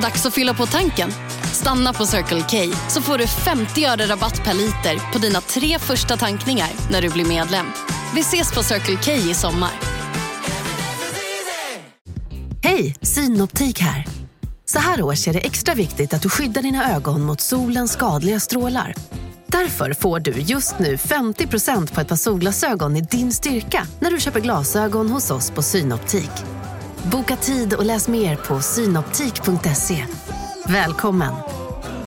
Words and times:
Dags 0.00 0.26
att 0.26 0.34
fylla 0.34 0.54
på 0.54 0.66
tanken. 0.66 1.10
Stanna 1.52 1.92
på 1.92 2.06
Circle 2.06 2.44
K 2.50 2.76
så 2.88 3.02
får 3.02 3.18
du 3.18 3.26
50 3.26 3.84
öre 3.84 4.06
rabatt 4.06 4.44
per 4.44 4.54
liter 4.54 5.12
på 5.12 5.18
dina 5.18 5.40
tre 5.40 5.78
första 5.78 6.16
tankningar 6.16 6.68
när 6.90 7.02
du 7.02 7.08
blir 7.08 7.24
medlem. 7.24 7.66
Vi 8.14 8.20
ses 8.20 8.54
på 8.54 8.62
Circle 8.62 8.98
K 9.04 9.12
i 9.12 9.34
sommar. 9.34 9.70
Hej, 12.62 12.96
Synoptik 13.02 13.80
här. 13.80 14.06
Så 14.64 14.78
här 14.78 15.02
års 15.02 15.28
är 15.28 15.32
det 15.32 15.38
extra 15.38 15.74
viktigt 15.74 16.14
att 16.14 16.22
du 16.22 16.28
skyddar 16.28 16.62
dina 16.62 16.96
ögon 16.96 17.22
mot 17.22 17.40
solens 17.40 17.92
skadliga 17.92 18.40
strålar. 18.40 18.94
Därför 19.46 19.92
får 19.92 20.20
du 20.20 20.32
just 20.32 20.78
nu 20.78 20.96
50% 20.96 21.94
på 21.94 22.00
ett 22.00 22.08
par 22.08 22.16
solglasögon 22.16 22.96
i 22.96 23.00
din 23.00 23.32
styrka 23.32 23.86
när 24.00 24.10
du 24.10 24.20
köper 24.20 24.40
glasögon 24.40 25.10
hos 25.10 25.30
oss 25.30 25.50
på 25.50 25.62
Synoptik. 25.62 26.59
Boka 27.04 27.36
tid 27.36 27.74
och 27.74 27.86
läs 27.86 28.08
mer 28.08 28.36
på 28.36 28.60
synoptik.se. 28.60 30.04
Välkommen! 30.68 31.32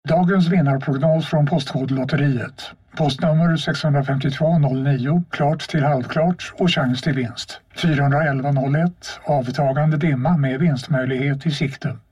Dagens 0.09 0.47
vinnarprognos 0.47 1.25
från 1.25 1.45
Postkodlotteriet. 1.45 2.71
Postnummer 2.97 3.57
65209, 3.57 5.23
klart 5.29 5.69
till 5.69 5.83
halvklart 5.83 6.53
och 6.57 6.71
chans 6.71 7.01
till 7.01 7.13
vinst. 7.13 7.59
41101, 7.75 8.91
avtagande 9.23 9.97
dimma 9.97 10.37
med 10.37 10.59
vinstmöjlighet 10.59 11.45
i 11.45 11.51
sikte. 11.51 11.97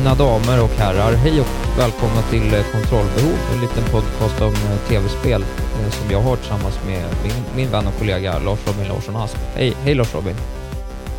Mina 0.00 0.14
damer 0.14 0.62
och 0.64 0.70
herrar, 0.70 1.12
hej 1.16 1.40
och 1.40 1.78
välkomna 1.78 2.22
till 2.30 2.54
eh, 2.54 2.64
Kontrollbehov, 2.72 3.38
en 3.54 3.60
liten 3.60 3.84
podcast 3.92 4.40
om 4.40 4.48
eh, 4.48 4.88
tv-spel 4.88 5.42
eh, 5.42 5.90
som 5.90 6.10
jag 6.10 6.20
har 6.20 6.36
tillsammans 6.36 6.80
med 6.86 7.04
min, 7.22 7.32
min 7.56 7.70
vän 7.72 7.86
och 7.86 7.98
kollega 7.98 8.38
Lars 8.38 8.66
Robin 8.66 8.88
Larsson 8.88 9.16
Asp. 9.16 9.36
Hej, 9.54 9.72
hej 9.84 9.94
Lars 9.94 10.14
Robin! 10.14 10.34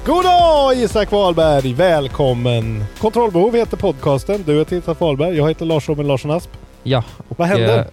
God 0.06 0.24
dag 0.24 0.76
Isak 0.76 1.12
Wahlberg! 1.12 1.74
Välkommen! 1.74 2.84
Kontrollbehov 3.00 3.56
heter 3.56 3.78
podcasten. 3.78 4.44
Du 4.46 4.60
heter 4.60 4.76
Isak 4.78 5.00
Wahlberg, 5.00 5.38
jag 5.38 5.48
heter 5.48 5.66
Lars 5.66 5.90
Robin 5.90 6.08
Larsson 6.08 6.32
Asp. 6.32 6.50
Ja. 6.84 7.04
Och, 7.28 7.40
Vad 7.40 7.48
händer? 7.48 7.80
Eh, 7.80 7.86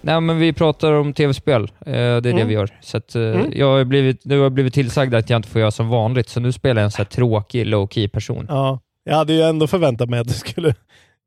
nej 0.00 0.20
men 0.20 0.38
vi 0.38 0.52
pratar 0.52 0.92
om 0.92 1.12
tv-spel, 1.12 1.62
eh, 1.86 1.92
det 1.92 1.98
är 1.98 2.20
det 2.20 2.30
Mm. 2.30 2.48
vi 2.48 2.54
gör. 2.54 2.70
Så 2.80 2.96
att, 2.96 3.14
eh, 3.14 3.22
Mm. 3.22 3.52
jag 3.54 3.66
har 3.66 3.84
blivit, 3.84 4.24
nu 4.24 4.36
har 4.36 4.42
jag 4.42 4.52
blivit 4.52 4.74
tillsagd 4.74 5.14
att 5.14 5.30
jag 5.30 5.36
inte 5.38 5.48
får 5.48 5.60
göra 5.60 5.70
som 5.70 5.88
vanligt, 5.88 6.28
så 6.28 6.40
nu 6.40 6.52
spelar 6.52 6.82
jag 6.82 6.84
en 6.84 6.90
sån 6.90 6.98
här 7.04 7.10
tråkig 7.10 7.66
low-key 7.66 8.08
person. 8.08 8.46
Ja, 8.48 8.78
jag 9.08 9.16
hade 9.16 9.32
ju 9.32 9.42
ändå 9.42 9.66
förväntat 9.66 10.10
mig 10.10 10.20
att 10.20 10.28
du 10.28 10.34
skulle 10.34 10.74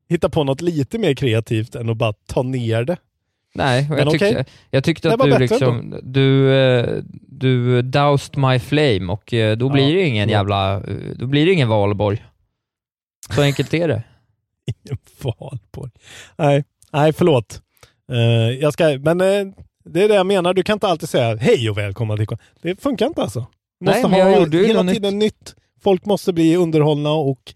hitta 0.09 0.29
på 0.29 0.43
något 0.43 0.61
lite 0.61 0.97
mer 0.97 1.13
kreativt 1.13 1.75
än 1.75 1.89
att 1.89 1.97
bara 1.97 2.13
ta 2.13 2.43
ner 2.43 2.83
det. 2.83 2.97
Nej, 3.53 3.87
jag, 3.89 4.11
tyckte, 4.11 4.29
okej. 4.29 4.45
jag 4.69 4.83
tyckte 4.83 5.13
att 5.13 5.19
du 5.19 5.37
liksom, 5.37 5.99
du, 6.03 6.53
eh, 6.53 7.03
du 7.27 7.81
doused 7.81 8.37
my 8.37 8.59
flame 8.59 9.13
och 9.13 9.33
eh, 9.33 9.57
då 9.57 9.69
blir 9.69 9.89
Ja, 9.89 9.95
det 9.95 10.07
ingen 10.07 10.29
jävla, 10.29 10.75
eh, 10.75 10.95
då 11.15 11.27
blir 11.27 11.45
det 11.45 11.51
ingen 11.53 11.69
valborg. 11.69 12.25
Så 13.35 13.41
enkelt 13.41 13.73
är 13.73 13.87
det. 13.87 14.03
Ingen 14.85 14.97
valborg. 15.21 15.91
Nej, 16.37 16.63
nej 16.91 17.13
förlåt. 17.13 17.61
Eh, 18.11 18.59
jag 18.59 18.73
ska, 18.73 18.99
men 18.99 19.21
eh, 19.21 19.53
det 19.85 20.03
är 20.03 20.07
det 20.07 20.15
jag 20.15 20.25
menar, 20.25 20.53
du 20.53 20.63
kan 20.63 20.73
inte 20.73 20.87
alltid 20.87 21.09
säga 21.09 21.35
hej 21.35 21.69
och 21.69 21.77
välkomna 21.77 22.17
till 22.17 22.27
Det 22.61 22.81
funkar 22.81 23.07
inte 23.07 23.21
alltså. 23.21 23.39
Du 23.79 23.85
Nej, 23.85 24.03
måste 24.03 24.17
jag 24.17 24.25
ha 24.25 24.65
hela 24.65 24.83
tiden 24.83 25.19
nytt. 25.19 25.55
Folk 25.83 26.05
måste 26.05 26.33
bli 26.33 26.55
underhållna 26.55 27.11
och 27.11 27.53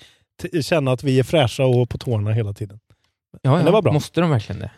känna 0.62 0.92
att 0.92 1.04
vi 1.04 1.20
är 1.20 1.24
fräscha 1.24 1.66
och 1.66 1.90
på 1.90 1.98
tårna 1.98 2.32
hela 2.34 2.54
tiden. 2.54 2.80
Ja, 3.42 3.56
Men 3.56 3.66
det 3.66 3.72
var 3.72 3.82
bra. 3.82 3.94
Måste 3.94 4.22
de 4.22 4.30
verkligen 4.30 4.60
det? 4.60 4.72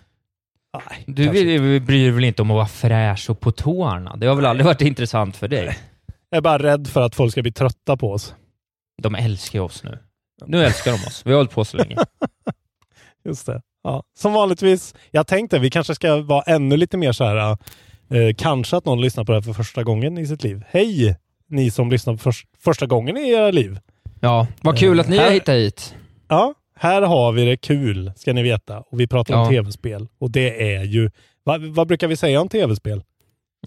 Nej, 0.90 1.04
Du 1.08 1.30
vill, 1.30 1.82
bryr 1.82 2.04
dig 2.04 2.12
väl 2.12 2.24
inte 2.24 2.42
om 2.42 2.52
att 2.52 2.56
vara 2.56 2.68
fräsch 2.68 3.30
och 3.30 3.40
på 3.40 3.52
tårna? 3.52 4.16
Det 4.16 4.28
har 4.28 4.36
väl 4.36 4.46
aldrig 4.46 4.66
varit 4.66 4.82
intressant 4.82 5.38
för 5.38 5.48
dig? 5.48 5.78
Jag 6.30 6.38
är 6.38 6.42
bara 6.42 6.58
rädd 6.64 6.88
för 6.88 7.02
att 7.02 7.16
folk 7.16 7.32
ska 7.32 7.42
bli 7.42 7.52
trötta 7.52 7.98
på 7.98 8.12
oss. 8.12 8.36
De 9.02 9.16
älskar 9.16 9.60
oss 9.60 9.84
nu. 9.84 10.00
Nu 10.46 10.64
älskar 10.66 10.92
de 10.92 10.98
oss. 10.98 11.22
Vi 11.26 11.32
har 11.32 11.38
hållit 11.38 11.52
på 11.52 11.66
så 11.66 11.78
länge. 11.78 11.96
Just 13.26 13.46
det. 13.46 13.62
Ja. 13.84 14.04
Som 14.18 14.34
vanligtvis, 14.34 14.96
jag 15.12 15.28
tänkte 15.28 15.60
vi 15.60 15.70
kanske 15.70 15.96
ska 15.96 16.16
vara 16.22 16.42
ännu 16.42 16.78
lite 16.78 16.98
mer 16.98 17.12
så 17.12 17.24
här, 17.24 17.38
eh, 18.10 18.34
kanske 18.38 18.78
att 18.78 18.86
någon 18.86 19.02
lyssnar 19.02 19.24
på 19.24 19.32
det 19.32 19.38
här 19.38 19.42
för 19.42 19.54
första 19.54 19.84
gången 19.84 20.18
i 20.18 20.28
sitt 20.28 20.44
liv. 20.44 20.64
Hej 20.70 21.18
ni 21.50 21.72
som 21.72 21.90
lyssnar 21.92 22.14
på 22.14 22.20
förs- 22.20 22.46
första 22.60 22.86
gången 22.86 23.18
i 23.18 23.30
era 23.30 23.52
liv. 23.52 23.80
Ja, 24.20 24.48
vad 24.62 24.78
kul 24.78 25.00
att 25.00 25.08
ni 25.10 25.18
Här- 25.18 25.26
har 25.26 25.32
hittat 25.32 25.56
hit. 25.56 25.96
Ja, 26.28 26.54
här 26.76 27.02
har 27.02 27.32
vi 27.32 27.46
det 27.46 27.58
kul, 27.58 28.12
ska 28.16 28.34
ni 28.34 28.44
veta. 28.44 28.80
Och 28.80 29.00
vi 29.00 29.08
pratar 29.08 29.34
om 29.34 29.40
Ja. 29.44 29.50
tv-spel. 29.50 30.08
Och 30.20 30.32
det 30.32 30.74
är 30.76 30.84
ju, 30.84 31.12
vad, 31.44 31.62
vad 31.62 31.88
brukar 31.88 32.08
vi 32.08 32.16
säga 32.16 32.42
om 32.42 32.50
tv-spel? 32.50 33.04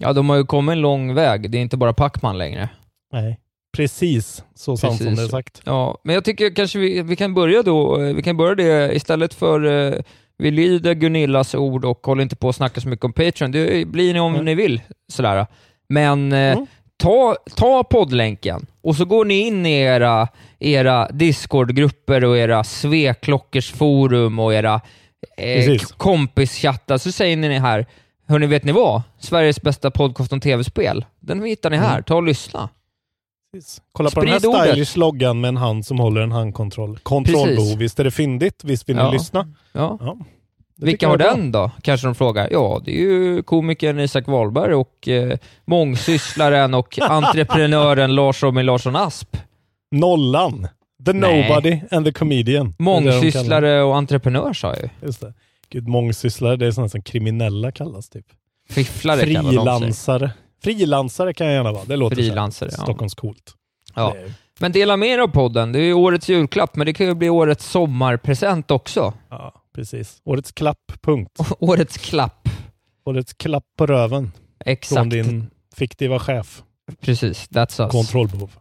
Ja, 0.01 0.13
de 0.13 0.29
har 0.29 0.37
ju 0.37 0.43
kommit 0.45 0.73
en 0.73 0.81
lång 0.81 1.13
väg. 1.13 1.51
Det 1.51 1.57
är 1.57 1.61
inte 1.61 1.77
bara 1.77 1.93
Pacman 1.93 2.37
längre. 2.37 2.69
Nej, 3.13 3.39
precis 3.77 4.43
så 4.55 4.77
sant 4.77 4.97
som 5.03 5.15
det 5.15 5.21
är 5.23 5.27
sagt. 5.27 5.61
Ja, 5.65 5.97
men 6.03 6.15
jag 6.15 6.25
tycker 6.25 6.55
kanske 6.55 6.79
vi, 6.79 7.01
vi 7.01 7.15
kan 7.15 7.33
börja 7.33 7.63
då. 7.63 8.01
eh, 8.01 8.15
Vi 8.15 8.23
kan 8.23 8.37
börja 8.37 8.55
det 8.55 8.95
istället 8.95 9.33
för 9.33 9.65
eh, 9.65 9.99
vi 10.37 10.51
lyder 10.51 10.93
Gunillas 10.93 11.55
ord 11.55 11.85
och 11.85 12.05
håller 12.05 12.23
inte 12.23 12.35
på 12.35 12.49
att 12.49 12.55
snacka 12.55 12.81
så 12.81 12.87
mycket 12.89 13.05
om 13.05 13.13
Patreon. 13.13 13.51
Det 13.51 13.87
blir 13.87 14.13
ni 14.13 14.19
om 14.19 14.33
Mm. 14.33 14.45
ni 14.45 14.55
vill. 14.55 14.81
Sådär. 15.11 15.45
Men 15.89 16.31
eh, 16.33 16.51
Mm. 16.51 16.65
Ta, 17.01 17.35
ta 17.55 17.83
poddlänken 17.83 18.65
och 18.81 18.95
så 18.95 19.05
går 19.05 19.25
ni 19.25 19.39
in 19.39 19.65
i 19.65 19.71
era, 19.79 20.27
era 20.59 21.07
Discord-grupper 21.11 22.23
och 22.23 22.37
era 22.37 22.63
sveklockers 22.63 23.71
forum 23.71 24.39
och 24.39 24.53
era 24.53 24.81
eh, 25.37 25.77
kompischattar. 25.97 26.97
Så 26.97 27.11
säger 27.11 27.37
ni 27.37 27.59
här, 27.59 27.85
hörni 28.27 28.47
vet 28.47 28.63
ni 28.63 28.71
vad? 28.71 29.01
Sveriges 29.19 29.61
bästa 29.61 29.91
podcast 29.91 30.33
om 30.33 30.39
tv-spel. 30.39 31.05
Den 31.19 31.43
hittar 31.43 31.69
ni 31.69 31.77
här. 31.77 31.91
Mm. 31.93 32.03
Ta 32.03 32.15
och 32.15 32.23
lyssna. 32.23 32.69
Precis. 33.53 33.81
Kolla 33.91 34.09
på 34.09 34.21
den 34.21 34.29
här 34.29 34.69
stylish 34.69 34.97
loggan 34.97 35.41
med 35.41 35.47
en 35.47 35.57
hand 35.57 35.85
som 35.85 35.99
håller 35.99 36.21
en 36.21 36.31
handkontroll. 36.31 36.99
Kontrollbehov, 37.03 37.77
visst 37.77 37.99
är 37.99 38.03
det 38.03 38.11
fyndigt? 38.11 38.63
Visst 38.63 38.89
vill 38.89 38.95
ni 38.95 39.01
Ja. 39.01 39.11
lyssna? 39.11 39.53
Ja. 39.71 39.97
Ja. 40.01 40.17
Vilka 40.85 41.07
har 41.07 41.17
den 41.17 41.51
då? 41.51 41.71
Kanske 41.81 42.07
de 42.07 42.15
frågar. 42.15 42.47
Ja, 42.51 42.81
det 42.85 42.91
är 42.91 43.01
ju 43.01 43.43
komikern 43.43 43.99
Isak 43.99 44.27
Wahlberg 44.27 44.73
och 44.73 45.07
eh, 45.07 45.37
mångsysslaren 45.65 46.73
och 46.73 46.99
entreprenören 47.01 48.15
Lars 48.15 48.43
Robin 48.43 48.65
Larsson 48.65 48.95
Asp. 48.95 49.37
Nollan. 49.91 50.67
The 51.05 51.13
Nej. 51.13 51.49
Nobody 51.49 51.79
and 51.91 52.05
the 52.05 52.11
Comedian. 52.11 52.75
Mångsysslare 52.79 53.81
och 53.83 53.95
entreprenör 53.95 54.53
sa 54.53 54.67
jag 54.67 54.77
ju. 54.83 54.89
Just 55.05 55.21
det. 55.21 55.33
Gud, 55.69 55.87
mångsysslare, 55.87 56.55
det 56.55 56.67
är 56.67 56.71
sådana 56.71 56.89
som 56.89 57.01
kriminella 57.01 57.71
kallas 57.71 58.09
typ. 58.09 58.25
Fifflare. 58.69 59.19
Frilansare. 59.19 60.31
Frilansare 60.63 61.33
kan 61.33 61.47
jag 61.47 61.53
gärna 61.55 61.71
vara. 61.71 61.85
Det 61.85 61.95
låter 61.95 62.15
Frilansare, 62.15 62.69
ja. 62.77 62.83
Stockholms 62.83 63.15
coolt. 63.15 63.53
Ja. 63.95 64.13
Det 64.15 64.21
är- 64.23 64.33
Men 64.59 64.71
dela 64.71 64.97
med 64.97 65.09
er 65.09 65.19
av 65.19 65.27
podden. 65.27 65.71
Det 65.71 65.79
är 65.79 65.83
ju 65.83 65.93
årets 65.93 66.29
julklapp, 66.29 66.75
men 66.75 66.85
det 66.85 66.93
kan 66.93 67.07
ju 67.07 67.13
bli 67.13 67.29
årets 67.29 67.71
sommarpresent 67.71 68.71
också. 68.71 69.13
ja, 69.29 69.53
precis. 69.75 70.21
Årets 70.23 70.51
klapp, 70.51 70.91
punkt. 71.01 71.37
Årets 71.59 71.97
klapp. 71.97 72.49
Årets 73.05 73.33
klapp 73.33 73.65
på 73.77 73.85
röven 73.85 74.31
från 74.63 74.71
Exakt. 74.73 75.09
din 75.09 75.47
fiktiva 75.75 76.19
chef. 76.19 76.63
Precis, 77.01 77.49
that's 77.49 77.83
us. 77.85 77.91
Kontrollbehov. 77.91 78.51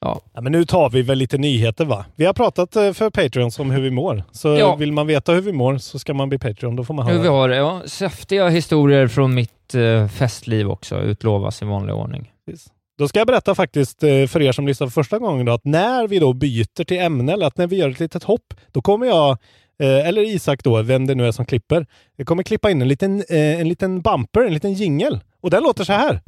Ja. 0.00 0.20
men 0.40 0.52
nu 0.52 0.64
tar 0.64 0.90
vi 0.90 1.02
väl 1.02 1.18
lite 1.18 1.38
nyheter 1.38 1.84
va? 1.84 2.04
Vi 2.16 2.24
har 2.24 2.32
pratat 2.32 2.76
eh, 2.76 2.92
för 2.92 3.10
Patreons 3.10 3.58
om 3.58 3.70
hur 3.70 3.80
vi 3.82 3.90
mår. 3.90 4.22
Så 4.32 4.48
Ja. 4.48 4.74
vill 4.76 4.92
man 4.92 5.06
veta 5.06 5.32
hur 5.32 5.40
vi 5.40 5.52
mår 5.52 5.78
så 5.78 5.98
ska 5.98 6.14
man 6.14 6.28
bli 6.28 6.38
Patreon. 6.38 6.76
Då 6.76 6.84
får 6.84 6.94
man 6.94 7.04
höra. 7.06 7.14
Hur 7.16 7.22
vi 7.22 7.28
har. 7.28 7.48
Ja, 7.48 7.82
häftiga 8.00 8.48
historier 8.48 9.08
från 9.08 9.34
mitt 9.34 9.74
eh, 9.74 10.08
festliv 10.08 10.70
också, 10.70 11.00
utlovas 11.00 11.62
i 11.62 11.64
vanlig 11.64 11.94
ordning. 11.94 12.32
Precis. 12.46 12.72
Då 12.98 13.08
ska 13.08 13.18
jag 13.20 13.26
berätta 13.26 13.54
faktiskt 13.54 14.02
eh, 14.02 14.26
för 14.26 14.42
er 14.42 14.52
som 14.52 14.66
lyssnar 14.66 14.86
för 14.86 14.92
första 14.92 15.18
gången 15.18 15.46
då, 15.46 15.52
att 15.52 15.64
när 15.64 16.06
vi 16.08 16.18
då 16.18 16.32
byter 16.32 16.84
till 16.84 16.98
ämne, 16.98 17.32
eller 17.32 17.46
att 17.46 17.56
när 17.56 17.66
vi 17.66 17.76
gör 17.76 17.90
ett 17.90 18.00
litet 18.00 18.24
hopp, 18.24 18.54
då 18.72 18.82
kommer 18.82 19.06
jag, 19.06 19.38
eller 19.84 20.22
Isak 20.22 20.62
då, 20.64 20.82
vem 20.82 21.06
det 21.06 21.14
nu 21.14 21.26
är 21.26 21.32
som 21.32 21.44
klipper, 21.44 21.86
jag 22.16 22.26
kommer 22.26 22.42
klippa 22.42 22.70
in 22.70 22.82
en 22.82 22.88
liten, 22.88 23.24
eh, 23.28 23.60
en 23.60 23.68
liten 23.68 24.00
bumper, 24.00 24.40
en 24.46 24.54
liten 24.54 24.72
jingel. 24.72 25.20
Och 25.40 25.50
den 25.50 25.62
låter 25.62 25.84
så 25.84 25.92
här. 25.92 26.20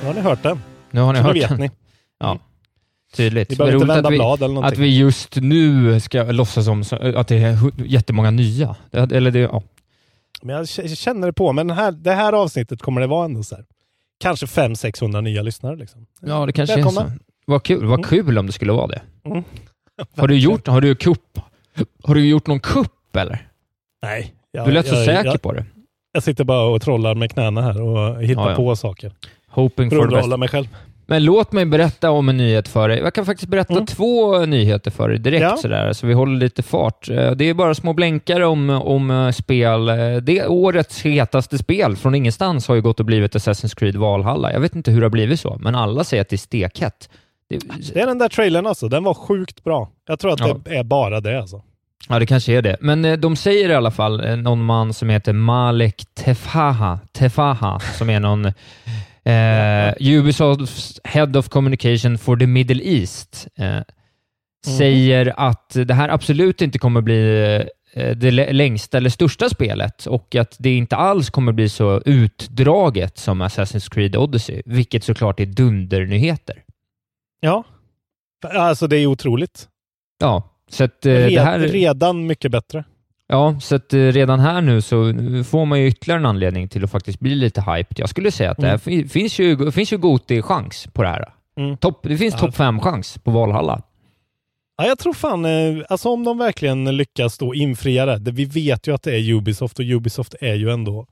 Nu 0.00 0.06
har 0.06 0.14
ni 0.14 0.20
hört 0.20 0.42
den. 0.42 0.60
Nu 0.90 1.00
har 1.00 1.12
ni 1.12 1.18
så 1.18 1.22
hört 1.24 1.34
nu 1.34 1.40
vet 1.40 1.48
den. 1.48 1.60
ni. 1.60 1.70
Ja, 2.20 2.38
tydligt. 3.16 3.50
Ni 3.50 3.56
behöver 3.56 3.74
inte 3.76 3.86
vända 3.86 4.08
att 4.08 4.12
vi, 4.12 4.16
blad 4.18 4.38
eller 4.42 4.46
Att 4.48 4.54
någonting. 4.54 4.82
vi 4.82 4.98
just 4.98 5.36
nu 5.36 6.00
ska 6.00 6.22
låtsas 6.22 6.64
som 6.64 6.80
att 7.16 7.28
det 7.28 7.36
är 7.36 7.58
jättemånga 7.86 8.30
nya. 8.30 8.76
Eller 8.92 9.30
det, 9.30 9.38
ja. 9.38 9.62
Men 10.42 10.56
jag 10.56 10.68
känner 10.68 11.26
det 11.26 11.32
på, 11.32 11.52
men 11.52 11.66
den 11.68 11.76
här, 11.76 11.92
det 11.92 12.12
här 12.12 12.32
avsnittet 12.32 12.82
kommer 12.82 13.00
det 13.00 13.06
vara 13.06 13.24
ändå 13.24 13.42
så 13.42 13.54
här. 13.54 13.64
Kanske 14.20 14.46
500-600 14.46 15.20
nya 15.20 15.42
lyssnare 15.42 15.76
liksom. 15.76 16.06
ja, 16.20 16.46
det 16.46 16.52
kanske 16.52 16.74
Välkomna. 16.76 17.00
är 17.00 17.06
så. 17.06 17.12
Vad 17.46 17.62
kul, 17.62 17.84
vad 17.86 17.98
Mm. 17.98 18.08
kul 18.10 18.38
om 18.38 18.46
det 18.46 18.52
skulle 18.52 18.72
vara 18.72 18.86
det. 18.86 19.02
Har 20.16 20.28
du 20.28 20.38
gjort, 20.38 20.66
har 20.66 20.80
du 20.80 20.94
kupp, 20.94 21.38
har 22.02 22.14
du 22.14 22.28
gjort 22.28 22.46
någon 22.46 22.60
kupp 22.60 23.16
eller? 23.16 23.48
Nej. 24.02 24.34
Jag, 24.52 24.66
Du 24.66 24.72
lät 24.72 24.86
så 24.88 24.94
jag, 24.94 25.04
säker 25.04 25.24
jag, 25.24 25.42
på 25.42 25.52
det. 25.52 25.64
jag 26.12 26.22
sitter 26.22 26.44
bara 26.44 26.62
och 26.62 26.82
trollar 26.82 27.14
med 27.14 27.30
knäna 27.30 27.62
här 27.62 27.82
och 27.82 28.22
hittar 28.22 28.42
Ja, 28.42 28.50
ja. 28.50 28.56
på 28.56 28.76
saker. 28.76 29.12
Hoping 29.48 29.90
För 29.90 29.96
att 29.98 30.02
underhålla 30.04 30.36
mig 30.36 30.48
själv. 30.48 30.66
Men 31.06 31.24
låt 31.24 31.52
mig 31.52 31.64
berätta 31.66 32.10
om 32.10 32.28
en 32.28 32.36
nyhet 32.36 32.68
för 32.68 32.88
dig. 32.88 32.98
Jag 32.98 33.14
kan 33.14 33.26
faktiskt 33.26 33.48
berätta 33.50 33.72
Mm. 33.72 33.86
två 33.86 34.38
nyheter 34.46 34.90
för 34.90 35.08
dig 35.08 35.18
direkt 35.18 35.42
Ja. 35.42 35.56
sådär, 35.56 35.92
så 35.92 36.06
vi 36.06 36.12
håller 36.14 36.36
lite 36.38 36.62
fart. 36.62 37.08
Eh, 37.10 37.30
Det 37.30 37.44
är 37.44 37.54
bara 37.54 37.74
små 37.74 37.92
blänkare 37.92 38.46
om, 38.46 38.70
om 38.70 39.10
eh, 39.10 39.30
spel. 39.30 39.88
Eh, 39.88 40.16
Det 40.16 40.46
årets 40.46 41.02
hetaste 41.02 41.58
spel 41.58 41.96
från 41.96 42.14
ingenstans 42.14 42.68
har 42.68 42.74
ju 42.74 42.80
gått 42.82 43.00
och 43.00 43.06
blivit 43.06 43.34
Assassin's 43.34 43.74
Creed 43.78 43.96
Valhalla. 43.96 44.52
Jag 44.52 44.60
vet 44.60 44.76
inte 44.76 44.90
hur 44.90 45.00
det 45.00 45.04
har 45.04 45.10
blivit 45.10 45.40
så, 45.40 45.56
men 45.60 45.74
alla 45.74 46.04
säger 46.04 46.20
att 46.20 46.28
det 46.28 46.36
är 46.36 46.38
stekhett. 46.38 47.08
Det, 47.48 47.58
Det 47.94 48.00
är 48.00 48.06
den 48.06 48.18
där 48.18 48.28
trailern 48.28 48.66
alltså. 48.66 48.88
Den 48.88 49.04
var 49.04 49.14
sjukt 49.14 49.64
bra. 49.64 49.90
Jag 50.08 50.18
tror 50.18 50.32
att 50.32 50.40
Ja. 50.40 50.56
det 50.64 50.76
är 50.76 50.84
bara 50.84 51.20
det 51.20 51.40
alltså. 51.40 51.62
Ja, 52.08 52.18
det 52.18 52.26
kanske 52.26 52.52
är 52.52 52.62
det. 52.62 52.76
Men 52.80 53.04
eh, 53.04 53.16
de 53.18 53.36
säger 53.36 53.68
i 53.68 53.74
alla 53.74 53.90
fall, 53.90 54.24
eh, 54.24 54.36
någon 54.36 54.64
man 54.64 54.92
som 54.92 55.08
heter 55.08 55.32
Malek 55.32 56.02
Tefaha, 56.14 56.98
Tefaha 57.12 57.80
som 57.80 58.10
är 58.10 58.20
någon 58.20 58.44
eh, 59.24 59.94
Ubisofts 60.18 61.00
Head 61.04 61.36
of 61.38 61.48
Communication 61.48 62.18
for 62.18 62.36
the 62.36 62.46
Middle 62.46 62.82
East, 62.84 63.48
eh, 63.58 63.78
säger 64.66 65.34
att 65.36 65.70
det 65.86 65.94
här 65.94 66.08
absolut 66.08 66.62
inte 66.62 66.78
kommer 66.78 67.00
bli 67.00 67.44
eh, 67.94 68.16
det 68.16 68.30
lä- 68.30 68.52
längsta 68.52 68.96
eller 68.96 69.10
största 69.10 69.48
spelet 69.48 70.06
och 70.06 70.34
att 70.34 70.56
det 70.58 70.76
inte 70.76 70.96
alls 70.96 71.30
kommer 71.30 71.52
bli 71.52 71.68
så 71.68 72.02
utdraget 72.04 73.18
som 73.18 73.42
Assassin's 73.42 73.90
Creed 73.94 74.16
Odyssey, 74.16 74.62
vilket 74.64 75.04
såklart 75.04 75.40
är 75.40 75.46
dundernyheter. 75.46 76.62
Ja. 77.40 77.64
Alltså 78.54 78.86
det 78.86 78.96
är 78.96 79.06
otroligt. 79.06 79.68
Ja, 80.20 80.49
så 80.70 80.84
att 80.84 81.06
eh, 81.06 81.12
Red, 81.12 81.32
det 81.32 81.40
här... 81.40 81.58
Redan 81.58 82.26
mycket 82.26 82.50
bättre. 82.50 82.84
Ja, 83.28 83.58
så 83.60 83.76
att 83.76 83.92
eh, 83.94 83.98
redan 83.98 84.40
här 84.40 84.60
nu 84.60 84.80
så 84.82 85.12
får 85.50 85.64
man 85.66 85.80
ju 85.80 85.86
ytterligare 85.86 86.20
en 86.20 86.26
anledning 86.26 86.68
till 86.68 86.84
att 86.84 86.90
faktiskt 86.90 87.20
bli 87.20 87.34
lite 87.34 87.60
hyped. 87.60 87.98
Jag 87.98 88.08
skulle 88.08 88.30
säga 88.30 88.50
att 88.50 88.56
det 88.58 88.66
här 88.66 88.78
fi- 88.78 89.08
finns 89.08 89.38
ju, 89.38 89.70
finns 89.72 89.92
ju 89.92 89.96
Goti-chans 89.98 90.88
på 90.92 91.02
det 91.02 91.08
här. 91.08 91.32
Mm. 91.58 91.76
Topp, 91.76 92.00
det 92.02 92.16
finns 92.16 92.34
Ja. 92.34 92.40
topp 92.40 92.56
fem-chans 92.56 93.18
på 93.18 93.30
Valhalla. 93.30 93.82
Ja, 94.76 94.86
jag 94.86 94.98
tror 94.98 95.12
fan, 95.12 95.44
eh, 95.44 95.84
alltså 95.88 96.08
om 96.08 96.24
de 96.24 96.38
verkligen 96.38 96.96
lyckas 96.96 97.38
då 97.38 97.54
infria 97.54 98.06
det. 98.06 98.30
Vi 98.32 98.44
vet 98.44 98.86
ju 98.86 98.94
att 98.94 99.02
det 99.02 99.14
är 99.16 99.32
Ubisoft 99.32 99.78
och 99.78 99.84
Ubisoft 99.84 100.34
är 100.40 100.54
ju 100.54 100.70
ändå 100.70 101.06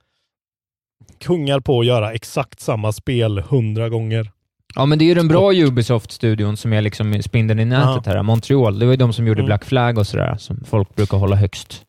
kungar 1.21 1.61
på 1.61 1.81
att 1.81 1.87
göra 1.87 2.13
exakt 2.13 2.61
samma 2.61 2.93
spel 2.93 3.39
hundra 3.39 3.89
gånger. 3.89 4.31
Ja, 4.79 4.87
men 4.87 4.99
det 4.99 5.05
är 5.05 5.07
ju 5.07 5.15
den 5.15 5.29
bra 5.29 5.53
Ubisoft-studion 5.53 6.57
som 6.57 6.73
är 6.73 6.83
liksom 6.83 7.23
spindeln 7.23 7.61
i 7.61 7.65
nätet 7.65 8.07
här. 8.07 8.23
Montreal, 8.23 8.79
det 8.79 8.85
var 8.87 8.93
ju 8.93 8.97
de 8.97 9.13
som 9.13 9.27
gjorde 9.27 9.41
Mm. 9.41 9.47
Black 9.47 9.65
Flag 9.65 9.99
och 9.99 10.07
sådär, 10.07 10.37
som 10.39 10.65
folk 10.65 10.95
brukar 10.97 11.17
hålla 11.19 11.37
högst. 11.37 11.85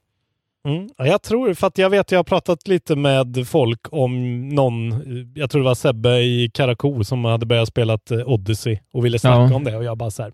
Mm. 0.68 0.90
Ja, 0.98 1.06
jag 1.08 1.22
tror, 1.22 1.54
för 1.54 1.68
att 1.68 1.78
jag 1.78 1.90
vet, 1.90 2.12
jag 2.12 2.20
har 2.20 2.24
pratat 2.24 2.68
lite 2.68 2.96
med 2.96 3.48
folk 3.48 3.80
om 3.92 4.42
någon, 4.50 4.94
jag 5.36 5.50
tror 5.50 5.62
det 5.62 5.66
var 5.66 5.76
Sebbe 5.76 6.20
i 6.20 6.50
Karakou 6.54 7.04
som 7.04 7.26
hade 7.26 7.46
börjat 7.46 7.68
spela 7.68 7.94
eh, 8.12 8.18
Odyssey 8.26 8.80
och 8.94 9.06
ville 9.06 9.20
snacka 9.20 9.36
Ja. 9.52 9.56
om 9.56 9.64
det 9.64 9.78
och 9.78 9.84
jag 9.84 9.98
bara 9.98 10.12
så 10.12 10.24
här. 10.24 10.32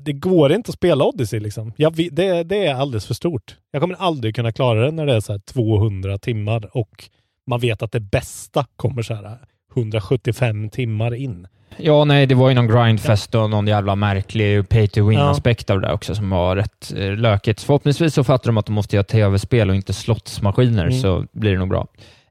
Det 0.00 0.12
går 0.12 0.52
inte 0.52 0.68
att 0.68 0.74
spela 0.74 1.04
Odyssey 1.04 1.40
liksom. 1.40 1.72
Jag, 1.76 1.92
det, 2.12 2.42
det 2.42 2.66
är 2.66 2.74
alldeles 2.74 3.06
för 3.06 3.14
stort. 3.14 3.56
Jag 3.70 3.82
kommer 3.82 3.94
aldrig 3.94 4.36
kunna 4.36 4.52
klara 4.52 4.84
det 4.84 4.90
när 4.90 5.06
det 5.06 5.14
är 5.16 5.20
så 5.20 5.32
här 5.32 5.38
200 5.38 6.18
timmar 6.18 6.76
och 6.76 7.04
man 7.46 7.60
vet 7.60 7.82
att 7.82 7.92
det 7.92 8.00
bästa 8.00 8.66
kommer 8.76 9.02
så 9.02 9.14
här 9.14 9.38
175 9.76 10.70
timmar 10.70 11.14
in. 11.14 11.46
Ja, 11.78 12.04
nej, 12.04 12.26
det 12.26 12.34
var 12.34 12.48
ju 12.48 12.54
någon 12.54 12.66
grindfest 12.68 13.34
och 13.34 13.50
någon 13.50 13.66
jävla 13.66 13.94
märklig 13.94 14.68
pay 14.68 14.88
to 14.88 15.08
win-aspekt 15.08 15.70
av 15.70 15.80
det 15.80 15.86
där 15.86 15.94
också 15.94 16.14
som 16.14 16.30
var 16.30 16.56
rätt 16.56 16.92
eh, 16.96 17.12
lökigt. 17.16 17.62
Förhoppningsvis 17.62 18.14
så 18.14 18.24
fattar 18.24 18.46
de 18.46 18.56
att 18.58 18.66
de 18.66 18.72
måste 18.72 18.96
göra 18.96 19.04
tv-spel 19.04 19.70
och 19.70 19.76
inte 19.76 19.92
slottsmaskiner, 19.92 20.86
Mm. 20.86 21.00
så 21.00 21.24
blir 21.32 21.52
det 21.52 21.58
nog 21.58 21.68
bra. 21.68 21.80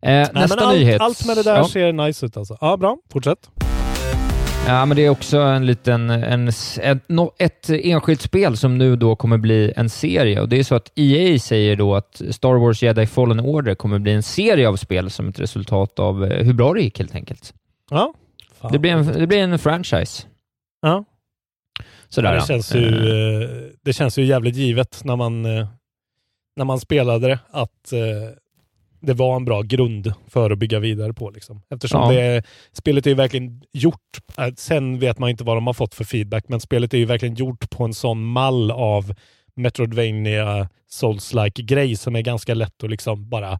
Eh, 0.01 0.11
Nej, 0.11 0.27
nästa 0.33 0.65
allt, 0.65 0.77
nyhet. 0.79 1.01
allt 1.01 1.25
med 1.27 1.37
det 1.37 1.43
där 1.43 1.55
ja. 1.57 1.67
ser 1.67 1.93
nice 1.93 2.25
ut 2.25 2.37
alltså. 2.37 2.57
Ja, 2.61 2.77
bra. 2.77 2.97
Fortsätt. 3.13 3.49
Ja, 4.67 4.85
men 4.85 4.97
det 4.97 5.05
är 5.05 5.09
också 5.09 5.37
en 5.37 5.65
liten, 5.65 6.09
en, 6.09 6.47
ett, 6.47 7.11
ett 7.37 7.69
enskilt 7.69 8.21
spel 8.21 8.57
som 8.57 8.77
nu 8.77 8.95
då 8.95 9.15
kommer 9.15 9.37
bli 9.37 9.73
en 9.75 9.89
serie. 9.89 10.41
Och 10.41 10.49
Det 10.49 10.59
är 10.59 10.63
så 10.63 10.75
att 10.75 10.91
EA 10.95 11.39
säger 11.39 11.75
då 11.75 11.95
att 11.95 12.21
Star 12.29 12.53
Wars 12.53 12.83
Jedi 12.83 13.05
Fallen 13.05 13.39
Order 13.39 13.75
kommer 13.75 13.99
bli 13.99 14.11
en 14.11 14.23
serie 14.23 14.67
av 14.69 14.75
spel 14.75 15.09
som 15.09 15.29
ett 15.29 15.39
resultat 15.39 15.99
av 15.99 16.25
eh, 16.25 16.45
hur 16.45 16.53
bra 16.53 16.73
det 16.73 16.81
gick 16.81 16.97
helt 16.99 17.15
enkelt. 17.15 17.53
Ja. 17.89 18.13
Fan. 18.61 18.71
Det 18.71 18.79
blir 18.79 18.91
en, 18.91 19.05
det 19.05 19.27
blir 19.27 19.39
en 19.39 19.59
franchise. 19.59 20.27
Ja. 20.81 21.05
Sådär, 22.09 22.33
Ja, 22.33 22.39
det, 22.39 22.47
känns 22.47 22.75
ju, 22.75 22.85
Eh, 22.85 23.41
eh, 23.41 23.49
det 23.83 23.93
känns 23.93 24.17
ju 24.19 24.25
jävligt 24.25 24.55
givet 24.55 25.01
när 25.03 25.15
man, 25.15 25.41
när 26.55 26.65
man 26.65 26.79
spelade 26.79 27.27
det 27.27 27.39
att 27.51 27.93
det 29.05 29.13
var 29.13 29.35
en 29.35 29.45
bra 29.45 29.61
grund 29.61 30.13
för 30.27 30.51
att 30.51 30.59
bygga 30.59 30.79
vidare 30.79 31.13
på. 31.13 31.29
Liksom. 31.29 31.61
Eftersom 31.69 32.01
Ja. 32.01 32.21
det, 32.21 32.43
spelet 32.71 33.05
är 33.05 33.09
ju 33.09 33.15
verkligen 33.15 33.61
gjort, 33.73 34.19
eh, 34.37 34.53
sen 34.57 34.99
vet 34.99 35.19
man 35.19 35.29
inte 35.29 35.43
vad 35.43 35.57
de 35.57 35.67
har 35.67 35.73
fått 35.73 35.95
för 35.95 36.03
feedback, 36.03 36.45
men 36.47 36.59
spelet 36.59 36.93
är 36.93 36.97
ju 36.97 37.05
verkligen 37.05 37.35
gjort 37.35 37.69
på 37.69 37.83
en 37.83 37.93
sån 37.93 38.25
mall 38.25 38.71
av 38.71 39.13
Metroidvania 39.55 40.69
Souls-like 40.91 41.63
grej 41.63 41.95
som 41.95 42.15
är 42.15 42.21
ganska 42.21 42.53
lätt 42.53 42.83
att 42.83 42.89
liksom 42.89 43.29
bara 43.29 43.51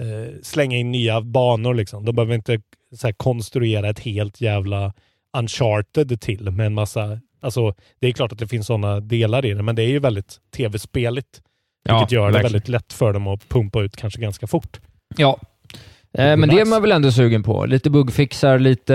eh, 0.00 0.34
slänga 0.42 0.76
in 0.76 0.92
nya 0.92 1.20
banor. 1.20 1.74
Liksom. 1.74 2.04
De 2.04 2.14
behöver 2.14 2.34
inte 2.34 2.60
här, 3.02 3.12
konstruera 3.12 3.88
ett 3.88 4.00
helt 4.00 4.40
jävla 4.40 4.92
uncharted 5.36 6.20
till 6.20 6.50
med 6.50 6.66
en 6.66 6.74
massa 6.74 7.20
Alltså, 7.44 7.74
det 8.00 8.08
är 8.08 8.12
klart 8.12 8.32
att 8.32 8.38
det 8.38 8.48
finns 8.48 8.66
sådana 8.66 9.00
delar 9.00 9.46
i 9.46 9.54
det, 9.54 9.62
men 9.62 9.76
det 9.76 9.82
är 9.82 9.88
ju 9.88 9.98
väldigt 9.98 10.40
tv-speligt. 10.56 11.42
Ja, 11.84 11.98
Vilket 11.98 12.12
gör 12.12 12.26
det 12.26 12.32
verkligen. 12.32 12.52
väldigt 12.52 12.68
lätt 12.68 12.92
för 12.92 13.12
dem 13.12 13.26
att 13.26 13.48
pumpa 13.48 13.82
ut 13.82 13.96
kanske 13.96 14.20
ganska 14.20 14.46
fort. 14.46 14.80
Ja. 15.16 15.38
Eh, 16.18 16.36
men 16.36 16.48
det 16.48 16.60
är 16.60 16.64
man 16.64 16.82
väl 16.82 16.92
ändå 16.92 17.12
sugen 17.12 17.42
på. 17.42 17.64
Lite 17.66 17.90
bugfixar, 17.90 18.58
lite... 18.58 18.94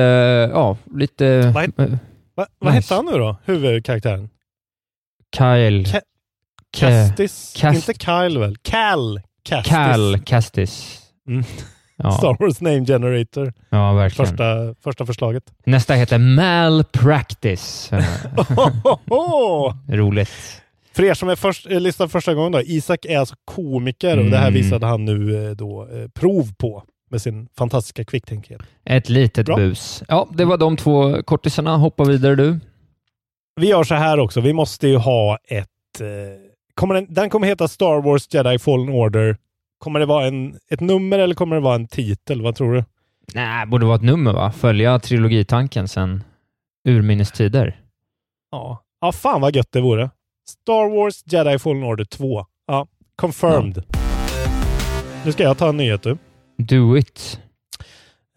Ja, 0.54 0.78
lite... 0.96 1.52
Vad 1.56 1.64
eh, 1.64 1.98
Va, 2.36 2.46
vad 2.60 2.74
Nice. 2.74 2.86
hette 2.86 2.94
han 2.96 3.06
nu 3.06 3.12
då, 3.12 3.36
huvudkaraktären? 3.46 4.30
Kyle... 5.38 5.86
Ka- 5.86 6.02
Castis? 6.78 7.54
Cast- 7.58 7.76
Inte 7.90 7.94
Kyle 8.06 8.40
väl? 8.40 8.58
Cal 8.62 9.22
Castis. 9.44 9.70
Cal 9.74 10.20
Castis. 10.26 11.02
Mm. 11.28 11.44
Ja, 12.04 12.12
Star 12.12 12.38
Wars 12.40 12.62
Name 12.62 12.86
Generator. 12.86 13.54
ja, 13.70 13.94
verkligen. 13.94 14.28
Första, 14.30 14.76
första 14.84 15.06
förslaget. 15.06 15.44
Nästa 15.66 15.94
heter 15.94 16.18
Malpractice. 16.18 17.92
Roligt. 19.88 20.62
För 21.00 21.04
er 21.06 21.14
som 21.14 21.30
är 21.30 21.36
först, 21.36 21.66
eh, 21.72 21.80
lyssnar 21.82 22.08
första 22.08 22.34
gången 22.34 22.52
då, 22.52 22.62
Isak 22.62 23.06
är 23.06 23.18
alltså 23.20 23.36
komiker 23.46 24.18
och 24.20 24.26
det 24.26 24.38
här 24.38 24.48
Mm. 24.48 24.54
visade 24.54 24.86
han 24.86 25.06
nu 25.06 25.46
eh, 25.48 25.52
då 25.52 25.88
eh, 25.88 26.08
prov 26.08 26.54
på 26.58 26.84
med 27.12 27.22
sin 27.22 27.48
fantastiska 27.58 28.06
kvicktänkthet. 28.06 28.62
Ett 28.86 29.10
litet 29.10 29.46
Bra. 29.46 29.56
bus. 29.56 30.04
Ja, 30.08 30.28
det 30.32 30.46
var 30.46 30.58
de 30.58 30.78
två 30.78 31.24
kortisarna. 31.24 31.78
Hoppa 31.78 32.04
vidare 32.04 32.36
du. 32.36 32.60
Vi 33.62 33.68
gör 33.68 33.84
så 33.84 33.96
här 33.96 34.20
också, 34.20 34.42
vi 34.42 34.54
måste 34.54 34.88
ju 34.88 34.98
ha 34.98 35.38
ett... 35.48 36.02
Eh, 36.02 36.06
kommer 36.76 36.96
den, 36.96 37.14
den 37.14 37.30
kommer 37.30 37.48
heta 37.48 37.68
Star 37.68 38.02
Wars 38.02 38.34
Jedi 38.34 38.60
Fallen 38.60 38.90
Order. 38.90 39.38
Kommer 39.78 40.00
det 40.00 40.06
vara 40.06 40.26
en, 40.26 40.60
ett 40.72 40.80
nummer 40.80 41.20
eller 41.20 41.36
kommer 41.36 41.56
det 41.56 41.62
vara 41.62 41.76
en 41.76 41.88
titel? 41.88 42.42
Vad 42.42 42.56
tror 42.56 42.74
du? 42.74 42.84
Nej, 43.34 43.66
borde 43.66 43.86
vara 43.86 43.96
ett 43.96 44.02
nummer 44.04 44.34
va? 44.34 44.52
Följa 44.52 45.00
trilogitanken 45.00 45.88
sen 45.88 46.24
urminnes 46.88 47.32
tider. 47.32 47.80
Ja. 48.52 48.84
ja, 49.02 49.12
fan 49.12 49.42
vad 49.42 49.56
gött 49.56 49.72
det 49.72 49.82
vore. 49.82 50.10
Star 50.50 50.90
Wars 50.90 51.24
Jedi 51.26 51.60
Fallen 51.60 51.84
Order 51.84 52.06
2. 52.06 52.46
Ja, 52.68 52.88
confirmed. 53.16 53.84
Nu 55.26 55.32
ska 55.32 55.44
jag 55.44 55.58
ta 55.58 55.70
en 55.70 55.78
nyhet 55.78 56.04
du. 56.04 56.18
Do 56.58 56.98
it. 56.98 57.40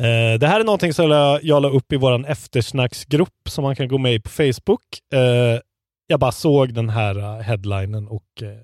Eh, 0.02 0.38
det 0.38 0.47
här 0.47 0.61
är 0.61 0.64
någonting 0.64 0.95
som 0.95 1.11
jag, 1.11 1.45
jag 1.45 1.62
la 1.62 1.69
upp 1.69 1.92
i 1.92 1.97
vår 1.97 2.31
eftersnacksgrupp 2.31 3.49
som 3.49 3.62
man 3.64 3.76
kan 3.76 3.88
gå 3.88 3.99
med 3.99 4.14
i 4.14 4.21
på 4.21 4.31
Facebook. 4.31 4.83
Eh, 5.14 5.61
jag 6.07 6.21
bara 6.21 6.33
såg 6.33 6.75
den 6.75 6.88
här 6.88 7.19
uh, 7.19 7.40
headlinen 7.40 8.09
och, 8.09 8.42
eh, 8.42 8.61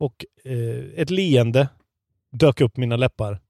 och 0.00 0.24
eh, 0.44 0.84
ett 0.96 1.10
leende 1.10 1.68
dök 2.32 2.60
upp 2.60 2.76
mina 2.76 2.96
läppar. 2.96 3.40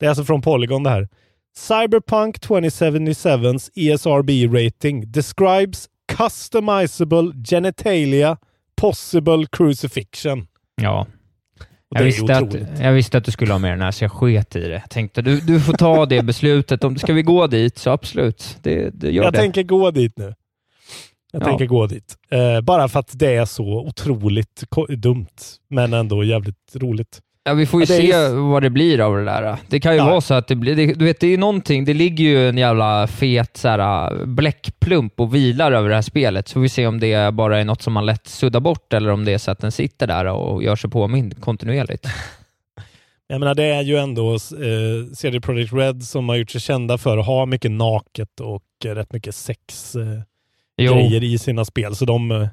Det 0.00 0.06
är 0.06 0.10
alltså 0.10 0.24
från 0.24 0.42
Polygon 0.42 0.82
det 0.82 0.90
här. 0.90 1.08
Cyberpunk 1.56 2.38
2077's 2.38 3.70
ESRB 3.74 4.54
rating 4.54 5.12
describes 5.12 5.88
customizable 6.16 7.32
genitalia 7.50 8.36
possible 8.80 9.46
crucifixion. 9.52 10.46
Ja. 10.82 11.06
Jag 11.90 12.02
visste, 12.04 12.36
att, 12.38 12.54
jag 12.80 12.92
visste 12.92 13.18
att 13.18 13.24
du 13.24 13.30
skulle 13.30 13.52
ha 13.52 13.58
med 13.58 13.72
den 13.72 13.80
här, 13.80 13.90
så 13.90 14.04
jag 14.04 14.12
sket 14.12 14.56
i 14.56 14.60
det. 14.60 14.72
Jag 14.72 14.90
tänkte, 14.90 15.22
du, 15.22 15.40
du 15.40 15.60
får 15.60 15.72
ta 15.72 16.06
det 16.06 16.22
beslutet. 16.22 16.84
Om 16.84 16.96
ska 16.98 17.12
vi 17.12 17.22
gå 17.22 17.46
dit, 17.46 17.78
så 17.78 17.90
absolut. 17.90 18.58
Det, 18.62 18.90
det 18.90 19.10
gör 19.10 19.24
jag 19.24 19.32
det. 19.32 19.38
tänker 19.38 19.62
gå 19.62 19.90
dit 19.90 20.12
nu. 20.18 20.34
Jag 21.32 21.42
Ja. 21.42 21.46
tänker 21.46 21.66
gå 21.66 21.86
dit. 21.86 22.16
Eh, 22.30 22.60
bara 22.60 22.88
för 22.88 23.00
att 23.00 23.18
det 23.18 23.34
är 23.34 23.44
så 23.44 23.64
otroligt 23.86 24.64
dumt, 24.88 25.26
men 25.70 25.92
ändå 25.92 26.24
jävligt 26.24 26.76
roligt. 26.76 27.20
Ja, 27.48 27.54
vi 27.54 27.66
får 27.66 27.80
ju 27.80 27.82
är 27.82 27.86
se 27.86 28.02
ju- 28.28 28.34
vad 28.34 28.62
det 28.62 28.70
blir 28.70 29.00
av 29.00 29.16
det 29.16 29.24
där. 29.24 29.56
Det 29.68 29.80
kan 29.80 29.92
ju 29.92 29.98
Ja. 29.98 30.04
vara 30.10 30.20
så 30.20 30.34
att 30.34 30.46
det 30.46 30.54
blir, 30.56 30.76
det, 30.76 30.86
du 30.94 31.04
vet, 31.04 31.20
det 31.20 31.26
är 31.26 31.30
ju 31.30 31.36
någonting, 31.36 31.84
det 31.84 31.94
ligger 31.94 32.24
ju 32.24 32.48
en 32.48 32.58
jävla 32.58 33.06
fet 33.06 33.56
så 33.56 33.68
här, 33.68 34.24
bläckplump 34.26 35.20
och 35.20 35.34
vilar 35.34 35.72
över 35.72 35.88
det 35.88 35.94
här 35.94 36.02
spelet, 36.02 36.48
så 36.48 36.52
får 36.52 36.60
vi 36.60 36.68
se 36.68 36.86
om 36.86 37.00
det 37.00 37.34
bara 37.34 37.60
är 37.60 37.64
något 37.64 37.82
som 37.82 37.92
man 37.92 38.06
lätt 38.06 38.28
suddar 38.28 38.60
bort 38.60 38.92
eller 38.92 39.10
om 39.10 39.24
det 39.24 39.32
är 39.32 39.38
så 39.38 39.50
att 39.50 39.58
den 39.58 39.72
sitter 39.72 40.06
där 40.06 40.24
och 40.26 40.62
gör 40.62 40.76
sig 40.76 40.90
påmind 40.90 41.40
kontinuerligt. 41.40 42.06
Jag 43.30 43.40
menar, 43.40 43.54
det 43.54 43.64
är 43.64 43.82
ju 43.82 43.96
ändå 43.96 44.32
eh, 44.34 44.38
CD 45.14 45.40
Projekt 45.40 45.72
Red 45.72 46.02
som 46.02 46.28
har 46.28 46.36
gjort 46.36 46.50
sig 46.50 46.60
kända 46.60 46.98
för 46.98 47.18
att 47.18 47.26
ha 47.26 47.46
mycket 47.46 47.70
naket 47.70 48.40
och 48.40 48.62
eh, 48.84 48.90
rätt 48.94 49.12
mycket 49.12 49.34
sex 49.34 49.94
eh, 49.96 50.86
grejer 50.86 51.24
i 51.24 51.38
sina 51.38 51.64
spel. 51.64 51.96
Så 51.96 52.04
de, 52.04 52.30
eh, 52.30 52.48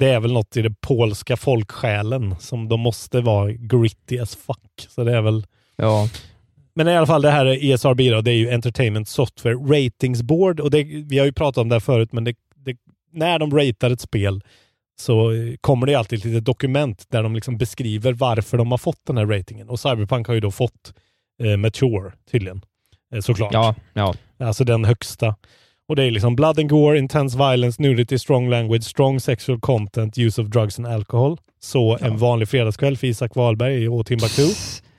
det 0.00 0.08
är 0.08 0.20
väl 0.20 0.32
något 0.32 0.56
i 0.56 0.62
det 0.62 0.80
polska 0.80 1.36
folksjälen 1.36 2.34
som 2.40 2.68
de 2.68 2.80
måste 2.80 3.20
vara 3.20 3.52
gritty 3.52 4.18
as 4.18 4.36
fuck. 4.36 4.88
Så 4.88 5.04
det 5.04 5.16
är 5.16 5.20
väl 5.20 5.46
ja. 5.76 6.08
Men 6.74 6.88
i 6.88 6.96
alla 6.96 7.06
fall 7.06 7.22
det 7.22 7.30
här 7.30 7.64
ESRB 7.64 8.10
då, 8.10 8.20
det 8.20 8.30
är 8.30 8.34
ju 8.34 8.50
Entertainment 8.50 9.08
Software 9.08 9.54
Ratings 9.54 10.22
Board 10.22 10.60
och 10.60 10.70
det, 10.70 10.82
vi 10.84 11.18
har 11.18 11.26
ju 11.26 11.32
pratat 11.32 11.62
om 11.62 11.68
det 11.68 11.74
här 11.74 11.80
förut, 11.80 12.12
men 12.12 12.24
det, 12.24 12.34
det, 12.54 12.76
när 13.12 13.38
de 13.38 13.50
ratear 13.58 13.90
ett 13.90 14.00
spel 14.00 14.42
så 15.00 15.32
eh, 15.32 15.54
kommer 15.60 15.86
det 15.86 15.94
alltid 15.94 16.18
ett 16.18 16.24
litet 16.24 16.44
dokument 16.44 17.04
där 17.08 17.22
de 17.22 17.34
liksom 17.34 17.58
beskriver 17.58 18.12
varför 18.12 18.58
de 18.58 18.70
har 18.70 18.78
fått 18.78 19.06
den 19.06 19.16
här 19.16 19.26
ratingen. 19.26 19.68
Och 19.68 19.80
Cyberpunk 19.80 20.26
har 20.26 20.34
ju 20.34 20.40
då 20.40 20.50
fått 20.50 20.94
eh, 21.42 21.56
Mature 21.56 22.12
tydligen, 22.30 22.60
eh, 23.14 23.20
såklart. 23.20 23.52
Ja, 23.52 23.74
ja. 23.92 24.14
Alltså 24.38 24.64
den 24.64 24.84
högsta. 24.84 25.34
Och 25.90 25.96
det 25.96 26.04
är 26.04 26.10
liksom 26.10 26.36
blood 26.36 26.58
and 26.58 26.70
gore, 26.70 26.98
intense 26.98 27.38
violence, 27.38 27.82
nudity, 27.82 28.18
strong 28.18 28.48
language, 28.48 28.84
strong 28.84 29.20
sexual 29.20 29.60
content, 29.60 30.18
use 30.18 30.42
of 30.42 30.48
drugs 30.48 30.78
and 30.78 30.88
alcohol. 30.88 31.38
Så 31.60 31.98
en 32.00 32.16
vanlig 32.16 32.48
fredagskväll 32.48 32.96
för 32.96 33.06
Isak 33.06 33.36
Wahlberg 33.36 33.84
i 33.84 34.04
Timbuktu. 34.04 34.42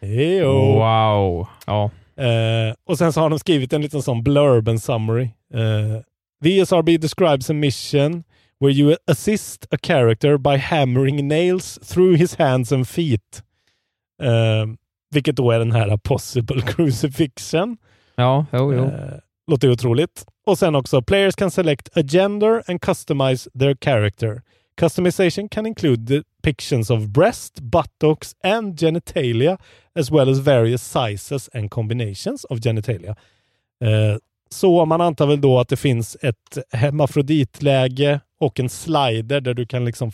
Heyo. 0.02 0.52
Wow. 0.52 1.48
Ja. 1.66 1.92
Eh, 2.18 2.76
och 2.86 2.98
sen 2.98 3.14
så 3.14 3.22
har 3.22 3.30
de 3.30 3.40
skrivit 3.40 3.74
en 3.74 3.82
liten 3.82 4.02
sån 4.02 4.24
blurb 4.24 4.70
and 4.70 4.82
summary. 4.82 5.24
Uh, 5.54 6.02
the 6.44 6.60
ESRB 6.60 7.02
describes 7.02 7.50
a 7.50 7.54
mission 7.54 8.24
where 8.60 8.74
you 8.74 8.96
assist 9.08 9.68
a 9.74 9.78
character 9.82 10.38
by 10.38 10.58
hammering 10.58 11.28
nails 11.28 11.80
through 11.94 12.18
his 12.18 12.36
hands 12.36 12.72
and 12.72 12.88
feet. 12.88 13.44
Eh, 14.24 14.68
vilket 15.12 15.36
då 15.36 15.52
är 15.52 15.60
den 15.60 15.72
här 15.72 15.98
possible 15.98 16.62
crucifixion. 16.66 17.78
Ja, 18.16 18.46
jo, 18.52 18.74
jo. 18.74 18.92
Låter 19.52 19.72
otroligt. 19.72 20.26
Och 20.46 20.58
sen 20.58 20.76
också, 20.76 21.02
players 21.02 21.36
can 21.36 21.52
select 21.52 21.98
a 21.98 22.02
gender 22.02 22.64
and 22.68 22.82
customize 22.82 23.50
their 23.60 23.76
character. 23.82 24.42
Customization 24.80 25.50
can 25.50 25.66
include 25.66 26.24
depictions 26.42 26.90
of 26.90 27.08
breast, 27.08 27.60
buttocks 27.60 28.36
and 28.44 28.80
genitalia 28.80 29.58
as 30.00 30.12
well 30.12 30.30
as 30.30 30.40
various 30.40 30.84
sizes 30.84 31.50
and 31.54 31.72
combinations 31.72 32.44
of 32.46 32.60
genitalia. 32.60 33.16
Eh, 33.84 34.18
så 34.50 34.86
man 34.86 35.02
antar 35.02 35.28
väl 35.28 35.42
då 35.42 35.60
att 35.60 35.70
det 35.70 35.78
finns 35.78 36.18
ett 36.22 36.58
hermafroditläge 36.72 38.20
och 38.40 38.60
en 38.60 38.70
slider 38.70 39.42
där 39.42 39.54
du 39.54 39.66
kan 39.66 39.86
liksom 39.86 40.12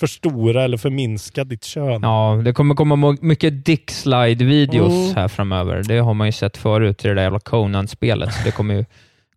förstora 0.00 0.64
eller 0.64 0.76
förminska 0.76 1.44
ditt 1.44 1.64
kön. 1.64 2.02
Ja, 2.02 2.40
det 2.44 2.52
kommer 2.52 2.74
komma 2.74 3.16
mycket 3.20 3.64
dick 3.64 3.90
slide-videos 3.90 5.04
Mm. 5.04 5.16
här 5.16 5.28
framöver. 5.28 5.82
Det 5.82 5.98
har 5.98 6.14
man 6.14 6.28
ju 6.28 6.32
sett 6.32 6.56
förut 6.56 7.04
i 7.04 7.08
det 7.08 7.14
där 7.14 7.22
jävla 7.22 7.40
Conan-spelet, 7.40 8.32
så 8.34 8.44
det 8.44 8.50
kommer 8.50 8.74
ju 8.74 8.84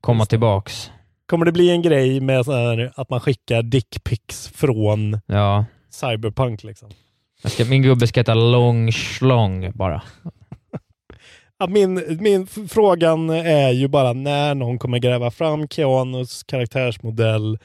komma 0.02 0.26
tillbaks. 0.26 0.92
Kommer 1.26 1.46
det 1.46 1.52
bli 1.52 1.70
en 1.70 1.82
grej 1.82 2.20
med 2.20 2.46
så 2.46 2.52
här, 2.52 2.92
att 2.96 3.10
man 3.10 3.20
skickar 3.20 3.62
dickpics 3.64 4.48
från 4.56 5.20
Ja. 5.26 5.66
Cyberpunk 5.90 6.64
liksom? 6.64 6.90
Jag 7.44 7.52
ska, 7.52 7.66
min 7.66 7.82
gubbe 7.82 8.08
ska 8.08 8.20
heta 8.20 8.34
Long 8.34 8.92
Schlong 8.92 9.72
bara. 9.74 10.02
Min, 11.70 12.18
min 12.20 12.48
frågan 12.48 13.30
är 13.30 13.70
ju 13.72 13.88
bara 13.88 14.14
när 14.14 14.56
någon 14.56 14.80
kommer 14.80 15.00
gräva 15.00 15.32
fram 15.32 15.68
Keanos 15.68 16.44
karaktärsmodell 16.44 17.58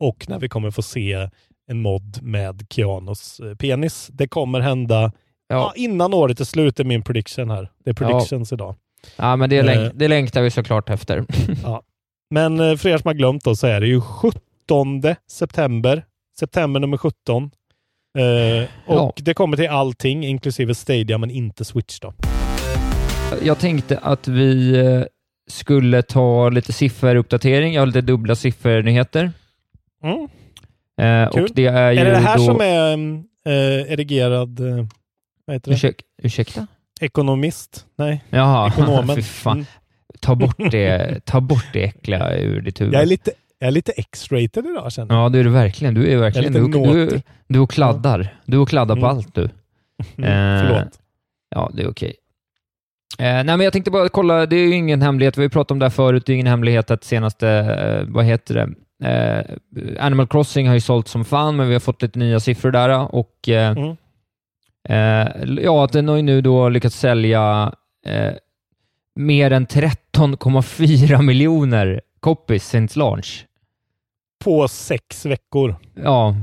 och 0.00 0.24
när 0.28 0.38
vi 0.38 0.48
kommer 0.48 0.70
få 0.70 0.82
se 0.82 1.28
en 1.72 1.82
mod 1.82 2.22
med 2.22 2.66
Keanos 2.70 3.40
eh, 3.40 3.54
penis. 3.54 4.08
Det 4.12 4.28
kommer 4.28 4.60
hända 4.60 5.00
ja. 5.02 5.12
Ja, 5.48 5.72
innan 5.76 6.14
året 6.14 6.40
är 6.40 6.44
slut 6.44 6.80
är 6.80 6.84
min 6.84 7.02
prediction 7.02 7.50
här. 7.50 7.70
Det 7.84 7.90
är 7.90 7.94
predictions 7.94 8.52
idag. 8.52 8.74
ja 9.16 9.36
men 9.36 9.50
det, 9.50 9.58
Eh. 9.58 9.64
länk, 9.64 9.92
det 9.94 10.08
längtar 10.08 10.42
vi 10.42 10.50
såklart 10.50 10.90
efter. 10.90 11.24
Men 12.30 12.60
eh, 12.60 12.76
för 12.76 12.88
er 12.88 12.98
som 12.98 13.08
har 13.08 13.14
glömt 13.14 13.44
då 13.44 13.56
så 13.56 13.66
är 13.66 13.80
det 13.80 13.86
ju 13.86 14.00
17 14.00 15.02
september. 15.30 16.04
September 16.38 16.80
nummer 16.80 16.96
17. 16.96 17.50
Eh, 18.18 18.62
och 18.86 18.94
Ja. 18.96 19.12
det 19.16 19.34
kommer 19.34 19.56
till 19.56 19.68
allting 19.68 20.24
inklusive 20.26 20.74
Stadia 20.74 21.18
men 21.18 21.30
inte 21.30 21.64
Switch 21.64 22.00
då. 22.00 22.14
Jag 23.42 23.58
tänkte 23.58 23.98
att 23.98 24.28
vi 24.28 25.04
skulle 25.50 26.02
ta 26.02 26.48
lite 26.48 26.72
sifferuppdatering. 26.72 27.74
Jag 27.74 27.80
har 27.82 27.86
lite 27.86 28.00
dubbla 28.00 28.34
siffernyheter. 28.34 29.32
Mm. 30.04 30.28
Eh, 31.00 31.24
och 31.24 31.48
det 31.54 31.66
är 31.66 31.90
ju 31.92 31.98
Är 31.98 32.04
det 32.04 32.10
det 32.10 32.16
här 32.16 32.36
då... 32.36 32.44
som 32.44 32.60
är 32.60 32.92
eh, 33.46 33.92
erigerad 33.92 34.60
eh, 34.60 34.86
vad 35.46 35.54
heter 35.54 35.70
det? 35.70 35.74
Ursäk, 35.74 36.02
ursäkta? 36.22 36.66
Ekonomist? 37.00 37.86
Nej, 37.98 38.24
Jaha, 38.30 38.68
ekonomen. 38.68 39.16
Mm. 39.46 39.64
Ta 40.20 40.34
bort, 40.34 40.56
det, 40.70 41.20
ta 41.24 41.40
bort 41.40 41.66
det 41.72 41.84
äckliga 41.84 42.36
ur 42.38 42.60
ditt 42.60 42.80
huvud. 42.80 42.94
Jag 42.94 43.02
är 43.02 43.06
lite, 43.06 43.30
jag 43.58 43.66
är 43.68 43.70
lite 43.70 43.92
X-rated 43.92 44.66
idag 44.66 44.92
känner 44.92 45.14
jag. 45.14 45.24
Ja, 45.24 45.28
det 45.28 45.38
är 45.38 45.44
du 45.44 45.50
verkligen. 45.50 45.94
Du 45.94 46.12
är 46.12 46.16
verkligen... 46.16 46.56
Är 46.56 46.60
Du, 46.60 47.06
du, 47.06 47.20
du 47.48 47.58
och 47.58 47.70
kladdar. 47.70 48.36
Du 48.46 48.58
och 48.58 48.68
kladdar 48.68 48.94
på 48.94 49.00
Mm. 49.06 49.16
allt 49.16 49.34
du. 49.34 49.42
Mm, 50.18 50.30
eh, 50.30 50.62
förlåt. 50.68 50.98
Ja, 51.54 51.70
det 51.74 51.82
är 51.82 51.90
okej. 51.90 52.14
Eh, 53.18 53.24
nej, 53.24 53.44
men 53.44 53.60
jag 53.60 53.72
tänkte 53.72 53.90
bara 53.90 54.08
kolla, 54.08 54.46
det 54.46 54.56
är 54.56 54.66
ju 54.66 54.74
ingen 54.74 55.02
hemlighet, 55.02 55.38
vi 55.38 55.42
har 55.42 55.48
pratat 55.48 55.70
om 55.70 55.78
det 55.78 55.84
här 55.84 55.90
förut, 55.90 56.26
det 56.26 56.32
är 56.32 56.34
ingen 56.34 56.46
hemlighet 56.46 56.90
att 56.90 57.04
senaste, 57.04 57.48
eh, 57.48 58.12
vad 58.12 58.24
heter 58.24 58.54
det, 58.54 58.68
eh, 59.04 59.40
Animal 60.00 60.26
Crossing 60.26 60.66
har 60.68 60.74
ju 60.74 60.80
sålt 60.80 61.08
som 61.08 61.24
fan, 61.24 61.56
men 61.56 61.66
vi 61.68 61.72
har 61.74 61.80
fått 61.80 62.02
lite 62.02 62.18
nya 62.18 62.40
siffror 62.40 62.70
där 62.70 63.14
och 63.14 63.48
eh, 63.48 63.76
Mm. 63.76 63.96
eh, 64.88 65.62
ja, 65.64 65.84
att 65.84 65.92
den 65.92 66.08
har 66.08 66.16
ju 66.16 66.22
nu 66.22 66.40
då 66.40 66.68
lyckats 66.68 66.96
sälja 66.98 67.72
eh, 68.06 68.32
mer 69.16 69.50
än 69.50 69.66
13,4 69.66 71.22
miljoner 71.26 72.00
copies 72.20 72.68
since 72.68 72.98
launch. 72.98 73.46
På 74.44 74.68
sex 74.68 75.26
veckor. 75.26 75.76
Ja, 75.94 76.36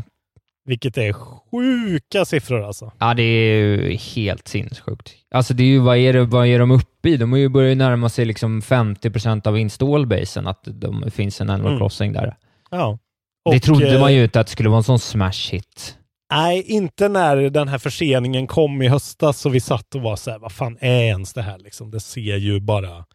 Vilket 0.65 0.97
är 0.97 1.13
sjuka 1.13 2.25
siffror 2.25 2.63
alltså. 2.63 2.91
Ja, 2.99 3.13
det 3.13 3.23
är 3.23 3.55
ju 3.55 3.95
helt 3.95 4.47
sinnessjukt. 4.47 5.11
Alltså, 5.31 5.53
det 5.53 5.63
är 5.63 5.67
ju, 5.67 5.79
vad, 5.79 5.97
är 5.97 6.13
det, 6.13 6.23
vad 6.25 6.47
är 6.47 6.59
de 6.59 6.71
uppe 6.71 7.09
i? 7.09 7.17
De 7.17 7.31
har 7.31 7.39
ju 7.39 7.49
börjat 7.49 7.77
närma 7.77 8.09
sig 8.09 8.25
liksom 8.25 8.61
50% 8.61 9.47
av 9.47 9.57
installbasen, 9.57 10.47
att 10.47 10.63
det 10.63 11.11
finns 11.11 11.41
en 11.41 11.49
Animal 11.49 11.71
Mm. 11.71 11.79
Crossing 11.79 12.13
där. 12.13 12.35
Ja. 12.69 12.97
det 13.51 13.55
Och, 13.55 13.61
trodde 13.61 13.93
eh, 13.93 13.99
man 13.99 14.13
ju 14.13 14.23
inte 14.23 14.39
att 14.39 14.47
det 14.47 14.51
skulle 14.51 14.69
vara 14.69 14.77
en 14.77 14.83
sån 14.83 14.99
smash 14.99 15.51
hit. 15.51 15.95
Nej, 16.31 16.61
inte 16.61 17.09
när 17.09 17.49
den 17.49 17.67
här 17.67 17.77
förseningen 17.77 18.47
kom 18.47 18.81
i 18.81 18.87
höstas 18.87 19.39
så 19.39 19.49
vi 19.49 19.59
satt 19.59 19.95
och 19.95 20.01
var 20.01 20.15
så 20.15 20.31
här, 20.31 20.39
vad 20.39 20.51
fan 20.51 20.77
är 20.81 21.03
ens 21.03 21.33
det 21.33 21.41
här 21.41 21.57
liksom? 21.57 21.91
Det 21.91 21.99
ser 21.99 22.35
ju 22.35 22.59
bara... 22.59 23.05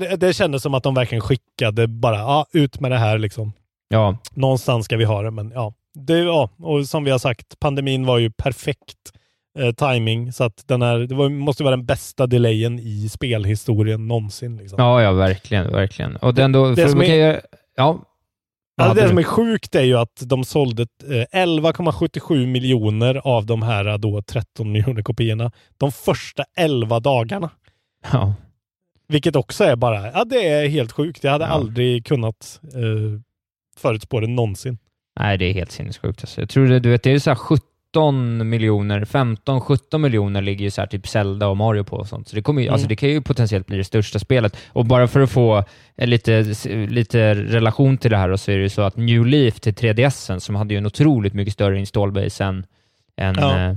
Det, 0.00 0.16
det 0.16 0.34
kändes 0.34 0.62
som 0.62 0.74
att 0.74 0.82
de 0.82 0.94
verkligen 0.94 1.22
skickade 1.22 1.86
bara, 1.86 2.16
ja, 2.16 2.46
ut 2.52 2.80
med 2.80 2.90
det 2.90 2.98
här 2.98 3.18
liksom. 3.18 3.52
Ja, 3.88 4.18
Någonstans 4.34 4.84
ska 4.84 4.96
vi 4.96 5.04
ha 5.04 5.22
det, 5.22 5.30
men 5.30 5.50
ja. 5.50 5.72
Det, 5.94 6.18
ja, 6.18 6.50
och 6.58 6.86
som 6.86 7.04
vi 7.04 7.10
har 7.10 7.18
sagt, 7.18 7.60
pandemin 7.60 8.06
var 8.06 8.18
ju 8.18 8.30
perfekt 8.30 9.12
eh, 9.58 9.72
timing 9.74 10.32
så 10.32 10.44
att 10.44 10.68
den 10.68 10.82
här, 10.82 10.98
det 10.98 11.14
var, 11.14 11.28
måste 11.28 11.64
vara 11.64 11.76
den 11.76 11.86
bästa 11.86 12.26
delayen 12.26 12.78
i 12.78 13.08
spelhistorien 13.08 14.08
någonsin. 14.08 14.56
Liksom. 14.56 14.76
ja, 14.78 15.02
ja 15.02 15.12
verkligen, 15.12 15.72
verkligen. 15.72 16.16
Och 16.16 16.34
den 16.34 16.52
då, 16.52 16.68
Det 16.68 16.82
för 16.82 16.88
som 16.88 17.00
ja. 17.78 18.04
Alltså 18.80 18.94
det 18.94 19.02
du- 19.02 19.08
som 19.08 19.18
är 19.18 19.22
sjukt 19.22 19.74
är 19.74 19.82
ju 19.82 19.94
att 19.98 20.22
de 20.26 20.44
sålde 20.44 20.82
eh, 20.82 21.40
11,77 21.40 22.46
miljoner 22.46 23.14
av 23.24 23.46
de 23.46 23.62
här 23.62 23.86
eh, 23.86 23.98
då 23.98 24.22
13 24.22 24.72
miljoner 24.72 25.02
kopiorna 25.02 25.52
de 25.76 25.92
första 25.92 26.44
11 26.56 27.00
dagarna. 27.00 27.50
ja. 28.12 28.34
Vilket 29.08 29.36
också 29.36 29.64
är 29.64 29.76
bara, 29.76 30.12
ja 30.12 30.24
det 30.24 30.48
är 30.48 30.68
helt 30.68 30.92
sjukt. 30.92 31.24
Jag 31.24 31.30
hade 31.32 31.44
Ja. 31.44 31.50
aldrig 31.50 32.06
kunnat 32.06 32.60
eh, 32.74 33.20
förutspå 33.76 34.20
det 34.20 34.26
någonsin. 34.26 34.78
Nej, 35.20 35.38
det 35.38 35.44
är 35.44 35.52
helt 35.54 35.72
sinnessjukt. 35.72 36.20
Alltså. 36.22 36.40
Jag 36.40 36.48
tror 36.48 36.66
det, 36.66 36.80
du 36.80 36.90
vet, 36.90 37.02
det 37.02 37.10
är 37.12 37.18
så 37.18 37.30
här 37.30 37.34
17 37.94 38.48
miljoner, 38.48 39.04
15-17 39.04 39.98
miljoner 39.98 40.42
ligger 40.42 40.64
ju 40.64 40.70
så 40.70 40.80
här 40.80 40.88
typ 40.88 41.08
Zelda 41.08 41.46
och 41.48 41.56
Mario 41.56 41.84
på 41.84 41.96
och 41.96 42.06
sånt. 42.08 42.28
Så 42.28 42.36
det, 42.36 42.42
kommer 42.42 42.60
ju, 42.62 42.66
Mm. 42.66 42.72
alltså 42.74 42.88
det 42.88 42.96
kan 42.96 43.08
ju 43.08 43.22
potentiellt 43.22 43.66
bli 43.66 43.76
det 43.76 43.84
största 43.84 44.18
spelet. 44.18 44.56
Och 44.68 44.86
bara 44.86 45.08
för 45.08 45.20
att 45.20 45.30
få 45.30 45.64
eh, 45.96 46.06
lite, 46.06 46.42
lite 46.88 47.34
relation 47.34 47.98
till 47.98 48.10
det 48.10 48.16
här 48.16 48.36
så 48.36 48.50
är 48.50 48.56
det 48.56 48.62
ju 48.62 48.68
så 48.68 48.82
att 48.82 48.96
New 48.96 49.26
Leaf 49.26 49.60
till 49.60 49.74
3DSen, 49.74 50.38
som 50.38 50.54
hade 50.54 50.74
ju 50.74 50.78
en 50.78 50.86
otroligt 50.86 51.34
mycket 51.34 51.54
större 51.54 51.78
installbase 51.78 52.44
än, 52.44 52.66
än 53.16 53.34
Ja. 53.38 53.76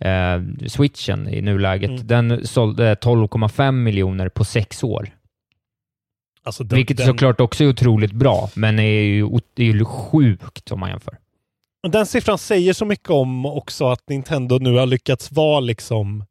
eh, 0.00 0.34
eh, 0.34 0.42
Switchen 0.66 1.28
i 1.28 1.40
nuläget, 1.42 1.90
Mm. 1.90 2.06
den 2.06 2.46
sålde 2.46 2.94
12,5 2.94 3.72
miljoner 3.72 4.28
på 4.28 4.44
sex 4.44 4.84
år. 4.84 5.08
Alltså 6.42 6.64
den, 6.64 6.76
Vilket 6.76 6.96
den, 6.96 7.06
såklart 7.06 7.40
också 7.40 7.64
är 7.64 7.68
otroligt 7.68 8.12
bra, 8.12 8.50
men 8.54 8.78
är 8.78 9.00
ju, 9.02 9.28
det 9.54 9.62
är 9.62 9.66
ju 9.72 9.84
sjukt 9.84 10.70
om 10.72 10.80
man 10.80 10.90
jämför. 10.90 11.16
Men 11.86 11.90
den 11.90 12.06
siffran 12.06 12.38
säger 12.38 12.72
så 12.72 12.84
mycket 12.84 13.10
om 13.10 13.46
också 13.46 13.86
att 13.88 14.08
Nintendo 14.08 14.58
nu 14.58 14.76
har 14.76 14.86
lyckats 14.86 15.32
vara 15.32 15.60
liksom 15.60 16.24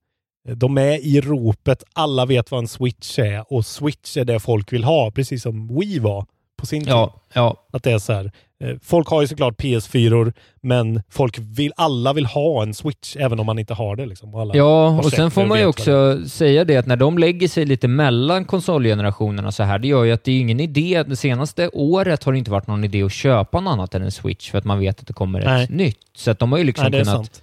eh, 0.47 0.55
de 0.55 0.77
är 0.77 1.05
i 1.05 1.21
ropet, 1.21 1.83
alla 1.93 2.25
vet 2.25 2.51
vad 2.51 2.59
en 2.59 2.67
switch 2.67 3.19
är 3.19 3.53
och 3.53 3.65
switch 3.65 4.17
är 4.17 4.25
det 4.25 4.39
folk 4.39 4.73
vill 4.73 4.83
ha, 4.83 5.11
precis 5.11 5.43
som 5.43 5.79
Wii 5.79 5.99
var 5.99 6.25
på 6.57 6.65
sin 6.65 6.83
tid. 6.83 6.93
Ja. 7.33 7.55
Att 7.73 7.83
det 7.83 7.91
är 7.91 7.99
så 7.99 8.13
här, 8.13 8.31
eh, 8.63 8.75
folk 8.83 9.07
har 9.07 9.21
ju 9.21 9.27
såklart 9.27 9.61
PS4 9.61 10.33
men 10.61 11.01
folk 11.09 11.37
vill, 11.39 11.71
alla 11.75 12.13
vill 12.13 12.25
ha 12.25 12.63
en 12.63 12.73
switch 12.73 13.15
även 13.15 13.39
om 13.39 13.45
man 13.45 13.59
inte 13.59 13.73
har 13.73 13.95
det. 13.95 14.05
Liksom. 14.05 14.35
Alla 14.35 14.55
Ja, 14.55 14.87
och 14.99 15.11
sen 15.11 15.31
får 15.31 15.45
man 15.45 15.57
ju 15.59 15.65
vad 15.65 15.75
det 15.75 15.81
också 15.81 16.29
säga 16.29 16.63
det 16.65 16.77
att 16.77 16.85
när 16.85 16.95
de 16.95 17.17
lägger 17.17 17.47
sig 17.47 17.65
lite 17.65 17.87
mellan 17.87 18.45
konsolgenerationerna 18.45 19.51
så 19.51 19.63
här, 19.63 19.79
det 19.79 19.87
gör 19.87 20.03
ju 20.03 20.11
att 20.11 20.23
det 20.23 20.31
är 20.31 20.39
ingen 20.39 20.59
idé. 20.59 21.03
Det 21.07 21.15
senaste 21.15 21.69
året 21.73 22.23
har 22.23 22.31
det 22.31 22.37
inte 22.37 22.51
varit 22.51 22.67
någon 22.67 22.83
idé 22.83 23.03
att 23.03 23.11
köpa 23.11 23.59
något 23.59 23.71
annat 23.71 23.95
än 23.95 24.01
en 24.01 24.11
Switch 24.11 24.51
för 24.51 24.57
att 24.57 24.65
man 24.65 24.79
vet 24.79 24.99
att 24.99 25.07
det 25.07 25.13
kommer 25.13 25.39
ett 25.39 25.45
Nej. 25.45 25.67
nytt. 25.69 25.99
Så 26.15 26.31
att 26.31 26.39
de 26.39 26.51
har 26.51 26.59
ju 26.59 26.65
liksom 26.65 26.83
Nej, 26.91 26.91
kunnat 27.03 27.15
sant. 27.15 27.41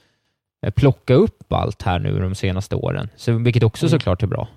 eh, 0.67 0.71
plocka 0.71 1.15
upp 1.15 1.53
allt 1.53 1.83
här 1.83 1.99
nu 1.99 2.19
de 2.21 2.35
senaste 2.35 2.77
åren, 2.77 3.09
så, 3.17 3.33
vilket 3.33 3.63
också 3.63 3.87
Mm. 3.87 3.91
såklart 3.99 4.23
är 4.23 4.27
bra. 4.27 4.49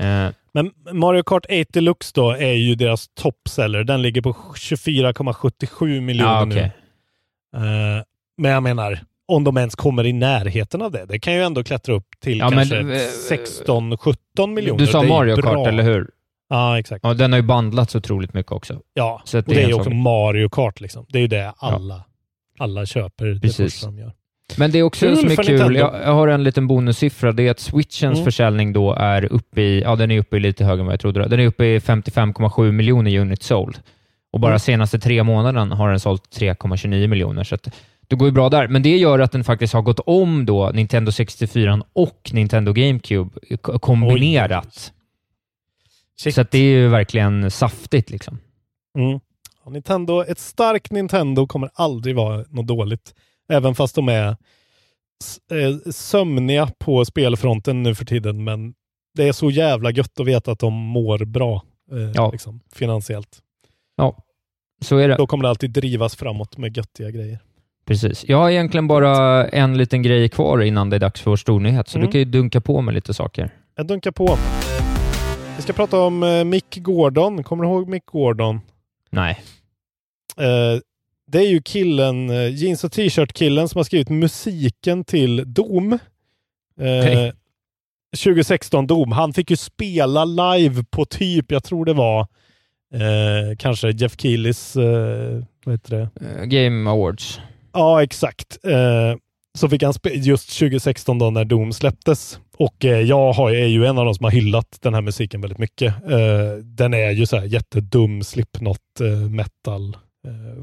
Eh, 0.00 0.28
Men 0.52 0.70
Mario 0.92 1.22
Kart 1.22 1.44
8 1.44 1.54
Deluxe 1.72 2.12
då 2.14 2.30
är 2.30 2.52
ju 2.52 2.74
deras 2.74 3.08
toppseller. 3.08 3.84
Den 3.84 4.02
ligger 4.02 4.22
på 4.22 4.32
24,77 4.32 6.00
miljoner 6.00 6.32
ja, 6.32 6.44
nu. 6.44 6.54
okej. 6.54 6.72
Eh, 7.56 8.02
men 8.38 8.50
jag 8.50 8.62
menar, 8.62 9.00
om 9.28 9.44
de 9.44 9.56
ens 9.56 9.74
kommer 9.74 10.06
i 10.06 10.12
närheten 10.12 10.82
av 10.82 10.92
det. 10.92 11.06
Det 11.06 11.18
kan 11.18 11.34
ju 11.34 11.42
ändå 11.42 11.64
klättra 11.64 11.94
upp 11.94 12.06
till 12.20 12.38
Ja, 12.38 12.50
kanske 12.50 12.78
eh, 12.78 12.84
16-17 12.84 14.46
miljoner. 14.46 14.78
Du 14.78 14.86
sa 14.86 15.02
Det 15.02 15.08
Mario 15.08 15.36
bra. 15.36 15.54
Kart, 15.54 15.68
eller 15.68 15.82
hur? 15.82 16.10
Ja, 16.48 16.78
exakt. 16.78 17.00
Ja, 17.04 17.14
den 17.14 17.32
har 17.32 17.38
ju 17.38 17.46
bandlats 17.46 17.94
otroligt 17.94 18.34
mycket 18.34 18.52
också. 18.52 18.80
Ja, 18.94 19.22
Så 19.24 19.38
och 19.38 19.44
det 19.44 19.62
är 19.62 19.68
ju 19.68 19.74
också 19.74 19.90
Mario 19.90 20.48
Kart 20.48 20.80
liksom. 20.80 21.06
Det 21.08 21.18
är 21.18 21.22
ju 21.22 21.28
det 21.28 21.52
alla, 21.56 22.04
alla 22.58 22.86
köper. 22.86 23.26
Det 23.26 23.40
Precis. 23.40 23.74
första 23.74 23.86
de 23.86 23.98
gör. 23.98 24.12
Men 24.56 24.70
det 24.70 24.78
är 24.78 24.82
också 24.82 25.06
Kul 25.06 25.16
som 25.16 25.30
är 25.30 25.36
kul, 25.36 25.76
jag, 25.76 25.94
jag 26.04 26.12
har 26.14 26.28
en 26.28 26.44
liten 26.44 26.66
bonussiffra, 26.66 27.32
det 27.32 27.42
är 27.46 27.50
att 27.50 27.60
Switchens 27.60 28.18
Mm. 28.18 28.24
försäljning 28.24 28.72
då 28.72 28.92
är 28.92 29.32
uppe 29.32 29.62
i, 29.62 29.80
ja 29.82 29.96
den 29.96 30.10
är 30.10 30.18
uppe 30.18 30.36
i 30.36 30.40
lite 30.40 30.64
högre 30.64 30.80
än 30.80 30.86
vad 30.86 30.92
jag 30.92 31.00
trodde. 31.00 31.28
Den 31.28 31.40
är 31.40 31.46
uppe 31.46 31.64
i 31.64 31.78
55,7 31.78 32.72
miljoner 32.72 33.18
units 33.18 33.46
sold. 33.46 33.78
Och 34.32 34.40
bara 34.40 34.50
Mm. 34.50 34.58
senaste 34.58 34.98
tre 34.98 35.22
månaderna 35.22 35.74
har 35.76 35.90
den 35.90 36.00
sålt 36.00 36.22
3,29 36.38 37.06
miljoner, 37.06 37.44
så 37.44 37.54
att 37.54 37.68
det 38.08 38.16
går 38.16 38.28
ju 38.28 38.32
bra 38.32 38.48
där. 38.48 38.68
Men 38.68 38.82
det 38.82 38.96
gör 38.96 39.18
att 39.18 39.32
den 39.32 39.44
faktiskt 39.44 39.72
har 39.74 39.82
gått 39.82 40.00
om 40.06 40.46
då 40.46 40.70
Nintendo 40.74 41.12
64 41.12 41.82
och 41.92 42.30
Nintendo 42.32 42.72
GameCube 42.72 43.30
kombinerat. 43.62 44.92
Så 46.16 46.40
att 46.40 46.50
det 46.50 46.58
är 46.58 46.62
ju 46.62 46.88
verkligen 46.88 47.50
saftigt 47.50 48.10
liksom. 48.10 48.38
Mm. 48.98 49.20
Nintendo, 49.70 50.24
ett 50.24 50.38
starkt 50.38 50.90
Nintendo 50.92 51.46
kommer 51.46 51.70
aldrig 51.74 52.16
vara 52.16 52.44
något 52.48 52.66
dåligt. 52.66 53.14
Även 53.48 53.74
fast 53.74 53.94
de 53.94 54.08
är 54.08 54.26
eh, 54.28 55.90
sömniga 55.92 56.68
på 56.78 57.04
spelfronten 57.04 57.82
nu 57.82 57.94
för 57.94 58.04
tiden. 58.04 58.44
Men 58.44 58.74
det 59.14 59.28
är 59.28 59.32
så 59.32 59.50
jävla 59.50 59.90
gött 59.90 60.20
att 60.20 60.26
veta 60.26 60.52
att 60.52 60.58
de 60.58 60.72
mår 60.74 61.24
bra 61.24 61.62
eh, 61.92 62.10
Ja. 62.14 62.30
liksom, 62.30 62.60
finansiellt. 62.72 63.38
Ja, 63.96 64.16
så 64.84 64.96
är 64.96 65.08
det. 65.08 65.16
Då 65.16 65.26
kommer 65.26 65.42
det 65.42 65.48
alltid 65.50 65.70
drivas 65.70 66.16
framåt 66.16 66.56
med 66.56 66.76
göttiga 66.76 67.10
grejer. 67.10 67.38
Precis. 67.86 68.24
Jag 68.28 68.36
har 68.38 68.50
egentligen 68.50 68.88
bara 68.88 69.46
en 69.48 69.78
liten 69.78 70.02
grej 70.02 70.28
kvar 70.28 70.60
innan 70.62 70.90
det 70.90 70.96
är 70.96 71.00
dags 71.00 71.20
för 71.20 71.30
vår 71.30 71.36
stornyhet, 71.36 71.88
så 71.88 71.98
Mm. 71.98 72.06
du 72.06 72.12
kan 72.12 72.18
ju 72.18 72.24
dunka 72.24 72.60
på 72.60 72.80
med 72.80 72.94
lite 72.94 73.14
saker. 73.14 73.50
Jag 73.76 73.86
dunkar 73.86 74.10
på. 74.10 74.36
Vi 75.56 75.62
ska 75.62 75.72
prata 75.72 76.00
om 76.00 76.22
eh, 76.22 76.44
Mick 76.44 76.76
Gordon. 76.76 77.42
Kommer 77.44 77.64
du 77.64 77.70
ihåg 77.70 77.88
Mick 77.88 78.06
Gordon? 78.06 78.60
Nej. 79.10 79.40
Eh, 80.36 80.80
det 81.28 81.38
är 81.38 81.48
ju 81.48 81.62
killen, 81.62 82.30
eh, 82.30 82.54
jeans 82.54 82.84
och 82.84 82.92
t-shirt-killen 82.92 83.68
som 83.68 83.78
har 83.78 83.84
skrivit 83.84 84.08
musiken 84.08 85.04
till 85.04 85.54
Doom. 85.54 85.92
Eh, 85.92 85.98
Okej. 87.00 87.32
2016 88.24 88.86
Doom. 88.86 89.12
Han 89.12 89.32
fick 89.32 89.50
ju 89.50 89.56
spela 89.56 90.24
live 90.24 90.84
på 90.90 91.04
typ, 91.04 91.52
jag 91.52 91.64
tror 91.64 91.84
det 91.84 91.92
var 91.92 92.20
eh, 92.94 93.56
kanske 93.58 93.90
Jeff 93.90 94.14
Keelys, 94.20 94.76
eh, 94.76 95.42
vad 95.64 95.74
heter 95.74 95.96
det? 95.96 96.10
Eh, 96.26 96.44
Game 96.44 96.90
Awards. 96.90 97.40
Ja, 97.72 98.02
exakt. 98.02 98.58
Eh, 98.64 99.14
så 99.58 99.68
fick 99.68 99.82
han 99.82 99.92
spe- 99.92 100.14
just 100.14 100.58
2016 100.58 101.18
då 101.18 101.30
när 101.30 101.44
Doom 101.44 101.72
släpptes. 101.72 102.40
Och 102.56 102.84
jag 102.84 103.32
har, 103.32 103.50
är 103.50 103.66
ju 103.66 103.86
en 103.86 103.98
av 103.98 104.04
de 104.04 104.14
som 104.14 104.24
har 104.24 104.30
hyllat 104.30 104.78
den 104.80 104.94
här 104.94 105.00
musiken 105.00 105.40
väldigt 105.40 105.58
mycket. 105.58 105.94
Den 106.62 106.94
är 106.94 107.10
ju 107.10 107.26
så 107.26 107.36
här 107.36 107.44
jättedum 107.44 108.22
slipknot 108.22 108.80
metal, 109.30 109.96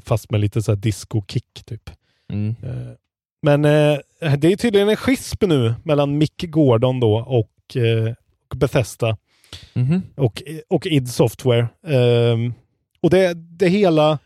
fast 0.01 0.31
med 0.31 0.39
lite 0.41 0.61
så 0.61 0.71
här 0.71 0.77
disco-kick 0.77 1.63
typ. 1.65 1.89
Mm. 2.33 2.55
Eh, 2.63 2.93
men 3.41 3.65
eh, 3.65 3.99
det 4.37 4.51
är 4.51 4.55
tydligen 4.55 4.89
en 4.89 4.95
schism 4.95 5.45
nu 5.47 5.75
mellan 5.83 6.17
Mick 6.17 6.43
Gordon 6.47 6.99
då 6.99 7.15
och, 7.15 7.77
eh, 7.77 8.13
och 8.49 8.57
Bethesda 8.57 9.17
Mhm. 9.73 10.01
och, 10.15 10.43
och 10.67 10.85
id 10.85 11.09
Software. 11.09 11.67
Ehm, 11.87 12.53
och 13.01 13.09
det, 13.09 13.33
det 13.33 13.67
hela 13.69 14.19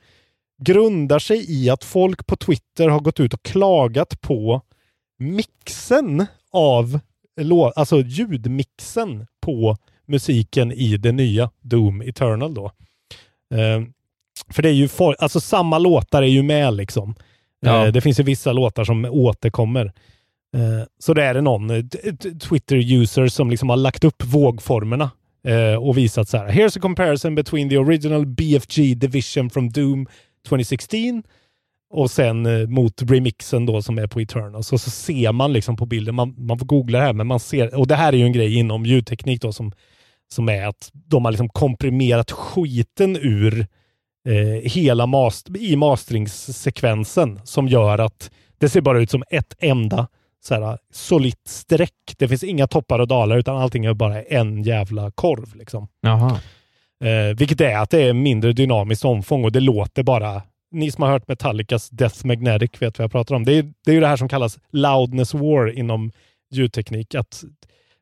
grundar 0.61 1.19
sig 1.19 1.51
i 1.51 1.69
att 1.69 1.83
folk 1.83 2.25
på 2.25 2.35
Twitter 2.35 2.87
har 2.87 2.99
gått 2.99 3.19
ut 3.19 3.33
och 3.33 3.43
klagat 3.43 4.21
på 4.21 4.61
mixen 5.19 6.25
av, 6.51 6.99
alltså 7.75 7.99
ljudmixen 8.01 9.27
på 9.41 9.77
musiken 10.05 10.71
i 10.71 10.97
det 10.97 11.11
nya 11.11 11.51
Doom 11.61 12.01
Eternal 12.01 12.53
då. 12.53 12.71
För 14.49 14.61
det 14.61 14.69
är 14.69 14.73
ju, 14.73 14.87
for, 14.87 15.15
alltså 15.19 15.39
samma 15.39 15.77
låtar 15.77 16.23
är 16.23 16.27
ju 16.27 16.43
med 16.43 16.73
liksom. 16.73 17.15
Ja. 17.59 17.85
Eh, 17.85 17.91
det 17.91 18.01
finns 18.01 18.19
ju 18.19 18.23
vissa 18.23 18.51
låtar 18.51 18.83
som 18.83 19.05
återkommer. 19.05 19.85
Eh, 20.55 20.87
så 20.99 21.13
det 21.13 21.23
är 21.23 21.33
det 21.33 21.41
någon 21.41 21.69
eh, 21.69 21.83
Twitter-user 22.49 23.27
som 23.27 23.49
liksom 23.49 23.69
har 23.69 23.77
lagt 23.77 24.03
upp 24.03 24.23
vågformerna 24.23 25.11
eh, 25.47 25.75
och 25.75 25.97
visat 25.97 26.29
så 26.29 26.37
här. 26.37 26.47
Here's 26.47 26.77
a 26.77 26.81
comparison 26.81 27.35
between 27.35 27.69
the 27.69 27.77
original 27.77 28.25
BFG 28.25 28.95
division 28.97 29.49
from 29.49 29.69
Doom 29.69 30.07
2016 30.47 31.23
och 31.89 32.11
sen 32.11 32.45
eh, 32.45 32.67
mot 32.67 33.01
remixen 33.01 33.65
då 33.65 33.81
som 33.81 33.97
är 33.97 34.07
på 34.07 34.19
Eternals. 34.19 34.73
Och 34.73 34.81
så 34.81 34.89
ser 34.89 35.31
man 35.31 35.53
liksom 35.53 35.77
på 35.77 35.85
bilden, 35.85 36.15
man, 36.15 36.35
man 36.37 36.59
får 36.59 36.65
googla 36.65 36.99
det 36.99 37.05
här, 37.05 37.13
men 37.13 37.27
man 37.27 37.39
ser, 37.39 37.75
och 37.75 37.87
det 37.87 37.95
här 37.95 38.13
är 38.13 38.17
ju 38.17 38.23
en 38.23 38.33
grej 38.33 38.55
inom 38.55 38.85
ljudteknik 38.85 39.41
då 39.41 39.53
som, 39.53 39.71
som 40.31 40.49
är 40.49 40.67
att 40.67 40.91
de 40.93 41.25
har 41.25 41.31
liksom 41.31 41.49
komprimerat 41.49 42.31
skiten 42.31 43.17
ur 43.21 43.67
eh, 44.27 44.71
hela 44.71 45.05
mas- 45.05 45.57
i 45.57 45.75
masteringssekvensen 45.75 47.39
som 47.43 47.67
gör 47.67 47.99
att 47.99 48.31
det 48.57 48.69
ser 48.69 48.81
bara 48.81 48.99
ut 49.01 49.11
som 49.11 49.23
ett 49.29 49.55
enda 49.59 50.07
så 50.41 50.53
här, 50.53 50.77
solitt 50.93 51.47
streck. 51.47 52.15
Det 52.17 52.27
finns 52.27 52.43
inga 52.43 52.67
toppar 52.67 52.99
och 52.99 53.07
dalar 53.07 53.37
utan 53.37 53.57
allting 53.57 53.85
är 53.85 53.93
bara 53.93 54.23
en 54.23 54.63
jävla 54.63 55.11
korv. 55.11 55.55
Liksom. 55.55 55.87
Eh, 57.03 57.35
vilket 57.37 57.61
är 57.61 57.77
att 57.77 57.89
det 57.89 58.01
är 58.01 58.13
mindre 58.13 58.53
dynamiskt 58.53 59.05
omfång 59.05 59.43
och 59.43 59.51
det 59.51 59.59
låter 59.59 60.03
bara 60.03 60.41
ni 60.71 60.91
som 60.91 61.03
har 61.03 61.11
hört 61.11 61.27
Metallicas 61.27 61.89
Death 61.89 62.25
Magnetic 62.25 62.71
vet 62.81 62.99
vad 62.99 63.03
jag 63.03 63.11
pratar 63.11 63.35
om. 63.35 63.45
Det 63.45 63.53
är, 63.53 63.73
det 63.85 63.91
är 63.91 63.95
ju 63.95 64.01
det 64.01 64.07
här 64.07 64.17
som 64.17 64.29
kallas 64.29 64.59
loudness 64.71 65.33
war 65.33 65.77
inom 65.77 66.11
ljudteknik. 66.51 67.15
Att 67.15 67.43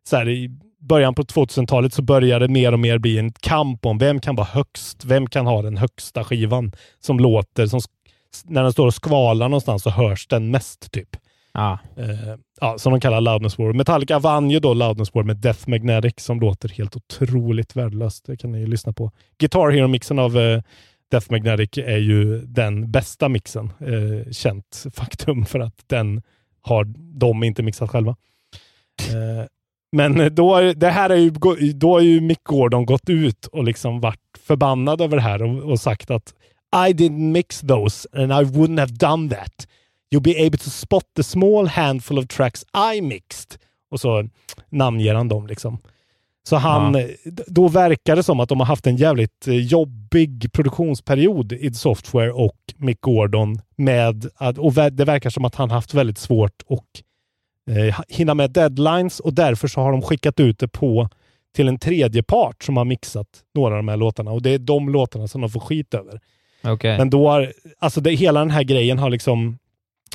så 0.09 0.15
här, 0.15 0.25
början 0.87 1.15
på 1.15 1.23
2000-talet 1.23 1.93
så 1.93 2.01
började 2.01 2.47
det 2.47 2.53
mer 2.53 2.71
och 2.71 2.79
mer 2.79 2.97
bli 2.97 3.17
en 3.17 3.31
kamp 3.31 3.85
om 3.85 3.97
vem 3.97 4.19
kan 4.19 4.35
vara 4.35 4.47
högst? 4.47 5.05
Vem 5.05 5.27
kan 5.27 5.47
ha 5.47 5.61
den 5.61 5.77
högsta 5.77 6.23
skivan 6.23 6.71
som 6.99 7.19
låter, 7.19 7.65
som, 7.65 7.79
när 8.45 8.63
den 8.63 8.73
står 8.73 8.87
och 8.87 8.93
skvalar 8.93 9.49
någonstans 9.49 9.83
så 9.83 9.89
hörs 9.89 10.27
den 10.27 10.51
mest 10.51 10.91
typ. 10.91 11.09
Ja. 11.53 11.79
Eh, 11.97 12.35
ja, 12.61 12.77
som 12.77 12.91
de 12.91 12.99
kallar 12.99 13.21
Loudness 13.21 13.57
War. 13.57 13.73
Metallica 13.73 14.19
vann 14.19 14.49
ju 14.49 14.59
då 14.59 14.73
Loudness 14.73 15.15
War 15.15 15.23
med 15.23 15.37
Death 15.37 15.69
Magnetic 15.69 16.13
som 16.17 16.39
låter 16.39 16.69
helt 16.69 16.95
otroligt 16.95 17.75
värdelöst. 17.75 18.25
Det 18.25 18.37
kan 18.37 18.51
ni 18.51 18.59
ju 18.59 18.67
lyssna 18.67 18.93
på. 18.93 19.11
Guitar 19.37 19.71
Hero-mixen 19.71 20.19
av 20.19 20.37
eh, 20.37 20.61
Death 21.11 21.31
Magnetic 21.31 21.69
är 21.77 21.97
ju 21.97 22.41
den 22.41 22.91
bästa 22.91 23.29
mixen. 23.29 23.71
Eh, 23.79 24.31
känt 24.31 24.85
faktum 24.93 25.45
för 25.45 25.59
att 25.59 25.83
den 25.87 26.21
har 26.61 26.83
de 27.19 27.43
inte 27.43 27.63
mixat 27.63 27.89
själva. 27.89 28.15
Eh, 29.09 29.45
men 29.91 30.35
då, 30.35 30.55
är- 30.55 30.73
det 30.73 30.89
här 30.89 31.09
är 31.09 31.15
ju, 31.15 31.29
då 31.73 31.93
har 31.93 31.99
ju 32.01 32.21
Mick 32.21 32.43
Gordon 32.43 32.85
gått 32.85 33.09
ut 33.09 33.45
och 33.45 33.63
liksom 33.63 33.99
varit 33.99 34.19
förbannad 34.47 35.01
över 35.01 35.17
det 35.17 35.23
här 35.23 35.43
och, 35.43 35.71
och 35.71 35.79
sagt 35.79 36.11
att 36.11 36.33
I 36.89 36.93
didn't 36.93 37.31
mix 37.31 37.61
those 37.61 38.07
and 38.13 38.31
I 38.31 38.51
wouldn't 38.51 38.79
have 38.79 38.91
done 38.93 39.29
that. 39.29 39.67
You'll 40.13 40.21
be 40.23 40.45
able 40.47 40.57
to 40.57 40.69
spot 40.69 41.03
the 41.15 41.23
small 41.23 41.67
handful 41.67 42.19
of 42.19 42.27
tracks 42.27 42.65
I 42.95 43.01
mixed. 43.01 43.55
Och 43.91 43.99
så 43.99 44.29
namnger 44.69 45.13
han 45.15 45.27
dem 45.27 45.47
liksom. 45.47 45.77
Så 46.49 46.55
han, 46.55 46.93
Ja. 46.93 47.07
då 47.47 47.67
verkar 47.67 48.15
det 48.15 48.23
som 48.23 48.39
att 48.39 48.49
de 48.49 48.59
har 48.59 48.67
haft 48.67 48.87
en 48.87 48.95
jävligt 48.95 49.47
eh, 49.47 49.53
jobbig 49.55 50.49
produktionsperiod 50.53 51.53
i 51.53 51.73
Software 51.73 52.31
och 52.31 52.57
Mick 52.77 53.01
Gordon 53.01 53.59
med 53.75 54.29
att, 54.35 54.57
och 54.57 54.73
det 54.73 55.05
verkar 55.05 55.29
som 55.29 55.45
att 55.45 55.55
han 55.55 55.71
haft 55.71 55.93
väldigt 55.93 56.17
svårt 56.17 56.63
att 56.69 57.01
eh, 57.67 57.99
hinna 58.07 58.33
med 58.33 58.51
deadlines 58.51 59.19
och 59.19 59.33
därför 59.33 59.67
så 59.67 59.81
har 59.81 59.91
de 59.91 60.01
skickat 60.01 60.39
ut 60.39 60.59
det 60.59 60.67
på 60.67 61.09
till 61.55 61.67
en 61.67 61.79
tredje 61.79 62.23
part 62.23 62.63
som 62.63 62.77
har 62.77 62.85
mixat 62.85 63.27
några 63.55 63.73
av 63.73 63.77
de 63.77 63.87
här 63.87 63.97
låtarna 63.97 64.31
och 64.31 64.41
det 64.41 64.49
är 64.49 64.59
de 64.59 64.89
låtarna 64.89 65.27
som 65.27 65.41
de 65.41 65.49
får 65.49 65.59
skit 65.59 65.93
över. 65.93 66.19
Okej. 66.63 66.97
Men 66.97 67.09
då 67.09 67.29
har, 67.29 67.53
alltså 67.79 68.01
det, 68.01 68.11
hela 68.11 68.39
den 68.39 68.51
här 68.51 68.63
grejen 68.63 68.99
har 68.99 69.09
liksom 69.09 69.57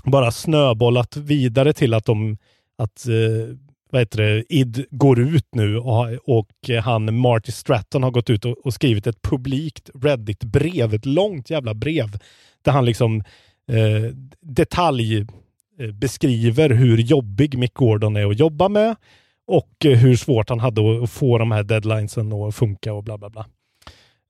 bara 0.05 0.31
snöbollat 0.31 1.17
vidare 1.17 1.73
till 1.73 1.95
att 1.95 2.05
de, 2.05 2.39
att 2.79 3.09
eh, 3.09 3.57
vad 3.91 4.01
heter 4.01 4.23
det, 4.23 4.45
id 4.49 4.87
går 4.91 5.21
ut 5.21 5.47
nu 5.53 5.79
och, 5.79 6.07
och 6.25 6.71
han 6.83 7.19
Marty 7.19 7.53
Stratton 7.53 8.03
har 8.03 8.11
gått 8.11 8.31
ut 8.31 8.45
och, 8.45 8.67
och 8.67 8.75
skrivit 8.75 9.07
ett 9.07 9.23
publikt 9.23 9.91
Reddit-brev, 9.95 10.95
ett 10.95 11.07
långt 11.07 11.51
jävla 11.51 11.75
brev, 11.75 12.19
där 12.63 12.73
han 12.73 12.85
liksom 12.85 13.21
eh, 13.69 14.17
detalj 14.41 15.27
beskriver 15.93 16.71
hur 16.71 16.99
jobbig 16.99 17.59
Mick 17.59 17.75
Gordon 17.75 18.17
är 18.17 18.31
att 18.31 18.39
jobba 18.39 18.69
med 18.69 18.97
och 19.47 19.87
eh, 19.87 19.99
hur 19.99 20.17
svårt 20.17 20.49
han 20.49 20.61
hade 20.61 21.03
att, 21.03 21.11
få 21.11 21.39
de 21.39 21.51
här 21.53 21.63
deadlinesen 21.63 22.33
att 22.33 22.55
funka 22.55 22.93
och 22.93 23.05
bla 23.05 23.19
bla 23.19 23.31
bla. 23.31 23.47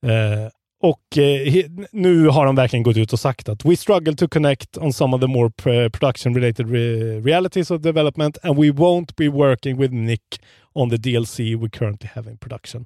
Eh, 0.05 0.49
och 0.81 1.17
eh, 1.17 1.65
nu 1.91 2.27
har 2.27 2.45
de 2.45 2.55
verkligen 2.55 2.83
gått 2.83 2.97
ut 2.97 3.13
och 3.13 3.19
sagt 3.19 3.49
att 3.49 3.65
we 3.65 3.75
struggle 3.75 4.15
to 4.15 4.27
connect 4.27 4.77
on 4.77 4.93
some 4.93 5.15
of 5.15 5.21
the 5.21 5.27
more 5.27 5.49
pr- 5.49 5.89
production 5.89 6.35
related 6.35 6.65
re- 6.65 7.21
realities 7.25 7.71
of 7.71 7.81
development 7.81 8.37
and 8.43 8.59
we 8.59 8.71
won't 8.71 9.15
be 9.17 9.29
working 9.29 9.77
with 9.77 9.93
Nick 9.93 10.39
on 10.73 10.89
the 10.89 10.97
DLC 10.97 11.39
we 11.39 11.69
currently 11.69 12.09
have 12.13 12.31
in 12.31 12.37
production. 12.37 12.85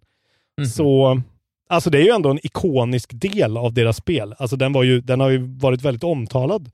Mhm. 0.57 0.67
Så 0.67 1.21
alltså 1.69 1.89
det 1.89 1.97
är 1.97 2.03
ju 2.03 2.11
ändå 2.11 2.29
en 2.29 2.45
ikonisk 2.45 3.09
del 3.13 3.57
av 3.57 3.73
deras 3.73 3.97
spel. 3.97 4.35
Alltså 4.37 4.55
den, 4.55 4.73
var 4.73 4.83
ju, 4.83 5.01
den 5.01 5.19
har 5.19 5.29
ju 5.29 5.37
varit 5.37 5.81
väldigt 5.81 6.03
omtalad, 6.03 6.69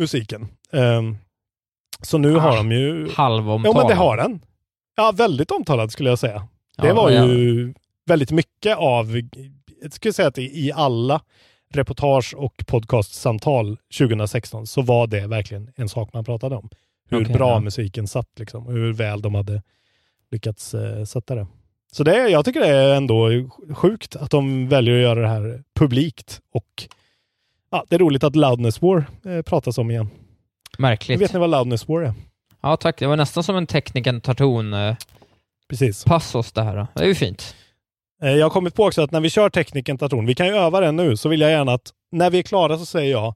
musiken. 0.00 0.48
Ehm, 0.72 1.16
så 2.02 2.18
nu 2.18 2.34
har 2.34 2.52
Ah, 2.52 2.56
de 2.56 2.72
ju... 2.72 3.08
Halvomtalad. 3.10 3.76
Ja, 3.76 3.80
men 3.80 3.88
det 3.88 3.94
har 3.94 4.16
den. 4.16 4.40
Ja, 4.96 5.12
väldigt 5.16 5.50
omtalad 5.50 5.92
skulle 5.92 6.08
jag 6.08 6.18
säga. 6.18 6.48
Det 6.78 6.86
Ja, 6.88 6.94
var 6.94 7.10
ja. 7.10 7.24
ju 7.26 7.74
väldigt 8.06 8.30
mycket 8.30 8.76
av, 8.76 9.20
jag 9.82 9.92
skulle 9.92 10.12
säga 10.12 10.28
att 10.28 10.38
i 10.38 10.72
alla 10.74 11.20
reportage 11.74 12.34
och 12.36 12.54
podcastsamtal 12.66 13.76
2016 13.98 14.66
så 14.66 14.82
var 14.82 15.06
det 15.06 15.26
verkligen 15.26 15.70
en 15.76 15.88
sak 15.88 16.10
man 16.12 16.24
pratade 16.24 16.56
om. 16.56 16.68
Hur 17.10 17.22
Okej, 17.22 17.34
bra 17.34 17.50
ja. 17.50 17.60
musiken 17.60 18.08
satt 18.08 18.38
liksom 18.38 18.66
och 18.66 18.72
hur 18.72 18.92
väl 18.92 19.22
de 19.22 19.34
hade 19.34 19.62
lyckats 20.30 20.74
eh, 20.74 21.04
sätta 21.04 21.34
det. 21.34 21.46
Så 21.92 22.04
det, 22.04 22.28
jag 22.28 22.44
tycker 22.44 22.60
det 22.60 22.66
är 22.68 22.94
ändå 22.96 23.28
sjukt 23.74 24.16
att 24.16 24.30
de 24.30 24.68
väljer 24.68 24.94
att 24.94 25.02
göra 25.02 25.20
det 25.20 25.28
här 25.28 25.62
publikt 25.74 26.40
och 26.52 26.88
ja, 27.70 27.84
det 27.88 27.94
är 27.94 27.98
roligt 27.98 28.24
att 28.24 28.36
Loudness 28.36 28.82
War 28.82 29.06
eh, 29.24 29.42
pratas 29.42 29.78
om 29.78 29.90
igen. 29.90 30.08
Märkligt. 30.78 31.20
Vet 31.20 31.32
ni 31.32 31.38
vad 31.38 31.50
Loudness 31.50 31.88
War 31.88 32.02
är? 32.02 32.14
Ja, 32.60 32.76
tack. 32.76 32.98
Det 32.98 33.06
var 33.06 33.16
nästan 33.16 33.42
som 33.42 33.56
en 33.56 33.66
Tekniken 33.66 34.20
Tarton 34.20 34.74
eh, 34.74 34.96
Precis. 35.68 36.04
passos 36.04 36.52
det 36.52 36.62
här. 36.62 36.86
Det 36.94 37.02
är 37.02 37.06
ju 37.08 37.14
fint. 37.14 37.54
Eh, 38.22 38.30
Jag 38.30 38.44
har 38.46 38.50
kommit 38.50 38.74
på 38.74 38.84
också 38.84 39.02
att 39.02 39.10
när 39.10 39.20
vi 39.20 39.30
kör 39.30 39.50
tekniken 39.50 39.98
tar 39.98 40.08
ton, 40.08 40.26
vi 40.26 40.34
kan 40.34 40.46
ju 40.46 40.52
öva 40.56 40.80
den 40.80 40.96
nu, 40.96 41.16
så 41.16 41.28
vill 41.28 41.40
jag 41.40 41.50
gärna 41.50 41.72
att 41.72 41.90
när 42.12 42.30
vi 42.30 42.38
är 42.38 42.42
klara 42.42 42.78
så 42.78 42.86
säger 42.86 43.10
jag 43.12 43.34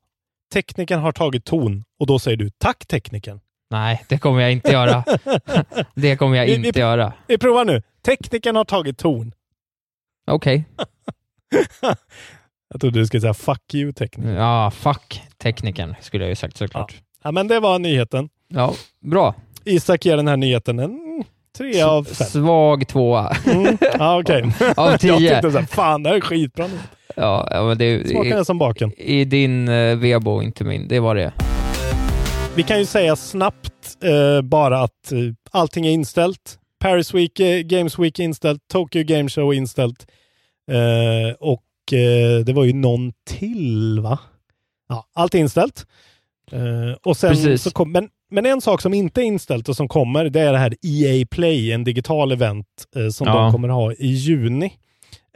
tekniken 0.52 1.00
har 1.00 1.12
tagit 1.12 1.44
ton 1.44 1.84
och 2.00 2.06
då 2.06 2.18
säger 2.18 2.36
du 2.36 2.50
tack 2.50 2.86
tekniken. 2.86 3.40
Nej, 3.70 4.04
det 4.08 4.18
kommer 4.18 4.40
jag 4.40 4.52
inte 4.52 4.72
göra. 4.72 5.04
det 5.94 6.16
kommer 6.16 6.36
jag 6.36 6.46
Vi- 6.46 6.56
vi- 6.56 6.66
inte 6.66 6.80
göra. 6.80 7.12
Vi 7.26 7.38
provar 7.38 7.64
nu. 7.64 7.82
Tekniken 8.04 8.56
har 8.56 8.64
tagit 8.64 8.98
ton. 8.98 9.32
Okej. 10.30 10.64
Jag 12.72 12.80
trodde 12.80 12.98
du 13.00 13.06
skulle 13.06 13.20
säga 13.20 13.34
fuck 13.34 13.74
you 13.74 13.92
tekniken. 13.92 14.32
Ja, 14.34 14.70
fuck 14.70 15.22
tekniken 15.38 15.94
skulle 16.00 16.24
jag 16.24 16.28
ju 16.28 16.34
sagt 16.36 16.56
såklart. 16.56 17.02
Ja, 17.22 17.32
men 17.32 17.48
det 17.48 17.60
var 17.60 17.78
nyheten. 17.78 18.28
Ja, 18.48 18.74
bra. 19.00 19.34
Isak 19.64 20.04
ger 20.04 20.16
den 20.16 20.28
här 20.28 20.36
nyheten 20.36 20.78
en 20.78 21.24
tre 21.58 21.82
av 21.82 22.04
fem. 22.04 22.26
Svag 22.26 22.88
tvåa 22.88 23.36
Mm. 23.46 23.78
Ja, 23.98 24.20
okej. 24.20 24.42
av 24.76 24.90
Jag 24.90 25.00
tio. 25.00 25.18
tyckte 25.18 25.52
så 25.52 25.58
här, 25.58 25.66
fan 25.66 26.02
det 26.02 26.08
här 26.10 26.16
är 26.16 26.20
skitbra. 26.20 26.68
Ja, 27.16 27.48
men 27.50 27.78
det 27.78 28.08
Smakar 28.08 28.36
det 28.36 28.44
som 28.44 28.58
baken. 28.58 28.92
i 28.96 29.24
din 29.24 29.68
uh, 29.68 29.96
Vebo, 29.98 30.42
inte 30.42 30.64
min. 30.64 30.88
Det 30.88 31.00
var 31.00 31.14
det. 31.14 31.32
Vi 32.56 32.62
kan 32.62 32.78
ju 32.78 32.86
säga 32.86 33.16
snabbt 33.16 34.04
eh, 34.04 34.42
bara 34.42 34.80
att 34.80 35.12
eh, 35.12 35.18
allting 35.50 35.86
är 35.86 35.90
inställt. 35.90 36.58
Paris 36.80 37.14
Week, 37.14 37.40
eh, 37.40 37.60
Games 37.60 37.98
Week 37.98 38.18
är 38.18 38.22
inställt, 38.24 38.60
Tokyo 38.72 39.04
Game 39.04 39.28
Show 39.28 39.52
är 39.52 39.56
inställt. 39.56 40.06
Eh, 40.70 41.34
och 41.40 41.92
eh, 41.98 42.44
det 42.44 42.52
var 42.52 42.64
ju 42.64 42.72
någon 42.72 43.12
till 43.26 44.00
va? 44.00 44.18
Ja, 44.88 45.06
allt 45.14 45.34
är 45.34 45.38
inställt. 45.38 45.86
Eh, 46.52 46.96
och 47.04 47.16
sen 47.16 47.30
Precis. 47.30 47.62
så 47.62 47.70
kom, 47.70 47.92
men, 47.92 48.08
men 48.30 48.46
en 48.46 48.60
sak 48.60 48.80
som 48.80 48.94
inte 48.94 49.20
är 49.20 49.24
inställt 49.24 49.68
och 49.68 49.76
som 49.76 49.88
kommer, 49.88 50.24
det 50.24 50.40
är 50.40 50.52
det 50.52 50.58
här 50.58 50.74
EA 50.86 51.26
Play, 51.30 51.72
en 51.72 51.84
digital 51.84 52.32
event 52.32 52.66
eh, 52.96 53.08
som 53.08 53.26
Ja. 53.26 53.34
de 53.34 53.52
kommer 53.52 53.68
ha 53.68 53.92
i 53.92 54.06
juni. 54.06 54.72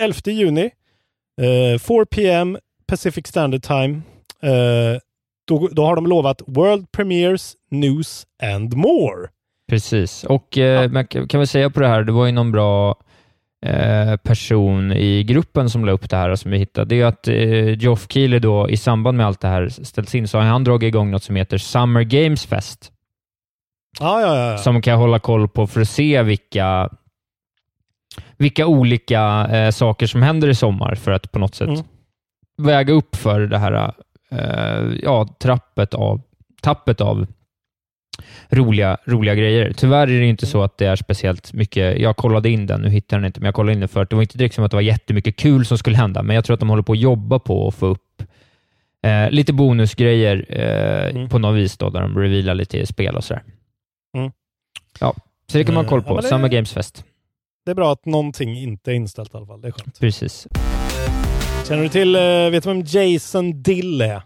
11 0.00 0.16
juni, 0.26 0.70
eh, 1.74 1.78
4 1.78 2.06
PM 2.10 2.58
Pacific 2.86 3.26
Standard 3.26 3.62
Time. 3.62 4.00
Eh, 4.42 4.98
då, 5.48 5.68
då 5.72 5.84
har 5.84 5.96
de 5.96 6.06
lovat 6.06 6.42
World 6.46 6.92
Premiers, 6.92 7.52
News 7.70 8.26
and 8.42 8.74
More. 8.76 9.28
Precis. 9.68 10.24
Och 10.24 10.58
eh, 10.58 10.90
men 10.90 11.06
kan 11.06 11.40
vi 11.40 11.46
säga 11.46 11.70
på 11.70 11.80
det 11.80 11.88
här, 11.88 12.02
det 12.04 12.12
var 12.12 12.26
ju 12.26 12.32
någon 12.32 12.52
bra 12.52 12.96
person 14.22 14.92
i 14.92 15.22
gruppen 15.22 15.70
som 15.70 15.84
la 15.84 15.92
upp 15.92 16.10
det 16.10 16.16
här 16.16 16.34
som 16.34 16.50
vi 16.50 16.58
hittade. 16.58 16.94
Det 16.94 17.00
är 17.00 17.06
att 17.06 17.28
eh, 17.28 17.78
Geoff 17.78 18.06
Keighley 18.08 18.38
då 18.38 18.70
i 18.70 18.76
samband 18.76 19.16
med 19.16 19.26
allt 19.26 19.40
det 19.40 19.48
här 19.48 19.68
ställts 19.68 20.14
in 20.14 20.28
så 20.28 20.38
har 20.38 20.44
han 20.44 20.64
dragit 20.64 20.88
igång 20.88 21.10
något 21.10 21.22
som 21.22 21.36
heter 21.36 21.58
Summer 21.58 22.02
Games 22.02 22.46
Fest. 22.46 22.92
Ja, 24.00 24.20
ja, 24.20 24.50
ja. 24.50 24.58
som 24.58 24.82
kan 24.82 24.98
hålla 24.98 25.18
koll 25.18 25.48
på 25.48 25.66
för 25.66 25.80
att 25.80 25.88
se 25.88 26.22
vilka, 26.22 26.90
vilka 28.36 28.66
olika 28.66 29.46
eh, 29.46 29.70
saker 29.70 30.06
som 30.06 30.22
händer 30.22 30.48
i 30.48 30.54
sommar 30.54 30.94
för 30.94 31.10
att 31.10 31.32
på 31.32 31.38
något 31.38 31.54
sätt 31.54 31.68
Mm. 31.68 31.82
väga 32.62 32.92
upp 32.92 33.16
för 33.16 33.40
det 33.40 33.58
här 33.58 33.92
eh, 34.30 34.98
ja, 35.02 35.28
trappet 35.40 35.94
av, 35.94 36.20
tappet 36.62 37.00
av 37.00 37.26
roliga, 38.48 38.96
roliga 39.04 39.34
grejer. 39.34 39.72
Tyvärr 39.76 40.02
är 40.10 40.20
det 40.20 40.26
inte 40.26 40.46
så 40.46 40.62
att 40.62 40.78
det 40.78 40.86
är 40.86 40.96
speciellt 40.96 41.52
mycket. 41.52 41.98
Jag 41.98 42.16
kollade 42.16 42.50
in 42.50 42.66
den, 42.66 42.80
nu 42.82 42.88
hittar 42.88 43.16
jag 43.16 43.22
den 43.22 43.26
inte, 43.26 43.40
men 43.40 43.46
jag 43.46 43.54
kollade 43.54 43.72
in 43.72 43.80
den 43.80 43.88
för 43.88 44.02
att 44.02 44.10
det 44.10 44.16
var 44.16 44.22
inte 44.22 44.38
direkt 44.38 44.54
som 44.54 44.64
att 44.64 44.70
det 44.70 44.76
var 44.76 44.82
jättemycket 44.82 45.36
kul 45.36 45.66
som 45.66 45.78
skulle 45.78 45.96
hända, 45.96 46.22
men 46.22 46.36
jag 46.36 46.44
tror 46.44 46.54
att 46.54 46.60
de 46.60 46.68
håller 46.68 46.82
på 46.82 46.92
att 46.92 46.98
jobba 46.98 47.38
på 47.38 47.68
att 47.68 47.74
få 47.74 47.86
upp 47.86 48.22
eh, 49.06 49.30
lite 49.30 49.52
bonusgrejer 49.52 50.46
eh, 50.48 51.10
Mm. 51.16 51.28
på 51.28 51.38
något 51.38 51.56
vis 51.56 51.76
då, 51.78 51.90
där 51.90 52.00
de 52.00 52.18
revealar 52.18 52.54
lite 52.54 52.86
spel 52.86 53.16
och 53.16 53.24
sådär. 53.24 53.42
Mm. 54.16 54.30
Ja, 55.00 55.14
så 55.52 55.58
det 55.58 55.64
kan 55.64 55.74
man 55.74 55.84
ha 55.84 55.88
koll 55.90 55.98
Eh, 56.00 56.04
på. 56.04 56.10
ja, 56.10 56.14
men 56.14 56.22
det- 56.22 56.28
Summer 56.28 56.48
Games 56.48 56.72
Fest. 56.72 57.04
Det 57.64 57.70
är 57.70 57.74
bra 57.74 57.92
att 57.92 58.06
någonting 58.06 58.58
inte 58.58 58.90
är 58.90 58.94
inställt 58.94 59.34
i 59.34 59.36
alla 59.36 59.46
fall. 59.46 59.60
Det 59.60 59.68
är 59.68 59.72
skönt. 59.72 60.00
Precis. 60.00 60.46
Känner 61.68 61.82
du 61.82 61.88
till, 61.88 62.16
eh, 62.16 62.20
vet 62.50 62.62
du 62.64 62.68
vem 62.68 62.82
Jason 62.86 63.62
Dill 63.62 64.00
är? 64.00 64.22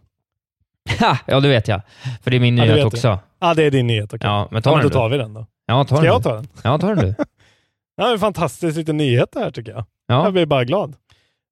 Ja, 1.26 1.40
det 1.40 1.48
vet 1.48 1.68
jag. 1.68 1.80
För 2.22 2.30
det 2.30 2.36
är 2.36 2.40
min 2.40 2.56
Ja, 2.58 2.64
nyhet 2.64 2.84
också. 2.86 3.18
Ja, 3.40 3.54
det 3.54 3.62
är 3.64 3.70
din 3.70 3.86
nyhet. 3.86 4.14
okej. 4.14 4.30
Ja, 4.30 4.48
men 4.50 4.62
ta 4.62 4.70
Ja, 4.70 4.76
men 4.76 4.82
den 4.84 4.92
då 4.92 4.98
tar 4.98 5.08
vi 5.08 5.16
den 5.18 5.34
då. 5.34 5.46
Ja, 5.66 5.84
ta 5.84 5.96
Ska 5.96 6.06
jag 6.06 6.22
ta 6.22 6.34
den? 6.34 6.48
Ja, 6.64 6.78
ta 6.78 6.86
den 6.94 6.98
du. 6.98 7.14
Ja, 7.96 8.04
det 8.04 8.10
är 8.10 8.12
en 8.12 8.18
fantastisk 8.20 8.76
liten 8.76 8.96
nyhet 8.96 9.28
det 9.32 9.40
här 9.40 9.50
tycker 9.50 9.72
jag. 9.72 9.84
Jag 10.06 10.26
Ja, 10.26 10.30
blir 10.30 10.46
bara 10.46 10.64
glad. 10.64 10.90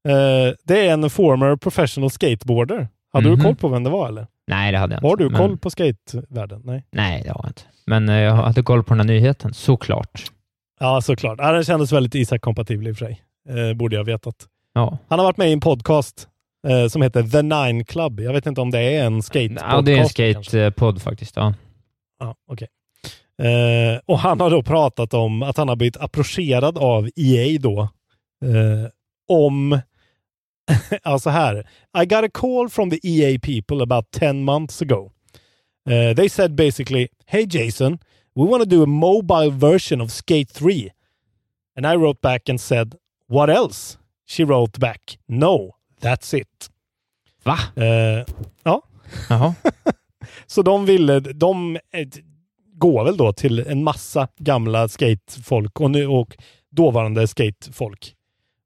Eh, 0.08 0.54
det 0.64 0.86
är 0.88 0.92
en 0.92 1.10
former 1.10 1.56
professional 1.56 2.10
skateboarder. 2.10 2.88
Hade 3.12 3.28
Mhm. 3.28 3.36
du 3.38 3.44
koll 3.44 3.56
på 3.56 3.68
vem 3.68 3.84
det 3.84 3.90
var 3.90 4.08
eller? 4.08 4.26
nej, 4.46 4.72
det 4.72 4.78
hade 4.78 4.94
jag 4.94 4.98
inte. 4.98 5.06
Har 5.08 5.16
du 5.16 5.28
men- 5.30 5.38
koll 5.38 5.58
på 5.58 5.70
skatevärlden? 5.70 6.60
Nej. 6.64 6.84
Nej, 6.92 7.22
det 7.22 7.28
har 7.28 7.40
jag 7.42 7.50
inte. 7.50 7.62
Men 7.86 8.08
eh, 8.08 8.16
jag 8.16 8.32
hade 8.34 8.62
koll 8.62 8.84
på 8.84 8.94
den 8.94 9.00
här 9.00 9.06
nyheten, 9.06 9.54
såklart. 9.54 10.22
Ja, 10.80 11.00
såklart. 11.00 11.38
Ja, 11.38 11.52
den 11.52 11.64
kändes 11.64 11.92
väldigt 11.92 12.14
Isak-kompatibel 12.14 12.88
i 12.88 12.92
och 12.92 12.96
för 12.96 13.04
sig. 13.06 13.22
Eh, 13.48 13.74
borde 13.76 13.96
jag 13.96 14.04
vetat. 14.04 14.34
Ja, 14.74 14.98
Han 15.08 15.18
har 15.18 15.26
varit 15.26 15.36
med 15.36 15.48
i 15.48 15.52
en 15.52 15.60
podcast 15.60 16.28
eh, 16.66 16.88
som 16.88 17.02
heter 17.02 17.22
The 17.22 17.42
Nine 17.42 17.84
Club. 17.84 18.20
Jag 18.20 18.32
vet 18.32 18.46
inte 18.46 18.60
om 18.60 18.70
det 18.70 18.80
är 18.80 19.04
en 19.04 19.22
skate 19.22 19.56
ja 19.60 19.80
det 19.80 19.92
är 19.92 19.98
en 19.98 20.08
skatepodd 20.08 21.02
faktiskt. 21.02 21.36
Ja. 21.36 21.54
Ja, 22.20 22.34
okej. 22.46 22.68
Eh, 23.42 24.00
och 24.06 24.18
han 24.18 24.40
har 24.40 24.50
då 24.50 24.62
pratat 24.62 25.14
om 25.14 25.42
att 25.42 25.56
han 25.56 25.68
har 25.68 25.76
blivit 25.76 25.96
approcherad 25.96 26.78
av 26.78 27.08
EA 27.16 27.58
då. 27.60 27.80
Eh, 28.44 28.90
om, 29.28 29.80
alltså 31.02 31.30
här. 31.30 31.66
I 32.02 32.06
got 32.06 32.24
a 32.24 32.30
call 32.34 32.68
from 32.68 32.90
the 32.90 33.08
EA 33.08 33.38
people 33.38 33.82
about 33.82 34.10
10 34.10 34.32
months 34.44 34.82
ago. 34.82 35.12
Eh, 35.90 36.14
they 36.16 36.28
said 36.28 36.54
basically, 36.54 37.08
Hey 37.26 37.46
Jason, 37.50 37.98
we 38.34 38.44
want 38.44 38.62
to 38.62 38.68
do 38.68 38.82
a 38.82 38.86
mobile 38.86 39.50
version 39.50 40.00
of 40.00 40.10
Skate 40.10 40.54
3. 40.54 40.90
And 41.76 41.86
I 41.86 41.96
wrote 41.96 42.20
back 42.20 42.48
and 42.48 42.60
said, 42.60 42.96
What 43.28 43.50
else? 43.50 43.98
She 44.26 44.44
wrote 44.44 44.78
back, 44.78 45.18
No, 45.28 45.76
that's 46.00 46.34
it. 46.36 46.70
Va? 47.44 47.58
Eh, 47.76 48.24
ja, 48.64 48.82
Jaha. 49.28 49.54
så 50.46 50.62
de 50.62 50.86
ville, 50.86 51.20
de 51.20 51.76
eh, 51.76 52.08
går 52.74 53.04
väl 53.04 53.16
då 53.16 53.32
till 53.32 53.58
en 53.68 53.84
massa 53.84 54.28
gamla 54.38 54.88
skatefolk 54.88 55.80
och, 55.80 55.90
nu, 55.90 56.06
och 56.06 56.36
dåvarande 56.70 57.26
skatefolk. 57.26 58.14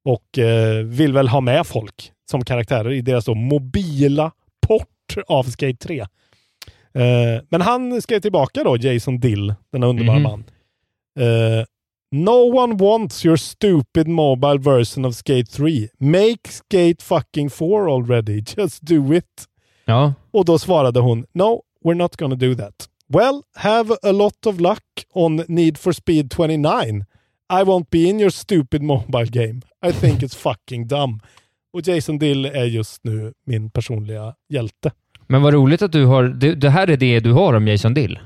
Och 0.04 0.38
eh, 0.38 0.84
vill 0.84 1.12
väl 1.12 1.28
ha 1.28 1.40
med 1.40 1.66
folk 1.66 2.12
som 2.30 2.44
karaktärer 2.44 2.92
i 2.92 3.00
deras 3.00 3.24
då 3.24 3.34
mobila 3.34 4.32
port 4.66 5.16
av 5.26 5.42
Skate 5.44 5.76
3. 5.86 6.00
Eh, 6.00 7.42
men 7.48 7.60
han 7.60 8.02
ska 8.02 8.14
ju 8.14 8.20
tillbaka 8.20 8.64
då, 8.64 8.76
Jason 8.76 9.20
Dill, 9.20 9.54
denna 9.72 9.86
underbara 9.86 10.18
Mhm. 10.18 10.22
man. 10.22 10.44
Eh, 11.20 11.64
No 12.14 12.44
one 12.44 12.76
wants 12.76 13.24
your 13.24 13.36
stupid 13.38 14.08
mobile 14.08 14.58
version 14.58 15.04
of 15.04 15.14
Skate 15.14 15.48
3. 15.50 15.88
Make 15.98 16.48
Skate 16.50 17.02
fucking 17.02 17.50
4 17.50 17.88
already. 17.90 18.40
Just 18.56 18.82
do 18.82 19.12
it. 19.14 19.44
Ja, 19.84 20.14
Och 20.30 20.44
då 20.44 20.58
svarade 20.58 21.00
hon 21.00 21.24
No, 21.32 21.62
we're 21.84 21.94
not 21.94 22.16
gonna 22.16 22.34
do 22.34 22.54
that. 22.54 22.88
Well, 23.08 23.42
have 23.54 23.96
a 24.02 24.12
lot 24.12 24.46
of 24.46 24.60
luck 24.60 24.82
on 25.14 25.44
Need 25.48 25.78
for 25.78 25.92
Speed 25.92 26.30
29. 26.30 27.04
I 27.52 27.62
won't 27.64 27.90
be 27.90 27.98
in 28.08 28.20
your 28.20 28.30
stupid 28.30 28.82
mobile 28.92 29.26
game. 29.30 29.60
I 29.86 29.92
think 29.92 30.22
it's 30.22 30.36
fucking 30.36 30.86
dumb. 30.88 31.20
Och 31.72 31.88
Jason 31.88 32.18
Dill 32.18 32.44
är 32.44 32.64
just 32.64 33.04
nu 33.04 33.32
min 33.46 33.70
personliga 33.70 34.34
hjälte. 34.48 34.90
men 35.26 35.42
vad 35.42 35.54
roligt 35.54 35.82
att 35.82 35.92
du 35.92 36.04
har... 36.06 36.24
Det, 36.24 36.54
det 36.54 36.70
här 36.70 36.90
är 36.90 36.96
det 36.96 37.20
du 37.20 37.32
har 37.32 37.54
om 37.54 37.68
Jason 37.68 37.94
Dill. 37.94 38.18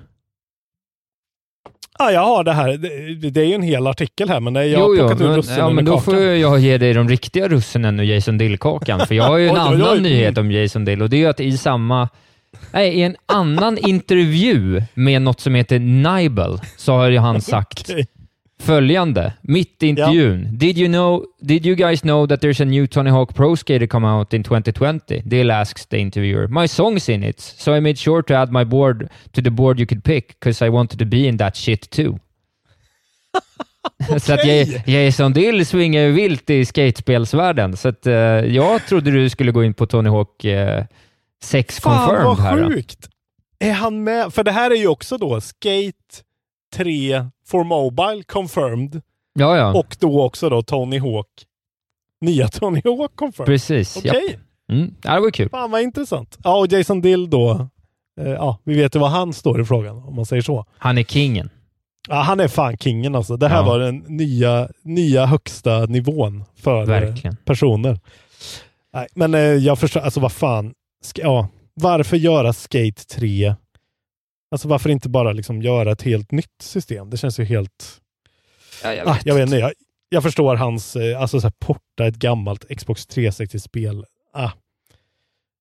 Ah, 1.98 2.10
jag 2.10 2.20
har 2.26 2.44
det 2.44 2.52
här. 2.52 2.68
Det, 2.76 3.30
det 3.30 3.40
är 3.40 3.44
ju 3.44 3.54
en 3.54 3.62
hel 3.62 3.86
artikel 3.86 4.28
här, 4.28 4.40
men 4.40 4.54
jag 4.54 4.62
har 4.62 4.68
jo, 4.86 4.94
jo, 4.96 4.96
plockat 4.96 5.20
ut 5.20 5.26
men, 5.26 5.36
russinen 5.36 5.58
ja, 5.58 5.70
men 5.70 5.86
ur 5.86 5.90
då 5.90 5.98
kakan. 5.98 6.14
får 6.14 6.22
jag 6.22 6.58
ge 6.58 6.78
dig 6.78 6.92
de 6.94 7.08
riktiga 7.08 7.48
russinen 7.48 8.00
ur 8.00 8.04
Jason 8.04 8.38
Dill-kakan. 8.38 9.06
För 9.06 9.14
jag 9.14 9.24
har 9.24 9.36
ju 9.36 9.48
en 9.48 9.54
Oj, 9.54 9.60
oj, 9.60 9.66
annan 9.74 9.92
oj. 9.92 10.00
nyhet 10.00 10.38
om 10.38 10.50
Jason 10.50 10.84
Dill 10.84 11.02
och 11.02 11.10
det 11.10 11.22
är 11.22 11.28
att 11.28 11.40
i 11.40 11.58
samma... 11.58 12.08
Nej, 12.72 12.94
i 12.94 13.02
en 13.02 13.16
annan 13.26 13.78
intervju 13.78 14.82
med 14.94 15.22
något 15.22 15.40
som 15.40 15.54
heter 15.54 15.78
Nibel 15.78 16.60
så 16.76 16.92
har 16.92 17.08
ju 17.08 17.18
han 17.18 17.40
sagt 17.40 17.90
Okej. 17.90 18.06
Följande, 18.58 19.32
mitt 19.42 19.82
i 19.82 19.86
intervjun. 19.86 20.58
Did, 20.58 20.78
you 20.78 20.88
know, 20.88 21.24
did 21.42 21.66
you 21.66 21.76
guys 21.76 22.00
know 22.00 22.26
that 22.26 22.40
there's 22.40 22.62
a 22.62 22.64
new 22.64 22.86
Tony 22.86 23.10
Hawk 23.10 23.34
Pro 23.34 23.56
Skater 23.56 23.86
come 23.86 24.06
out 24.06 24.34
in 24.34 24.42
2020? 24.42 25.22
Dill 25.24 25.50
asks 25.50 25.86
the 25.86 25.98
interviewer. 25.98 26.48
My 26.48 26.66
song's 26.68 27.08
in 27.10 27.22
it, 27.24 27.40
so 27.40 27.76
I 27.76 27.80
made 27.80 27.98
sure 27.98 28.22
to 28.22 28.34
add 28.34 28.52
my 28.52 28.64
board 28.64 29.08
to 29.32 29.42
the 29.42 29.50
board 29.50 29.78
you 29.80 29.86
could 29.86 30.04
pick, 30.04 30.28
because 30.28 30.66
I 30.66 30.68
wanted 30.68 30.98
to 30.98 31.04
be 31.04 31.28
in 31.28 31.38
that 31.38 31.56
shit 31.56 31.90
too. 31.90 32.18
Så 34.18 34.34
att 34.34 34.44
Jason 34.86 35.32
Dill 35.32 35.66
svingar 35.66 36.02
ju 36.02 36.12
vilt 36.12 36.50
i 36.50 36.64
skatespelsvärlden, 36.64 37.76
så 37.76 37.88
att, 37.88 38.06
eh, 38.06 38.14
jag 38.14 38.86
trodde 38.86 39.10
du 39.10 39.30
skulle 39.30 39.52
gå 39.52 39.64
in 39.64 39.74
på 39.74 39.86
Tony 39.86 40.08
Hawk 40.10 40.44
uh, 40.44 40.84
6 41.42 41.80
Fan 41.80 41.98
confirmed 41.98 42.24
vad 42.26 42.38
här. 42.38 42.62
då. 42.62 42.70
sjukt! 42.70 43.08
Är 43.58 43.72
han 43.72 44.04
med? 44.04 44.32
För 44.34 44.44
det 44.44 44.52
här 44.52 44.70
är 44.70 44.74
ju 44.74 44.86
också 44.86 45.18
då 45.18 45.40
Skate 45.40 45.92
3 46.74 47.26
for 47.46 47.64
Mobile 47.64 48.22
confirmed 48.22 49.02
Ja, 49.38 49.56
ja. 49.56 49.74
och 49.78 49.96
då 50.00 50.22
också 50.24 50.48
då 50.48 50.62
Tony 50.62 50.98
Hawk. 50.98 51.28
Nya 52.20 52.48
Tony 52.48 52.80
Hawk 52.84 53.16
confirmed. 53.16 53.46
Precis. 53.46 53.96
Okej, 53.96 54.10
Japp. 54.30 54.40
Mm. 54.72 54.94
Ja, 55.02 55.14
det 55.14 55.20
var 55.20 55.30
kul. 55.30 55.48
fan 55.48 55.70
vad 55.70 55.82
intressant. 55.82 56.38
Ja, 56.44 56.58
och 56.58 56.72
Jason 56.72 57.00
Dill 57.00 57.30
då. 57.30 57.68
eh, 58.20 58.28
ja, 58.30 58.58
vi 58.64 58.74
vet 58.76 58.94
ju 58.96 58.98
vad 58.98 59.10
han 59.10 59.32
står 59.32 59.60
i 59.60 59.64
frågan 59.64 59.96
om 59.96 60.14
man 60.16 60.26
säger 60.26 60.42
så. 60.42 60.64
Han 60.78 60.98
är 60.98 61.02
kingen. 61.02 61.50
Ja, 62.08 62.14
han 62.14 62.40
är 62.40 62.48
fan 62.48 62.78
kingen 62.78 63.14
alltså. 63.14 63.36
Det 63.36 63.48
här 63.48 63.56
Ja. 63.56 63.66
var 63.66 63.78
den 63.78 63.96
nya, 64.08 64.68
nya 64.82 65.26
högsta 65.26 65.86
nivån 65.86 66.44
för 66.56 66.80
eh, 66.82 66.86
Verkligen. 66.88 67.36
personer. 67.44 68.00
Nej, 68.92 69.06
men 69.14 69.34
eh, 69.34 69.40
jag 69.40 69.78
förstår, 69.78 70.00
alltså 70.00 70.20
vad 70.20 70.32
fan. 70.32 70.74
Ska, 71.04 71.22
ja, 71.22 71.48
varför 71.74 72.16
göra 72.16 72.52
Skate 72.52 73.04
3? 73.14 73.54
Alltså 74.56 74.68
varför 74.68 74.90
inte 74.90 75.08
bara 75.08 75.32
liksom 75.32 75.62
göra 75.62 75.92
ett 75.92 76.02
helt 76.02 76.30
nytt 76.32 76.62
system? 76.62 77.10
Det 77.10 77.16
känns 77.16 77.40
ju 77.40 77.44
helt... 77.44 78.00
Ja, 78.82 78.94
jag 78.94 79.08
Ah, 79.08 79.18
jag 79.24 79.34
vet 79.34 79.42
inte, 79.42 79.56
jag, 79.56 79.72
jag 80.08 80.22
förstår 80.22 80.56
hans, 80.56 80.96
eh, 80.96 81.20
alltså 81.20 81.40
så 81.40 81.46
här, 81.46 81.52
porta 81.60 82.06
ett 82.06 82.16
gammalt 82.16 82.64
Xbox 82.78 83.06
360-spel. 83.08 84.04
Ah. 84.34 84.50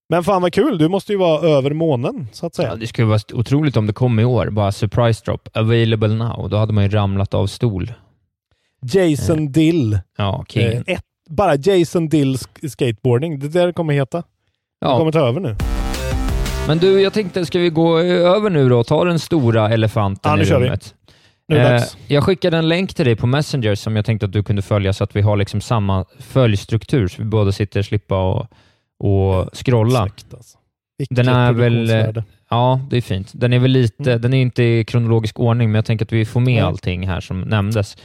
Men 0.10 0.24
fan 0.24 0.42
vad 0.42 0.54
kul, 0.54 0.78
du 0.78 0.88
måste 0.88 1.12
ju 1.12 1.18
vara 1.18 1.42
över 1.48 1.74
månen 1.74 2.28
så 2.32 2.46
att 2.46 2.56
säga. 2.56 2.68
Ja, 2.70 2.76
det 2.76 2.88
skulle 2.88 3.08
vara 3.08 3.20
otroligt 3.34 3.78
om 3.78 3.88
det 3.88 3.94
kom 3.94 4.20
i 4.20 4.26
år. 4.26 4.50
Bara 4.50 4.72
surprise 4.72 5.22
drop, 5.26 5.50
available 5.58 6.08
now. 6.16 6.50
Då 6.50 6.58
hade 6.58 6.74
man 6.74 6.84
ju 6.84 6.90
ramlat 6.90 7.34
av 7.34 7.48
stol. 7.48 7.94
Jason 8.82 9.52
Dill. 9.52 10.00
Ja, 10.18 10.40
Eh, 10.40 10.46
kingen. 10.54 10.84
ett, 10.88 11.04
bara 11.30 11.56
Jason 11.56 12.10
Dill 12.10 12.36
sk- 12.36 12.70
skateboarding, 12.70 13.40
det 13.40 13.48
där 13.50 13.72
kommer 13.72 13.94
heta. 13.94 14.18
Det 14.18 14.24
Ja. 14.80 14.98
kommer 14.98 15.12
ta 15.12 15.20
över 15.28 15.40
nu. 15.40 15.56
Men 16.68 16.78
du, 16.78 17.02
jag 17.02 17.14
tänkte, 17.14 17.46
ska 17.46 17.60
vi 17.60 17.70
gå 17.70 18.00
över 18.00 18.50
nu 18.50 18.70
då 18.70 18.80
och 18.80 18.88
ta 18.88 19.04
den 19.06 19.20
stora 19.20 19.70
elefanten 19.70 20.30
Ja, 20.32 20.36
nu 20.36 20.44
i 20.44 20.46
kör 20.46 20.60
vi. 20.60 20.66
rummet? 20.66 20.96
Nu 21.48 21.58
är 21.58 21.66
Eh, 21.66 21.70
dags. 21.72 21.98
jag 22.08 22.24
skickade 22.24 22.58
en 22.58 22.68
länk 22.68 22.94
till 22.94 23.06
dig 23.06 23.16
på 23.16 23.28
Messenger 23.28 23.76
som 23.76 23.96
jag 23.96 24.06
tänkte 24.06 24.26
att 24.26 24.32
du 24.32 24.44
kunde 24.44 24.62
följa 24.62 24.94
så 24.94 25.04
att 25.04 25.16
vi 25.16 25.22
har 25.22 25.38
liksom 25.38 25.62
samma 25.62 26.06
följstruktur, 26.20 27.08
så 27.08 27.22
vi 27.22 27.28
båda 27.28 27.52
sitter 27.52 27.80
och 27.80 27.86
slippa 27.86 28.18
och, 28.32 28.48
och 29.00 29.50
scrolla. 29.58 30.00
Snyggt, 30.02 30.34
alltså. 30.34 30.58
Den 31.10 31.28
är 31.28 31.52
väl-. 31.54 32.24
Ja, 32.50 32.80
det 32.90 32.98
är 32.98 33.02
fint. 33.02 33.32
Den 33.34 33.54
är 33.54 33.60
väl 33.60 33.72
lite, 33.72 34.12
Mm. 34.12 34.22
den 34.22 34.34
är 34.34 34.42
inte 34.42 34.64
i 34.64 34.84
kronologisk 34.86 35.40
ordning, 35.40 35.70
men 35.72 35.76
jag 35.76 35.86
tänker 35.86 36.06
att 36.06 36.12
vi 36.14 36.26
får 36.26 36.40
med 36.40 36.64
allting 36.64 37.08
här 37.08 37.22
som 37.22 37.42
nämndes. 37.42 37.98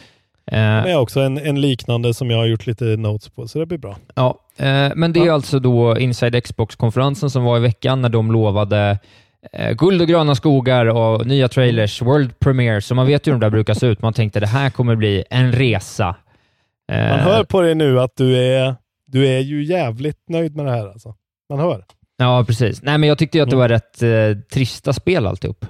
Eh, 0.46 0.59
Men 0.59 0.96
också 0.96 1.20
en, 1.20 1.38
en 1.38 1.61
liknande 1.61 2.14
som 2.14 2.31
jag 2.31 2.38
har 2.38 2.46
gjort 2.46 2.66
lite 2.66 2.85
notes 2.85 3.29
på, 3.29 3.48
så 3.48 3.59
det 3.59 3.66
blir 3.66 3.79
bra. 3.79 3.96
Ja, 4.14 4.38
eh, 4.57 4.90
men 4.96 5.12
det 5.12 5.20
är 5.20 5.26
Ja. 5.26 5.33
alltså 5.35 5.59
då 5.59 5.98
Inside 5.98 6.44
Xbox-konferensen 6.44 7.31
som 7.31 7.44
var 7.44 7.57
i 7.57 7.61
veckan 7.61 8.03
när 8.03 8.09
de 8.09 8.33
lovade 8.33 8.98
eh, 9.53 9.72
guld 9.72 10.03
och 10.03 10.09
gröna 10.09 10.35
skogar 10.35 10.87
och 10.87 11.26
nya 11.26 11.48
trailers, 11.48 12.03
World 12.03 12.38
Premiere, 12.38 12.81
så 12.81 12.94
man 12.94 13.07
vet 13.07 13.26
ju 13.26 13.33
hur 13.33 13.38
de 13.40 13.44
där 13.46 13.50
brukar 13.50 13.74
se 13.74 13.87
ut. 13.87 14.03
Man 14.03 14.12
tänkte 14.12 14.40
det 14.40 14.46
här 14.46 14.70
kommer 14.70 14.96
bli 14.96 15.24
en 15.31 15.53
resa. 15.53 16.16
Eh, 16.92 17.09
Man 17.09 17.18
hör 17.20 17.44
på 17.44 17.61
dig 17.61 17.74
nu 17.74 18.00
att 18.00 18.16
du 18.16 18.37
är, 18.37 18.74
du 19.07 19.26
är 19.29 19.38
ju 19.40 19.64
jävligt 19.64 20.29
nöjd 20.29 20.57
med 20.57 20.64
det 20.66 20.72
här 20.72 20.87
alltså. 20.88 21.14
Man 21.50 21.59
hör. 21.59 21.85
Ja, 22.16 22.44
precis. 22.46 22.83
Nej, 22.83 22.98
men 22.98 23.09
jag 23.09 23.18
tyckte 23.18 23.38
ju 23.38 23.42
att 23.42 23.50
det 23.50 23.57
Mm. 23.57 23.61
var 23.61 23.68
rätt 23.68 24.03
eh, 24.03 24.42
trista 24.53 24.92
spel 24.92 25.26
alltihop. 25.26 25.64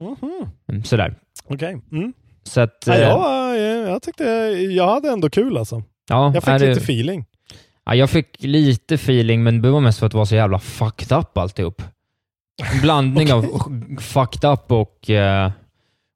Mhm. 0.00 0.46
Mm, 0.70 0.84
sådär. 0.84 1.14
Okej. 1.48 1.80
Mm. 1.92 2.12
Så 2.42 2.60
att... 2.60 2.84
Ja, 2.86 2.94
eh, 2.94 3.39
jag, 3.56 3.88
jag, 3.88 4.02
tyckte 4.02 4.24
jag 4.70 4.88
hade 4.88 5.08
ändå 5.10 5.30
kul 5.30 5.56
alltså. 5.58 5.82
ja, 6.08 6.32
Jag 6.34 6.42
fick 6.42 6.48
är 6.52 6.58
det- 6.58 6.68
lite 6.68 6.80
feeling. 6.80 7.24
Ja, 7.84 7.94
jag 7.94 8.10
fick 8.10 8.26
lite 8.42 8.94
feeling, 8.94 9.42
men 9.42 9.62
det 9.62 9.70
var 9.70 9.80
mest 9.80 9.98
för 9.98 10.06
att 10.06 10.12
det 10.12 10.18
var 10.18 10.24
så 10.24 10.34
jävla 10.34 10.58
fucked 10.58 11.18
up 11.18 11.38
alltihop. 11.38 11.82
En 12.74 12.80
blandning 12.80 13.32
av 13.32 13.46
fucked 14.00 14.50
up 14.50 14.72
och 14.72 15.10
eh, 15.10 15.50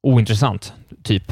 ointressant, 0.03 0.73
typ. 1.03 1.31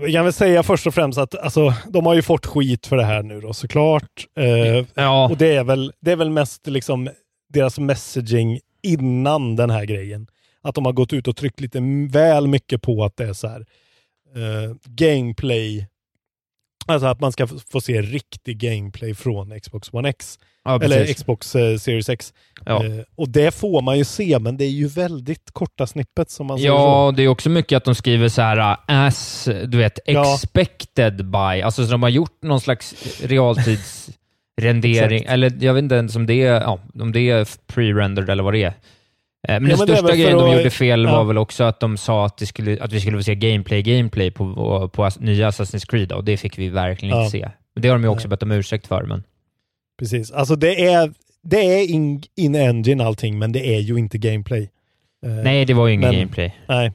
Vi 0.00 0.12
kan 0.12 0.24
väl 0.24 0.32
säga 0.32 0.62
först 0.62 0.86
och 0.86 0.94
främst 0.94 1.18
att 1.18 1.34
alltså, 1.38 1.74
de 1.88 2.06
har 2.06 2.14
ju 2.14 2.22
fått 2.22 2.46
skit 2.46 2.86
för 2.86 2.96
det 2.96 3.04
här 3.04 3.22
nu 3.22 3.40
då 3.40 3.52
såklart. 3.52 4.26
Eh, 4.38 4.86
Ja, 4.94 5.28
och 5.30 5.36
det 5.36 5.56
är, 5.56 5.64
väl, 5.64 5.92
det 6.00 6.12
är 6.12 6.16
väl 6.16 6.30
mest 6.30 6.66
liksom 6.66 7.08
deras 7.52 7.78
messaging 7.78 8.60
innan 8.82 9.56
den 9.56 9.70
här 9.70 9.84
grejen. 9.84 10.26
Att 10.62 10.74
de 10.74 10.84
har 10.84 10.92
gått 10.92 11.12
ut 11.12 11.28
och 11.28 11.36
tryckt 11.36 11.60
lite 11.60 11.78
väl 12.10 12.46
mycket 12.46 12.82
på 12.82 13.04
att 13.04 13.16
det 13.16 13.24
är 13.24 13.32
så 13.32 13.48
här 13.48 13.66
eh, 14.36 14.74
gameplay. 14.84 15.86
Alltså 16.86 17.06
att 17.06 17.20
man 17.20 17.32
ska 17.32 17.46
få 17.46 17.80
se 17.80 18.02
riktig 18.02 18.58
gameplay 18.58 19.14
från 19.14 19.60
Xbox 19.60 19.88
One 19.92 20.08
X. 20.08 20.38
ja 20.64 20.80
Eller. 20.82 21.14
Xbox 21.14 21.56
eh, 21.56 21.78
Series 21.78 22.08
X. 22.08 22.32
Ja. 22.64 22.84
Eh, 22.84 22.92
och 23.16 23.28
det 23.28 23.54
får 23.54 23.82
man 23.82 23.98
ju 23.98 24.04
se, 24.04 24.38
men 24.38 24.56
det 24.56 24.64
är 24.64 24.70
ju 24.70 24.88
väldigt 24.88 25.50
korta 25.52 25.86
snippet 25.86 26.30
som 26.30 26.46
man 26.46 26.58
så. 26.58 26.64
Ja, 26.64 27.12
det 27.16 27.22
är 27.22 27.28
också 27.28 27.50
mycket 27.50 27.76
att 27.76 27.84
de 27.84 27.94
skriver 27.94 28.28
så 28.28 28.42
här 28.42 28.56
uh, 28.58 28.76
as, 28.86 29.48
du 29.66 29.78
vet, 29.78 29.98
Ja. 30.06 30.34
expected 30.34 31.30
by. 31.30 31.62
Alltså 31.62 31.84
så 31.84 31.90
de 31.92 32.02
har 32.02 32.10
gjort 32.10 32.42
någon 32.42 32.60
slags 32.60 32.94
realtidsrendering, 33.22 35.24
eller 35.26 35.64
jag 35.64 35.74
vet 35.74 35.82
inte 35.82 35.94
ens 35.94 36.16
om 36.16 36.26
det 36.26 36.42
är, 36.42 36.60
ja, 36.60 36.78
om 37.00 37.12
det 37.12 37.30
är 37.30 37.44
pre-rendered 37.44 38.30
eller 38.30 38.42
vad 38.42 38.54
det 38.54 38.62
är. 38.62 38.74
Eh, 39.48 39.60
Men 39.60 39.70
Ja, 39.70 39.76
den 39.76 39.86
men 39.88 39.96
största 39.96 40.16
grejen 40.16 40.38
de 40.38 40.56
gjorde 40.56 40.70
fel 40.70 41.02
ja. 41.04 41.10
var 41.16 41.24
väl 41.24 41.38
också 41.38 41.64
att 41.64 41.80
de 41.80 41.96
sa 41.96 42.26
att, 42.26 42.48
skulle, 42.48 42.82
att 42.82 42.92
vi 42.92 43.00
skulle 43.00 43.16
få 43.16 43.22
se 43.22 43.34
gameplay, 43.34 43.82
gameplay 43.82 44.30
på, 44.30 44.54
på, 44.54 44.88
på 44.88 45.10
nya 45.18 45.50
Assassin's 45.50 45.86
Creed 45.90 46.12
och 46.12 46.24
det 46.24 46.36
fick 46.36 46.58
vi 46.58 46.68
verkligen 46.68 47.16
Ja. 47.16 47.20
inte 47.24 47.30
se. 47.38 47.48
Det 47.74 47.88
har 47.88 47.94
de 47.94 48.02
ju 48.02 48.08
också 48.08 48.28
bett 48.28 48.42
om 48.42 48.52
ursäkt 48.52 48.86
för, 48.86 49.02
men 49.02 49.22
Precis. 49.98 50.30
Alltså 50.30 50.56
det 50.56 50.84
är, 50.86 51.12
det 51.42 51.56
är 51.80 51.90
in, 51.90 52.22
in 52.36 52.54
engine 52.54 53.04
allting, 53.04 53.38
men 53.38 53.52
det 53.52 53.74
är 53.76 53.80
ju 53.80 53.96
inte 53.96 54.18
gameplay. 54.18 54.70
Eh, 55.26 55.30
nej, 55.32 55.64
det 55.64 55.74
var 55.74 55.86
ju 55.86 55.94
ingen 55.94 56.10
men- 56.10 56.18
gameplay. 56.18 56.54
Nej. 56.68 56.92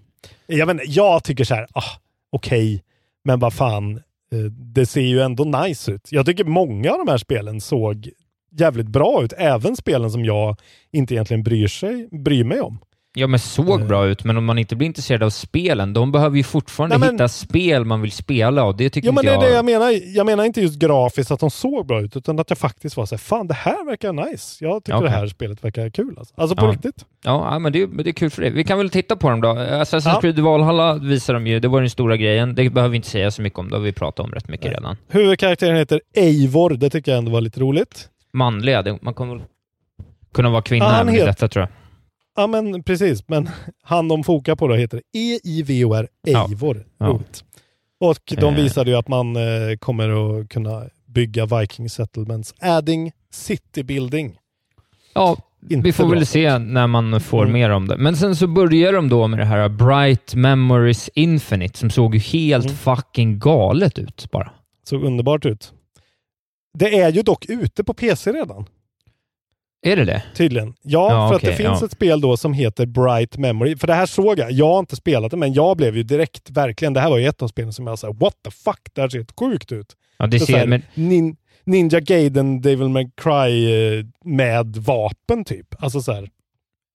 Jag, 0.48 0.72
inte, 0.72 0.84
jag 0.88 1.24
tycker 1.24 1.44
så 1.44 1.56
här, 1.56 1.68
ah, 1.74 1.84
okej, 2.32 2.84
men 3.24 3.40
vad 3.40 3.54
fan, 3.54 3.96
eh, 4.32 4.40
det 4.52 4.86
ser 4.86 5.02
ju 5.02 5.22
ändå 5.22 5.44
nice 5.44 5.92
ut. 5.92 6.08
Jag 6.12 6.26
tycker 6.26 6.44
många 6.44 6.92
av 6.92 6.98
de 7.06 7.08
här 7.12 7.18
spelen 7.18 7.62
såg 7.62 8.10
jävligt 8.52 8.88
bra 8.88 9.24
ut, 9.24 9.34
även 9.38 9.76
spelen 9.76 10.12
som 10.12 10.26
jag 10.26 10.56
inte 10.92 11.14
egentligen 11.14 11.44
bryr, 11.44 11.68
sig, 11.68 12.08
bryr 12.12 12.44
mig 12.44 12.62
om. 12.62 12.80
Ja, 13.20 13.28
men 13.28 13.40
såg 13.40 13.82
Eh. 13.82 13.88
bra 13.88 14.06
ut, 14.08 14.24
men 14.24 14.38
om 14.38 14.46
man 14.46 14.58
inte 14.58 14.76
blir 14.76 14.86
intresserad 14.88 15.24
av 15.24 15.30
spelen, 15.30 15.94
de 15.94 16.12
behöver 16.12 16.38
ju 16.38 16.44
fortfarande 16.44 16.98
Nej, 16.98 17.08
men- 17.08 17.16
hitta 17.16 17.28
spel 17.28 17.86
man 17.86 18.02
vill 18.02 18.12
spela 18.12 18.64
och 18.64 18.78
det 18.78 18.90
tycker 18.90 19.08
Ja, 19.08 19.12
men 19.12 19.26
inte 19.26 19.32
det 19.32 19.36
är 19.36 19.42
jag... 19.44 19.52
det 19.52 19.56
jag 19.56 19.66
menar. 19.66 20.16
Jag 20.16 20.26
menar 20.26 20.44
inte 20.44 20.62
just 20.62 20.80
grafiskt 20.80 21.32
att 21.32 21.40
de 21.40 21.50
såg 21.52 21.88
bra 21.88 22.02
ut, 22.02 22.16
utan 22.18 22.40
att 22.40 22.50
jag 22.50 22.58
faktiskt 22.58 22.98
var 22.98 23.06
så 23.06 23.16
här, 23.16 23.20
fan 23.20 23.48
det 23.48 23.54
här 23.54 23.86
verkar 23.86 24.14
nice. 24.14 24.66
Jag 24.66 24.84
tycker 24.84 24.98
Okej. 24.98 25.10
det 25.10 25.16
här 25.16 25.28
spelet 25.28 25.64
verkar 25.64 25.90
kul. 25.90 26.16
Alltså, 26.18 26.34
alltså 26.38 26.56
på 26.56 26.66
Ja. 26.66 26.72
riktigt. 26.72 27.06
Ja, 27.24 27.60
men 27.60 27.72
det, 27.74 27.88
men 27.88 28.04
det 28.04 28.10
är 28.10 28.14
kul 28.14 28.30
för 28.30 28.42
det. 28.42 28.50
Vi 28.50 28.64
kan 28.64 28.78
väl 28.78 28.90
titta 28.90 29.16
på 29.16 29.30
dem 29.30 29.42
då. 29.42 29.48
Assassin's 29.50 30.02
Ja. 30.14 30.22
Creed 30.22 30.40
Valhalla 30.40 30.94
visar 30.94 31.34
de 31.34 31.48
ju, 31.48 31.60
det 31.60 31.68
var 31.68 31.82
den 31.82 31.90
stora 31.90 32.18
grejen. 32.18 32.56
Det 32.56 32.70
behöver 32.70 32.92
vi 32.92 32.96
inte 32.96 33.10
säga 33.10 33.32
så 33.32 33.42
mycket 33.42 33.60
om, 33.60 33.70
det 33.70 33.76
har 33.76 33.82
vi 33.84 33.92
pratat 33.94 34.26
om 34.26 34.32
rätt 34.32 34.48
mycket 34.50 34.66
Nej. 34.66 34.74
redan. 34.76 34.98
Huvudkaraktären 35.10 35.76
heter 35.76 36.02
Eivor, 36.16 36.70
det 36.70 36.90
tycker 36.90 37.12
jag 37.12 37.18
ändå 37.20 37.32
var 37.32 37.42
lite 37.42 37.60
roligt. 37.60 38.10
Manliga, 38.38 39.00
man 39.02 39.14
kommer 39.14 39.46
kunna 40.34 40.50
vara 40.50 40.62
kvinna 40.62 40.86
Ja, 40.86 41.02
även 41.02 41.16
i 41.16 41.20
detta 41.20 41.48
tror 41.48 41.62
jag. 41.62 41.70
Ja 42.36 42.48
men 42.48 42.84
precis, 42.84 43.28
men 43.28 43.50
han 43.84 44.08
de 44.08 44.24
fokar 44.24 44.56
på 44.56 44.68
då 44.68 44.76
heter 44.76 45.02
E-I-V-O-R, 45.14 46.08
Ja. 46.28 46.48
Eivor. 46.50 46.86
Ja. 46.98 47.06
Roligt. 47.06 47.44
Och 48.00 48.18
de 48.38 48.54
Eh. 48.54 48.62
visade 48.62 48.92
ju 48.92 48.98
att 48.98 49.08
man 49.08 49.36
eh, 49.36 49.78
kommer 49.80 50.40
att 50.40 50.50
kunna 50.50 50.84
bygga 51.06 51.46
Viking 51.46 51.90
settlements. 51.90 52.54
Adding 52.62 53.12
city 53.32 53.84
building. 53.84 54.38
Ja, 55.14 55.38
Inte 55.70 55.84
vi 55.84 55.94
får 55.94 56.08
väl 56.10 56.26
se 56.26 56.58
när 56.58 56.88
man 56.88 57.22
får 57.22 57.42
Mm. 57.42 57.54
mer 57.54 57.70
om 57.70 57.88
det. 57.88 57.98
Men 57.98 58.16
sen 58.18 58.36
så 58.36 58.48
börjar 58.48 58.94
de 58.94 59.10
då 59.10 59.28
med 59.28 59.40
det 59.40 59.46
här 59.46 59.70
Bright 59.70 60.36
Memories 60.36 61.10
Infinite 61.14 61.78
som 61.78 61.90
såg 61.90 62.16
ju 62.16 62.20
helt 62.22 62.66
Mm. 62.66 62.78
fucking 62.78 63.40
galet 63.40 64.00
ut 64.00 64.32
bara. 64.32 64.52
Såg 64.84 65.04
underbart 65.04 65.46
ut. 65.46 65.74
Det 66.74 67.00
är 67.00 67.12
ju 67.12 67.22
dock 67.22 67.46
ute 67.50 67.84
på 67.84 67.94
PC 67.94 68.32
redan. 68.32 68.66
Är 69.82 69.96
det 69.96 70.06
det? 70.06 70.24
Tydligen. 70.36 70.74
Ja, 70.82 71.12
Ja, 71.12 71.30
för 71.30 71.36
okej, 71.36 71.50
att 71.50 71.58
det 71.58 71.64
finns 71.64 71.82
ja. 71.82 71.86
ett 71.86 71.92
spel 71.92 72.22
då 72.22 72.38
som 72.38 72.54
heter 72.54 72.86
Bright 72.86 73.38
Memory. 73.38 73.78
För 73.78 73.88
det 73.88 73.94
här 73.94 74.06
såg 74.06 74.40
jag. 74.40 74.52
Jag 74.52 74.68
har 74.74 74.80
inte 74.80 74.96
spelat 74.96 75.32
det, 75.32 75.38
men 75.38 75.54
jag 75.54 75.78
blev 75.78 75.98
ju 75.98 76.04
direkt, 76.04 76.50
verkligen, 76.50 76.94
det 76.94 77.00
här 77.00 77.10
var 77.10 77.18
ju 77.18 77.28
ett 77.28 77.42
av 77.42 77.48
spelen 77.48 77.74
som 77.74 77.88
jag 77.88 78.00
sa, 78.00 78.12
what 78.12 78.34
the 78.44 78.52
fuck, 78.52 78.80
det 78.94 79.02
här 79.02 79.10
ser 79.10 79.18
helt 79.18 79.34
sjukt 79.40 79.72
ut. 79.72 79.96
Ja, 80.18 80.28
det 80.28 80.40
Så 80.40 80.46
så 80.46 80.52
ser, 80.52 80.58
här, 80.60 80.68
men, 80.68 80.82
nin, 80.94 81.36
Ninja 81.64 82.00
Gaiden, 82.00 82.62
Devil 82.62 82.90
May 82.90 83.10
Cry 83.18 83.74
eh, 84.00 84.06
med 84.26 84.76
vapen 84.76 85.46
typ. 85.46 85.84
Alltså 85.84 86.02
så 86.02 86.12
här. 86.14 86.30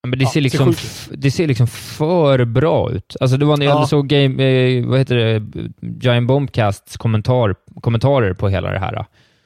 men 0.06 0.18
det, 0.18 0.22
Ja, 0.22 0.28
ser 0.28 0.32
ser 0.32 0.40
liksom, 0.40 0.74
det 1.10 1.30
ser 1.30 1.46
liksom 1.46 1.66
för 1.66 2.44
bra 2.44 2.90
ut. 2.92 3.16
Alltså 3.20 3.36
det 3.36 3.44
var 3.44 3.56
när 3.56 3.66
jag 3.66 3.80
Ja. 3.80 3.86
såg 3.86 4.08
game, 4.08 4.44
eh, 4.44 4.86
vad 4.86 4.98
heter 4.98 5.16
det, 5.16 5.42
Giant 6.06 6.28
Bombcasts 6.28 6.96
kommentar, 6.96 7.54
kommentarer 7.80 8.34
på 8.34 8.48
hela 8.48 8.70
det 8.70 8.78
här. 8.78 9.04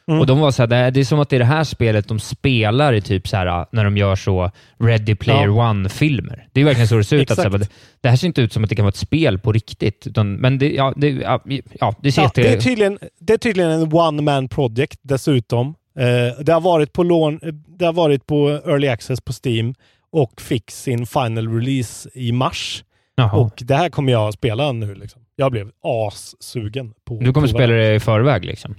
Mm. 0.08 0.20
Och 0.20 0.26
de 0.26 0.40
var 0.40 0.50
så 0.50 0.62
här, 0.62 0.90
det 0.90 1.00
är- 1.00 1.04
som 1.04 1.20
att 1.20 1.28
det 1.30 1.36
är 1.36 1.40
det 1.40 1.44
här 1.44 1.64
spelet 1.64 2.08
de 2.08 2.18
spelar 2.18 2.92
i 2.92 3.00
typ 3.00 3.28
så 3.28 3.36
här, 3.36 3.66
när 3.72 3.84
de 3.84 3.96
gör 3.96 4.16
så 4.16 4.50
Ready 4.78 5.14
Player 5.14 5.46
Ja. 5.46 5.70
One-filmer. 5.70 6.48
Det 6.52 6.60
är 6.60 6.64
verkligen 6.64 6.88
så 6.88 6.96
det 6.96 7.04
ser 7.04 7.16
ut. 7.16 7.30
Att, 7.30 7.36
så 7.36 7.42
här, 7.42 7.66
det, 8.00 8.08
här 8.08 8.16
ser 8.16 8.26
inte 8.26 8.42
ut 8.42 8.52
som 8.52 8.64
att 8.64 8.70
det 8.70 8.76
kan 8.76 8.84
vara 8.84 8.90
ett 8.90 8.96
spel 8.96 9.38
på 9.38 9.52
riktigt. 9.52 10.06
Utan, 10.06 10.32
men 10.34 10.58
det, 10.58 10.72
ja, 10.72 10.92
det, 10.96 11.08
ja, 11.08 11.40
ja, 11.80 11.94
det 12.02 12.12
ser 12.12 12.22
Ja, 12.22 12.26
jätte... 12.26 12.42
det, 12.42 12.48
är 12.48 12.60
tydligen, 12.60 12.98
det 13.20 13.32
är 13.32 13.38
tydligen 13.38 13.70
en 13.70 13.92
one 13.92 14.22
man 14.22 14.48
project 14.48 15.00
dessutom. 15.02 15.74
Eh, 15.98 16.44
det, 16.44 16.52
har 16.52 16.60
varit 16.60 16.92
på 16.92 17.02
lån, 17.02 17.40
eh, 17.42 17.52
det 17.78 17.84
har 17.84 17.92
varit 17.92 18.26
på 18.26 18.48
early 18.66 18.88
access 18.88 19.20
på 19.20 19.32
Steam 19.44 19.74
och 20.12 20.40
fick 20.40 20.70
sin 20.70 21.06
final 21.06 21.48
release 21.60 22.08
i 22.14 22.32
mars. 22.32 22.84
Jaha. 23.14 23.36
Och 23.36 23.62
det 23.64 23.74
här 23.74 23.88
kommer 23.88 24.12
jag 24.12 24.28
att 24.28 24.34
spela 24.34 24.72
nu. 24.72 24.94
Liksom. 24.94 25.22
Jag 25.36 25.52
blev 25.52 25.70
assugen 25.82 26.92
på 27.04 27.18
du 27.20 27.32
kommer 27.32 27.46
på 27.46 27.54
spela 27.54 27.74
det 27.74 27.94
i 27.94 28.00
förväg 28.00 28.44
liksom? 28.44 28.74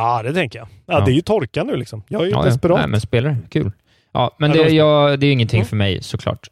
Ja, 0.00 0.22
det 0.22 0.32
tänker 0.34 0.58
jag. 0.58 0.68
Ja, 0.86 0.98
Ja. 0.98 1.04
Det 1.04 1.10
är 1.10 1.14
ju 1.14 1.20
torka 1.20 1.64
nu 1.64 1.76
liksom. 1.76 2.02
Jag 2.08 2.20
är 2.20 2.24
ju 2.24 2.30
Ja, 2.30 2.38
ja. 2.38 2.44
desperat. 2.50 2.78
Nej, 2.78 2.88
men 2.88 3.00
spelar. 3.00 3.36
Kul. 3.50 3.72
Ja, 4.12 4.36
men 4.38 4.50
Ja, 4.50 4.56
det, 4.56 4.62
det 4.62 4.82
var- 4.82 5.08
ja, 5.10 5.16
det 5.16 5.26
är 5.26 5.32
ingenting 5.32 5.58
Mm. 5.60 5.68
för 5.68 5.76
mig 5.76 6.02
såklart. 6.02 6.46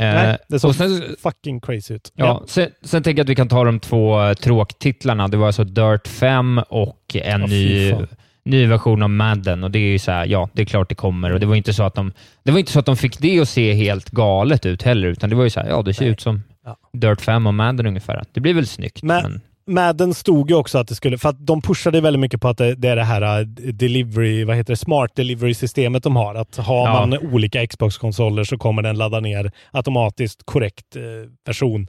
Eh, 0.00 0.06
Nej, 0.06 0.36
det 0.48 0.58
såg 0.60 0.74
sen, 0.74 1.02
fucking 1.22 1.60
crazy 1.60 1.94
ut. 1.94 2.12
ja, 2.14 2.42
sen, 2.46 2.68
sen 2.82 3.02
tänker 3.02 3.18
jag 3.20 3.24
att 3.24 3.28
vi 3.30 3.34
kan 3.34 3.48
ta 3.48 3.64
de 3.64 3.80
två 3.80 4.22
eh, 4.22 4.34
tråktitlarna. 4.34 5.28
Det 5.28 5.36
var 5.36 5.46
alltså 5.46 5.64
Dirt 5.64 6.08
5 6.08 6.58
och 6.68 7.16
en 7.16 7.40
Ja, 7.40 7.46
fy 7.48 7.92
ny, 7.92 8.06
ny 8.44 8.66
version 8.66 9.02
av 9.02 9.10
Madden. 9.10 9.64
Och 9.64 9.70
det 9.70 9.78
är 9.78 9.88
ju 9.92 9.98
så 9.98 10.10
här, 10.10 10.26
ja, 10.26 10.48
det 10.52 10.62
är 10.62 10.66
klart 10.66 10.88
det 10.88 10.94
kommer. 10.94 11.32
Och 11.32 11.40
det 11.40 11.46
var 11.46 11.54
inte 11.54 11.72
så 11.74 11.82
att 11.82 11.94
de, 11.94 12.12
det 12.42 12.52
var 12.52 12.58
inte 12.58 12.72
så 12.72 12.78
att 12.78 12.86
de 12.86 12.96
fick 12.96 13.18
det 13.18 13.40
att 13.40 13.48
se 13.48 13.72
helt 13.72 14.10
galet 14.10 14.66
ut 14.66 14.82
heller, 14.82 15.08
utan 15.08 15.30
det 15.30 15.36
var 15.36 15.44
ju 15.44 15.50
så 15.50 15.60
här, 15.60 15.68
ja, 15.68 15.82
det 15.82 15.94
ser 15.94 16.02
Nej. 16.04 16.12
ut 16.12 16.20
som 16.20 16.42
Ja. 16.64 16.76
Dirt 16.92 17.20
5 17.20 17.46
och 17.46 17.54
Madden 17.54 17.86
ungefär. 17.86 18.24
Det 18.32 18.40
blir 18.40 18.54
väl 18.54 18.66
snyggt, 18.66 19.02
Men- 19.02 19.22
men, 19.22 19.40
Madden 19.66 20.14
stod 20.14 20.50
ju 20.50 20.56
också 20.56 20.78
att 20.78 20.88
det 20.88 20.94
skulle, 20.94 21.18
för 21.18 21.28
att 21.28 21.46
de 21.46 21.62
pushade 21.62 22.00
väldigt 22.00 22.20
mycket 22.20 22.40
på 22.40 22.48
att 22.48 22.58
det, 22.58 22.74
det 22.74 22.88
är 22.88 22.96
det 22.96 23.04
här 23.04 23.40
uh, 23.40 23.46
delivery, 23.72 24.44
vad 24.44 24.56
heter 24.56 24.72
det, 24.72 24.76
smart 24.76 25.10
delivery-systemet 25.16 26.02
de 26.02 26.16
har. 26.16 26.34
Att 26.34 26.56
har 26.56 26.86
Ja. 26.86 26.92
man 27.06 27.18
olika 27.32 27.66
Xbox-konsoler 27.66 28.44
så 28.44 28.58
kommer 28.58 28.82
den 28.82 28.98
ladda 28.98 29.20
ner 29.20 29.52
automatiskt 29.70 30.42
korrekt 30.44 30.96
eh, 30.96 31.02
version. 31.46 31.86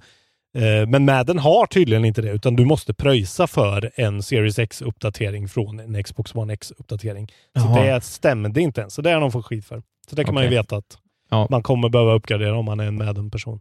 Eh, 0.58 0.88
men 0.88 1.06
Madden 1.06 1.40
har 1.40 1.66
tydligen 1.66 2.06
inte 2.06 2.22
det, 2.22 2.32
utan 2.32 2.56
du 2.56 2.66
måste 2.66 2.94
pröjsa 2.94 3.48
för 3.48 3.92
en 3.96 4.24
Series 4.24 4.60
X-uppdatering 4.60 5.48
från 5.48 5.80
en 5.80 6.04
Xbox 6.04 6.36
One 6.36 6.54
X-uppdatering. 6.54 7.28
Så 7.28 7.66
Jaha. 7.66 7.84
det 7.84 8.02
stämde 8.04 8.62
inte 8.62 8.82
ens, 8.82 8.94
så 8.94 9.02
det 9.02 9.12
har 9.12 9.22
de 9.22 9.32
fått 9.32 9.46
skit 9.46 9.66
för. 9.66 9.82
Så 10.10 10.16
det 10.16 10.24
kan 10.24 10.34
man 10.34 10.44
ju 10.44 10.50
veta 10.50 10.76
att 10.78 10.98
Ja. 11.30 11.48
man 11.50 11.64
kommer 11.64 11.90
behöva 11.90 12.14
uppgradera 12.14 12.58
om 12.58 12.66
man 12.66 12.80
är 12.80 12.86
en 12.88 12.98
Madden-person. 12.98 13.60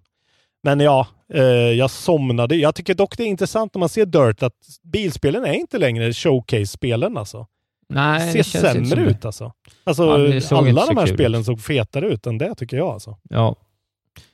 Men 0.67 0.81
ja, 0.81 1.07
eh, 1.35 1.43
jag 1.53 1.91
somnade. 1.91 2.57
Jag 2.57 2.75
tycker 2.75 2.95
dock 2.95 3.17
det 3.17 3.23
är 3.23 3.27
intressant 3.27 3.75
när 3.75 3.79
man 3.81 3.89
ser 3.89 4.07
Dirt 4.07 4.43
att 4.43 4.53
bilspelen 4.83 5.45
är 5.45 5.53
inte 5.53 5.79
längre 5.79 6.13
showcase-spelen 6.13 7.17
alltså. 7.17 7.47
nej, 7.89 8.33
ser 8.33 8.39
det 8.39 8.45
känns 8.45 8.77
inte 8.77 8.89
sämre 8.89 9.05
det. 9.05 9.11
ut 9.11 9.25
alltså. 9.25 9.53
Alltså 9.85 10.03
Ja, 10.03 10.57
alla 10.59 10.69
inte 10.69 10.87
de 10.87 10.97
här 10.97 11.07
spelen 11.07 11.41
ut. 11.41 11.47
såg 11.47 11.61
fetare 11.61 12.07
ut 12.09 12.27
än 12.27 12.39
det 12.39 12.55
tycker 12.55 12.77
jag 12.77 12.89
alltså. 12.89 13.17
Ja, 13.31 13.57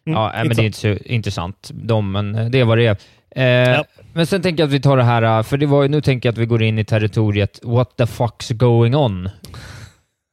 Mm, 0.06 0.18
ja 0.18 0.32
men 0.34 0.48
det 0.56 0.62
är 0.62 0.66
inte 0.66 0.78
så 0.78 0.88
intressant, 0.88 1.70
de, 1.74 2.12
men 2.12 2.34
eh, 2.34 2.46
det 2.50 2.60
är 2.60 2.64
vad 2.64 2.78
det 2.78 2.86
är. 2.86 2.96
Eh, 3.36 3.74
Ja. 3.76 3.84
Men 4.12 4.26
sen 4.26 4.42
tänker 4.42 4.62
jag 4.62 4.66
att 4.68 4.72
vi 4.74 4.80
tar 4.80 4.96
det 4.96 5.02
här, 5.02 5.22
eh, 5.38 5.42
för 5.42 5.56
det 5.56 5.66
var, 5.66 5.88
nu 5.88 6.00
tänker 6.00 6.26
jag 6.28 6.32
att 6.32 6.38
vi 6.38 6.46
går 6.46 6.62
in 6.62 6.78
i 6.78 6.84
territoriet 6.84 7.60
What 7.62 7.96
the 7.96 8.04
fuck's 8.04 8.52
going 8.54 8.94
on? 8.96 9.28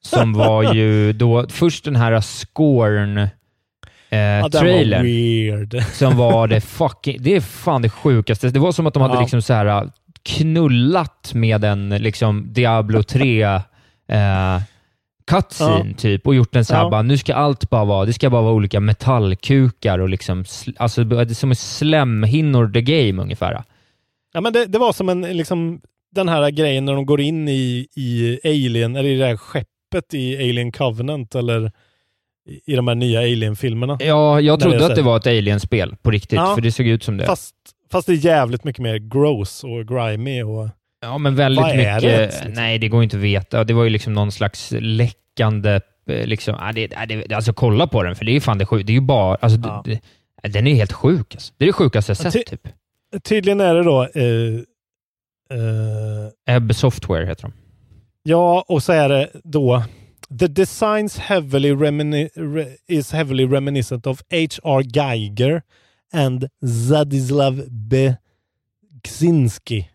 Som 0.05 0.33
var 0.33 0.73
ju 0.73 1.13
då 1.13 1.47
först 1.49 1.85
den 1.85 1.95
här 1.95 2.21
Scorn 2.21 3.27
eh, 4.09 4.19
Ja, 4.19 4.41
den 4.49 4.61
trailern 4.61 5.03
weird. 5.03 5.83
som 5.93 6.17
var 6.17 6.47
det 6.47 6.61
fucking, 6.61 7.17
det 7.19 7.35
är 7.35 7.41
fan 7.41 7.81
det 7.81 7.89
sjukaste. 7.89 8.49
Det 8.49 8.59
var 8.59 8.71
som 8.71 8.87
att 8.87 8.93
de 8.93 9.01
hade 9.01 9.13
Ja. 9.15 9.21
liksom 9.21 9.41
så 9.41 9.53
här 9.53 9.65
eh, 9.65 9.83
knullat 10.23 11.31
med 11.33 11.63
en 11.63 11.89
liksom 11.89 12.53
Diablo 12.53 13.03
3 13.03 13.43
eh, 14.09 14.61
cutscene 15.27 15.93
typ 15.93 16.27
och 16.27 16.35
gjort 16.35 16.55
en 16.55 16.65
så 16.65 16.73
här 16.75 16.81
Ja. 16.83 16.89
bara, 16.89 17.01
nu 17.01 17.17
ska 17.17 17.35
allt 17.35 17.69
bara 17.69 17.85
vara, 17.85 18.05
det 18.05 18.13
ska 18.13 18.29
bara 18.29 18.41
vara 18.41 18.53
olika 18.53 18.79
metallkukar 18.79 19.99
och 19.99 20.09
liksom, 20.09 20.45
alltså 20.77 21.03
det 21.03 21.21
är 21.21 21.25
som 21.33 21.49
en 21.49 21.55
slemhinnor 21.55 22.71
the 22.73 22.81
game 22.81 23.21
ungefär. 23.21 23.63
Ja, 24.33 24.41
men 24.41 24.53
det, 24.53 24.65
det 24.65 24.77
var 24.77 24.93
som 24.93 25.09
en, 25.09 25.21
liksom, 25.21 25.81
den 26.15 26.29
här 26.29 26.49
grejen 26.51 26.85
när 26.85 26.93
de 26.93 27.05
går 27.05 27.21
in 27.21 27.47
i, 27.49 27.87
i 27.95 28.39
Alien, 28.43 28.95
eller 28.95 29.09
i 29.09 29.17
det 29.17 29.25
här 29.25 29.37
skeppet 29.37 30.13
i 30.13 30.35
Alien 30.35 30.71
Covenant, 30.71 31.35
eller 31.35 31.71
i, 32.65 32.75
de 32.75 32.87
här 32.87 32.95
nya 32.95 33.19
Alien-filmerna. 33.19 33.97
Ja, 33.99 34.41
jag 34.41 34.59
det 34.59 34.63
trodde 34.63 34.85
att 34.85 34.95
det 34.95 35.01
var 35.01 35.17
ett 35.17 35.27
Alien-spel 35.27 35.95
på 36.01 36.11
riktigt, 36.11 36.37
Ja. 36.37 36.55
för 36.55 36.61
det 36.61 36.71
såg 36.71 36.85
ut 36.87 37.03
som 37.03 37.17
det. 37.17 37.25
Fast, 37.25 37.55
fast 37.91 38.07
det 38.07 38.13
är 38.13 38.25
jävligt 38.25 38.63
mycket 38.63 38.81
mer 38.83 38.97
gross 38.97 39.63
och 39.63 39.87
grimy 39.87 40.43
och... 40.43 40.69
Ja, 41.01 41.17
men 41.17 41.35
väldigt 41.35 41.61
Vad 41.63 41.75
mycket... 41.75 42.01
det 42.01 42.25
liksom? 42.25 42.51
Nej, 42.51 42.77
det 42.79 42.87
går 42.87 43.03
inte 43.03 43.17
att 43.17 43.23
veta. 43.23 43.63
Det 43.63 43.73
var 43.73 43.83
ju 43.83 43.89
liksom 43.89 44.13
någon 44.13 44.31
slags 44.31 44.73
läckande... 44.79 45.79
eh, 46.09 46.25
Liksom, 46.25 46.71
det, 46.75 46.87
det, 46.87 47.33
alltså 47.35 47.53
kolla 47.53 47.87
på 47.87 48.03
den, 48.03 48.15
för 48.15 48.25
det 48.25 48.31
är 48.31 48.33
ju 48.33 48.41
fan 48.41 48.57
det 48.57 48.65
sjukt. 48.65 48.87
Det 48.87 48.91
är 48.91 48.95
ju 48.95 49.01
bara... 49.01 49.35
Alltså, 49.35 49.59
Ja. 49.63 49.83
det, 49.85 49.99
den 50.49 50.67
är 50.67 50.75
helt 50.75 50.93
sjuk. 50.93 51.35
Alltså. 51.35 51.53
Det 51.57 51.65
är 51.65 51.67
det 51.67 51.73
sjukaste 51.73 52.11
jag 52.11 52.17
Ja, 52.25 52.31
sett, 52.31 52.47
ty- 52.47 52.57
typ. 52.57 52.67
Tydligen 53.23 53.61
är 53.61 53.75
det 53.75 53.83
då... 53.83 54.01
Eh, 54.03 54.59
eh, 55.57 56.55
Ebb 56.55 56.75
Software 56.75 57.25
heter 57.25 57.41
de. 57.41 57.53
ja, 58.23 58.65
och 58.67 58.83
så 58.83 58.91
är 58.93 59.09
det 59.09 59.29
då... 59.43 59.83
The 60.39 60.47
designs 60.47 61.17
heavily 61.17 61.71
re- 62.35 62.75
is 62.87 63.11
heavily 63.11 63.45
reminiscent 63.45 64.07
of 64.07 64.21
H.R. 64.31 64.81
Geiger 64.83 65.61
and 66.13 66.45
Zadislav 66.89 67.63
Beksinski. 67.69 69.89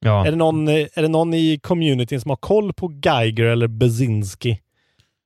Ja. 0.00 0.26
Är, 0.26 0.30
det 0.30 0.36
någon, 0.36 0.68
eh, 0.68 0.74
är 0.94 1.02
det 1.02 1.08
någon 1.08 1.34
i 1.34 1.58
communityn 1.62 2.20
som 2.20 2.28
har 2.28 2.36
koll 2.36 2.72
på 2.72 2.92
Geiger 3.02 3.44
eller 3.44 3.68
Bezinski? 3.68 4.50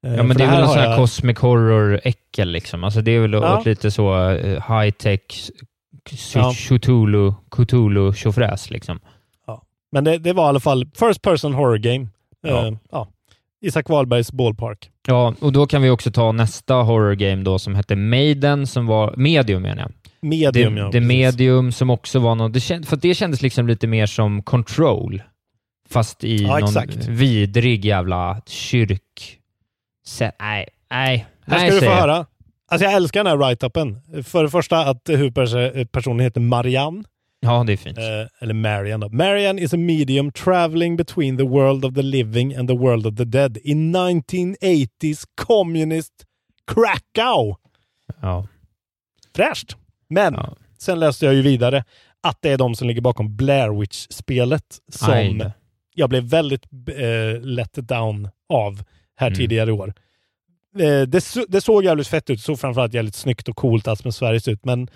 Eh, 0.07 0.15
Ja, 0.15 0.23
men 0.23 0.37
det 0.37 0.45
är 0.45 0.51
väl 0.51 0.61
har 0.61 0.67
sån 0.73 0.79
här 0.79 0.89
jag- 0.91 0.99
cosmic 0.99 1.39
horror-äckel 1.39 2.49
liksom. 2.51 2.85
Alltså 2.85 3.01
det 3.03 3.11
är 3.11 3.21
väl 3.21 3.33
Ja. 3.33 3.59
åt 3.59 3.67
lite 3.67 3.91
så 3.91 4.15
uh, 4.31 4.81
high-tech, 4.81 5.51
Ja. 6.35 6.53
Cthulhu, 6.69 7.33
Cthulhu 7.51 8.13
tjofräs 8.13 8.71
liksom. 8.71 9.01
Men 9.93 10.05
det, 10.05 10.19
det 10.19 10.33
var 10.33 10.45
i 10.45 10.49
alla 10.49 10.61
fall 10.61 10.87
First 10.95 11.23
Person 11.23 11.55
Horror 11.55 11.79
Game. 11.79 12.09
Ja. 12.43 12.67
Eh, 12.67 12.75
ja. 12.91 13.09
Isak 13.65 13.89
Wahlbergs 13.89 14.33
Ballpark. 14.33 14.91
Ja, 15.07 15.35
och 15.41 15.53
då 15.53 15.67
kan 15.67 15.83
vi 15.83 15.91
också 15.91 16.11
ta 16.11 16.33
nästa 16.33 16.75
horror 16.75 17.15
game 17.15 17.43
då 17.43 17.59
som 17.59 17.75
hette 17.75 17.97
Maiden, 17.97 18.67
som 18.67 18.87
var 18.87 19.15
Medium 19.17 19.63
menar 19.63 19.83
jag. 19.83 19.93
Medium, 20.21 20.75
det, 20.75 20.81
ja. 20.81 20.87
det 20.87 20.93
precis. 20.93 21.09
Medium 21.09 21.73
som 21.73 21.91
också 21.91 22.19
var 22.19 22.35
något, 22.35 22.53
det 22.53 22.61
känd, 22.61 22.89
för 22.89 22.97
det 22.97 23.15
kändes 23.15 23.43
liksom 23.43 23.67
lite 23.67 23.87
mer 23.87 24.07
som 24.07 24.43
Control. 24.43 25.23
Fast 25.91 26.25
i 26.25 26.37
Ja, 26.37 26.59
någon 26.59 26.69
exakt. 26.69 27.07
vidrig 27.09 27.85
jävla 27.85 28.41
kyrk... 28.47 29.39
Se, 30.07 30.33
nej, 30.41 30.69
nej. 30.91 31.27
Här 31.47 31.59
nej, 31.59 31.71
ska 31.71 31.81
du 31.81 31.87
få 31.87 31.93
höra. 31.93 32.27
Alltså 32.69 32.85
jag 32.85 32.95
älskar 32.95 33.25
den 33.25 33.31
här 33.31 33.37
write-upen. 33.47 34.23
För 34.23 34.43
det 34.43 34.51
första 34.51 34.79
att 34.79 35.09
huvudpersonen 35.09 36.21
heter 36.21 36.41
Marianne. 36.41 37.05
Ja, 37.45 37.65
det 37.65 37.73
är 37.73 37.77
fint. 37.77 37.99
Eh, 37.99 38.05
eller 38.41 38.55
Marian 38.55 39.01
då. 39.01 39.09
Marian 39.09 39.59
is 39.59 39.75
a 39.75 39.77
medium 39.77 40.33
traveling 40.33 40.97
between 40.97 41.37
the 41.37 41.43
world 41.45 41.85
of 41.85 41.95
the 41.95 42.03
living 42.03 42.55
and 42.55 42.69
the 42.69 42.77
world 42.77 43.07
of 43.07 43.17
the 43.17 43.25
dead 43.25 43.57
in 43.63 43.97
1980s 43.97 45.25
communist 45.35 46.13
Krakow. 46.67 47.57
Ja. 48.23 48.47
Fräscht! 49.37 49.77
Men 50.09 50.35
Ja. 50.35 50.57
sen 50.79 51.01
läste 51.01 51.25
jag 51.27 51.35
ju 51.35 51.43
vidare 51.43 51.85
att 52.21 52.39
det 52.43 52.51
är 52.51 52.59
de 52.59 52.75
som 52.75 52.89
ligger 52.89 53.01
bakom 53.01 53.37
Blair 53.37 53.69
Witch-spelet 53.81 54.79
Aj 55.03 55.29
som 55.29 55.39
då. 55.39 55.53
jag 55.95 56.09
blev 56.11 56.23
väldigt 56.23 56.63
eh, 56.97 57.41
let 57.43 57.73
down 57.75 58.29
av 58.49 58.83
här 59.17 59.27
Mm. 59.27 59.37
tidigare 59.37 59.71
i 59.71 59.73
år. 59.73 59.95
Eh, 60.79 61.03
det, 61.03 61.25
det 61.49 61.61
såg 61.61 61.85
jävligt 61.85 62.09
fett 62.09 62.31
ut, 62.31 62.41
såg 62.41 62.61
framförallt 62.61 62.95
jävligt 62.95 63.15
snyggt 63.15 63.49
och 63.49 63.57
coolt 63.57 63.89
atmosfäriskt 63.89 64.49
ut, 64.49 64.65
men 64.65 64.89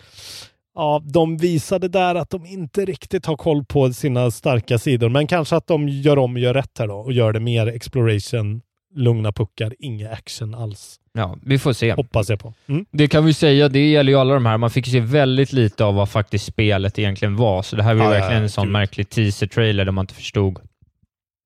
ja, 0.79 1.03
de 1.05 1.37
visade 1.37 1.89
där 1.89 2.14
att 2.14 2.31
de 2.31 2.47
inte 2.47 2.85
riktigt 2.85 3.26
har 3.26 3.37
koll 3.37 3.64
på 3.64 3.93
sina 3.93 4.31
starka 4.31 4.79
sidor, 4.79 5.09
men 5.09 5.26
kanske 5.26 5.57
att 5.57 5.66
de 5.66 5.89
gör 5.89 6.18
om 6.18 6.35
och 6.35 6.41
gör 6.41 6.55
rätt 6.55 6.79
här 6.79 6.87
då 6.87 6.95
och 6.95 7.12
gör 7.12 7.33
det 7.33 7.41
mer 7.41 7.66
exploration, 7.66 8.61
lugna 8.95 9.33
puckar, 9.33 9.74
inga 9.79 10.11
action 10.11 10.55
alls. 10.55 10.97
Ja, 11.12 11.37
vi 11.43 11.59
får 11.59 11.72
se. 11.72 11.93
Hoppas 11.93 12.31
jag 12.31 12.39
på. 12.39 12.55
Mm. 12.66 12.87
Det 12.91 13.09
kan 13.09 13.24
vi 13.24 13.35
säga, 13.35 13.68
det 13.68 13.91
gäller 13.91 14.12
ju 14.12 14.18
alla 14.18 14.35
de 14.35 14.47
här. 14.47 14.59
Man 14.59 14.70
fick 14.70 14.87
se 14.87 15.01
väldigt 15.01 15.53
lite 15.53 15.85
av 15.85 15.95
vad 15.95 16.09
faktiskt 16.09 16.45
spelet 16.45 16.99
egentligen 16.99 17.37
var, 17.37 17.62
så 17.62 17.76
det 17.76 17.83
här 17.83 17.95
var 17.95 18.05
ju 18.05 18.12
Ja, 18.12 18.18
verkligen 18.18 18.43
en 18.43 18.51
sån 18.51 18.72
märklig 18.72 19.09
teaser-trailer 19.09 19.85
där 19.85 19.93
man 19.93 20.03
inte 20.03 20.14
förstod 20.14 20.59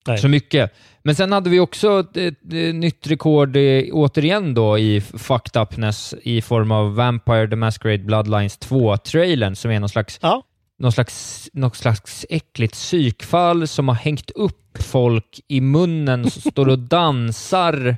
Nej. 0.06 0.18
så 0.18 0.28
mycket. 0.28 0.72
Men 1.02 1.14
sen 1.14 1.32
hade 1.32 1.50
vi 1.50 1.60
också 1.60 2.00
ett, 2.00 2.16
ett, 2.16 2.52
ett 2.52 2.74
nytt 2.74 3.06
rekord 3.06 3.56
eh, 3.56 3.82
återigen 3.92 4.54
då 4.54 4.78
i 4.78 5.00
fucked 5.00 5.62
upness 5.62 6.14
i 6.22 6.42
form 6.42 6.70
av 6.72 6.94
Vampire 6.94 7.48
the 7.48 7.56
Masquerade 7.56 8.04
Bloodlines 8.04 8.58
2-trailern 8.60 9.54
som 9.54 9.70
är 9.70 9.80
någon 9.80 9.88
slags, 9.88 10.18
Ja. 10.22 10.42
någon, 10.78 10.92
slags, 10.92 11.48
någon 11.52 11.70
slags 11.70 12.26
äckligt 12.30 12.72
psykfall 12.74 13.68
som 13.68 13.88
har 13.88 13.94
hängt 13.94 14.30
upp 14.30 14.82
folk 14.82 15.40
i 15.48 15.60
munnen 15.60 16.30
som 16.30 16.50
står 16.50 16.68
och 16.68 16.78
dansar. 16.88 17.96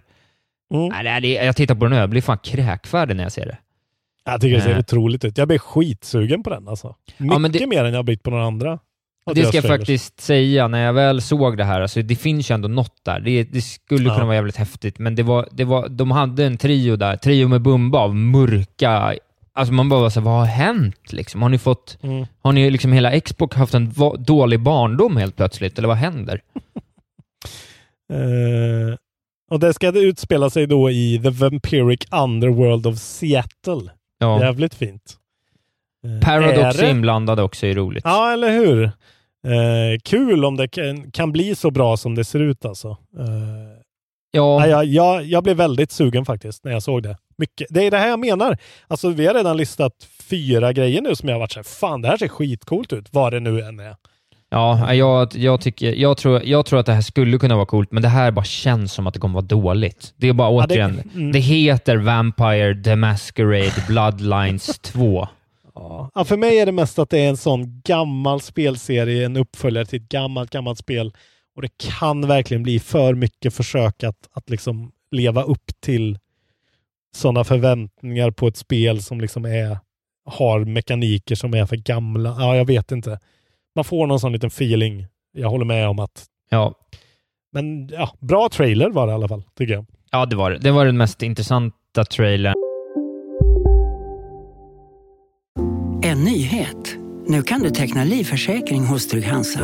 Mm. 0.74 0.88
Nej, 1.04 1.20
det 1.20 1.36
är- 1.38 1.44
jag 1.46 1.56
tittar 1.56 1.74
på 1.74 1.84
den 1.84 1.92
och 1.92 1.98
jag 1.98 2.10
blir 2.10 2.22
fan 2.22 2.38
kräkfärdig 2.38 3.16
när 3.16 3.22
jag 3.22 3.32
ser 3.32 3.46
det. 3.46 3.58
Jag 4.24 4.40
tycker 4.40 4.56
det 4.56 4.62
ser 4.62 4.70
Nej. 4.70 4.78
otroligt 4.78 5.24
ut. 5.24 5.38
Jag 5.38 5.48
blir 5.48 5.58
skitsugen 5.58 6.42
på 6.42 6.50
den 6.50 6.68
alltså. 6.68 6.94
Mycket 7.16 7.40
men 7.40 7.52
det- 7.52 7.66
mer 7.66 7.84
än 7.84 7.90
jag 7.92 7.98
har 7.98 8.02
blivit 8.02 8.22
på 8.22 8.30
några 8.30 8.44
andra. 8.44 8.78
Det 9.34 9.44
ska 9.46 9.56
jag 9.56 9.64
faktiskt 9.64 10.20
säga, 10.20 10.68
när 10.68 10.78
jag 10.84 10.92
väl 10.92 11.20
såg 11.22 11.56
det 11.56 11.64
här, 11.64 11.80
alltså 11.80 12.02
det 12.02 12.16
finns 12.16 12.50
ju 12.50 12.54
ändå 12.54 12.68
något 12.68 13.04
där. 13.04 13.20
Det, 13.20 13.44
det 13.44 13.60
skulle 13.62 14.08
Ja. 14.08 14.14
kunna 14.14 14.24
vara 14.26 14.34
jävligt 14.36 14.56
häftigt, 14.56 14.98
men 14.98 15.14
det 15.14 15.22
var, 15.22 15.48
det 15.52 15.64
var, 15.64 15.88
de 15.88 16.10
hade 16.10 16.44
en 16.44 16.56
trio 16.56 16.96
där, 16.96 17.16
trio 17.16 17.48
med 17.48 17.62
Bumba 17.62 17.98
av 17.98 18.14
mörka... 18.14 19.14
Alltså 19.56 19.72
man 19.74 19.88
bara 19.88 20.00
var 20.00 20.10
så 20.10 20.20
här, 20.20 20.24
vad 20.24 20.34
har 20.38 20.44
hänt? 20.46 21.12
Liksom? 21.12 21.42
Har 21.42 21.48
ni 21.48 21.58
fått... 21.58 21.98
Mm. 22.02 22.26
Har 22.42 22.52
ni 22.52 22.70
liksom 22.70 22.92
hela 22.92 23.20
Xbox 23.20 23.56
haft 23.56 23.74
en 23.74 23.92
dålig 24.18 24.60
barndom 24.60 25.16
helt 25.16 25.36
plötsligt, 25.36 25.78
eller 25.78 25.88
vad 25.88 25.96
händer? 25.96 26.40
Eh, 28.12 28.96
och 29.50 29.60
det 29.60 29.74
ska 29.74 29.88
utspela 29.98 30.50
sig 30.50 30.66
då 30.66 30.90
i 30.90 31.20
The 31.22 31.30
Vampiric 31.30 32.00
Underworld 32.12 32.86
of 32.86 32.98
Seattle. 32.98 33.90
Ja. 34.18 34.40
Jävligt 34.40 34.74
fint. 34.74 35.16
Eh, 36.06 36.26
Paradox 36.28 36.58
är 36.78 36.82
det- 36.82 36.86
är 36.86 36.90
inblandad 36.90 37.40
också 37.40 37.66
är 37.66 37.74
roligt. 37.74 38.04
Ja, 38.04 38.32
eller 38.32 38.50
hur? 38.50 38.90
Eh, 39.44 39.98
kul 40.04 40.44
om 40.44 40.56
det 40.56 40.68
kan, 40.68 41.10
kan 41.10 41.32
bli 41.32 41.54
så 41.54 41.70
bra 41.70 41.96
som 41.96 42.14
det 42.14 42.24
ser 42.24 42.40
ut 42.40 42.64
alltså. 42.64 42.88
Eh, 43.18 43.26
Ja, 44.36 44.66
ja, 44.66 44.68
jag, 44.68 44.84
jag, 44.84 45.24
jag 45.24 45.42
blev 45.44 45.56
väldigt 45.56 45.90
sugen 45.92 46.24
faktiskt 46.24 46.64
när 46.64 46.72
jag 46.72 46.82
såg 46.82 47.02
det. 47.02 47.16
Mycket. 47.38 47.66
Det 47.70 47.86
är 47.86 47.90
det 47.90 47.98
här 47.98 48.08
jag 48.08 48.18
menar. 48.18 48.58
Alltså, 48.88 49.08
vi 49.08 49.26
har 49.26 49.34
redan 49.34 49.56
listat 49.56 49.92
fyra 50.22 50.72
grejer 50.72 51.00
nu 51.02 51.16
som 51.16 51.28
jag 51.28 51.36
har 51.36 51.40
varit 51.40 51.52
så 51.52 51.58
här, 51.58 51.64
fan 51.64 52.02
det 52.02 52.08
här 52.08 52.16
ser 52.16 52.28
skitcoolt 52.28 52.92
ut, 52.92 53.06
vad 53.12 53.32
det 53.32 53.40
nu 53.40 53.60
än 53.60 53.80
är. 53.80 53.96
ja 54.50 54.94
jag, 54.94 55.36
jag, 55.36 55.60
tycker, 55.60 55.92
jag, 55.94 56.16
tror, 56.16 56.42
jag 56.44 56.66
tror 56.66 56.80
att 56.80 56.86
det 56.86 56.92
här 56.92 57.00
skulle 57.02 57.38
kunna 57.38 57.56
vara 57.56 57.66
coolt, 57.66 57.92
men 57.92 58.02
det 58.02 58.08
här 58.08 58.30
bara 58.30 58.44
känns 58.44 58.92
som 58.92 59.06
att 59.06 59.14
det 59.14 59.20
kommer 59.20 59.34
vara 59.34 59.44
dåligt. 59.46 60.14
Det 60.16 60.28
är 60.28 60.32
bara 60.32 60.52
Ja, 60.52 60.66
det- 60.66 60.74
återigen, 60.74 61.02
mm. 61.14 61.32
det 61.32 61.38
heter 61.38 61.96
Vampire 61.96 62.82
the 62.84 62.96
Masquerade 62.96 63.84
Bloodlines 63.88 64.78
2. 64.82 65.28
Ja, 65.74 66.24
för 66.24 66.36
mig 66.36 66.58
är 66.58 66.66
det 66.66 66.72
mest 66.72 66.98
att 66.98 67.10
det 67.10 67.18
är 67.18 67.28
en 67.28 67.36
sån 67.36 67.80
gammal 67.84 68.40
spelserie, 68.40 69.26
en 69.26 69.36
uppföljare 69.36 69.86
till 69.86 70.02
ett 70.02 70.08
gammalt, 70.08 70.50
gammalt 70.50 70.78
spel. 70.78 71.12
Och 71.56 71.62
det 71.62 71.78
kan 71.78 72.28
verkligen 72.28 72.62
bli 72.62 72.80
för 72.80 73.14
mycket 73.14 73.54
försök 73.54 74.02
att, 74.04 74.28
att 74.32 74.50
liksom 74.50 74.92
leva 75.10 75.42
upp 75.42 75.70
till 75.80 76.18
sådana 77.16 77.44
förväntningar 77.44 78.30
på 78.30 78.48
ett 78.48 78.56
spel 78.56 79.02
som 79.02 79.20
liksom 79.20 79.44
är, 79.44 79.78
har 80.24 80.64
mekaniker 80.64 81.34
som 81.34 81.54
är 81.54 81.66
för 81.66 81.76
gamla. 81.76 82.36
Ja, 82.38 82.56
jag 82.56 82.64
vet 82.64 82.92
inte. 82.92 83.18
Man 83.74 83.84
får 83.84 84.06
någon 84.06 84.20
sån 84.20 84.32
liten 84.32 84.48
feeling. 84.48 85.06
Jag 85.32 85.50
håller 85.50 85.64
med 85.64 85.88
om 85.88 85.98
att 85.98 86.26
Ja, 86.50 86.74
men 87.52 87.88
ja, 87.88 88.10
bra 88.20 88.48
trailer 88.48 88.90
var 88.90 89.06
det 89.06 89.10
i 89.10 89.14
alla 89.14 89.28
fall, 89.28 89.42
tycker 89.58 89.74
jag. 89.74 89.86
ja 90.10 90.26
det 90.26 90.36
var 90.36 90.50
det. 90.50 90.58
Det 90.58 90.70
var 90.70 90.86
den 90.86 90.96
mest 90.96 91.22
intressanta 91.22 92.04
trailern. 92.04 92.54
En. 96.64 96.98
Nu 97.26 97.42
kan 97.42 97.62
du 97.62 97.70
teckna 97.70 98.04
livförsäkring 98.04 98.84
hos 98.84 99.08
Trygg-Hansa. 99.08 99.60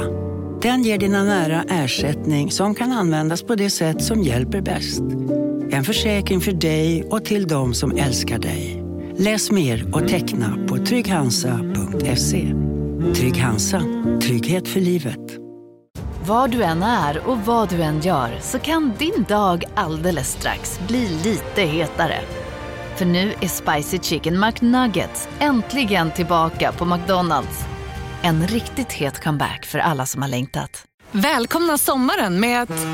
Den 0.63 0.83
ger 0.83 0.99
dina 0.99 1.25
nära 1.25 1.65
ersättning 1.69 2.51
som 2.51 2.75
kan 2.75 2.93
användas 2.93 3.43
på 3.43 3.55
det 3.55 3.71
sätt 3.71 4.03
som 4.03 4.23
hjälper 4.23 4.61
bäst. 4.61 5.03
En 5.71 5.85
försäkring 5.85 6.41
för 6.41 6.53
dig 6.53 7.05
och 7.11 7.25
till 7.25 7.49
de 7.49 7.75
som 7.75 7.97
älskar 7.97 8.39
dig. 8.39 8.85
Läs 9.17 9.51
mer 9.51 9.95
och 9.95 10.09
teckna 10.09 10.59
på 10.69 10.77
trygghansa.se. 10.77 12.55
Trygg 13.15 13.37
Hansa. 13.37 13.83
Trygghet 14.23 14.69
för 14.69 14.81
livet. 14.81 15.39
Var 16.27 16.49
du 16.49 16.63
än 16.63 16.83
är 16.83 17.29
och 17.29 17.39
vad 17.39 17.69
du 17.69 17.83
än 17.83 18.01
gör 18.01 18.39
så 18.41 18.59
kan 18.59 18.93
din 18.99 19.25
dag 19.29 19.65
alldeles 19.75 20.33
strax 20.33 20.81
bli 20.89 21.09
lite 21.25 21.63
hetare. 21.63 22.21
För 23.01 23.07
nu 23.07 23.35
är 23.41 23.49
Spicy 23.49 23.99
Chicken 23.99 24.41
McNuggets 24.41 25.29
äntligen 25.39 26.11
tillbaka 26.11 26.73
på 26.73 26.85
McDonalds. 26.85 27.65
En 28.23 28.47
riktigt 28.47 28.93
het 28.93 29.25
comeback 29.25 29.67
för 29.67 29.79
alla 29.79 30.07
som 30.07 30.23
har 30.23 30.29
längtat. 30.29 30.85
Välkomna 31.11 31.79
sommaren 31.79 32.41
med 32.41 32.63
att... 32.63 32.87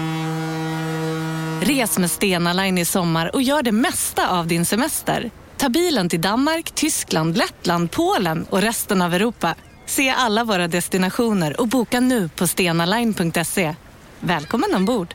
Res 1.69 1.99
med 1.99 2.11
Stena 2.11 2.53
Line 2.53 2.79
i 2.79 2.85
sommar 2.85 3.35
och 3.35 3.43
gör 3.43 3.63
det 3.63 3.73
mesta 3.73 4.31
av 4.31 4.47
din 4.47 4.67
semester. 4.67 5.31
Ta 5.57 5.69
bilen 5.69 6.09
till 6.09 6.21
Danmark, 6.21 6.71
Tyskland, 6.71 7.37
Lettland, 7.37 7.91
Polen 7.91 8.47
och 8.51 8.63
resten 8.63 9.03
av 9.03 9.15
Europa. 9.15 9.55
Se 9.87 10.11
alla 10.11 10.45
våra 10.45 10.69
destinationer 10.69 11.61
och 11.61 11.69
boka 11.69 12.01
nu 12.01 12.29
på 12.29 12.47
stenaline.se. 12.47 13.75
Välkommen 14.21 14.75
ombord! 14.75 15.15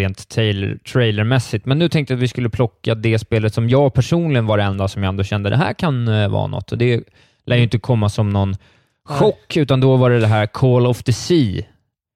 Rent 0.00 0.28
trailer, 0.28 0.78
trailermässigt. 0.92 1.66
Men 1.66 1.78
nu 1.78 1.88
tänkte 1.88 2.12
jag 2.12 2.18
att 2.18 2.22
vi 2.22 2.28
skulle 2.28 2.50
plocka 2.50 2.94
det 2.94 3.18
spelet 3.18 3.54
som 3.54 3.68
jag 3.68 3.94
personligen 3.94 4.46
var 4.46 4.58
det 4.58 4.64
enda 4.64 4.88
som 4.88 5.02
jag 5.02 5.08
ändå 5.08 5.24
kände 5.24 5.50
det 5.50 5.56
här 5.56 5.72
kan 5.72 6.08
eh, 6.08 6.28
vara 6.28 6.46
något. 6.46 6.72
Och 6.72 6.78
det 6.78 7.02
lär 7.46 7.56
ju 7.56 7.62
inte 7.62 7.78
komma 7.78 8.08
som 8.08 8.30
någon 8.30 8.56
chock, 9.08 9.56
utan 9.56 9.80
då 9.80 9.96
var 9.96 10.10
det 10.10 10.20
det 10.20 10.26
här 10.26 10.46
Call 10.46 10.86
of 10.86 11.02
the 11.02 11.12
Sea. 11.12 11.62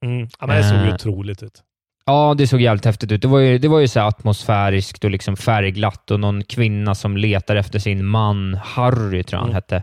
Mm. 0.04 0.28
Ja, 0.40 0.46
men 0.46 0.56
det 0.56 0.64
såg 0.64 0.78
ju 0.78 0.88
Eh. 0.88 0.94
otroligt 0.94 1.42
ut. 1.42 1.62
Ja, 2.06 2.34
det 2.38 2.46
såg 2.46 2.60
jävligt 2.60 2.84
häftigt 2.84 3.12
ut. 3.12 3.22
Det 3.22 3.28
var 3.28 3.38
ju, 3.38 3.58
det 3.58 3.68
var 3.68 3.80
ju 3.80 3.88
så 3.88 4.00
atmosfäriskt 4.00 5.04
och 5.04 5.10
liksom 5.10 5.36
färgglatt 5.36 6.10
och 6.10 6.20
någon 6.20 6.44
kvinna 6.44 6.94
som 6.94 7.16
letar 7.16 7.56
efter 7.56 7.78
sin 7.78 8.04
man, 8.06 8.54
Harry 8.64 9.22
tror 9.22 9.36
jag 9.36 9.40
han 9.40 9.48
Mm. 9.48 9.54
hette, 9.54 9.76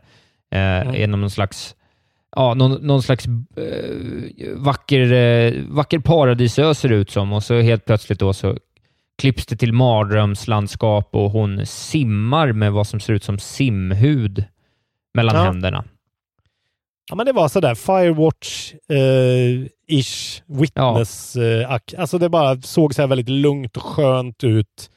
eh, 0.56 0.60
Mm. 0.88 0.96
genom 0.96 1.22
någon 1.22 1.30
slags 1.30 1.76
Ja, 2.36 2.54
någon, 2.54 2.72
någon 2.88 3.02
slags 3.04 3.26
eh, 3.58 4.54
vacker, 4.56 5.12
eh, 5.14 5.54
vacker 5.70 6.00
paradisö 6.00 6.74
ser 6.74 6.92
ut 6.92 7.12
som 7.12 7.34
och 7.34 7.44
så 7.44 7.60
helt 7.60 7.86
plötsligt 7.86 8.20
då 8.20 8.34
så 8.34 8.58
klipps 9.22 9.46
det 9.46 9.56
till 9.56 9.74
mardrömslandskap 9.74 11.10
och 11.16 11.32
hon 11.32 11.66
simmar 11.66 12.52
med 12.52 12.72
vad 12.74 12.88
som 12.88 13.00
ser 13.00 13.14
ut 13.14 13.24
som 13.24 13.40
simhud 13.40 14.44
mellan 15.14 15.36
Ja. 15.36 15.42
händerna. 15.44 15.84
Ja, 17.10 17.16
men 17.16 17.26
det 17.26 17.32
var 17.34 17.48
sådär 17.48 17.76
Firewatch-ish, 18.90 20.42
witness 20.48 21.36
eh, 21.36 21.72
ak- 21.72 21.96
Alltså 21.98 22.18
det 22.18 22.30
bara 22.30 22.62
såg 22.62 22.96
så 22.96 23.02
här 23.02 23.08
väldigt 23.08 23.30
lugnt 23.30 23.78
och 23.78 23.84
skönt 23.84 24.44
ut. 24.44 24.90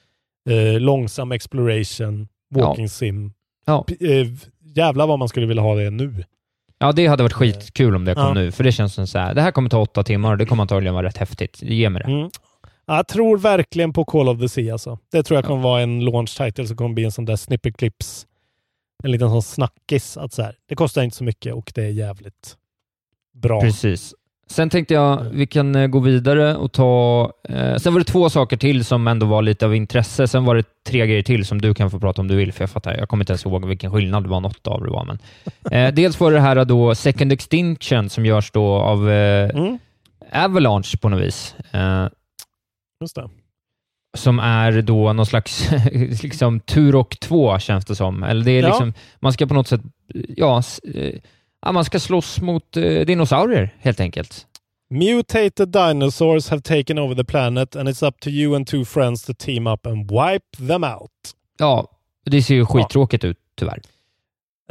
Eh, 0.51 0.81
långsam 0.81 1.33
exploration, 1.33 2.29
walking 2.55 2.89
sim. 2.89 3.33
Ja. 3.67 3.85
Eh, 4.01 4.27
jävlar 4.75 5.07
vad 5.07 5.19
man 5.19 5.29
skulle 5.29 5.47
vilja 5.47 5.63
ha 5.63 5.75
det 5.75 5.91
nu. 5.91 6.25
Ja, 6.79 6.93
det 6.93 7.07
hade 7.07 7.23
varit 7.23 7.33
skitkul 7.33 7.95
om 7.97 8.05
det 8.05 8.15
kom 8.15 8.23
Ja. 8.23 8.35
nu, 8.35 8.53
för 8.53 8.65
det 8.65 8.73
känns 8.73 8.95
som 8.95 9.07
så 9.07 9.19
här, 9.19 9.35
det 9.35 9.43
här 9.43 9.51
kommer 9.51 9.71
ta 9.71 9.79
åtta 9.79 10.03
timmar 10.03 10.31
och 10.33 10.39
det 10.39 10.47
kommer 10.47 10.63
antagligen 10.63 10.95
vara 10.95 11.07
rätt 11.07 11.17
häftigt. 11.17 11.63
Ge 11.63 11.91
mig 11.91 12.03
det. 12.03 12.13
Mm. 12.13 12.31
Jag 12.87 13.09
tror 13.09 13.39
verkligen 13.39 13.93
på 13.93 14.05
Call 14.05 14.29
of 14.29 14.41
the 14.41 14.49
Sea 14.49 14.73
alltså. 14.73 14.99
Det 15.13 15.23
tror 15.23 15.39
jag 15.39 15.45
kommer 15.45 15.63
vara 15.63 15.83
en 15.83 16.05
launch 16.05 16.37
title 16.37 16.67
som 16.67 16.77
kommer 16.77 16.95
bli 16.95 17.05
en 17.05 17.13
sån 17.13 17.25
där 17.25 17.37
snippet 17.37 17.77
clips. 17.77 18.27
En 19.05 19.11
liten 19.11 19.31
sån 19.31 19.43
snackis. 19.43 20.17
Att 20.17 20.33
så 20.33 20.43
här, 20.43 20.57
det 20.69 20.75
kostar 20.75 21.03
inte 21.03 21.17
så 21.17 21.25
mycket 21.25 21.55
och 21.55 21.73
det 21.75 21.85
är 21.85 21.91
jävligt 21.91 22.57
bra. 23.35 23.61
Precis. 23.61 24.15
Sen 24.47 24.71
tänkte 24.71 24.95
jag 24.95 25.25
vi 25.33 25.47
kan 25.47 25.75
eh, 25.75 25.87
gå 25.87 25.99
vidare 25.99 26.57
och 26.57 26.73
ta... 26.73 27.33
Eh, 27.49 27.77
sen 27.77 27.93
var 27.93 28.01
det 28.01 28.05
två 28.05 28.31
saker 28.31 28.57
till 28.57 28.85
som 28.85 29.07
ändå 29.09 29.27
var 29.27 29.43
lite 29.43 29.67
av 29.67 29.75
intresse. 29.75 30.29
Sen 30.29 30.45
var 30.45 30.55
det 30.55 30.65
tre 30.89 31.07
grejer 31.07 31.23
till 31.23 31.47
som 31.47 31.61
du 31.61 31.75
kan 31.75 31.91
få 31.91 32.01
prata 32.01 32.21
om 32.23 32.29
du 32.29 32.37
vill, 32.37 32.53
för 32.53 32.63
jag 32.63 32.71
fattar, 32.71 32.97
jag 32.97 33.09
kommer 33.09 33.23
inte 33.23 33.33
ens 33.33 33.47
ihåg 33.47 33.67
vilken 33.67 33.93
skillnad 33.93 34.23
det 34.23 34.29
var 34.29 34.41
något 34.41 34.67
av 34.67 34.83
det 34.85 34.91
var. 34.91 35.05
Men, 35.05 35.19
eh, 35.71 35.95
dels 35.95 36.21
var 36.21 36.33
det 36.33 36.41
här 36.41 36.65
då 36.65 36.95
Second 36.95 37.33
Extinction 37.33 38.11
som 38.11 38.27
görs 38.27 38.51
då 38.51 38.67
av 38.75 39.11
eh, 39.11 39.51
Mm, 39.51 39.79
Avalanche 40.33 40.97
på 41.01 41.09
något 41.09 41.23
vis. 41.23 41.55
Eh, 41.73 42.09
just 43.01 43.15
det. 43.17 43.29
som 44.17 44.39
är 44.39 44.83
då 44.83 45.13
någon 45.13 45.27
slags 45.27 45.71
liksom, 46.23 46.61
Turok 46.61 47.21
2 47.21 47.59
känns 47.59 47.85
det 47.85 47.95
som. 47.97 48.23
Eller 48.23 48.45
det 48.45 48.51
är 48.51 48.63
Ja. 48.63 48.69
liksom, 48.69 48.93
man 49.21 49.33
ska 49.33 49.47
på 49.47 49.55
något 49.55 49.69
sätt, 49.69 49.81
ja, 50.37 50.63
eh, 50.95 51.15
ja 51.65 51.73
man 51.73 51.85
ska 51.85 52.01
slåss 52.01 52.41
mot 52.41 52.77
eh, 52.77 53.01
dinosaurier 53.01 53.75
helt 53.79 54.01
enkelt. 54.01 54.47
Mutated 54.91 55.69
dinosaurs 55.69 56.49
have 56.51 56.63
taken 56.63 56.99
over 56.99 57.15
the 57.15 57.25
planet 57.25 57.77
and 57.77 57.89
it's 57.89 58.07
up 58.07 58.21
to 58.21 58.31
you 58.31 58.57
and 58.57 58.67
two 58.67 58.85
friends 58.85 59.23
to 59.25 59.33
team 59.39 59.67
up 59.67 59.87
and 59.87 60.11
wipe 60.11 60.57
them 60.69 60.85
out. 60.85 61.11
Ja, 61.59 61.89
det 62.27 62.43
ser 62.43 62.55
ju 62.55 62.67
skittråkigt 62.67 63.25
ut 63.25 63.39
tyvärr. 63.59 63.81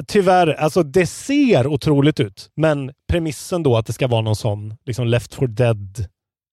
Tyvärr, 0.08 0.48
alltså 0.54 0.84
det 0.84 1.08
ser 1.08 1.68
otroligt 1.68 2.20
ut, 2.20 2.50
men 2.56 2.92
premissen 3.08 3.64
då 3.64 3.78
att 3.78 3.86
det 3.86 3.94
ska 3.94 4.08
vara 4.08 4.22
någon 4.22 4.36
sån, 4.36 4.74
liksom 4.86 5.08
Left 5.08 5.34
for 5.34 5.48
Dead, 5.48 6.06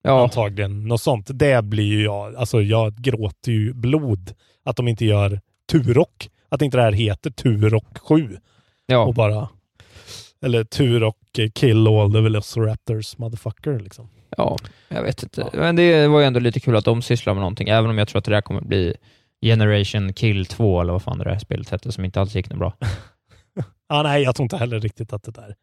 Ja. 0.03 0.23
antagligen, 0.23 0.89
något 0.89 1.03
sånt. 1.03 1.27
Det 1.35 1.65
blir 1.65 1.85
ju 1.85 2.03
jag, 2.05 2.37
alltså 2.37 2.63
jag 2.63 2.95
gråter 2.95 3.53
ju 3.53 3.75
blod 3.75 4.33
att 4.65 4.77
de 4.77 4.89
inte 4.89 5.05
gör 5.05 5.41
Turok. 5.73 6.29
Att 6.49 6.63
inte 6.63 6.77
det 6.77 6.83
här 6.83 6.93
heter 6.93 7.31
Turok 7.31 7.99
7. 7.99 8.39
Ja. 8.87 8.99
Och 9.05 9.15
bara, 9.15 9.49
eller 10.45 10.65
Turok 10.65 11.39
eh, 11.39 11.51
kill 11.51 11.87
all 11.87 12.13
the 12.13 12.21
velociraptors 12.21 13.19
motherfucker 13.19 13.79
liksom. 13.79 14.09
Ja, 14.37 14.59
jag 14.89 15.03
vet 15.03 15.23
inte. 15.23 15.51
Men 15.53 15.77
det 15.77 16.09
var 16.09 16.21
ju 16.21 16.27
ändå 16.27 16.41
lite 16.41 16.61
kul 16.61 16.77
att 16.77 16.85
de 16.85 17.03
sysslar 17.03 17.35
med 17.35 17.41
någonting, 17.41 17.69
även 17.69 17.91
om 17.91 17.99
jag 17.99 18.09
tror 18.09 18.19
att 18.19 18.25
det 18.25 18.31
där 18.31 18.41
kommer 18.41 18.61
bli 18.61 18.95
Generation 19.43 20.13
Kill 20.13 20.47
2, 20.47 20.81
eller 20.81 20.93
vad 20.93 21.03
fan 21.03 21.19
det 21.19 21.25
där 21.25 21.39
spelet 21.39 21.71
hette, 21.71 21.93
som 21.93 22.05
inte 22.05 22.21
alls 22.21 22.35
gick 22.35 22.51
något 22.51 22.59
bra. 22.59 22.73
Ah, 23.93 24.03
nej, 24.03 24.23
jag 24.23 24.37
tror 24.37 24.45
inte 24.45 24.57
heller 24.57 24.81
riktigt 24.81 25.13
att 25.13 25.23
det 25.23 25.31
där. 25.31 25.55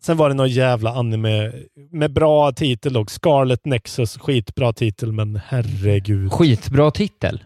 Sen 0.00 0.16
var 0.16 0.28
det 0.28 0.34
någon 0.34 0.48
jävla 0.48 0.90
anime 0.90 1.52
med 1.90 2.12
bra 2.12 2.52
titel 2.52 2.92
dock. 2.92 3.10
Scarlet 3.10 3.64
Nexus, 3.64 4.18
skitbra 4.18 4.72
titel, 4.72 5.12
men 5.12 5.40
herregud. 5.46 6.32
Skitbra 6.32 6.90
titel. 6.90 7.44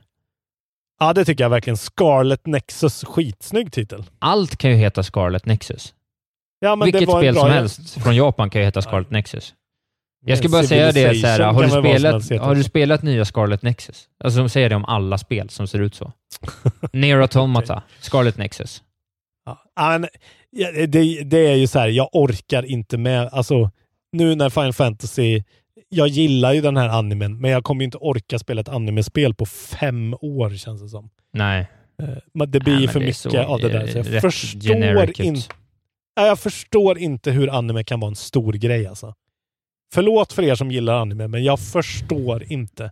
Ja, 0.99 1.13
det 1.13 1.25
tycker 1.25 1.45
jag 1.45 1.51
verkligen. 1.51 1.77
Scarlet 1.77 2.47
Nexus, 2.47 3.05
skitsnygg 3.05 3.73
titel. 3.73 4.05
Allt 4.19 4.57
kan 4.57 4.71
ju 4.71 4.77
heta 4.77 5.03
Scarlet 5.03 5.47
Nexus. 5.47 5.95
Ja, 6.61 6.77
Vilket 6.77 7.11
spel 7.11 7.35
som 7.35 7.51
helst 7.51 8.03
från 8.03 8.17
Japan 8.17 8.51
kan 8.51 8.61
ju 8.61 8.65
heta 8.65 8.83
Scarlet 8.83 9.11
Nexus. 9.11 9.55
Jag 10.29 10.39
ska 10.39 10.49
bara 10.49 10.63
säga 10.63 10.93
det, 10.93 11.15
så 11.15 11.27
här, 11.27 11.41
har, 11.41 11.63
du 11.63 11.71
spelat, 11.71 12.31
har 12.41 12.55
du 12.55 12.65
spelat 12.65 13.03
nya 13.03 13.25
Scarlet 13.25 13.63
Nexus? 13.63 14.09
Alltså 14.25 14.39
de 14.39 14.49
säger 14.49 14.69
det 14.69 14.77
om 14.77 14.85
alla 14.85 15.19
spel 15.19 15.49
som 15.49 15.67
ser 15.67 15.79
ut 15.79 15.95
så. 15.95 16.13
Near 16.93 17.21
Automata, 17.21 17.83
Scarlet 18.01 18.37
Nexus. 18.37 18.83
Ja, 19.77 19.99
men, 19.99 20.09
det, 20.89 21.23
det 21.25 21.39
är 21.39 21.55
ju 21.55 21.67
så 21.67 21.79
här, 21.79 21.89
jag 21.89 22.09
orkar 22.13 22.63
inte 22.63 22.99
med, 22.99 23.29
alltså 23.33 23.71
nu 24.13 24.35
när 24.35 24.51
Final 24.51 24.73
Fantasy, 24.73 25.43
jag 25.89 26.09
gillar 26.09 26.53
ju 26.53 26.61
den 26.61 26.77
här 26.77 26.89
animen, 26.89 27.41
men 27.41 27.51
jag 27.51 27.65
kommer 27.65 27.81
ju 27.81 27.85
inte 27.85 27.99
orka 27.99 28.39
spela 28.39 28.61
ett 28.61 28.69
animespel 28.69 29.35
på 29.35 29.47
fem 29.47 30.15
år 30.21 30.51
känns 30.51 30.83
det 30.83 30.89
som. 30.89 31.11
Nej. 31.33 31.67
Eh, 32.03 32.09
Men 32.35 32.51
det 32.51 32.61
blir 32.61 32.81
ju 32.81 32.89
för 32.89 33.01
mycket 33.01 33.47
av 33.47 33.61
det 33.61 33.69
där. 33.69 33.87
Så 33.87 34.13
jag 34.13 34.23
förstår 34.23 35.21
inte. 35.21 35.55
Jag 36.17 36.39
förstår 36.39 36.99
inte 36.99 37.31
hur 37.31 37.51
anime 37.55 37.85
kan 37.85 38.01
vara 38.01 38.09
en 38.09 38.17
stor 38.17 38.53
grej 38.53 38.87
alltså. 38.87 39.15
Förlåt 39.95 40.33
för 40.33 40.43
er 40.43 40.55
som 40.55 40.71
gillar 40.71 40.95
anime, 41.01 41.29
men 41.29 41.45
jag 41.45 41.61
förstår 41.61 42.53
inte. 42.53 42.91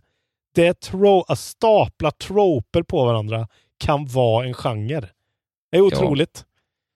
Det 0.55 0.67
är 0.67 0.73
tro 0.73 1.21
att 1.27 1.39
stapla 1.39 2.11
troper 2.11 2.83
på 2.83 3.05
varandra 3.05 3.47
kan 3.79 4.05
vara 4.07 4.45
en 4.45 4.53
genre. 4.53 5.09
Det 5.71 5.77
är 5.77 5.81
otroligt. 5.81 6.45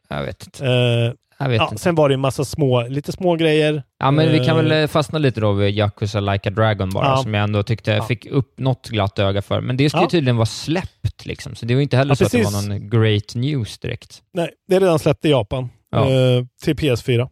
Jag 0.09 0.23
vet 0.23 0.43
inte. 0.45 0.65
Eh, 0.65 1.13
Jag 1.41 1.49
vet 1.49 1.57
ja, 1.57 1.63
inte. 1.71 1.77
Sen 1.83 1.95
var 1.95 2.09
det 2.09 2.13
en 2.15 2.19
massa 2.19 2.45
små, 2.45 2.87
lite 2.87 3.11
små 3.11 3.35
grejer. 3.35 3.83
Ja, 3.99 4.11
men 4.11 4.31
vi 4.31 4.37
kan 4.39 4.49
Eh, 4.49 4.55
väl 4.63 4.71
eh, 4.71 4.87
fastna 4.87 5.19
lite 5.19 5.41
då 5.41 5.51
vid 5.51 5.75
Yakuza 5.77 6.19
Like 6.19 6.49
a 6.49 6.51
Dragon 6.51 6.89
bara, 6.89 7.05
Ja. 7.05 7.17
som 7.17 7.33
jag 7.33 7.43
ändå 7.43 7.63
tyckte 7.63 7.91
jag 7.91 8.07
fick 8.07 8.25
upp 8.25 8.59
något 8.59 8.89
glatt 8.89 9.19
öga 9.19 9.41
för. 9.41 9.61
Men 9.61 9.77
det 9.77 9.83
ju 9.83 9.89
Ja. 9.93 10.07
tydligen 10.09 10.35
vara 10.37 10.45
släppt, 10.45 11.25
liksom. 11.25 11.55
så 11.55 11.65
det 11.65 11.75
var 11.75 11.81
inte 11.81 11.97
heller 11.97 12.11
Ja, 12.11 12.15
så 12.15 12.25
att 12.25 12.31
det 12.31 12.37
precis. 12.37 12.53
var 12.53 12.61
någon 12.79 12.89
great 12.89 13.35
news 13.35 13.77
direkt. 13.79 14.23
Nej, 14.33 14.49
det 14.67 14.75
är 14.75 14.79
redan 14.79 14.99
släppt 14.99 15.25
i 15.25 15.29
Japan. 15.29 15.69
Ja. 15.89 16.09
Eh, 16.11 16.45
till 16.63 16.75
PS4. 16.75 17.29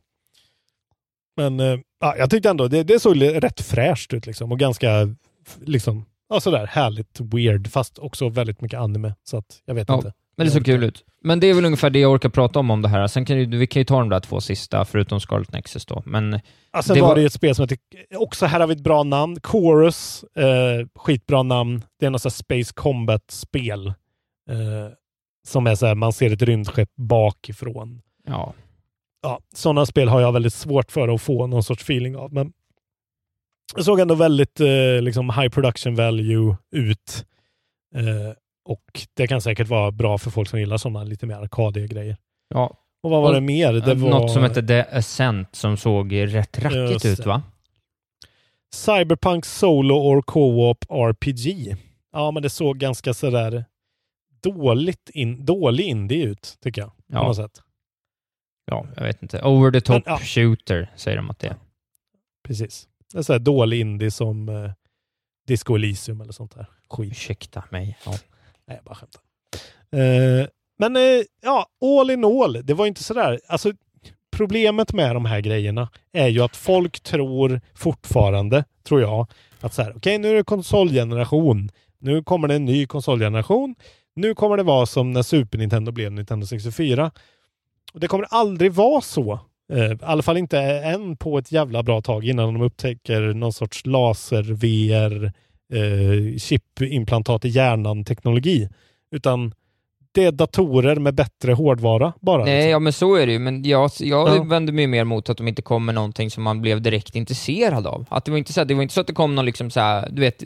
Men 1.38 1.60
eh, 1.60 1.80
ja, 2.02 2.16
jag 2.18 2.30
tyckte 2.30 2.50
ändå 2.50 2.68
det, 2.68 2.84
det 2.84 3.00
såg 3.00 3.22
rätt 3.22 3.62
fräscht 3.62 4.14
ut 4.14 4.26
liksom 4.26 4.52
och 4.52 4.60
ganska 4.60 5.16
liksom, 5.62 6.06
ja, 6.30 6.40
sådär 6.40 6.66
härligt 6.68 7.20
weird 7.20 7.68
fast 7.72 8.00
också 8.00 8.30
väldigt 8.30 8.62
mycket 8.62 8.80
anime. 8.80 9.14
Så 9.24 9.38
att 9.38 9.62
jag 9.66 9.76
vet 9.76 9.90
Ja, 9.90 9.96
inte. 9.96 10.14
Men 10.38 10.46
det 10.46 10.50
Jag 10.50 10.54
såg 10.54 10.66
kul 10.66 10.84
ut. 10.84 11.04
Men 11.24 11.40
det 11.40 11.48
är 11.48 11.54
väl 11.54 11.66
ungefär 11.66 11.90
det 11.90 12.00
jag 12.00 12.12
orkar 12.12 12.30
prata 12.30 12.60
om 12.60 12.72
om 12.72 12.82
det 12.82 12.88
här. 12.90 13.08
Sen 13.08 13.26
kan 13.26 13.38
ju, 13.38 13.46
vi 13.58 13.68
kan 13.68 13.80
ju 13.80 13.86
ta 13.86 14.00
de 14.00 14.10
där 14.10 14.20
två 14.20 14.42
sista, 14.42 14.86
förutom 14.86 15.20
Scarlet 15.20 15.52
Nexus 15.52 15.86
då. 15.86 16.04
Men 16.06 16.40
Ja, 16.74 16.82
sen 16.82 16.96
det 16.96 17.02
var 17.02 17.08
var- 17.08 17.16
det 17.16 17.22
ju 17.22 17.28
ett 17.28 17.34
spel 17.34 17.56
som 17.56 17.64
heter, 17.64 17.78
också 18.16 18.46
här 18.46 18.60
har 18.60 18.68
vi 18.68 18.74
ett 18.74 18.84
bra 18.84 19.04
namn, 19.04 19.38
Chorus, 19.44 20.24
eh, 20.24 20.88
skitbra 20.96 21.44
namn. 21.44 21.84
Det 22.00 22.06
är 22.06 22.10
något 22.10 22.22
sånt 22.22 22.34
Space 22.34 22.74
Combat-spel. 22.76 23.88
Eh, 23.88 23.94
som 25.48 25.68
är 25.68 25.76
så 25.76 25.86
här, 25.86 25.96
man 25.96 26.14
ser 26.14 26.34
ett 26.34 26.42
rymdskepp 26.42 26.90
bakifrån. 26.96 28.02
Ja, 28.28 28.54
ja, 29.22 29.40
sådana 29.54 29.86
spel 29.86 30.08
har 30.08 30.22
jag 30.22 30.32
väldigt 30.32 30.54
svårt 30.54 30.92
för 30.92 31.08
att 31.08 31.22
få 31.22 31.48
någon 31.48 31.64
sorts 31.64 31.84
feeling 31.84 32.18
av. 32.18 32.34
Men 32.34 32.54
det 33.76 33.84
såg 33.84 34.00
ändå 34.00 34.16
väldigt 34.16 34.60
eh, 34.60 35.02
liksom 35.02 35.30
high 35.30 35.50
production 35.50 35.96
value 35.96 36.56
ut. 36.72 37.26
Eh, 37.96 38.34
och 38.66 38.84
det 39.14 39.28
kan 39.28 39.42
säkert 39.42 39.68
vara 39.68 39.92
bra 39.92 40.18
för 40.18 40.32
folk 40.32 40.50
som 40.50 40.60
gillar 40.60 40.78
sådana 40.78 41.04
lite 41.04 41.26
mer 41.26 41.36
arkadiga 41.36 41.86
grejer. 41.88 42.18
ja. 42.50 42.78
Och 43.02 43.10
vad 43.12 43.22
var 43.22 43.30
Och, 43.30 43.36
det 43.36 43.42
mer? 43.42 43.74
Det 43.74 43.92
eh, 43.92 43.98
var 43.98 44.10
Något 44.10 44.32
som 44.32 44.44
hette 44.44 44.64
The 44.64 44.80
Ascent 44.98 45.56
som 45.56 45.78
såg 45.78 46.16
rätt 46.36 46.60
rackigt 46.60 47.06
ut 47.06 47.26
va? 47.26 47.42
Cyberpunk 48.74 49.46
Solo 49.46 49.96
or 49.96 50.22
Co-op 50.22 50.86
RPG. 50.90 51.76
Ja, 52.14 52.32
men 52.32 52.44
det 52.44 52.50
såg 52.50 52.78
ganska 52.78 53.14
sådär 53.14 53.66
dåligt 54.44 55.10
in, 55.14 55.46
dålig 55.46 55.86
indie 55.86 56.26
ut, 56.26 56.56
tycker 56.64 56.82
jag. 56.82 56.90
På 56.90 56.96
Ja. 57.08 57.24
något 57.28 57.36
sätt. 57.36 57.62
Ja, 58.72 58.86
jag 58.96 59.04
vet 59.04 59.22
inte. 59.22 59.42
Over 59.42 59.72
the 59.72 59.82
top 59.82 60.06
Men, 60.06 60.14
ja. 60.14 60.20
shooter 60.20 60.92
säger 60.96 61.18
de 61.18 61.30
att 61.30 61.40
det 61.40 61.48
är. 61.48 61.56
Precis. 62.48 62.88
Det 63.14 63.18
är 63.18 63.24
sådär 63.24 63.40
dålig 63.40 63.80
indie 63.80 64.12
som 64.12 64.50
eh, 64.50 64.72
Disco 65.48 65.76
Elysium 65.76 66.22
eller 66.22 66.32
sånt 66.32 66.56
där. 66.56 66.66
Skit. 66.90 67.12
Ursäkta 67.12 67.64
mig. 67.70 67.98
Ja. 68.06 68.12
Nej, 68.68 68.78
jag 68.78 68.84
bara 68.84 68.96
skämtar. 68.96 69.22
Eh, 69.92 70.48
men 70.80 70.96
eh, 70.96 71.24
ja, 71.44 71.68
all 71.82 72.10
in 72.10 72.26
all, 72.26 72.66
det 72.66 72.74
var 72.74 72.86
inte 72.86 73.04
sådär. 73.04 73.40
Alltså, 73.48 73.74
problemet 74.36 74.94
med 74.94 75.16
de 75.16 75.26
här 75.26 75.42
grejerna 75.42 75.90
är 76.14 76.28
ju 76.28 76.42
att 76.42 76.56
folk 76.56 77.00
tror 77.00 77.62
fortfarande, 77.76 78.64
tror 78.84 79.02
jag, 79.02 79.28
att 79.62 79.74
så 79.74 79.82
här, 79.82 79.94
okej, 79.98 80.18
nu 80.18 80.30
är 80.30 80.34
det 80.34 80.44
konsolgeneration. 80.44 81.70
Nu 82.00 82.24
kommer 82.24 82.48
det 82.48 82.56
en 82.56 82.66
ny 82.66 82.86
konsolgeneration. 82.86 83.76
Nu 84.16 84.36
kommer 84.36 84.58
det 84.58 84.64
vara 84.64 84.86
som 84.86 85.12
när 85.12 85.22
Super 85.22 85.58
Nintendo 85.58 85.92
blev 85.92 86.12
Nintendo 86.12 86.46
64. 86.48 87.12
Och 87.98 88.02
det 88.02 88.08
kommer 88.08 88.26
aldrig 88.30 88.72
vara 88.74 89.02
så. 89.02 89.40
Eh, 89.74 89.80
I 89.92 89.98
alla 90.02 90.22
fall 90.24 90.38
inte 90.38 90.60
än 90.60 91.18
på 91.18 91.38
ett 91.38 91.52
jävla 91.52 91.84
bra 91.84 92.02
tag 92.02 92.26
innan 92.26 92.54
de 92.54 92.62
upptäcker 92.62 93.22
någon 93.22 93.54
sorts 93.54 93.86
laser, 93.86 94.42
VR, 94.44 95.26
eh, 95.74 96.38
chipimplantat 96.38 97.46
i 97.46 97.50
hjärnan-teknologi. 97.50 98.70
Utan 99.12 99.54
det 100.12 100.24
är 100.24 100.32
datorer 100.32 100.96
med 100.96 101.16
bättre 101.16 101.54
hårdvara 101.54 102.14
bara. 102.22 102.46
Nej, 102.46 102.56
liksom. 102.56 102.70
ja 102.72 102.80
men 102.80 102.94
så 102.94 103.16
är 103.16 103.26
det 103.26 103.32
ju, 103.34 103.40
men 103.40 103.64
jag, 103.64 103.92
jag 104.00 104.28
Ja. 104.38 104.44
vänder 104.44 104.74
mig 104.74 104.88
mer 104.88 105.04
mot 105.04 105.30
att 105.30 105.38
de 105.38 105.48
inte 105.48 105.62
kom 105.62 105.86
med 105.86 105.96
någonting 105.96 106.32
som 106.32 106.44
man 106.44 106.62
blev 106.62 106.82
direkt 106.82 107.16
intresserad 107.16 107.88
av. 107.88 108.06
Att 108.10 108.26
det, 108.26 108.32
var 108.32 108.38
inte 108.38 108.54
så, 108.54 108.64
det 108.64 108.74
var 108.74 108.82
inte 108.82 108.94
så 108.94 109.02
att 109.02 109.08
det 109.08 109.14
kom 109.14 109.36
någon 109.36 109.46
liksom 109.46 109.70
så 109.72 109.80
här, 109.80 110.10
du 110.12 110.22
vet, 110.22 110.44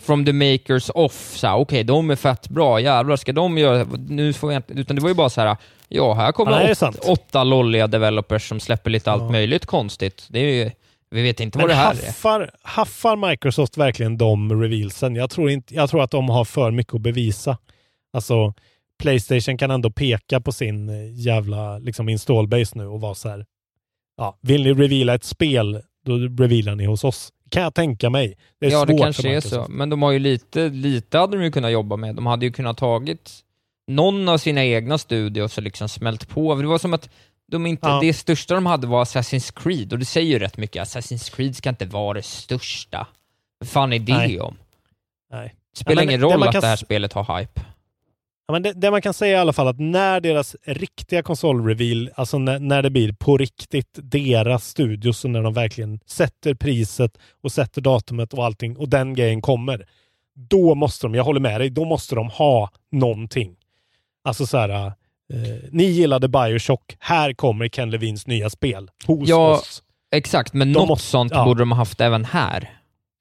from 0.00 0.24
the 0.24 0.32
makers 0.32 0.90
off, 0.94 1.36
så 1.36 1.52
okej, 1.54 1.84
de 1.84 2.10
är 2.10 2.16
fett 2.16 2.48
bra, 2.48 2.80
jävlar 2.80 3.16
ska 3.16 3.32
de 3.32 3.58
göra, 3.58 3.86
nu 4.08 4.32
får 4.32 4.52
jag 4.52 4.58
inte, 4.58 4.72
utan 4.72 4.96
det 4.96 5.02
var 5.02 5.08
ju 5.08 5.14
bara 5.14 5.30
så 5.30 5.40
här, 5.40 5.56
ja, 5.88 6.14
här 6.14 6.32
kommer 6.32 6.74
Ja, 6.80 6.88
åt, 6.88 6.98
åtta 7.08 7.44
lolliga 7.44 7.86
developers 7.86 8.48
som 8.48 8.60
släpper 8.60 8.90
lite 8.90 9.12
allt 9.12 9.22
Ja. 9.22 9.30
möjligt 9.30 9.66
konstigt. 9.66 10.26
Det 10.30 10.38
är 10.38 10.64
ju, 10.64 10.70
vi 11.10 11.22
vet 11.22 11.40
inte 11.40 11.58
Men 11.58 11.62
vad 11.66 11.70
det 11.70 11.80
här 11.80 11.92
är. 11.92 12.06
haffar, 12.06 12.50
haffar 12.62 13.30
Microsoft 13.30 13.76
verkligen 13.76 14.18
de 14.18 14.62
revealsen? 14.62 15.16
Jag 15.16 15.30
tror, 15.30 15.50
inte, 15.50 15.74
jag 15.74 15.90
tror 15.90 16.02
att 16.02 16.10
de 16.10 16.28
har 16.28 16.44
för 16.44 16.70
mycket 16.70 16.94
att 16.94 17.00
bevisa. 17.00 17.58
Alltså, 18.12 18.54
Playstation 19.02 19.58
kan 19.58 19.70
ändå 19.70 19.90
peka 19.90 20.40
på 20.40 20.52
sin 20.52 20.88
eh, 20.88 21.20
jävla 21.20 21.78
liksom 21.78 22.08
installbase 22.08 22.78
nu 22.78 22.86
och 22.86 23.00
vara 23.00 23.14
så 23.14 23.28
här. 23.28 23.46
Ja, 24.16 24.38
vill 24.40 24.62
ni 24.64 24.72
reveala 24.74 25.14
ett 25.14 25.24
spel, 25.24 25.82
då 26.04 26.12
revealar 26.16 26.74
ni 26.74 26.84
hos 26.86 27.04
oss. 27.04 27.32
Kan 27.50 27.62
jag 27.62 27.74
tänka 27.74 28.10
mig. 28.10 28.36
Det 28.60 28.66
är 28.66 28.70
ja, 28.70 28.78
svårt 28.78 28.88
det 28.88 28.98
kanske 28.98 29.36
är 29.36 29.40
så. 29.40 29.66
Men 29.68 29.90
de 29.90 30.02
har 30.02 30.10
ju 30.12 30.18
lite, 30.18 30.68
lite 30.68 31.18
hade 31.18 31.36
de 31.36 31.44
ju 31.44 31.50
kunnat 31.52 31.72
jobba 31.72 31.96
med. 31.96 32.14
De 32.14 32.26
hade 32.26 32.46
ju 32.46 32.52
kunnat 32.52 32.76
tagit 32.78 33.30
någon 33.88 34.28
av 34.28 34.38
sina 34.38 34.64
egna 34.64 34.98
studios 34.98 35.56
och 35.58 35.62
liksom 35.64 35.88
smält 35.88 36.28
på. 36.28 36.54
Det 36.54 36.66
var 36.66 36.78
som 36.78 36.94
att 36.94 37.08
de 37.50 37.66
inte, 37.66 37.88
Ja. 37.88 37.98
det 38.00 38.12
största 38.14 38.54
de 38.54 38.66
hade 38.66 38.86
var 38.86 39.04
Assassin's 39.04 39.52
Creed, 39.62 39.92
och 39.92 39.98
det 39.98 40.04
säger 40.04 40.28
ju 40.32 40.38
rätt 40.38 40.56
mycket. 40.56 40.82
Assassin's 40.88 41.34
Creed 41.36 41.56
ska 41.56 41.68
inte 41.68 41.86
vara 41.86 42.14
det 42.14 42.22
största. 42.22 43.06
Vad 43.58 43.68
fan 43.68 43.92
är 43.92 43.98
det 43.98 44.16
Nej. 44.16 44.40
om? 44.40 44.56
Nej. 45.32 45.54
Spelar 45.76 46.02
Ja, 46.02 46.08
ingen 46.10 46.20
det- 46.20 46.26
det 46.28 46.34
roll 46.34 46.42
att 46.42 46.52
kan 46.52 46.60
det 46.60 46.66
här 46.66 46.76
spelet 46.76 47.12
har 47.12 47.38
hype. 47.40 47.60
Ja, 48.46 48.52
men 48.52 48.62
det, 48.62 48.72
det 48.72 48.90
man 48.90 49.02
kan 49.02 49.14
säga 49.14 49.36
i 49.36 49.40
alla 49.40 49.52
fall 49.52 49.68
att 49.68 49.78
när 49.80 50.20
deras 50.20 50.56
riktiga 50.66 51.22
konsolreveal, 51.22 52.10
alltså 52.14 52.38
när, 52.38 52.58
när 52.58 52.82
det 52.82 52.90
blir 52.90 53.12
på 53.12 53.36
riktigt 53.38 53.88
deras 54.02 54.68
studios 54.68 55.24
och 55.24 55.30
när 55.30 55.42
de 55.42 55.54
verkligen 55.54 56.00
sätter 56.06 56.54
priset 56.54 57.18
och 57.42 57.52
sätter 57.52 57.80
datumet 57.80 58.34
och 58.34 58.44
allting 58.44 58.76
och 58.76 58.88
den 58.88 59.14
grejen 59.14 59.40
kommer. 59.42 59.86
Då 60.34 60.74
måste 60.74 61.06
de, 61.06 61.14
jag 61.14 61.24
håller 61.24 61.40
med 61.40 61.60
dig, 61.60 61.70
då 61.70 61.84
måste 61.84 62.14
de 62.14 62.28
ha 62.30 62.70
någonting. 62.92 63.56
Alltså 64.28 64.46
så 64.46 64.56
här, 64.58 64.70
eh, 64.70 64.92
ni 65.72 65.84
gillade 65.84 66.28
Bioshock, 66.28 66.96
här 66.98 67.32
kommer 67.32 67.68
Ken 67.68 67.90
Levins 67.90 68.26
nya 68.26 68.50
spel 68.50 68.90
hos 69.06 69.28
Ja, 69.28 69.50
oss. 69.54 69.82
Exakt, 70.14 70.52
men 70.52 70.72
De 70.72 70.78
något 70.78 70.88
måste- 70.88 71.06
sånt 71.08 71.32
ja. 71.34 71.44
borde 71.44 71.60
de 71.62 71.70
ha 71.72 71.78
haft 71.78 72.00
även 72.00 72.24
här. 72.24 72.70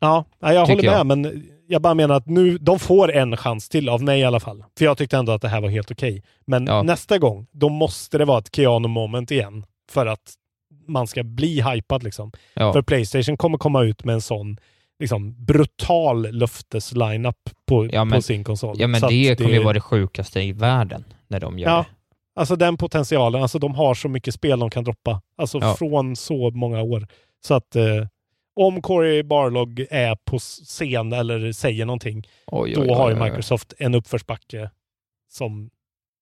Ja, 0.02 0.26
ja, 0.40 0.54
jag 0.54 0.66
håller 0.66 0.84
jag. 0.84 1.06
med, 1.08 1.18
men 1.18 1.44
jag 1.68 1.82
bara 1.82 1.94
menar 1.94 2.16
att 2.16 2.26
nu, 2.26 2.58
de 2.58 2.80
får 2.80 3.12
en 3.14 3.38
chans 3.38 3.70
till 3.70 3.90
av 3.90 4.04
mig 4.04 4.20
i 4.20 4.24
alla 4.24 4.40
fall. 4.40 4.64
För 4.78 4.86
jag 4.86 4.98
tyckte 4.98 5.18
ändå 5.18 5.32
att 5.32 5.42
det 5.42 5.48
här 5.50 5.62
var 5.62 5.70
helt 5.70 5.92
okej. 5.92 6.24
Men 6.46 6.66
Ja. 6.68 6.84
nästa 6.84 7.18
gång, 7.18 7.48
då 7.52 7.70
måste 7.70 8.18
det 8.18 8.26
vara 8.26 8.40
ett 8.40 8.56
Keanu 8.56 8.88
moment 8.88 9.32
igen. 9.32 9.66
För 9.92 10.06
att 10.06 10.34
man 10.88 11.08
ska 11.08 11.24
bli 11.24 11.62
hypad 11.62 12.04
liksom. 12.04 12.32
Ja. 12.54 12.74
För 12.74 12.82
Playstation 12.82 13.38
kommer 13.38 13.58
komma 13.58 13.84
ut 13.84 14.04
med 14.04 14.14
en 14.14 14.22
sån 14.22 14.58
liksom, 15.00 15.46
brutal 15.46 16.32
löftes-lineup 16.32 17.50
på, 17.68 17.90
Ja, 17.92 18.06
men- 18.06 18.18
på 18.18 18.22
sin 18.22 18.44
konsol. 18.44 18.76
Ja, 18.80 18.88
men 18.88 19.02
Så 19.02 19.08
det 19.10 19.36
kommer 19.38 19.50
ju 19.54 19.64
vara 19.64 19.74
det 19.74 19.82
sjukaste 19.82 20.42
i 20.42 20.52
världen 20.52 21.04
när 21.28 21.40
de 21.40 21.60
gör 21.60 21.70
Ja, 21.70 21.78
det. 21.78 22.40
alltså 22.40 22.56
den 22.56 22.78
potentialen. 22.78 23.42
Alltså 23.42 23.60
de 23.60 23.76
har 23.76 23.94
så 23.94 24.10
mycket 24.10 24.34
spel 24.34 24.60
de 24.60 24.70
kan 24.70 24.84
droppa. 24.84 25.22
Alltså 25.38 25.60
Ja. 25.62 25.76
från 25.76 26.16
så 26.16 26.50
många 26.52 26.82
år. 26.82 27.08
Så 27.48 27.54
att 27.54 27.76
eh, 27.76 28.08
om 28.56 28.82
Corey 28.82 29.24
Barlog 29.24 29.86
är 29.90 30.16
på 30.26 30.40
scen 30.40 31.14
eller 31.14 31.52
säger 31.52 31.86
någonting, 31.86 32.28
Oj, 32.48 32.74
då 32.74 32.82
oj, 32.82 32.88
oj, 32.90 32.96
har 32.96 33.10
ju. 33.10 33.16
Microsoft 33.24 33.74
en 33.78 33.96
uppförsbacke 33.96 34.70
som, 35.32 35.70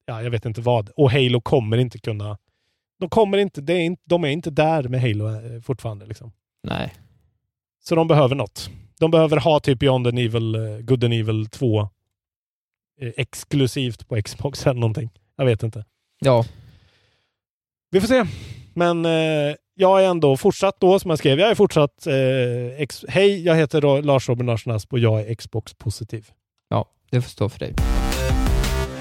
ja, 0.05 0.21
jag 0.23 0.31
vet 0.31 0.45
inte 0.45 0.61
vad. 0.61 0.89
Och 0.89 1.11
Halo 1.11 1.41
kommer 1.41 1.77
inte 1.77 1.99
kunna, 1.99 2.37
de 2.99 3.09
kommer 3.09 3.37
inte, 3.37 3.61
det 3.61 3.73
är 3.73 3.79
inte 3.79 4.01
de 4.05 4.23
är 4.23 4.27
inte 4.29 4.49
där 4.51 4.83
med 4.83 5.01
Halo 5.01 5.27
eh, 5.29 5.61
fortfarande 5.61 6.05
liksom. 6.05 6.31
Nej. 6.63 6.93
Så 7.89 7.95
de 7.95 8.07
behöver 8.07 8.35
något. 8.35 8.69
De 8.99 9.11
behöver 9.11 9.37
ha 9.37 9.59
typ 9.59 9.79
Beyond 9.79 10.07
an 10.07 10.17
Evil, 10.17 10.55
eh, 10.55 10.61
Good 10.79 11.03
and 11.03 11.13
Evil 11.13 11.45
2 11.45 11.79
eh, 11.81 11.87
exklusivt 13.17 14.07
på 14.07 14.21
Xbox 14.21 14.67
eller 14.67 14.79
någonting. 14.79 15.09
Jag 15.37 15.45
vet 15.45 15.63
inte. 15.63 15.85
Ja, 16.19 16.45
Vi 17.91 18.01
får 18.01 18.07
se. 18.07 18.25
Men 18.73 19.05
eh, 19.05 19.55
jag 19.75 20.03
är 20.03 20.07
ändå 20.09 20.37
fortsatt 20.37 20.79
då, 20.79 20.99
som 20.99 21.09
jag 21.09 21.19
skrev, 21.19 21.39
jag 21.39 21.49
är 21.51 21.55
fortsatt 21.55 22.07
eh, 22.07 22.87
Hej, 23.09 23.43
jag 23.45 23.55
heter 23.55 24.01
Lars 24.01 24.29
Robin 24.29 24.45
Larsson 24.45 24.73
Asp 24.75 24.93
och 24.93 24.99
jag 24.99 25.21
är 25.21 25.35
Xbox-positiv. 25.35 26.29
ja, 26.69 26.85
det 27.11 27.21
får 27.21 27.29
stå 27.29 27.49
för 27.49 27.59
dig. 27.59 27.73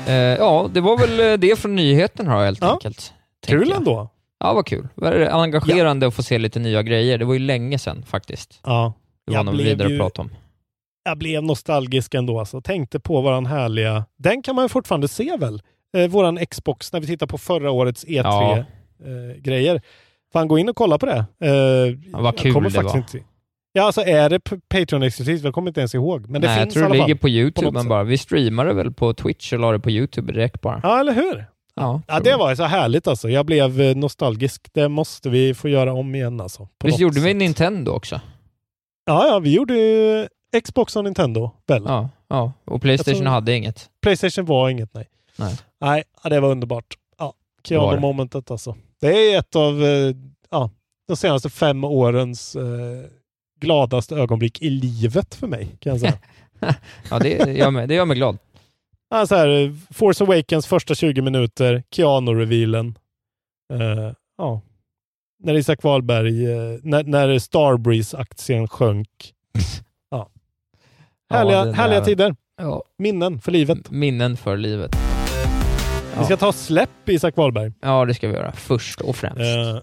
Eh, 0.07 0.14
ja, 0.14 0.70
det 0.74 0.80
var 0.80 0.99
väl 0.99 1.20
eh, 1.32 1.39
det 1.39 1.59
från 1.59 1.74
nyheten 1.76 2.26
här 2.26 2.45
helt 2.45 2.61
Ja. 2.62 2.72
enkelt. 2.72 3.12
Kul 3.47 3.72
ändå. 3.72 4.09
Ja, 4.41 4.53
vad 4.55 4.66
kul. 4.66 4.89
Var 4.95 5.12
engagerande 5.12 6.07
att 6.07 6.14
få 6.14 6.22
se 6.22 6.39
lite 6.39 6.59
nya 6.59 6.82
grejer. 6.82 7.18
Det 7.18 7.24
var 7.24 7.35
ju 7.35 7.41
länge 7.41 7.78
sedan 7.78 8.03
faktiskt. 8.07 8.61
Ja. 8.64 8.93
Det 9.26 9.30
var 9.32 9.39
Jag 9.39 9.47
något 9.47 9.61
vidare 9.61 9.89
ju- 9.89 9.95
att 9.95 10.01
prata 10.01 10.22
om. 10.22 10.30
Jag 11.05 11.18
blev 11.18 11.43
nostalgisk 11.43 12.14
ändå. 12.14 12.39
Alltså. 12.39 12.61
Tänkte 12.61 13.01
på 13.01 13.20
våran 13.20 13.47
härliga... 13.47 14.05
Den 14.18 14.43
kan 14.43 14.55
man 14.55 14.64
ju 14.64 14.68
fortfarande 14.68 15.09
se 15.09 15.37
väl? 15.37 15.62
Eh, 15.97 16.09
våran 16.09 16.47
Xbox, 16.47 16.93
när 16.93 17.01
vi 17.01 17.07
tittar 17.07 17.26
på 17.26 17.39
förra 17.39 17.70
årets 17.70 18.05
Ja. 18.09 18.64
E3-grejer. 18.99 19.82
Fan, 20.32 20.49
gå 20.49 20.59
in 20.59 20.68
och 20.68 20.76
kolla 20.76 20.99
på 20.99 21.07
det. 21.07 21.24
Eh, 21.41 21.51
Ja, 21.51 21.95
vad 22.12 22.24
jag 22.26 22.37
kul 22.37 22.53
kommer 22.53 22.68
det 22.70 22.74
faktiskt 22.74 22.95
var. 22.95 22.99
Inte... 23.01 23.18
Ja, 23.72 23.82
alltså 23.82 24.01
är 24.01 24.30
det 24.30 24.41
Patreon-exklusivt? 24.68 25.45
Jag 25.45 25.55
kommer 25.55 25.68
inte 25.70 25.80
ens 25.80 25.95
ihåg. 25.95 26.28
Men 26.28 26.41
det 26.41 26.49
Nej, 26.49 26.57
jag 26.59 26.64
finns 26.64 26.74
tror 26.74 26.87
i 26.87 26.93
det 26.93 26.99
ligger 26.99 27.14
på 27.14 27.20
på 27.20 27.28
YouTube 27.28 27.64
något 27.66 27.74
men 27.74 27.89
bara. 27.89 28.05
Vi 28.05 28.18
streamade 28.18 28.72
väl 28.74 28.93
på 28.93 29.14
Twitch 29.14 29.53
och 29.53 29.59
la 29.59 29.72
det 29.72 29.78
på 29.80 29.91
YouTube 29.91 30.32
direkt 30.32 30.61
bara. 30.61 30.80
Ja, 30.82 31.01
eller 31.01 31.12
hur? 31.14 31.47
Ja, 31.77 32.03
Ja, 32.07 32.20
det 32.20 32.37
var 32.37 32.55
så 32.55 32.62
härligt 32.64 33.07
alltså. 33.07 33.29
Jag 33.31 33.47
blev 33.47 33.81
eh, 33.81 33.97
nostalgisk. 33.97 34.68
Det 34.72 34.89
måste 34.89 35.29
vi 35.31 35.55
få 35.55 35.68
göra 35.68 35.93
om 35.93 36.14
igen 36.14 36.41
alltså. 36.41 36.68
På 36.79 36.87
Visst 36.87 36.99
gjorde 36.99 37.20
vi 37.20 37.27
sätt. 37.31 37.37
Nintendo 37.37 37.93
också? 37.93 38.20
Ja, 39.07 39.27
ja, 39.27 39.39
vi 39.39 39.55
gjorde 39.55 40.29
Xbox 40.64 40.97
och 40.97 41.05
Nintendo 41.05 41.51
väl? 41.66 41.83
Ja, 41.87 42.09
ja. 42.29 42.53
och 42.64 42.83
Playstation 42.83 43.20
tror- 43.20 43.31
hade 43.31 43.55
inget. 43.57 43.91
Playstation 44.03 44.45
var 44.45 44.68
inget, 44.68 44.95
nej. 44.95 45.09
Nej. 45.37 45.57
Nej, 45.81 46.05
det 46.22 46.41
var 46.41 46.49
underbart. 46.51 46.95
Ja. 47.18 47.33
Keanu-momentet 47.64 48.51
alltså. 48.51 48.77
Det 49.01 49.09
är 49.33 49.39
ett 49.39 49.57
av 49.57 49.85
eh, 49.85 50.14
ja, 50.51 50.70
de 51.09 51.16
senaste 51.16 51.51
fem 51.51 51.85
årens 51.85 52.57
eh, 52.57 52.62
gladaste 53.61 54.14
ögonblick 54.16 54.62
i 54.62 54.70
livet 54.70 55.35
för 55.35 55.47
mig, 55.47 55.77
kan 55.81 55.91
jag 55.93 56.01
säga. 56.01 56.18
Ja, 57.11 57.18
det 57.18 57.29
gör 57.53 57.70
mig, 57.70 57.87
det 57.87 57.95
gör 57.95 58.05
mig 58.05 58.16
glad. 58.16 58.39
Ja, 59.19 59.27
så 59.27 59.35
här, 59.35 59.75
Force 59.95 60.25
Awakens 60.25 60.67
första 60.67 60.95
20 60.95 61.23
minuter, 61.23 61.83
Keanu-revealen. 61.91 62.95
Eh, 63.73 64.12
ja. 64.39 64.61
När 65.43 65.55
Isak 65.55 65.83
Wahlberg, 65.83 66.53
eh, 66.53 66.79
när, 66.83 67.03
när 67.05 67.39
Starbreeze-aktien 67.39 68.69
sjönk. 68.69 69.09
Ja. 70.11 70.31
Ja, 71.29 71.37
Härliga, 71.37 71.59
det 71.65 71.71
där- 71.71 71.73
härliga 71.73 72.01
tider. 72.01 72.37
Ja. 72.57 72.83
Minnen 72.99 73.41
för 73.41 73.53
livet. 73.53 73.91
Minnen 73.91 74.37
för 74.37 74.57
livet. 74.57 74.97
Vi 76.19 76.25
ska 76.25 76.37
ta 76.37 76.53
släpp 76.53 77.09
Isak 77.09 77.37
Wahlberg. 77.37 77.73
Ja, 77.81 78.05
det 78.05 78.15
ska 78.15 78.29
vi 78.29 78.35
göra. 78.35 78.53
Först 78.53 79.01
och 79.01 79.17
främst. 79.17 79.41
Eh, 79.41 79.79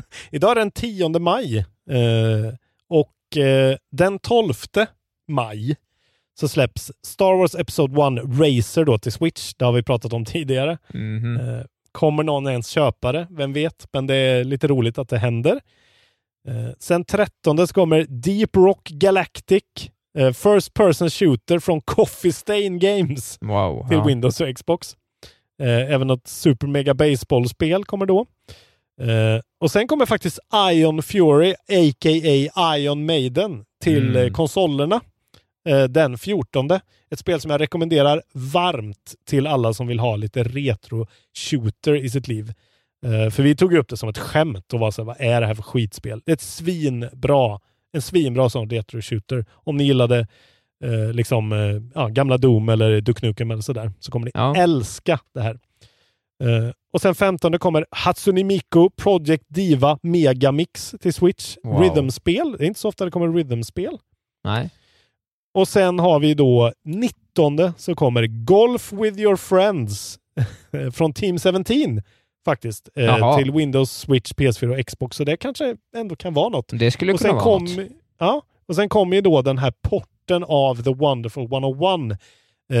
Idag 0.30 0.50
är 0.50 0.54
den 0.54 0.70
10 0.70 1.08
maj 1.08 1.58
eh, 1.90 2.54
och 2.88 3.36
eh, 3.42 3.76
den 3.92 4.18
12 4.18 4.52
maj 5.28 5.76
så 6.40 6.48
släpps 6.48 6.92
Star 7.06 7.38
Wars 7.38 7.54
Episode 7.54 7.92
1 7.92 8.40
Racer 8.40 8.84
då 8.84 8.98
till 8.98 9.12
Switch. 9.12 9.54
Det 9.54 9.64
har 9.64 9.72
vi 9.72 9.82
pratat 9.82 10.12
om 10.12 10.24
tidigare. 10.34 10.72
Eh, 10.72 11.66
kommer 11.92 12.22
någon 12.22 12.48
ens 12.48 12.68
köpa 12.68 13.12
det? 13.12 13.26
Vem 13.30 13.52
vet? 13.52 13.86
Men 13.92 14.06
det 14.06 14.14
är 14.14 14.44
lite 14.44 14.66
roligt 14.66 14.98
att 14.98 15.08
det 15.08 15.18
händer. 15.18 15.60
Eh, 16.48 16.70
sen 16.78 17.04
13 17.04 17.66
så 17.66 17.74
kommer 17.74 18.06
Deep 18.08 18.56
Rock 18.56 18.88
Galactic 18.88 19.62
eh, 20.18 20.32
First 20.32 20.74
Person 20.74 21.10
Shooter 21.10 21.58
från 21.58 21.80
Coffee 21.80 22.32
Stain 22.32 22.78
Games 22.78 23.38
Wow. 23.40 23.88
till 23.88 23.96
ja. 23.98 24.04
Windows 24.04 24.40
och 24.40 24.54
Xbox. 24.56 24.96
Eh, 25.62 25.92
även 25.94 26.10
ett 26.10 26.28
Super 26.28 26.66
Mega 26.66 26.94
Baseball-spel 26.94 27.84
kommer 27.84 28.06
då. 28.06 28.26
Och 29.60 29.70
sen 29.70 29.88
kommer 29.88 30.06
faktiskt 30.06 30.38
Ion 30.72 31.02
Fury, 31.02 31.50
a.k.a. 31.68 32.76
Ion 32.78 33.06
Maiden, 33.06 33.64
till 33.84 34.16
Mm. 34.16 34.32
konsolerna 34.32 35.00
den 35.88 36.18
14. 36.18 36.70
Ett 37.10 37.18
spel 37.18 37.40
som 37.40 37.50
jag 37.50 37.60
rekommenderar 37.60 38.22
varmt 38.32 39.14
till 39.26 39.46
alla 39.46 39.72
som 39.72 39.86
vill 39.86 39.98
ha 40.00 40.16
lite 40.16 40.42
retro-shooter 40.44 41.94
i 41.96 42.10
sitt 42.10 42.28
liv. 42.28 42.52
Eh, 43.06 43.30
för 43.30 43.42
vi 43.42 43.56
tog 43.56 43.74
upp 43.74 43.88
det 43.88 43.96
som 43.96 44.08
ett 44.08 44.18
skämt 44.18 44.72
och 44.74 44.80
var 44.80 44.90
så 44.90 45.02
här, 45.02 45.06
vad 45.06 45.20
är 45.20 45.40
det 45.40 45.46
här 45.46 45.54
för 45.54 45.62
skitspel? 45.62 46.22
Det 46.26 46.32
är 46.32 46.34
ett 46.34 46.40
svinbra, 46.40 47.60
en 47.92 48.02
svinbra 48.02 48.50
sån 48.50 48.70
retro-shooter. 48.70 49.44
Om 49.52 49.76
ni 49.76 49.84
gillade 49.84 50.18
eh, 50.84 51.12
liksom 51.12 51.52
eh, 51.52 51.82
ja, 51.94 52.08
gamla 52.08 52.38
Doom 52.38 52.68
eller 52.68 53.00
Duke 53.00 53.26
Nukem 53.26 53.50
eller 53.50 53.62
sådär 53.62 53.92
så 54.00 54.12
kommer 54.12 54.26
ni 54.26 54.30
Ja. 54.34 54.56
älska 54.56 55.20
det 55.34 55.40
här. 55.40 55.58
Eh, 56.44 56.72
och 56.92 57.00
sen 57.00 57.14
15 57.14 57.58
kommer 57.58 57.86
Hatsune 57.90 58.44
Miku 58.44 58.88
Project 58.96 59.44
Diva 59.48 59.98
Megamix 60.02 60.94
till 61.00 61.14
Switch. 61.14 61.56
Wow. 61.64 61.80
Rhythmspel. 61.82 62.54
Det 62.58 62.64
är 62.64 62.66
inte 62.66 62.80
så 62.80 62.88
ofta 62.88 63.04
det 63.04 63.10
kommer 63.10 63.28
rhythmspel. 63.28 63.98
Nej. 64.44 64.70
Och 65.54 65.68
sen 65.68 65.98
har 65.98 66.20
vi 66.20 66.34
då 66.34 66.72
19 66.84 67.72
så 67.76 67.94
kommer 67.94 68.26
Golf 68.26 68.92
with 68.92 69.18
your 69.18 69.36
friends 69.36 70.18
från 70.92 71.12
Team 71.12 71.38
17 71.38 71.64
faktiskt. 72.44 72.88
Eh, 72.96 73.38
till 73.38 73.52
Windows, 73.52 73.90
Switch, 73.90 74.32
PS4 74.32 74.78
och 74.78 74.86
Xbox. 74.86 75.16
Så 75.16 75.24
det 75.24 75.36
kanske 75.36 75.76
ändå 75.96 76.16
kan 76.16 76.34
vara 76.34 76.48
något. 76.48 76.68
Det 76.72 76.90
skulle 76.90 77.12
Och 77.12 77.18
kunna 77.20 77.28
sen 77.28 77.36
vara 77.36 77.44
kom, 77.44 77.64
något. 77.64 77.88
ja, 78.18 78.42
och 78.68 78.76
sen 78.76 78.88
kommer 78.88 79.16
ju 79.16 79.22
då 79.22 79.42
den 79.42 79.58
här 79.58 79.72
porten 79.82 80.44
av 80.44 80.82
The 80.82 80.94
Wonderful 80.94 81.44
101 81.44 82.18
eh, 82.72 82.78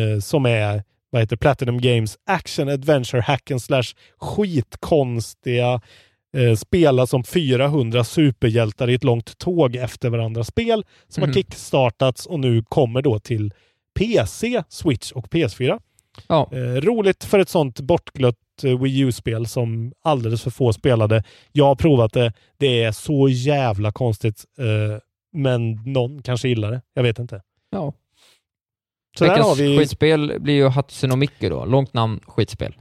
eh, 0.00 0.20
som 0.20 0.46
är 0.46 0.82
vad 1.10 1.22
heter 1.22 1.36
Platinum 1.36 1.80
Games 1.80 2.18
Action 2.26 2.68
Adventure 2.68 3.22
Hack 3.22 3.50
and 3.50 3.62
Slash 3.62 3.94
skitkonstiga 4.18 5.80
spela 6.58 7.06
som 7.06 7.24
400 7.24 8.04
superhjältar 8.04 8.90
i 8.90 8.94
ett 8.94 9.04
långt 9.04 9.38
tåg 9.38 9.76
efter 9.76 10.10
varandra 10.10 10.44
spel 10.44 10.84
som 11.08 11.20
Mhm. 11.20 11.28
har 11.30 11.34
kickstartats 11.34 12.26
och 12.26 12.40
nu 12.40 12.62
kommer 12.62 13.02
då 13.02 13.18
till 13.18 13.52
PC, 13.98 14.62
Switch 14.68 15.12
och 15.12 15.28
PS4. 15.30 15.78
Ja. 16.28 16.48
Eh, 16.52 16.58
roligt 16.58 17.24
för 17.24 17.38
ett 17.38 17.48
sånt 17.48 17.80
bortglött 17.80 18.36
eh, 18.64 18.82
Wii 18.82 18.98
U-spel 19.00 19.46
som 19.46 19.92
alldeles 20.02 20.42
för 20.42 20.50
få 20.50 20.72
spelade. 20.72 21.24
Jag 21.52 21.64
har 21.64 21.74
provat 21.74 22.12
det. 22.12 22.32
Det 22.58 22.82
är 22.82 22.92
så 22.92 23.28
jävla 23.28 23.92
konstigt. 23.92 24.44
Eh, 24.58 24.98
men 25.32 25.72
någon 25.92 26.22
kanske 26.22 26.48
gillar 26.48 26.70
det. 26.70 26.82
Jag 26.94 27.02
vet 27.02 27.18
inte. 27.18 27.42
Ja. 27.70 27.92
Så 29.18 29.24
där 29.24 29.30
Veckans 29.30 29.48
har 29.48 29.56
vi... 29.56 29.78
skitspel 29.78 30.32
blir 30.40 30.54
ju 30.54 30.68
Hatsune 30.68 31.16
Miku 31.16 31.48
då. 31.48 31.64
Långt 31.64 31.94
namn, 31.94 32.20
skitspel. 32.26 32.74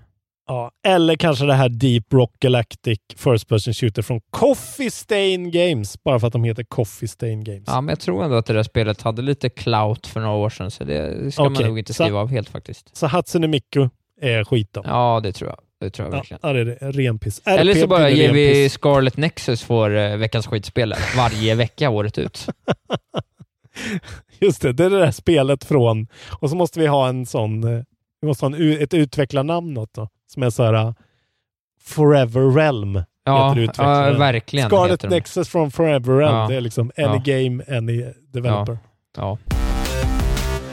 Ja, 0.47 0.71
eller 0.87 1.15
kanske 1.15 1.45
det 1.45 1.53
här 1.53 1.69
Deep 1.69 2.13
Rock 2.13 2.31
Galactic 2.39 2.99
First 3.15 3.47
Person 3.47 3.73
Shooter 3.73 4.01
från 4.01 4.21
Coffee 4.29 4.91
Stain 4.91 5.51
Games. 5.51 6.03
Bara 6.03 6.19
för 6.19 6.27
att 6.27 6.33
de 6.33 6.43
heter 6.43 6.63
Coffee 6.63 7.07
Stain 7.07 7.43
Games. 7.43 7.63
Ja, 7.67 7.81
men 7.81 7.89
jag 7.89 7.99
tror 7.99 8.23
ändå 8.23 8.35
att 8.37 8.45
det 8.45 8.53
där 8.53 8.63
spelet 8.63 9.01
hade 9.01 9.21
lite 9.21 9.49
clout 9.49 10.07
för 10.07 10.19
några 10.19 10.35
år 10.35 10.49
sedan, 10.49 10.71
så 10.71 10.83
det 10.83 11.31
ska 11.33 11.43
man 11.43 11.53
Okej, 11.53 11.65
nog 11.67 11.79
inte 11.79 11.93
så- 11.93 12.03
skriva 12.03 12.19
av 12.19 12.29
helt 12.29 12.49
faktiskt. 12.49 12.97
Så 12.97 13.07
Hatsune 13.07 13.47
Miku 13.47 13.89
är 14.21 14.43
skit 14.43 14.69
då. 14.73 14.81
Ja, 14.85 15.19
det 15.23 15.31
tror 15.31 15.49
jag. 15.49 15.59
Det 15.79 15.89
tror 15.89 16.07
jag 16.07 16.13
Ja, 16.13 16.17
verkligen. 16.17 16.39
ja, 16.43 16.53
det 16.53 16.59
är 16.59 16.65
det. 16.65 16.91
Renpiss. 16.91 17.41
Eller 17.45 17.73
så 17.75 17.87
bara 17.87 18.09
ger 18.09 18.33
vi. 18.33 18.69
Scarlet 18.69 19.17
Nexus 19.17 19.63
för 19.63 19.95
eh, 20.11 20.17
veckans 20.17 20.47
skitspel 20.47 20.93
varje 21.17 21.55
vecka 21.55 21.89
året 21.89 22.17
ut. 22.17 22.47
Just 24.39 24.61
det, 24.61 24.73
det 24.73 24.85
är 24.85 24.89
det 24.89 24.99
där 24.99 25.11
spelet 25.11 25.63
från... 25.63 26.07
Och 26.39 26.49
så 26.49 26.55
måste 26.55 26.79
vi 26.79 26.87
ha 26.87 27.07
en 27.07 27.25
sån... 27.25 27.63
eh, 27.63 27.83
Vi 28.21 28.27
måste 28.27 28.45
ha 28.45 28.55
en, 28.55 28.81
ett 28.81 28.93
utvecklarnamn 28.93 29.73
något 29.73 29.93
då. 29.93 30.09
Som 30.35 30.43
är 30.43 30.49
så 30.49 30.63
här... 30.63 30.73
uh, 30.87 30.93
Forever 31.83 32.51
Realm. 32.55 33.01
Ja, 33.23 33.53
heter 33.53 33.83
ja, 33.83 34.11
verkligen 34.17 34.69
Scarlet. 34.69 35.09
Nexus 35.09 35.49
from 35.49 35.71
Forever 35.71 36.21
End. 36.21 36.35
Ja. 36.35 36.47
Det 36.49 36.55
är 36.55 36.61
liksom 36.61 36.91
any 36.97 37.21
Ja. 37.25 37.43
game, 37.43 37.63
any 37.77 38.05
developer. 38.33 38.77
Ja. 39.17 39.37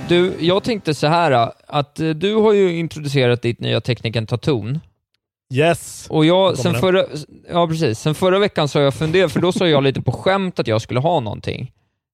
Du, 0.08 0.34
jag 0.40 0.62
tänkte 0.64 0.94
så 0.94 1.06
här 1.06 1.50
att 1.66 2.00
eh, 2.00 2.08
du 2.10 2.34
har 2.34 2.52
ju 2.52 2.78
introducerat 2.78 3.42
ditt 3.42 3.60
nya 3.60 3.80
tekniken 3.80 4.26
Tatoon. 4.26 4.80
Yes! 5.54 6.06
Och 6.10 6.24
jag, 6.26 6.58
sen 6.58 6.74
förra, 6.74 7.04
ja 7.52 7.66
precis, 7.68 7.98
sen 7.98 8.14
förra 8.14 8.38
veckan 8.38 8.68
så 8.68 8.78
har 8.78 8.84
jag 8.84 8.94
funderat, 8.94 9.32
för 9.32 9.40
då 9.40 9.52
sa 9.52 9.68
jag 9.68 9.82
lite 9.82 10.02
på 10.02 10.12
skämt 10.12 10.58
att 10.58 10.66
jag 10.66 10.80
skulle 10.82 11.00
ha 11.00 11.20
någonting 11.20 11.72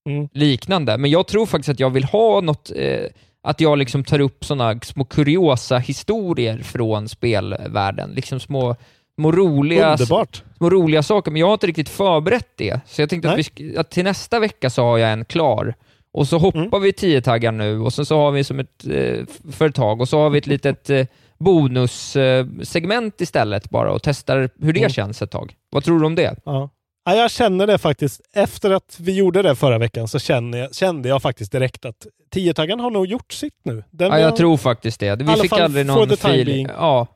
Mm. 0.08 0.28
liknande, 0.32 0.98
men 0.98 1.10
jag 1.10 1.26
tror 1.26 1.46
faktiskt 1.46 1.68
att 1.68 1.80
jag 1.80 1.90
vill 1.90 2.04
ha 2.04 2.40
något, 2.40 2.70
eh, 2.76 3.00
att 3.42 3.60
jag 3.60 3.78
liksom 3.78 4.04
tar 4.04 4.20
upp 4.20 4.44
sådana 4.44 4.80
små 4.80 5.04
kuriosa 5.04 5.78
historier 5.78 6.62
från 6.62 7.08
spelvärlden, 7.08 8.10
liksom 8.10 8.40
små, 8.40 8.76
små 9.18 9.32
roliga 9.32 9.90
Underbart! 9.92 10.42
små 10.56 10.70
roliga 10.70 11.02
saker, 11.02 11.30
men 11.30 11.40
jag 11.40 11.46
har 11.46 11.52
inte 11.52 11.66
riktigt 11.66 11.88
förberett 11.88 12.48
det. 12.56 12.80
Så 12.86 13.02
jag 13.02 13.10
tänkte 13.10 13.30
att, 13.32 13.38
vi, 13.60 13.76
att 13.76 13.90
till 13.90 14.04
nästa 14.04 14.40
vecka 14.40 14.70
så 14.70 14.82
har 14.82 14.98
jag 14.98 15.12
en 15.12 15.24
klar. 15.24 15.74
Och 16.12 16.28
så 16.28 16.38
hoppar 16.38 16.58
Mm. 16.60 16.82
vi 16.82 16.92
10 16.92 17.22
taggar 17.22 17.52
nu 17.52 17.80
och 17.80 17.92
sen 17.92 18.06
så 18.06 18.16
har 18.18 18.30
vi 18.30 18.44
som 18.44 18.58
ett 18.60 18.86
eh, 18.90 19.24
för 19.52 19.68
ett 19.68 19.74
tag 19.74 20.00
och 20.00 20.08
så 20.08 20.18
har 20.18 20.30
vi 20.30 20.38
ett 20.38 20.46
litet 20.46 20.90
eh, 20.90 21.06
bonussegment 21.38 23.20
istället 23.20 23.70
bara 23.70 23.92
och 23.92 24.02
testar 24.02 24.50
hur 24.60 24.72
det 24.72 24.78
Mm. 24.80 24.90
känns 24.90 25.22
ett 25.22 25.30
tag. 25.30 25.54
Vad 25.70 25.84
tror 25.84 26.00
du 26.00 26.06
om 26.06 26.14
det? 26.14 26.36
Ja. 26.44 26.70
Ja, 27.04 27.14
jag 27.16 27.30
känner 27.30 27.66
det 27.66 27.78
faktiskt. 27.78 28.20
Efter 28.34 28.70
att 28.70 28.96
vi 29.00 29.12
gjorde 29.16 29.42
det 29.42 29.56
förra 29.56 29.78
veckan 29.78 30.08
så 30.08 30.18
kände 30.18 30.58
jag, 30.58 30.74
kände 30.74 31.08
jag 31.08 31.22
faktiskt 31.22 31.52
direkt 31.52 31.84
att 31.84 32.06
10-taggen 32.34 32.80
har 32.80 32.90
nog 32.90 33.06
gjort 33.06 33.32
sitt 33.32 33.54
nu. 33.62 33.84
Den 33.90 34.10
Ja, 34.10 34.18
jag 34.18 34.30
var- 34.30 34.36
tror 34.36 34.56
faktiskt 34.56 35.00
det. 35.00 35.16
Vi 35.22 35.34
fick 35.34 35.52
aldrig 35.52 35.86
någon 35.86 36.08
being. 36.24 36.66
Ja. 36.76 37.06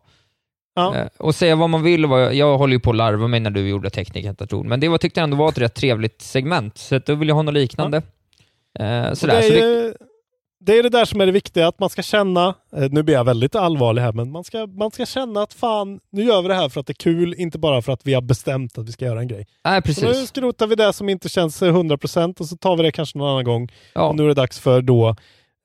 Ja. 0.74 0.96
Eh, 0.96 1.06
Och 1.18 1.34
säga 1.34 1.56
vad 1.56 1.70
man 1.70 1.82
vill, 1.82 2.06
vad 2.06 2.22
jag, 2.22 2.34
jag 2.34 2.58
håller 2.58 2.72
ju 2.74 2.80
på 2.80 2.90
att 2.90 2.96
larva 2.96 3.28
mig 3.28 3.40
när 3.40 3.50
du 3.50 3.68
gjorde 3.68 3.90
teknikerdatorn, 3.90 4.68
men 4.68 4.80
det 4.80 4.88
var, 4.88 4.98
tyckte 4.98 5.20
jag 5.20 5.24
ändå 5.24 5.36
var 5.36 5.48
ett 5.48 5.58
rätt 5.58 5.74
trevligt 5.74 6.22
segment, 6.22 6.78
så 6.78 6.98
då 6.98 7.14
vill 7.14 7.28
jag 7.28 7.34
ha 7.34 7.42
något 7.42 7.54
liknande. 7.54 8.02
Eh, 8.78 9.10
Och 9.10 9.18
sådär, 9.18 9.36
det, 9.36 9.42
så 9.42 9.48
är 9.54 9.60
det, 9.60 9.82
ju, 9.86 9.94
det 10.64 10.78
är 10.78 10.82
det 10.82 10.88
där 10.88 11.04
som 11.04 11.20
är 11.20 11.26
det 11.26 11.32
viktiga, 11.32 11.68
att 11.68 11.78
man 11.78 11.90
ska 11.90 12.02
känna, 12.02 12.54
eh, 12.76 12.88
nu 12.90 13.02
blir 13.02 13.14
jag 13.14 13.24
väldigt 13.24 13.54
allvarlig 13.54 14.02
här, 14.02 14.12
men 14.12 14.30
man 14.30 14.44
ska, 14.44 14.66
man 14.66 14.90
ska 14.90 15.06
känna 15.06 15.42
att 15.42 15.54
fan, 15.54 16.00
nu 16.12 16.24
gör 16.24 16.42
vi 16.42 16.48
det 16.48 16.54
här 16.54 16.68
för 16.68 16.80
att 16.80 16.86
det 16.86 16.90
är 16.90 16.94
kul, 16.94 17.34
inte 17.38 17.58
bara 17.58 17.82
för 17.82 17.92
att 17.92 18.00
vi 18.06 18.14
har 18.14 18.22
bestämt 18.22 18.78
att 18.78 18.88
vi 18.88 18.92
ska 18.92 19.04
göra 19.04 19.20
en 19.20 19.28
grej. 19.28 19.46
nej, 19.64 19.82
Så 19.82 20.00
nu 20.00 20.06
precis. 20.06 20.28
skrotar 20.28 20.66
vi 20.66 20.74
det 20.74 20.92
som 20.92 21.08
inte 21.08 21.28
känns 21.28 21.62
eh, 21.62 21.74
100% 21.74 22.40
och 22.40 22.46
så 22.46 22.56
tar 22.56 22.76
vi 22.76 22.82
det 22.82 22.92
kanske 22.92 23.18
någon 23.18 23.28
annan 23.30 23.44
gång. 23.44 23.68
Ja. 23.94 24.02
Och 24.02 24.16
nu 24.16 24.22
är 24.24 24.28
det 24.28 24.34
dags 24.34 24.58
för 24.60 24.82
då 24.82 25.08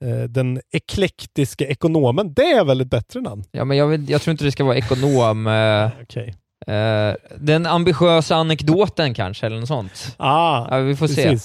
eh, 0.05 0.23
den 0.29 0.61
eklektiska 0.71 1.65
ekonomen. 1.67 2.33
Det 2.33 2.51
är 2.51 2.65
väl 2.65 2.81
ett 2.81 2.89
bättre 2.89 3.21
namn? 3.21 3.43
Ja, 3.51 3.65
men 3.65 3.77
jag, 3.77 3.87
vet, 3.87 4.09
jag 4.09 4.21
tror 4.21 4.31
inte 4.31 4.43
det 4.43 4.51
ska 4.51 4.63
vara 4.63 4.77
ekonom. 4.77 5.47
Eh, 5.47 5.83
eh, 6.75 7.15
den 7.39 7.65
ambitiösa 7.65 8.35
anekdoten 8.35 9.13
kanske, 9.13 9.45
eller 9.45 9.59
något 9.59 9.67
sånt. 9.67 10.15
Ah, 10.17 10.67
Ja, 10.77 10.77
vi 10.77 10.95
får 10.95 11.07
se. 11.07 11.37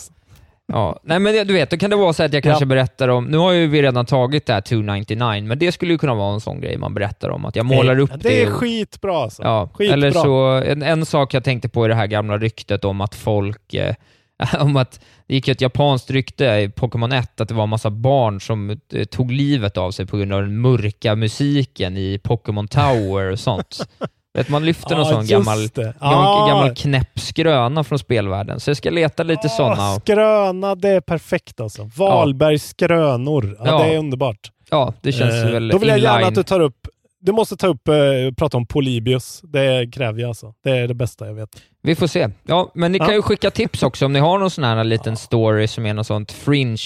Ja. 0.72 1.00
Nej, 1.02 1.18
men 1.18 1.46
du 1.46 1.54
vet, 1.54 1.70
då 1.70 1.76
kan 1.76 1.90
det 1.90 1.96
vara 1.96 2.12
så 2.12 2.22
att 2.22 2.32
jag 2.32 2.42
kanske 2.42 2.66
berättar 2.66 3.08
om, 3.08 3.24
nu 3.24 3.38
har 3.38 3.52
ju 3.52 3.66
vi 3.66 3.82
redan 3.82 4.06
tagit 4.06 4.46
det 4.46 4.52
här 4.52 4.60
299, 4.60 5.44
men 5.44 5.58
det 5.58 5.72
skulle 5.72 5.92
ju 5.92 5.98
kunna 5.98 6.14
vara 6.14 6.34
en 6.34 6.40
sån 6.40 6.60
grej 6.60 6.78
man 6.78 6.94
berättar 6.94 7.30
om, 7.30 7.44
att 7.44 7.56
jag 7.56 7.66
målar 7.66 7.98
upp 7.98 8.10
det. 8.10 8.28
det. 8.28 8.42
är 8.42 8.46
skitbra 8.50 9.16
alltså. 9.16 9.42
Ja, 9.42 9.68
Skitbra. 9.74 9.94
eller 9.94 10.10
så, 10.10 10.46
en, 10.46 10.82
en 10.82 11.06
sak 11.06 11.34
jag 11.34 11.44
tänkte 11.44 11.68
på 11.68 11.84
i 11.84 11.88
det 11.88 11.94
här 11.94 12.06
gamla 12.06 12.38
ryktet 12.38 12.84
om 12.84 13.00
att 13.00 13.14
folk, 13.14 13.74
eh, 13.74 13.94
om 14.58 14.76
att 14.76 15.00
det 15.26 15.34
gick 15.34 15.48
ju 15.48 15.52
ett 15.52 15.60
japanskt 15.60 16.10
rykte 16.10 16.44
i 16.44 16.68
Pokémon 16.68 17.12
1 17.12 17.40
att 17.40 17.48
det 17.48 17.54
var 17.54 17.64
en 17.64 17.68
massa 17.68 17.90
barn 17.90 18.40
som 18.40 18.70
eh, 18.70 19.04
tog 19.04 19.32
livet 19.32 19.76
av 19.76 19.90
sig 19.90 20.06
på 20.06 20.16
grund 20.16 20.32
av 20.32 20.40
den 20.40 20.60
mörka 20.60 21.16
musiken 21.16 21.96
i 21.96 22.18
Pokémon 22.18 22.68
Tower 22.68 23.30
och 23.30 23.40
sånt. 23.40 23.88
Vet, 24.34 24.48
man 24.48 24.64
lyfter 24.64 24.96
någon 24.96 25.04
Ja, 25.06 25.12
sån 25.12 25.26
gammal, 25.26 25.68
Ah. 25.98 26.48
gammal 26.48 26.74
knäpp 26.74 27.18
skröna 27.20 27.84
från 27.84 27.98
spelvärlden, 27.98 28.60
så 28.60 28.70
jag 28.70 28.76
ska 28.76 28.90
leta 28.90 29.22
lite 29.22 29.46
Ah, 29.46 29.50
sådana. 29.50 30.00
Skröna, 30.00 30.74
det 30.74 30.88
är 30.88 31.00
perfekt 31.00 31.60
alltså. 31.60 31.90
Wahlbergs 31.96 32.68
skrönor. 32.68 33.56
Ja, 33.58 33.64
Ja. 33.66 33.78
Det 33.84 33.94
är 33.94 33.98
underbart. 33.98 34.50
Ja, 34.70 34.94
det 35.00 35.12
känns 35.12 35.34
Eh, 35.44 35.50
väl 35.50 35.68
Då 35.68 35.78
vill 35.78 35.88
jag 35.88 35.98
inline. 35.98 36.12
gärna 36.14 36.26
att 36.26 36.34
du 36.34 36.42
tar 36.42 36.60
upp 36.60 36.88
du 37.24 37.32
måste 37.32 37.56
ta 37.56 37.66
upp, 37.66 37.88
eh, 37.88 37.94
prata 38.36 38.56
om 38.56 38.66
Polybius. 38.66 39.40
Det 39.44 39.92
kräver 39.92 40.20
jag 40.20 40.28
alltså. 40.28 40.54
Det 40.64 40.70
är 40.70 40.88
det 40.88 40.94
bästa 40.94 41.26
jag 41.26 41.34
vet. 41.34 41.48
Vi 41.82 41.94
får 41.94 42.06
se. 42.06 42.28
Ja, 42.44 42.70
men 42.74 42.92
ni 42.92 42.98
kan 42.98 43.14
ju 43.14 43.22
skicka 43.22 43.50
tips 43.50 43.82
också 43.82 44.06
om 44.06 44.12
ni 44.12 44.18
har 44.18 44.38
någon 44.38 44.50
sån 44.50 44.64
här 44.64 44.84
liten 44.84 45.16
story 45.16 45.68
som 45.68 45.86
är 45.86 45.94
något 45.94 46.06
sånt 46.06 46.32
fringe 46.32 46.76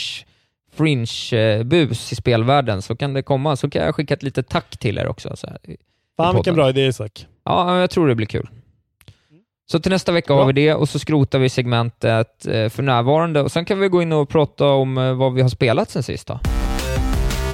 fringe-bus 0.76 2.12
i 2.12 2.16
spelvärlden 2.16 2.82
så 2.82 2.96
kan 2.96 3.14
det 3.14 3.22
komma, 3.22 3.56
så 3.56 3.70
kan 3.70 3.82
jag 3.84 3.94
skicka 3.94 4.14
ett 4.14 4.22
litet 4.22 4.48
tack 4.48 4.78
till 4.78 4.98
er 4.98 5.06
också. 5.08 5.36
Så 5.36 5.46
här, 5.46 5.58
Fan 6.16 6.34
vilken 6.34 6.54
bra 6.54 6.68
idé 6.68 6.86
Isak. 6.86 7.26
Ja, 7.46 7.80
jag 7.80 7.90
tror 7.90 8.08
det 8.08 8.14
blir 8.14 8.26
kul. 8.26 8.48
Så 9.70 9.80
till 9.80 9.92
nästa 9.92 10.12
vecka 10.12 10.34
har 10.34 10.44
vi 10.46 10.52
det 10.52 10.74
och 10.74 10.88
så 10.88 10.98
skrotar 10.98 11.38
vi 11.38 11.48
segmentet 11.48 12.46
eh, 12.46 12.68
för 12.68 12.82
närvarande 12.82 13.42
och 13.42 13.52
sen 13.52 13.64
kan 13.64 13.80
vi 13.80 13.88
gå 13.88 14.02
in 14.02 14.12
och 14.12 14.28
prata 14.28 14.66
om 14.66 14.98
eh, 14.98 15.14
vad 15.14 15.34
vi 15.34 15.42
har 15.42 15.48
spelat 15.48 15.90
sen 15.90 16.02
sist 16.02 16.26
då. 16.26 16.38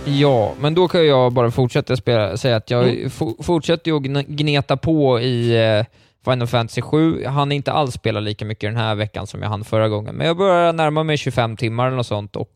Ja, 0.05 0.53
men 0.61 0.75
då 0.75 0.89
kan 0.89 1.07
jag 1.07 1.33
bara 1.33 1.51
fortsätta 1.51 1.97
spela, 1.97 2.37
säga 2.37 2.57
att 2.57 2.71
jag 2.71 2.89
Mm. 2.89 3.09
fo- 3.09 3.43
fortsätter 3.43 3.91
ju 3.91 3.97
att 3.97 4.03
gn- 4.03 4.25
gneta 4.29 4.77
på 4.77 5.21
i 5.21 5.65
eh, 5.79 5.85
Final 6.25 6.47
Fantasy 6.47 6.83
7. 6.83 7.21
Jag 7.23 7.31
hann 7.31 7.53
inte 7.53 7.73
alls 7.73 7.95
spela 7.95 8.21
lika 8.21 8.45
mycket 8.45 8.71
den 8.71 8.77
här 8.77 8.95
veckan 8.95 9.27
som 9.27 9.43
jag 9.43 9.49
hann 9.49 9.65
förra 9.65 9.89
gången, 9.89 10.15
men 10.15 10.27
jag 10.27 10.37
börjar 10.37 10.73
närma 10.73 11.03
mig 11.03 11.17
25 11.17 11.57
timmar 11.57 11.87
eller 11.87 11.97
något 11.97 12.07
sånt 12.07 12.37
och 12.37 12.51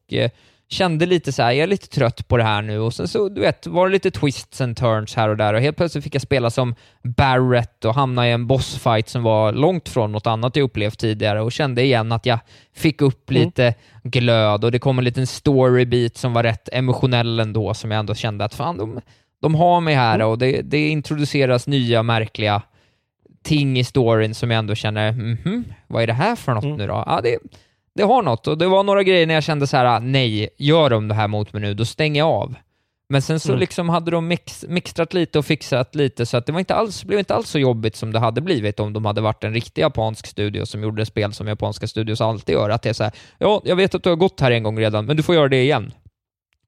kände 0.68 1.06
lite 1.06 1.32
så 1.32 1.42
här, 1.42 1.52
jag 1.52 1.62
är 1.62 1.66
lite 1.66 1.88
trött 1.88 2.28
på 2.28 2.36
det 2.36 2.42
här 2.42 2.62
nu 2.62 2.78
och 2.80 2.94
sen 2.94 3.08
så, 3.08 3.28
du 3.28 3.40
vet, 3.40 3.66
var 3.66 3.86
det 3.86 3.92
lite 3.92 4.10
twists 4.10 4.60
and 4.60 4.76
turns 4.76 5.14
här 5.14 5.28
och 5.28 5.36
där 5.36 5.54
och 5.54 5.60
helt 5.60 5.76
plötsligt 5.76 6.04
fick 6.04 6.14
jag 6.14 6.22
spela 6.22 6.50
som 6.50 6.74
Barrett 7.02 7.84
och 7.84 7.94
hamna 7.94 8.28
i 8.28 8.32
en 8.32 8.46
bossfight 8.46 9.08
som 9.08 9.22
var 9.22 9.52
långt 9.52 9.88
från 9.88 10.12
något 10.12 10.26
annat 10.26 10.56
jag 10.56 10.64
upplevt 10.64 10.98
tidigare 10.98 11.40
och 11.40 11.52
kände 11.52 11.82
igen 11.82 12.12
att 12.12 12.26
jag 12.26 12.38
fick 12.74 13.00
upp 13.02 13.30
Mm. 13.30 13.42
lite 13.42 13.74
glöd 14.02 14.64
och 14.64 14.72
det 14.72 14.78
kom 14.78 14.98
en 14.98 15.04
liten 15.04 15.26
storybit 15.26 16.16
som 16.16 16.32
var 16.32 16.42
rätt 16.42 16.68
emotionell 16.72 17.40
ändå 17.40 17.74
som 17.74 17.90
jag 17.90 17.98
ändå 17.98 18.14
kände 18.14 18.44
att 18.44 18.54
fan, 18.54 18.78
de, 18.78 19.00
de 19.42 19.54
har 19.54 19.80
mig 19.80 19.94
här 19.94 20.14
Mm. 20.14 20.26
och 20.28 20.38
det, 20.38 20.62
det 20.62 20.88
introduceras 20.88 21.66
nya 21.66 22.02
märkliga 22.02 22.62
ting 23.42 23.78
i 23.78 23.84
storyn 23.84 24.34
som 24.34 24.50
jag 24.50 24.58
ändå 24.58 24.74
känner, 24.74 25.12
mhm, 25.12 25.64
vad 25.86 26.02
är 26.02 26.06
det 26.06 26.12
här 26.12 26.36
för 26.36 26.54
något 26.54 26.64
Mm. 26.64 26.76
nu 26.76 26.86
då? 26.86 27.02
Ja, 27.06 27.20
det, 27.22 27.38
det 27.96 28.02
har 28.02 28.22
något 28.22 28.46
och 28.46 28.58
det 28.58 28.66
var 28.66 28.82
några 28.82 29.02
grejer 29.02 29.26
när 29.26 29.34
jag 29.34 29.42
kände 29.44 29.66
så 29.66 29.76
här, 29.76 29.84
ah, 29.84 29.98
nej, 29.98 30.48
gör 30.58 30.90
de 30.90 31.08
det 31.08 31.14
här 31.14 31.28
mot 31.28 31.52
mig 31.52 31.62
nu, 31.62 31.74
då 31.74 31.84
stänger 31.84 32.18
jag 32.20 32.28
av. 32.28 32.54
Men 33.08 33.22
sen 33.22 33.40
så 33.40 33.48
Mm. 33.48 33.60
liksom 33.60 33.88
hade 33.88 34.10
de 34.10 34.28
mix, 34.28 34.64
mixtrat 34.68 35.14
lite 35.14 35.38
och 35.38 35.46
fixat 35.46 35.94
lite 35.94 36.26
så 36.26 36.36
att 36.36 36.46
det 36.46 36.52
var 36.52 36.58
inte 36.58 36.74
alls, 36.74 37.04
blev 37.04 37.18
inte 37.18 37.34
alls 37.34 37.48
så 37.50 37.58
jobbigt 37.58 37.96
som 37.96 38.12
det 38.12 38.18
hade 38.18 38.40
blivit 38.40 38.80
om 38.80 38.92
de 38.92 39.04
hade 39.04 39.20
varit 39.20 39.44
en 39.44 39.54
riktig 39.54 39.82
japansk 39.82 40.26
studio 40.26 40.66
som 40.66 40.82
gjorde 40.82 41.06
spel 41.06 41.32
som 41.32 41.48
japanska 41.48 41.86
studios 41.86 42.20
alltid 42.20 42.52
gör. 42.52 42.70
Att 42.70 42.82
det 42.82 42.88
är 42.88 42.92
så 42.92 43.04
här, 43.04 43.12
ja, 43.38 43.62
jag 43.64 43.76
vet 43.76 43.94
att 43.94 44.02
du 44.02 44.08
har 44.08 44.16
gått 44.16 44.40
här 44.40 44.50
en 44.50 44.62
gång 44.62 44.78
redan, 44.78 45.04
men 45.06 45.16
du 45.16 45.22
får 45.22 45.34
göra 45.34 45.48
det 45.48 45.62
igen. 45.62 45.92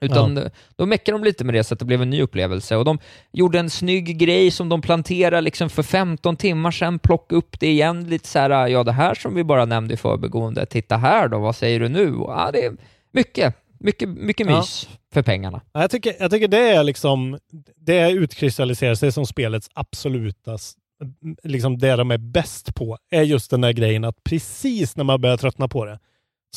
Utan 0.01 0.51
då 0.76 0.86
meckade 0.86 1.18
de 1.18 1.24
lite 1.24 1.44
med 1.44 1.55
det 1.55 1.64
så 1.64 1.74
att 1.74 1.78
det 1.80 1.84
blev 1.86 2.03
en 2.03 2.11
ny 2.11 2.22
upplevelse 2.22 2.76
och 2.76 2.84
de 2.84 2.99
gjorde 3.32 3.59
en 3.59 3.70
snygg 3.70 4.18
grej 4.18 4.51
som 4.51 4.68
de 4.68 4.80
planterade 4.82 5.40
liksom 5.40 5.70
för 5.70 5.82
15 5.82 6.36
timmar 6.36 6.70
sedan, 6.70 6.99
plocka 6.99 7.36
upp 7.36 7.61
det 7.61 7.66
igen 7.70 8.09
lite 8.09 8.28
så 8.28 8.38
här, 8.38 8.66
ja 8.66 8.84
det 8.84 8.92
här 8.92 9.14
som 9.14 9.34
vi 9.34 9.44
bara 9.44 9.64
nämnde 9.64 9.94
i 9.94 9.96
förbigående, 9.96 10.66
titta 10.66 10.96
här 10.96 11.28
då, 11.28 11.38
vad 11.38 11.57
säger 11.57 11.80
du 11.80 11.88
nu? 11.88 12.14
Och, 12.16 12.32
ja, 12.32 12.51
det 12.53 12.64
är 12.64 12.76
mycket, 13.12 13.55
mycket, 13.80 14.09
mycket 14.09 14.46
Ja. 14.46 14.57
mys 14.59 14.88
för 15.12 15.22
pengarna. 15.22 15.61
Ja, 15.72 15.80
Jag 15.80 15.90
tycker, 15.90 16.14
jag 16.20 16.30
tycker 16.30 16.49
det 16.49 16.68
är 16.70 16.84
liksom, 16.84 17.38
det 17.76 18.11
utkristalliserar 18.11 18.94
sig 18.94 19.12
som 19.12 19.26
spelets 19.26 19.70
absoluta, 19.74 20.59
liksom 21.42 21.78
det 21.78 21.96
de 21.96 22.11
är 22.11 22.18
bäst 22.18 22.74
på, 22.74 22.99
är 23.11 23.22
just 23.22 23.51
den 23.51 23.61
där 23.61 23.72
grejen 23.72 24.05
att 24.05 24.24
precis 24.24 24.96
när 24.96 25.05
man 25.05 25.20
börjar 25.20 25.36
tröttna 25.36 25.68
på 25.68 25.84
det, 25.84 25.99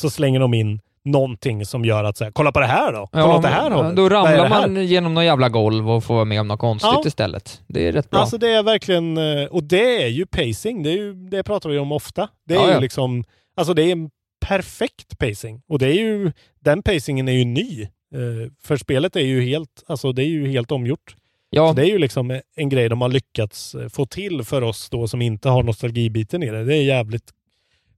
så 0.00 0.10
slänger 0.10 0.40
de 0.40 0.54
in 0.54 0.80
någonting 1.04 1.66
som 1.66 1.84
gör 1.84 2.04
att 2.04 2.16
säga, 2.16 2.30
kolla 2.34 2.52
på 2.52 2.60
det 2.60 2.66
här 2.66 2.92
då! 2.92 3.08
Kolla 3.12 3.36
åt 3.36 3.42
det 3.42 3.48
här 3.48 3.70
hållet! 3.70 3.96
Då 3.96 4.08
ramlar 4.08 4.32
det 4.36 4.48
här?" 4.48 4.68
man 4.68 4.86
genom 4.86 5.14
någon 5.14 5.24
jävla 5.24 5.48
golv 5.48 5.90
och 5.90 6.04
får 6.04 6.14
vara 6.14 6.24
med 6.24 6.40
om 6.40 6.48
något 6.48 6.60
konstigt 6.60 6.90
Ja. 6.92 7.02
istället. 7.06 7.60
Det 7.66 7.88
är 7.88 7.92
rätt 7.92 8.10
bra. 8.10 8.20
Alltså 8.20 8.38
det 8.38 8.48
är 8.48 8.62
verkligen, 8.62 9.16
eh, 9.16 9.44
och 9.46 9.64
det 9.64 10.02
är 10.04 10.08
ju 10.08 10.26
pacing, 10.26 10.82
det, 10.82 10.90
är 10.90 10.96
ju, 10.96 11.14
det 11.14 11.42
pratar 11.42 11.70
vi 11.70 11.78
om 11.78 11.92
ofta. 11.92 12.28
Det 12.46 12.54
är 12.54 12.58
Ja, 12.58 12.66
ju 12.66 12.72
ja. 12.72 12.80
liksom, 12.80 13.24
alltså 13.56 13.74
det 13.74 13.82
är 13.82 13.92
en 13.92 14.10
perfekt 14.46 15.18
pacing. 15.18 15.62
Och 15.68 15.78
det 15.78 15.86
är 15.86 15.94
ju, 15.94 16.32
den 16.60 16.82
pacingen 16.82 17.28
är 17.28 17.32
ju 17.32 17.44
ny. 17.44 17.82
Eh, 18.14 18.50
För 18.64 18.76
spelet 18.76 19.16
är 19.16 19.20
ju 19.20 19.42
helt, 19.42 19.84
alltså 19.86 20.12
det 20.12 20.22
är 20.22 20.26
ju 20.28 20.48
helt 20.48 20.70
omgjort. 20.72 21.16
ja, 21.50 21.68
Så 21.68 21.74
det 21.74 21.82
är 21.82 21.90
ju 21.90 21.98
liksom 21.98 22.40
en 22.56 22.68
grej 22.68 22.88
de 22.88 23.00
har 23.00 23.08
lyckats 23.08 23.74
eh, 23.74 23.88
få 23.88 24.06
till 24.06 24.42
för 24.44 24.62
oss 24.62 24.90
då 24.90 25.08
som 25.08 25.22
inte 25.22 25.48
har 25.48 25.62
nostalgibiten 25.62 26.42
i 26.42 26.50
det. 26.50 26.64
Det 26.64 26.76
är 26.76 26.82
jävligt 26.82 27.30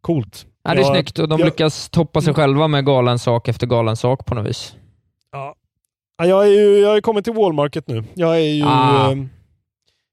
coolt. 0.00 0.46
Ja, 0.64 0.74
det 0.74 0.80
är 0.80 0.84
snyggt 0.84 1.18
och 1.18 1.28
de 1.28 1.38
jag- 1.40 1.46
lyckas 1.46 1.88
toppa 1.88 2.20
sig 2.20 2.34
själva 2.34 2.68
med 2.68 2.86
galen 2.86 3.18
sak 3.18 3.48
efter 3.48 3.66
galen 3.66 3.96
sak 3.96 4.26
på 4.26 4.34
något 4.34 4.46
vis. 4.46 4.74
Ja. 5.32 5.54
Ja, 6.18 6.26
jag, 6.26 6.44
är 6.46 6.50
ju, 6.50 6.78
jag 6.78 6.88
har 6.88 6.94
ju 6.96 7.02
kommit 7.02 7.24
till 7.24 7.34
Wallmarket 7.34 7.88
nu. 7.88 8.04
Jag 8.14 8.36
är 8.36 8.40
ju, 8.54 8.64
Ah. 8.66 9.10
eh, 9.12 9.18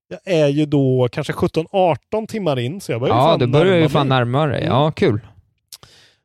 jag 0.08 0.20
är 0.44 0.48
ju 0.48 0.66
då 0.66 1.08
kanske 1.12 1.34
17-18 1.34 2.28
timmar 2.28 2.60
in, 2.60 2.82
så 2.82 2.92
jag 2.92 3.02
börjar 3.02 3.16
Ja, 3.16 3.38
du 3.38 3.48
börjar 3.48 3.74
ju 3.76 3.80
närma 3.82 3.90
fan 3.90 4.08
mig. 4.08 4.18
närmare. 4.18 4.58
Mm. 4.58 4.70
Ja, 4.74 4.92
kul. 4.92 5.20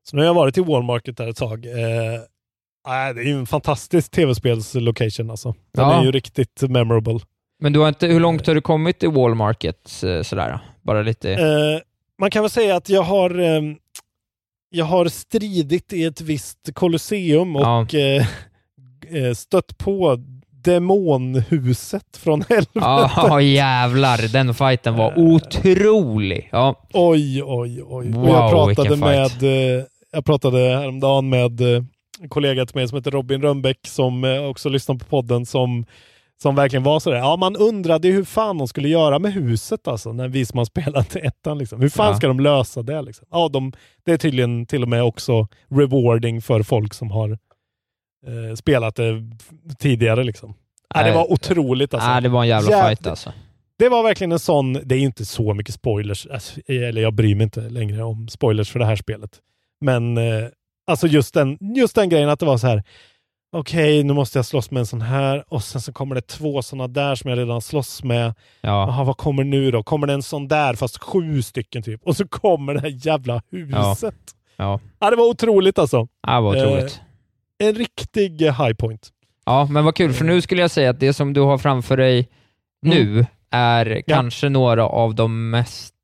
Så 0.03 0.17
nu 0.17 0.23
har 0.23 0.27
jag 0.27 0.35
varit 0.35 0.59
i 0.59 0.61
Walmart 0.61 1.03
där 1.17 1.29
ett 1.29 1.37
tag. 1.37 1.67
Eh, 1.67 1.73
det 3.15 3.21
är 3.21 3.25
ju 3.25 3.39
en 3.39 3.47
fantastisk 3.47 4.11
tv-spelslocation 4.11 5.31
alltså. 5.31 5.55
Den 5.75 5.89
Ja. 5.89 6.01
är 6.01 6.05
ju 6.05 6.11
riktigt 6.13 6.63
memorable. 6.63 7.19
Men 7.61 7.73
du 7.73 7.79
har 7.81 7.89
inte, 7.89 8.07
hur 8.07 8.21
långt 8.21 8.47
har 8.47 8.55
du 8.55 8.61
kommit 8.61 9.03
i 9.03 9.07
Wall 9.07 9.35
Market? 9.35 10.03
eh, 10.05 10.23
Sådär, 10.23 10.59
bara 10.83 11.03
lite... 11.03 11.33
Eh, 11.33 11.81
man 12.21 12.31
kan 12.31 12.43
väl 12.43 12.51
säga 12.51 12.77
att 12.77 12.89
jag 12.89 13.03
har, 13.03 13.39
eh, 13.41 13.63
jag 14.77 14.85
har 14.85 15.07
stridit 15.09 15.93
i 15.93 16.05
ett 16.05 16.21
visst 16.21 16.71
kolosseum 16.75 17.57
och 17.57 17.95
eh, 17.95 18.27
eh, 19.11 19.33
stött 19.35 19.79
på 19.79 20.17
demonhuset 20.65 22.17
från 22.17 22.43
helvetet. 22.49 22.73
Ja, 23.17 23.41
jävlar. 23.41 24.33
Den 24.33 24.55
fighten 24.55 24.97
var 24.97 25.19
otrolig. 25.19 26.49
Ja. 26.53 26.89
Oj, 26.93 27.43
oj, 27.43 27.83
oj. 27.83 27.83
och 27.87 28.05
Wow, 28.15 28.29
jag 28.29 28.51
pratade 28.51 28.89
vilken 28.89 29.09
fight. 29.09 29.41
med, 29.43 29.77
eh, 29.79 29.85
jag 30.13 30.25
pratade 30.25 30.59
häromdagen 30.59 31.29
med 31.29 31.61
eh, 31.61 31.83
en 32.21 32.29
kollega 32.29 32.67
till 32.67 32.77
mig 32.77 32.89
som 32.89 32.97
heter 32.97 33.11
Robin 33.11 33.43
Rönnbäck 33.43 33.79
som 33.87 34.25
eh, 34.25 34.43
också 34.45 34.69
lyssnar 34.69 34.95
på 34.97 35.05
podden 35.05 35.47
som, 35.47 35.85
som 36.43 36.55
verkligen 36.55 36.83
var 36.83 37.01
sådär. 37.01 37.17
Ja, 37.17 37.37
man 37.37 37.57
undrade 37.57 38.09
hur 38.09 38.25
fan 38.25 38.59
de 38.59 38.69
skulle 38.69 38.89
göra 38.89 39.19
med 39.19 39.33
huset 39.33 39.89
alltså, 39.89 40.13
när 40.13 40.29
vi 40.29 40.47
som 40.47 40.59
har 40.59 40.65
spelat 40.75 41.17
ettan. 41.17 41.59
Liksom. 41.59 41.81
Hur 41.81 41.89
fan 41.89 42.07
Ja. 42.11 42.17
ska 42.17 42.29
de 42.29 42.41
lösa 42.41 42.83
det? 42.83 43.03
Liksom? 43.03 43.27
Ja, 43.31 43.49
de, 43.49 43.73
det 44.05 44.13
är 44.13 44.17
tydligen 44.19 44.67
till 44.67 44.83
och 44.83 44.89
med 44.89 45.03
också 45.03 45.49
rewarding 45.71 46.43
för 46.43 46.63
folk 46.63 46.95
som 46.95 47.11
har 47.11 47.31
eh, 48.27 48.55
spelat 48.57 48.95
det 48.97 49.23
tidigare. 49.79 50.25
Liksom. 50.25 50.55
Ja, 50.95 51.01
det 51.01 51.07
Nej. 51.07 51.15
var 51.15 51.33
otroligt 51.33 51.95
alltså. 51.95 52.09
Nej, 52.09 52.23
det 52.23 52.29
var 52.29 52.43
en 52.43 52.49
jävla 52.49 52.71
Jävla- 52.71 52.89
fight 52.89 53.07
alltså. 53.07 53.33
Det 53.79 53.89
var 53.89 54.03
verkligen 54.03 54.33
en 54.33 54.39
sån, 54.39 54.73
det 54.73 54.95
är 54.95 54.99
inte 54.99 55.25
så 55.25 55.55
mycket 55.55 55.75
spoilers, 55.75 56.27
alltså, 56.27 56.61
eller 56.69 57.03
jag 57.03 57.15
bryr 57.15 57.35
mig 57.35 57.45
inte 57.45 57.61
längre 57.61 58.03
om 58.03 58.29
spoilers 58.29 58.71
för 58.71 58.79
det 58.79 58.85
här 58.87 58.97
spelet. 58.97 59.31
Men 59.81 60.19
eh, 60.19 60.45
alltså 60.87 61.07
just 61.07 61.35
den, 61.35 61.59
just 61.77 61.95
den 61.95 62.09
grejen 62.09 62.29
att 62.29 62.41
det 62.41 62.47
var 62.47 62.59
så 62.59 62.67
här, 62.67 62.83
okej 63.59 64.05
nu 64.05 64.13
måste 64.13 64.39
jag 64.39 64.47
slåss 64.47 64.71
med 64.71 64.81
en 64.81 64.87
sån 64.87 65.01
här 65.01 65.45
och 65.49 65.63
sen 65.63 65.81
så 65.81 65.93
kommer 65.93 66.15
det 66.15 66.21
två 66.21 66.63
såna 66.63 66.89
där 66.89 67.15
som 67.15 67.31
jag 67.31 67.39
redan 67.39 67.61
slåss 67.61 68.03
med. 68.05 68.35
Ja. 68.61 68.87
Jaha, 68.89 69.05
vad 69.05 69.17
kommer 69.17 69.45
nu 69.45 69.71
då? 69.71 69.83
Kommer 69.83 70.07
det 70.07 70.13
en 70.13 70.23
sån 70.23 70.49
där 70.49 70.75
fast 70.75 70.99
sju 70.99 71.43
stycken 71.43 71.83
typ? 71.83 72.03
Och 72.05 72.17
så 72.17 72.29
kommer 72.29 72.75
det 72.75 72.81
här 72.81 73.07
jävla 73.07 73.43
huset. 73.51 74.15
Ja. 74.57 74.81
Ja, 74.99 75.11
det 75.11 75.17
var 75.17 75.25
otroligt 75.25 75.79
alltså. 75.79 76.09
Ja, 76.27 76.35
det 76.35 76.41
var 76.41 76.57
otroligt. 76.57 77.01
Eh, 77.61 77.69
en 77.69 77.75
riktig 77.75 78.43
eh, 78.43 78.65
high 78.65 78.75
point. 78.75 79.09
Ja, 79.47 79.69
men 79.71 79.85
vad 79.85 79.95
kul, 79.95 80.13
för 80.13 80.25
nu 80.25 80.41
skulle 80.41 80.61
jag 80.61 80.71
säga 80.71 80.91
att 80.91 81.01
det 81.01 81.13
som 81.13 81.33
du 81.33 81.41
har 81.41 81.59
framför 81.59 81.97
dig 81.97 82.29
nu 82.83 83.27
är 83.51 84.03
kanske 84.07 84.49
några 84.49 84.87
av 84.87 85.15
de 85.15 85.51
mest 85.51 85.95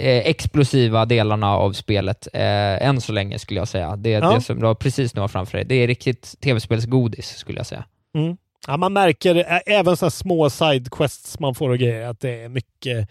eh, 0.00 0.18
explosiva 0.26 1.04
delarna 1.04 1.56
av 1.56 1.72
spelet 1.72 2.28
eh, 2.32 2.86
än 2.88 3.00
så 3.00 3.12
länge, 3.12 3.38
skulle 3.38 3.60
jag 3.60 3.68
säga. 3.68 3.96
Det, 3.96 4.10
Ja. 4.10 4.34
det 4.34 4.40
som 4.40 4.60
du 4.60 4.66
har 4.66 4.74
precis 4.74 5.14
nu 5.14 5.20
har 5.20 5.28
framför 5.28 5.58
dig, 5.58 5.64
det 5.66 5.74
är 5.74 5.86
riktigt 5.86 6.34
tv-spelsgodis, 6.40 7.36
skulle 7.36 7.58
jag 7.58 7.66
säga. 7.66 7.84
Mm. 8.14 8.36
Ja, 8.66 8.76
man 8.76 8.92
märker 8.92 9.60
även 9.66 9.96
så 9.96 10.10
små 10.10 10.50
sidequests 10.50 11.38
man 11.40 11.54
får 11.54 11.70
och 11.70 11.78
grejer 11.78 12.06
att 12.08 12.20
det 12.20 12.42
är 12.42 12.48
mycket, 12.48 13.08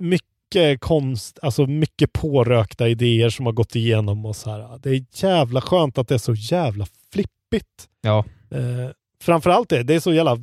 mycket 0.00 0.80
konst, 0.80 1.38
alltså 1.42 1.66
mycket 1.66 2.12
pårökta 2.12 2.88
idéer 2.88 3.30
som 3.30 3.46
har 3.46 3.52
gått 3.52 3.76
igenom 3.76 4.26
och 4.26 4.36
så 4.36 4.50
här. 4.50 4.78
Det 4.82 4.90
är 4.90 5.04
jävla 5.24 5.60
skönt 5.60 5.98
att 5.98 6.08
det 6.08 6.14
är 6.14 6.18
så 6.18 6.34
jävla 6.34 6.86
flippigt. 7.12 7.88
Ja. 8.02 8.24
Eh, 8.50 8.90
framförallt 9.22 9.68
det, 9.68 9.82
det 9.82 9.94
är 9.94 10.00
så 10.00 10.12
jävla 10.12 10.38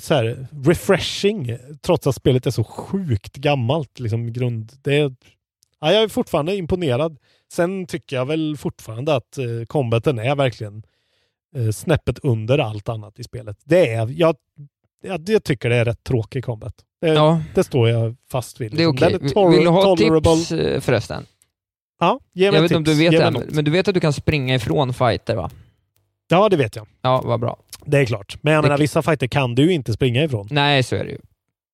så 0.00 0.14
här, 0.14 0.46
refreshing 0.64 1.58
trots 1.82 2.06
att 2.06 2.14
spelet 2.14 2.46
är 2.46 2.50
så 2.50 2.64
sjukt 2.64 3.36
gammalt. 3.36 4.00
Liksom, 4.00 4.32
grund, 4.32 4.72
det 4.82 4.94
är, 4.98 5.14
ja, 5.80 5.92
jag 5.92 6.02
är 6.02 6.08
fortfarande 6.08 6.56
imponerad. 6.56 7.18
Sen 7.52 7.86
tycker 7.86 8.16
jag 8.16 8.26
väl 8.26 8.56
fortfarande 8.56 9.14
att 9.14 9.38
eh, 9.38 9.44
combaten 9.66 10.18
är 10.18 10.34
verkligen 10.36 10.82
eh, 11.56 11.70
snäppet 11.70 12.18
under 12.18 12.58
allt 12.58 12.88
annat 12.88 13.18
i 13.18 13.24
spelet. 13.24 13.56
Det 13.64 13.88
är, 13.92 14.08
jag, 14.20 14.36
jag, 15.02 15.28
jag 15.30 15.44
tycker 15.44 15.70
det 15.70 15.76
är 15.76 15.84
rätt 15.84 16.04
tråkig 16.04 16.44
combat. 16.44 16.74
Det, 17.00 17.08
Ja. 17.08 17.42
det 17.54 17.64
står 17.64 17.88
jag 17.88 18.16
fast 18.30 18.60
vid. 18.60 18.72
Det 18.72 18.82
är 18.82 18.90
liksom. 18.92 19.06
okej. 19.08 19.18
Är 19.22 19.28
tor- 19.34 19.50
Vill 19.50 19.60
du 19.60 19.68
ha 19.68 19.82
tolerable. 19.96 20.36
tips 20.36 20.52
eh, 20.52 20.80
förresten? 20.80 21.26
Ja, 22.00 22.20
ge 22.32 22.46
mig 22.50 22.54
Jag 22.56 22.62
vet 22.62 22.70
inte 22.70 22.76
om 22.76 22.84
du 22.84 22.94
vet 22.94 23.12
det, 23.12 23.54
men 23.54 23.64
du 23.64 23.70
vet 23.70 23.88
att 23.88 23.94
du 23.94 24.00
kan 24.00 24.12
springa 24.12 24.54
ifrån 24.54 24.94
fighter 24.94 25.36
va? 25.36 25.50
Ja, 26.28 26.48
det 26.48 26.56
vet 26.56 26.76
jag. 26.76 26.86
Ja, 27.02 27.22
vad 27.24 27.40
bra. 27.40 27.56
Det 27.90 27.98
är 27.98 28.04
klart. 28.06 28.36
Men 28.42 28.52
jag 28.52 28.64
Det- 28.64 28.68
menar, 28.68 28.78
vissa 28.78 29.02
fighter 29.02 29.26
kan 29.26 29.54
du 29.54 29.62
ju 29.62 29.72
inte 29.72 29.92
springa 29.92 30.24
ifrån. 30.24 30.48
Nej, 30.50 30.82
så 30.82 30.96
är 30.96 31.04
det 31.04 31.10
ju. 31.10 31.18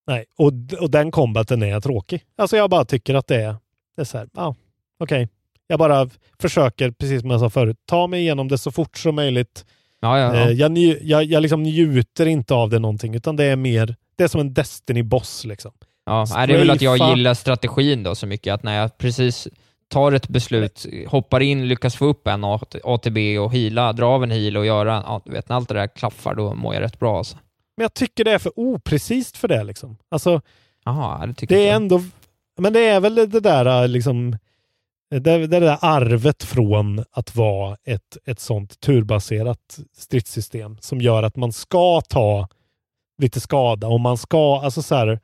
Nej, 0.06 0.24
och, 0.36 0.52
och 0.80 0.90
den 0.90 1.10
combaten 1.10 1.62
är 1.62 1.80
tråkig. 1.80 2.22
Alltså 2.38 2.56
jag 2.56 2.70
bara 2.70 2.84
tycker 2.84 3.14
att 3.14 3.26
det 3.26 3.36
är, 3.36 3.56
det 3.96 4.02
är 4.02 4.04
så 4.04 4.18
här, 4.18 4.28
ja, 4.34 4.54
okej. 5.00 5.28
Jag 5.66 5.78
bara 5.78 6.10
försöker, 6.40 6.90
precis 6.90 7.20
som 7.20 7.30
jag 7.30 7.40
sa 7.40 7.50
förut, 7.50 7.76
ta 7.86 8.06
mig 8.06 8.20
igenom 8.20 8.48
det 8.48 8.58
så 8.58 8.70
fort 8.70 8.98
som 8.98 9.14
möjligt. 9.14 9.64
Ja, 10.00 10.18
ja, 10.18 10.34
ja. 10.36 10.40
Eh, 10.40 10.50
jag, 10.50 10.78
jag, 11.02 11.24
jag 11.24 11.40
liksom 11.42 11.62
njuter 11.62 12.26
inte 12.26 12.54
av 12.54 12.70
det 12.70 12.78
någonting, 12.78 13.14
utan 13.14 13.36
det 13.36 13.44
är 13.44 13.56
mer, 13.56 13.96
det 14.16 14.24
är 14.24 14.28
som 14.28 14.40
en 14.40 14.54
Destiny-boss 14.54 15.44
liksom. 15.46 15.72
Ja, 16.06 16.26
nej, 16.34 16.46
det 16.46 16.54
är 16.54 16.58
väl 16.58 16.70
att 16.70 16.82
jag 16.82 16.96
Strafa. 16.98 17.16
gillar 17.16 17.34
strategin 17.34 18.02
då 18.02 18.14
så 18.14 18.26
mycket, 18.26 18.54
att 18.54 18.62
när 18.62 18.76
jag 18.80 18.98
precis 18.98 19.48
tar 19.88 20.12
ett 20.12 20.28
beslut, 20.28 20.86
hoppar 21.06 21.40
in, 21.40 21.68
lyckas 21.68 21.96
få 21.96 22.04
upp 22.06 22.26
en 22.26 22.44
AT- 22.44 22.80
ATB 22.84 23.38
och 23.38 23.52
hila, 23.52 23.92
dra 23.92 24.06
av 24.06 24.22
en 24.22 24.30
heal 24.30 24.56
och 24.56 24.66
göra, 24.66 25.02
ja, 25.06 25.22
du 25.24 25.32
vet, 25.32 25.48
när 25.48 25.56
allt 25.56 25.68
det 25.68 25.74
där 25.74 25.86
klaffar, 25.86 26.34
då 26.34 26.54
mår 26.54 26.74
jag 26.74 26.80
rätt 26.80 26.98
bra 26.98 27.18
alltså. 27.18 27.36
Men 27.76 27.84
jag 27.84 27.94
tycker 27.94 28.24
det 28.24 28.32
är 28.32 28.38
för 28.38 28.52
oprecist 28.56 29.36
för 29.36 29.48
det 29.48 29.64
liksom. 29.64 29.96
Alltså, 30.08 30.40
Jaha, 30.84 31.26
det 31.26 31.34
tycker 31.34 31.54
det 31.56 31.62
är 31.62 31.66
jag. 31.66 31.76
ändå, 31.76 32.02
men 32.58 32.72
det 32.72 32.80
är 32.80 33.00
väl 33.00 33.14
det 33.14 33.40
där 33.40 33.88
liksom, 33.88 34.36
det, 35.10 35.46
det 35.46 35.60
där 35.60 35.78
arvet 35.80 36.42
från 36.44 37.04
att 37.10 37.36
vara 37.36 37.76
ett, 37.84 38.16
ett 38.26 38.40
sånt 38.40 38.80
turbaserat 38.80 39.78
stridssystem 39.96 40.76
som 40.80 41.00
gör 41.00 41.22
att 41.22 41.36
man 41.36 41.52
ska 41.52 42.00
ta 42.00 42.48
lite 43.18 43.40
skada 43.40 43.86
och 43.86 44.00
man 44.00 44.18
ska, 44.18 44.60
alltså 44.60 44.82
så 44.82 44.94
här, 44.94 45.20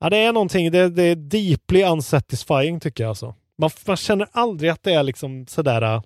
ja 0.00 0.10
det 0.10 0.16
är 0.16 0.32
någonting, 0.32 0.70
det, 0.70 0.88
det 0.88 1.02
är 1.02 1.16
deeply 1.16 1.82
unsatisfying 1.84 2.80
tycker 2.80 3.04
jag 3.04 3.08
alltså. 3.08 3.34
Man, 3.62 3.70
man 3.86 3.96
känner 3.96 4.28
aldrig 4.32 4.70
att 4.70 4.82
det 4.82 4.92
är 4.92 5.02
liksom 5.02 5.46
sådär 5.46 5.82
äh, 5.82 6.02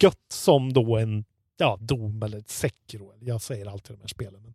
gött 0.00 0.26
som 0.32 0.72
då 0.72 0.96
en, 0.96 1.24
ja, 1.56 1.78
Dom 1.80 2.22
eller 2.22 2.38
ett 2.38 2.50
Sekiro. 2.50 3.12
Jag 3.20 3.42
säger 3.42 3.66
alltid 3.66 3.96
de 3.96 4.00
här 4.00 4.08
spelen. 4.08 4.42
Men 4.42 4.54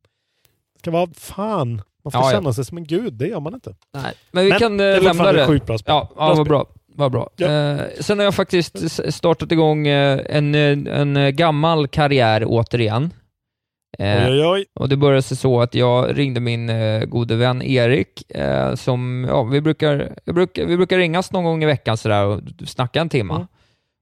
det 0.73 0.79
ska 0.79 0.91
vara, 0.91 1.09
fan, 1.13 1.81
man 2.03 2.11
ska 2.11 2.19
Ja, 2.19 2.25
ja. 2.25 2.31
känna 2.31 2.53
sig 2.53 2.65
som 2.65 2.77
en 2.77 2.83
gud, 2.83 3.13
det 3.13 3.27
gör 3.27 3.39
man 3.39 3.53
inte. 3.53 3.75
Nej, 3.93 4.13
men 4.31 4.45
vi 4.45 4.51
kan 4.51 4.77
det 4.77 4.97
eh, 4.97 5.03
lämna 5.03 5.31
det. 5.31 5.47
sjukt 5.47 5.65
bra 5.65 5.77
spel. 5.77 5.91
Ja, 5.93 6.09
ja 6.15 6.33
vad 6.33 6.47
bra. 6.47 6.65
Vad 6.95 7.11
bra. 7.11 7.29
Eh, 7.37 7.81
sen 7.99 8.17
har 8.17 8.25
jag 8.25 8.35
faktiskt 8.35 9.01
startat 9.13 9.51
igång 9.51 9.87
eh, 9.87 10.21
en, 10.29 10.55
en 10.55 11.35
gammal 11.35 11.87
karriär 11.87 12.43
återigen. 12.47 13.13
Eh, 13.97 14.25
Oj, 14.25 14.31
oj, 14.31 14.45
oj. 14.45 14.65
Och 14.75 14.89
det 14.89 14.97
började 14.97 15.21
sig 15.21 15.37
så 15.37 15.61
att 15.61 15.75
jag 15.75 16.17
ringde 16.17 16.39
min 16.39 16.69
eh, 16.69 17.05
gode 17.05 17.35
vän 17.35 17.61
Erik, 17.61 18.31
eh, 18.31 18.75
som, 18.75 19.25
ja, 19.29 19.43
vi 19.43 19.61
brukar, 19.61 20.15
brukar, 20.25 20.65
vi 20.65 20.77
brukar 20.77 20.97
ringas 20.97 21.31
någon 21.31 21.43
gång 21.43 21.63
i 21.63 21.65
veckan 21.65 21.97
sådär 21.97 22.25
och 22.25 22.41
snacka 22.65 23.01
en 23.01 23.09
timme. 23.09 23.33
Mm. 23.33 23.47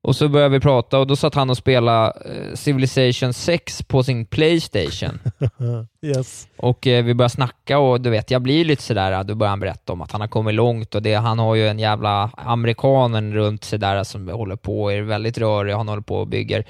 Och 0.04 0.16
så 0.16 0.30
började 0.30 0.54
vi 0.54 0.60
prata 0.60 1.00
och 1.00 1.08
då 1.08 1.16
satt 1.16 1.36
han 1.36 1.50
och 1.50 1.58
spelade 1.58 2.14
eh, 2.26 2.56
Civilization 2.56 3.34
6 3.34 3.84
på 3.84 4.04
sin 4.04 4.26
Playstation. 4.26 5.20
yes. 6.02 6.48
Och 6.58 6.88
eh, 6.88 7.04
vi 7.04 7.14
började 7.14 7.34
snacka 7.34 7.80
och 7.80 8.02
du 8.02 8.10
vet, 8.10 8.32
jag 8.32 8.42
blir 8.42 8.66
lite 8.66 8.84
sådär, 8.84 9.24
då 9.24 9.36
börjar 9.36 9.50
han 9.50 9.60
berätta 9.60 9.94
om 9.94 10.02
att 10.02 10.12
han 10.12 10.22
har 10.22 10.28
kommit 10.28 10.56
långt 10.56 10.96
och 10.96 11.02
det, 11.02 11.14
han 11.14 11.40
har 11.40 11.56
ju 11.56 11.68
en 11.68 11.80
jävla 11.80 12.32
amerikanen 12.38 13.34
runt 13.34 13.64
sig 13.64 13.80
där 13.80 14.04
som 14.04 14.30
håller 14.30 14.56
på 14.56 14.84
och 14.84 14.94
är 14.94 15.02
väldigt 15.02 15.38
rörig, 15.38 15.74
han 15.74 15.88
håller 15.88 16.02
på 16.02 16.16
och 16.16 16.28
bygger 16.28 16.66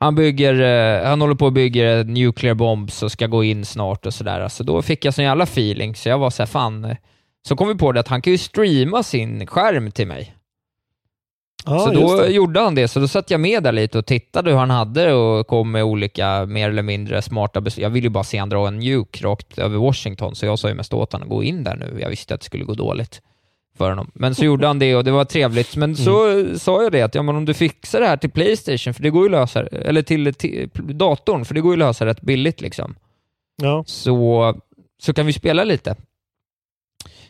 han, 0.00 0.14
bygger, 0.14 0.60
eh, 0.60 1.08
han 1.08 1.20
håller 1.20 1.34
på 1.34 1.46
och 1.46 1.52
bygger 1.52 2.04
nuclear 2.04 2.54
bombs 2.54 3.02
och 3.02 3.12
ska 3.12 3.26
gå 3.26 3.44
in 3.44 3.64
snart 3.64 4.06
och 4.06 4.14
sådär. 4.14 4.48
Så 4.48 4.62
då 4.62 4.82
fick 4.82 5.04
jag 5.04 5.14
sån 5.14 5.24
jävla 5.24 5.44
feeling, 5.44 5.94
så 5.94 6.08
jag 6.08 6.18
var 6.18 6.30
såhär, 6.30 6.46
fan. 6.46 6.96
Så 7.48 7.56
kom 7.56 7.68
vi 7.68 7.74
på 7.74 7.92
det 7.92 8.00
att 8.00 8.08
han 8.08 8.22
kan 8.22 8.32
ju 8.32 8.38
streama 8.38 9.02
sin 9.02 9.46
skärm 9.46 9.90
till 9.90 10.06
mig. 10.06 10.34
Ja, 11.64 11.78
så 11.78 11.90
då 11.90 12.26
gjorde 12.26 12.60
han 12.60 12.74
det, 12.74 12.88
så 12.88 13.00
då 13.00 13.08
satt 13.08 13.30
jag 13.30 13.40
med 13.40 13.62
där 13.62 13.72
lite 13.72 13.98
och 13.98 14.06
tittade 14.06 14.50
hur 14.50 14.58
han 14.58 14.70
hade 14.70 15.12
och 15.12 15.46
kom 15.46 15.70
med 15.70 15.84
olika 15.84 16.46
mer 16.46 16.68
eller 16.68 16.82
mindre 16.82 17.22
smarta 17.22 17.60
beslut. 17.60 17.82
Jag 17.82 17.90
ville 17.90 18.06
ju 18.06 18.10
bara 18.10 18.24
se 18.24 18.38
han 18.38 18.48
dra 18.48 18.68
en 18.68 18.78
nuke 18.78 19.24
rakt 19.24 19.58
över 19.58 19.78
Washington, 19.78 20.34
så 20.34 20.46
jag 20.46 20.58
sa 20.58 20.68
ju 20.68 20.74
mest 20.74 20.94
åt 20.94 21.12
honom 21.12 21.28
att 21.28 21.30
gå 21.30 21.42
in 21.42 21.64
där 21.64 21.76
nu. 21.76 21.98
Jag 22.00 22.10
visste 22.10 22.34
att 22.34 22.40
det 22.40 22.46
skulle 22.46 22.64
gå 22.64 22.74
dåligt 22.74 23.22
för 23.80 23.88
honom. 23.88 24.10
Men 24.14 24.34
så 24.34 24.44
gjorde 24.48 24.66
han 24.66 24.78
det 24.78 24.96
och 24.96 25.04
det 25.04 25.10
var 25.10 25.24
trevligt. 25.24 25.76
Men 25.76 25.96
så 25.96 26.44
sa 26.58 26.82
jag 26.82 26.92
det 26.92 27.02
att 27.02 27.14
ja, 27.14 27.22
men 27.22 27.36
om 27.36 27.44
du 27.44 27.54
fixar 27.54 28.00
det 28.00 28.06
här 28.06 28.16
till 28.16 28.30
Playstation, 28.30 28.94
för 28.94 29.02
det 29.02 29.10
går 29.10 29.22
ju 29.22 29.34
att 29.34 29.40
lösa, 29.40 29.66
eller 29.66 30.02
till, 30.02 30.34
till 30.34 30.70
datorn, 30.74 31.44
för 31.44 31.54
det 31.54 31.60
går 31.60 31.72
ju 31.76 31.82
att 31.82 31.88
lösa 31.88 32.06
rätt 32.06 32.20
billigt 32.20 32.60
liksom. 32.60 32.94
Ja. 33.62 33.84
Så, 33.86 34.54
så 35.02 35.12
kan 35.12 35.26
vi 35.26 35.32
spela 35.32 35.64
lite. 35.64 35.96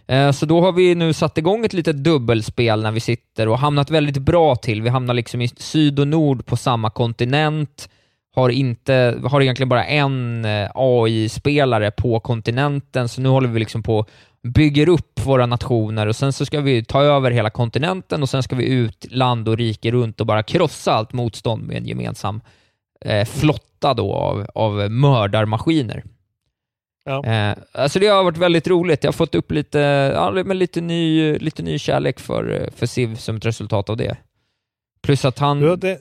Eh, 0.06 0.32
Så 0.32 0.46
då 0.46 0.60
har 0.60 0.72
vi 0.72 0.94
nu 0.94 1.12
satt 1.12 1.38
igång 1.38 1.64
ett 1.64 1.72
litet 1.72 2.04
dubbelspel 2.04 2.82
när 2.82 2.92
vi 2.92 3.00
sitter 3.00 3.48
och 3.48 3.58
hamnat 3.58 3.90
väldigt 3.90 4.18
bra 4.18 4.56
till. 4.56 4.82
Vi 4.82 4.88
hamnar 4.88 5.14
liksom 5.14 5.40
i 5.40 5.48
syd 5.48 5.98
och 5.98 6.08
nord 6.08 6.46
på 6.46 6.56
samma 6.56 6.90
kontinent, 6.90 7.88
har, 8.34 8.48
inte, 8.50 9.18
har 9.24 9.40
egentligen 9.42 9.68
bara 9.68 9.84
en 9.84 10.44
eh, 10.44 10.70
AI-spelare 10.74 11.90
på 11.90 12.20
kontinenten, 12.20 13.08
så 13.08 13.20
nu 13.20 13.28
håller 13.28 13.48
vi 13.48 13.58
liksom 13.60 13.82
på 13.82 14.06
bygger 14.42 14.88
upp 14.88 15.26
våra 15.26 15.46
nationer 15.46 16.06
och 16.06 16.16
sen 16.16 16.32
så 16.32 16.46
ska 16.46 16.60
vi 16.60 16.84
ta 16.84 17.02
över 17.02 17.30
hela 17.30 17.50
kontinenten 17.50 18.22
och 18.22 18.28
sen 18.28 18.42
ska 18.42 18.56
vi 18.56 18.66
ut 18.66 19.06
land 19.10 19.48
och 19.48 19.56
rike 19.56 19.90
runt 19.90 20.20
och 20.20 20.26
bara 20.26 20.42
krossa 20.42 20.92
allt 20.92 21.12
motstånd 21.12 21.62
med 21.62 21.76
en 21.76 21.86
gemensam 21.86 22.40
eh, 23.04 23.26
flotta 23.26 23.94
då 23.94 24.14
av, 24.14 24.46
av 24.54 24.90
mördarmaskiner. 24.90 26.04
Ja. 27.04 27.24
Eh, 27.24 27.56
alltså 27.72 27.98
det 27.98 28.06
har 28.06 28.24
varit 28.24 28.36
väldigt 28.38 28.68
roligt. 28.68 29.04
Jag 29.04 29.08
har 29.08 29.12
fått 29.12 29.34
upp 29.34 29.52
lite, 29.52 29.78
ja, 30.14 30.30
men 30.44 30.58
lite, 30.58 30.80
ny, 30.80 31.38
lite 31.38 31.62
ny 31.62 31.78
kärlek 31.78 32.20
för, 32.20 32.70
för 32.76 32.86
Civ 32.86 33.16
som 33.16 33.36
ett 33.36 33.46
resultat 33.46 33.90
av 33.90 33.96
det. 33.96 34.16
Plus 35.02 35.24
att 35.24 35.38
han... 35.38 35.62
Ja, 35.62 35.76
det, 35.76 35.98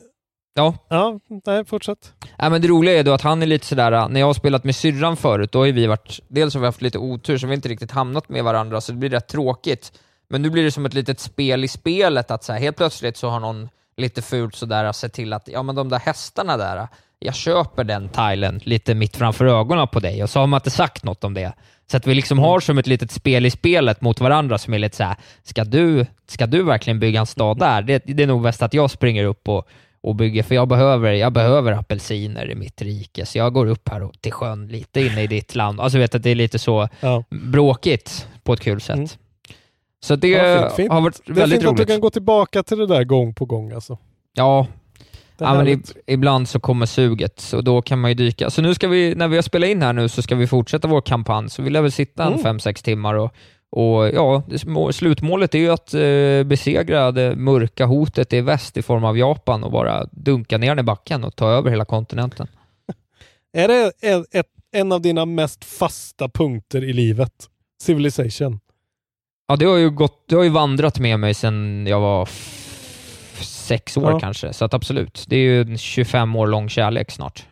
Ja, 0.60 0.74
ja, 0.90 1.20
nej, 1.46 1.66
fortsätt. 1.66 2.14
Ja, 2.38 2.50
men 2.50 2.62
det 2.62 2.68
roliga 2.68 3.00
är 3.00 3.04
då 3.04 3.14
att 3.14 3.22
han 3.22 3.42
är 3.42 3.46
lite 3.46 3.66
sådär, 3.66 4.10
när 4.10 4.20
jag 4.20 4.28
har 4.28 4.34
spelat 4.34 4.64
med 4.64 4.76
syrran 4.76 5.18
förut, 5.18 5.52
då 5.52 5.60
har 5.60 5.72
vi 5.72 5.88
varit, 5.88 6.20
dels 6.28 6.54
har 6.54 6.62
vi 6.62 6.68
haft 6.68 6.82
lite 6.82 6.98
otur 6.98 7.38
så 7.38 7.48
vi 7.48 7.52
har 7.52 7.56
inte 7.56 7.70
riktigt 7.70 7.92
hamnat 7.92 8.30
med 8.30 8.44
varandra, 8.44 8.82
så 8.82 8.92
det 8.92 8.98
blir 8.98 9.10
rätt 9.10 9.28
tråkigt. 9.28 9.92
Men 10.30 10.42
nu 10.42 10.50
blir 10.50 10.64
det 10.64 10.72
som 10.72 10.86
ett 10.86 10.94
litet 10.94 11.20
spel 11.20 11.64
i 11.64 11.68
spelet, 11.68 12.32
att 12.32 12.44
så 12.44 12.54
här, 12.54 12.60
helt 12.60 12.78
plötsligt 12.78 13.18
så 13.18 13.30
har 13.30 13.40
någon 13.40 13.70
lite 13.98 14.22
fult 14.22 14.56
sådär 14.56 14.92
sett 14.92 15.14
till 15.14 15.34
att, 15.34 15.48
ja 15.48 15.64
men 15.64 15.76
de 15.76 15.90
där 15.90 16.00
hästarna 16.00 16.58
där, 16.58 16.88
jag 17.20 17.36
köper 17.36 17.84
den 17.84 18.10
tilen 18.10 18.62
lite 18.64 18.96
mitt 18.96 19.16
framför 19.16 19.46
ögonen 19.46 19.88
på 19.88 20.00
dig, 20.00 20.24
och 20.24 20.30
så 20.30 20.40
har 20.40 20.48
man 20.48 20.58
inte 20.58 20.70
sagt 20.70 21.04
något 21.04 21.24
om 21.24 21.34
det. 21.34 21.54
Så 21.92 21.98
att 21.98 22.08
vi 22.08 22.16
liksom 22.16 22.40
har 22.40 22.60
som 22.60 22.78
ett 22.78 22.88
litet 22.88 23.12
spel 23.12 23.46
i 23.46 23.52
spelet 23.52 24.02
mot 24.02 24.20
varandra 24.20 24.58
som 24.58 24.74
är 24.74 24.80
lite 24.80 24.98
såhär, 24.98 25.16
ska 25.44 25.64
du, 25.64 26.06
ska 26.28 26.48
du 26.48 26.64
verkligen 26.64 27.00
bygga 27.00 27.20
en 27.20 27.26
stad 27.26 27.60
där? 27.60 27.82
Det, 27.82 28.04
det 28.06 28.24
är 28.24 28.28
nog 28.28 28.42
bäst 28.42 28.62
att 28.62 28.74
jag 28.74 28.92
springer 28.92 29.24
upp 29.24 29.48
och 29.48 29.68
och 30.02 30.16
bygger, 30.16 30.44
för 30.44 30.56
jag 30.56 30.68
behöver, 30.68 31.12
jag 31.12 31.34
behöver 31.34 31.72
apelsiner 31.72 32.52
i 32.52 32.56
mitt 32.56 32.82
rike, 32.82 33.26
så 33.26 33.38
jag 33.38 33.54
går 33.54 33.66
upp 33.66 33.90
här 33.90 34.04
och, 34.04 34.22
till 34.22 34.32
sjön 34.32 34.68
lite 34.68 35.02
inne 35.02 35.24
i 35.24 35.28
ditt 35.28 35.56
land. 35.56 35.80
Alltså 35.80 35.98
vet 35.98 36.16
att 36.16 36.24
det 36.24 36.30
är 36.30 36.36
lite 36.36 36.60
så 36.60 36.88
Ja. 37.00 37.24
bråkigt 37.30 38.28
på 38.44 38.54
ett 38.54 38.60
kul 38.62 38.82
sätt. 38.82 38.96
Mm. 38.96 39.08
Så 40.04 40.16
det 40.16 40.28
Ja, 40.28 40.70
fint, 40.70 40.92
har 40.92 41.02
varit 41.02 41.22
Det 41.26 41.32
är 41.32 41.36
väldigt 41.36 41.60
fint 41.60 41.70
att 41.70 41.76
du 41.78 41.82
roligt. 41.84 41.90
kan 41.94 42.00
gå 42.02 42.10
tillbaka 42.10 42.64
till 42.64 42.78
det 42.78 42.88
där 42.88 43.04
gång 43.04 43.34
på 43.34 43.46
gång 43.46 43.72
alltså. 43.72 43.98
Ja, 44.34 44.68
ja 45.38 45.54
men 45.64 45.84
ibland 46.08 46.50
så 46.50 46.60
kommer 46.60 46.86
suget, 46.86 47.40
så 47.40 47.62
då 47.62 47.82
kan 47.82 48.00
man 48.00 48.12
ju 48.12 48.16
dyka. 48.16 48.50
Så 48.50 48.62
nu 48.62 48.74
ska 48.74 48.88
vi, 48.88 49.16
när 49.16 49.28
vi 49.28 49.36
har 49.38 49.42
spelat 49.44 49.70
in 49.70 49.82
här 49.82 49.94
nu, 49.94 50.10
så 50.10 50.22
ska 50.22 50.36
vi 50.36 50.48
fortsätta 50.48 50.88
vår 50.88 51.02
kampanj, 51.02 51.50
så 51.50 51.62
vi 51.62 51.70
lär 51.70 51.82
väl 51.82 51.92
sitta 51.92 52.24
en 52.24 52.30
Mm. 52.32 52.44
fem 52.44 52.60
sex 52.60 52.82
timmar 52.84 53.14
och 53.14 53.34
och 53.72 54.10
ja, 54.10 54.44
slutmålet 54.92 55.56
är 55.56 55.60
ju 55.60 55.70
att 55.70 55.94
eh, 55.94 56.44
besegra 56.44 57.12
det 57.12 57.36
mörka 57.36 57.86
hotet 57.86 58.34
i 58.34 58.42
väst 58.42 58.78
i 58.78 58.82
form 58.82 59.04
av 59.04 59.18
Japan 59.18 59.64
och 59.64 59.72
bara 59.72 60.06
dunka 60.12 60.58
ner 60.58 60.70
den 60.70 60.80
i 60.80 60.84
backen 60.84 61.24
och 61.24 61.36
ta 61.36 61.50
över 61.50 61.70
hela 61.70 61.86
kontinenten. 61.86 62.48
Är 63.58 63.68
det 63.68 63.92
en, 64.02 64.26
ett, 64.32 64.48
en 64.72 64.92
av 64.92 65.02
dina 65.02 65.26
mest 65.26 65.66
fasta 65.66 66.30
punkter 66.30 66.84
i 66.84 66.94
livet? 66.94 67.34
Civilization? 67.82 68.60
Ja, 69.48 69.56
det 69.56 69.66
har 69.66 69.78
ju, 69.78 69.90
gått, 69.90 70.24
det 70.28 70.36
har 70.36 70.44
ju 70.44 70.50
vandrat 70.50 71.00
med 71.00 71.20
mig 71.20 71.34
sedan 71.34 71.88
jag 71.88 72.00
var 72.00 72.30
sex 73.42 73.98
år 73.98 74.12
Ja. 74.12 74.20
kanske, 74.20 74.54
så 74.54 74.66
att 74.66 74.74
absolut. 74.74 75.26
Det 75.28 75.36
är 75.36 75.40
ju 75.40 75.62
en 75.62 75.78
25 75.78 76.36
år 76.36 76.48
lång 76.48 76.70
kärlek 76.70 77.12
snart. 77.12 77.46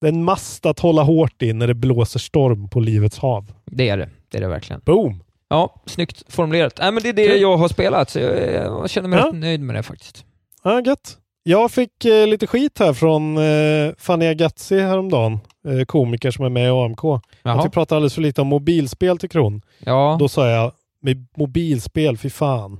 Det 0.00 0.06
är 0.06 0.12
en 0.12 0.24
mast 0.24 0.66
att 0.66 0.78
hålla 0.78 1.02
hårt 1.02 1.42
i 1.42 1.52
när 1.52 1.66
det 1.66 1.74
blåser 1.74 2.18
storm 2.18 2.68
på 2.68 2.80
livets 2.80 3.18
hav. 3.18 3.52
Det 3.64 3.88
är 3.88 3.96
det. 3.96 4.10
Det 4.30 4.38
är 4.38 4.42
det 4.42 4.48
verkligen. 4.48 4.82
Boom! 4.84 5.22
Ja, 5.52 5.74
snyggt 5.86 6.22
formulerat. 6.28 6.78
Nej, 6.80 6.92
men 6.92 7.02
det 7.02 7.08
är 7.08 7.12
det 7.12 7.36
jag 7.36 7.56
har 7.56 7.68
spelat, 7.68 8.10
så 8.10 8.18
jag, 8.18 8.52
jag 8.52 8.90
känner 8.90 9.08
mig 9.08 9.18
Ja. 9.18 9.26
rätt 9.26 9.34
nöjd 9.34 9.60
med 9.60 9.76
det 9.76 9.82
faktiskt. 9.82 10.24
Ja, 10.64 10.80
gött. 10.80 11.18
Jag 11.42 11.70
fick 11.70 12.04
eh, 12.04 12.26
lite 12.26 12.46
skit 12.46 12.78
här 12.78 12.92
från 12.92 13.36
eh, 13.38 13.92
Fanny 13.98 14.26
Agazzi 14.26 14.80
häromdagen, 14.80 15.38
eh, 15.68 15.84
komiker 15.84 16.30
som 16.30 16.44
är 16.44 16.48
med 16.48 16.66
i 16.66 16.70
AMK. 16.70 17.04
Att 17.42 17.66
vi 17.66 17.70
pratar 17.70 17.96
alldeles 17.96 18.14
för 18.14 18.22
lite 18.22 18.40
om 18.40 18.46
mobilspel 18.46 19.18
till 19.18 19.28
Kron. 19.30 19.62
Ja, 19.78 20.16
Då 20.20 20.28
sa 20.28 20.50
jag, 20.50 20.72
med 21.00 21.26
mobilspel, 21.36 22.16
fy 22.18 22.30
fan. 22.30 22.78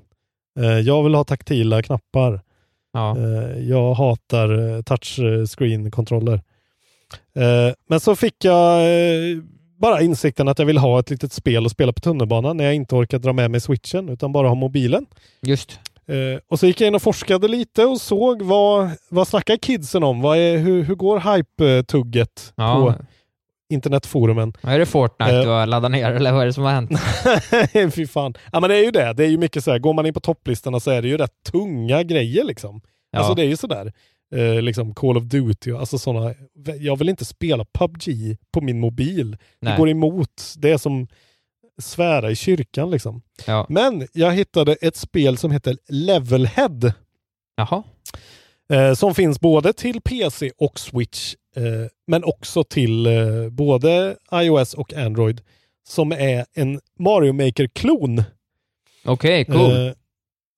Eh, 0.60 0.78
jag 0.78 1.02
vill 1.02 1.14
ha 1.14 1.24
taktila 1.24 1.82
knappar. 1.82 2.40
ja. 2.92 3.16
Eh, 3.18 3.58
jag 3.68 3.94
hatar 3.94 4.76
eh, 4.76 4.82
touchscreen-kontroller. 4.82 6.40
Eh, 7.34 7.74
men 7.88 8.00
så 8.00 8.16
fick 8.16 8.44
jag 8.44 8.82
bara 9.82 10.00
insikten 10.02 10.48
att 10.48 10.58
jag 10.58 10.66
vill 10.66 10.78
ha 10.78 11.00
ett 11.00 11.10
litet 11.10 11.32
spel 11.32 11.66
att 11.66 11.72
spela 11.72 11.92
på 11.92 12.00
tunnelbanan 12.00 12.56
när 12.56 12.64
jag 12.64 12.74
inte 12.74 12.94
orkar 12.94 13.18
dra 13.18 13.32
med 13.32 13.50
mig 13.50 13.60
switchen 13.60 14.08
utan 14.08 14.32
bara 14.32 14.48
ha 14.48 14.54
mobilen. 14.54 15.06
just. 15.42 15.78
Eh, 16.06 16.40
och 16.48 16.58
så 16.60 16.66
gick 16.66 16.80
jag 16.80 16.88
in 16.88 16.94
och 16.94 17.02
forskade 17.02 17.48
lite 17.48 17.84
och 17.84 18.00
såg 18.00 18.42
vad, 18.42 18.90
vad 19.08 19.28
snackar 19.28 19.56
kidsen 19.56 20.02
om? 20.02 20.20
Vad 20.20 20.38
är, 20.38 20.58
hur, 20.58 20.82
hur 20.82 20.94
går 20.94 21.18
hype-tugget 21.20 22.52
Ja. 22.56 22.74
på 22.74 22.94
internetforumen? 23.74 24.52
Är 24.62 24.78
det 24.78 24.86
Fortnite 24.86 25.32
Eh. 25.36 25.42
du 25.42 25.48
har 25.48 25.66
laddat 25.66 25.90
ner, 25.90 26.10
eller 26.12 26.32
vad 26.32 26.42
är 26.42 26.46
det 26.46 26.52
som 26.52 26.64
har 26.64 26.72
hänt? 26.72 26.90
Fy 27.94 28.06
fan. 28.06 28.34
Ja 28.52 28.60
men 28.60 28.70
det 28.70 28.76
är 28.76 28.84
ju 28.84 28.90
det. 28.90 29.12
Det 29.12 29.24
är 29.24 29.28
ju 29.28 29.38
mycket 29.38 29.64
så 29.64 29.70
här, 29.70 29.78
går 29.78 29.92
man 29.94 30.06
in 30.06 30.14
på 30.14 30.20
topplistorna 30.20 30.80
så 30.80 30.90
är 30.90 31.02
det 31.02 31.08
ju 31.08 31.16
rätt 31.16 31.42
tunga 31.52 32.02
grejer 32.02 32.44
liksom. 32.44 32.80
Ja. 33.10 33.18
Alltså 33.18 33.34
det 33.34 33.42
är 33.42 33.46
ju 33.46 33.56
sådär. 33.56 33.92
Eh, 34.32 34.62
liksom 34.62 34.94
Call 34.94 35.16
of 35.16 35.24
Duty 35.24 35.72
alltså 35.72 35.98
sådana. 35.98 36.34
Jag 36.80 36.96
vill 36.96 37.08
inte 37.08 37.24
spela 37.24 37.64
PubG 37.64 38.36
på 38.52 38.60
min 38.60 38.80
mobil. 38.80 39.36
Nej. 39.60 39.72
Det 39.72 39.78
går 39.78 39.88
emot. 39.88 40.54
Det 40.58 40.70
är 40.70 40.78
som 40.78 41.08
svära 41.78 42.30
i 42.30 42.36
kyrkan 42.36 42.90
liksom. 42.90 43.22
Ja. 43.46 43.66
Men 43.68 44.08
jag 44.12 44.32
hittade 44.32 44.72
ett 44.72 44.96
spel 44.96 45.36
som 45.36 45.50
heter 45.50 45.76
Levelhead. 45.88 46.92
Jaha. 47.56 47.82
Eh, 48.72 48.94
som 48.94 49.14
finns 49.14 49.40
både 49.40 49.72
till 49.72 50.00
PC 50.00 50.50
och 50.58 50.78
Switch. 50.80 51.34
Eh, 51.56 51.62
men 52.06 52.24
också 52.24 52.64
till 52.64 53.06
eh, 53.06 53.48
både 53.50 54.16
iOS 54.34 54.74
och 54.74 54.94
Android. 54.94 55.40
Som 55.88 56.12
är 56.12 56.46
en 56.54 56.80
Mario 56.98 57.32
Maker-klon. 57.32 58.22
Okej, 59.04 59.44
cool. 59.44 59.94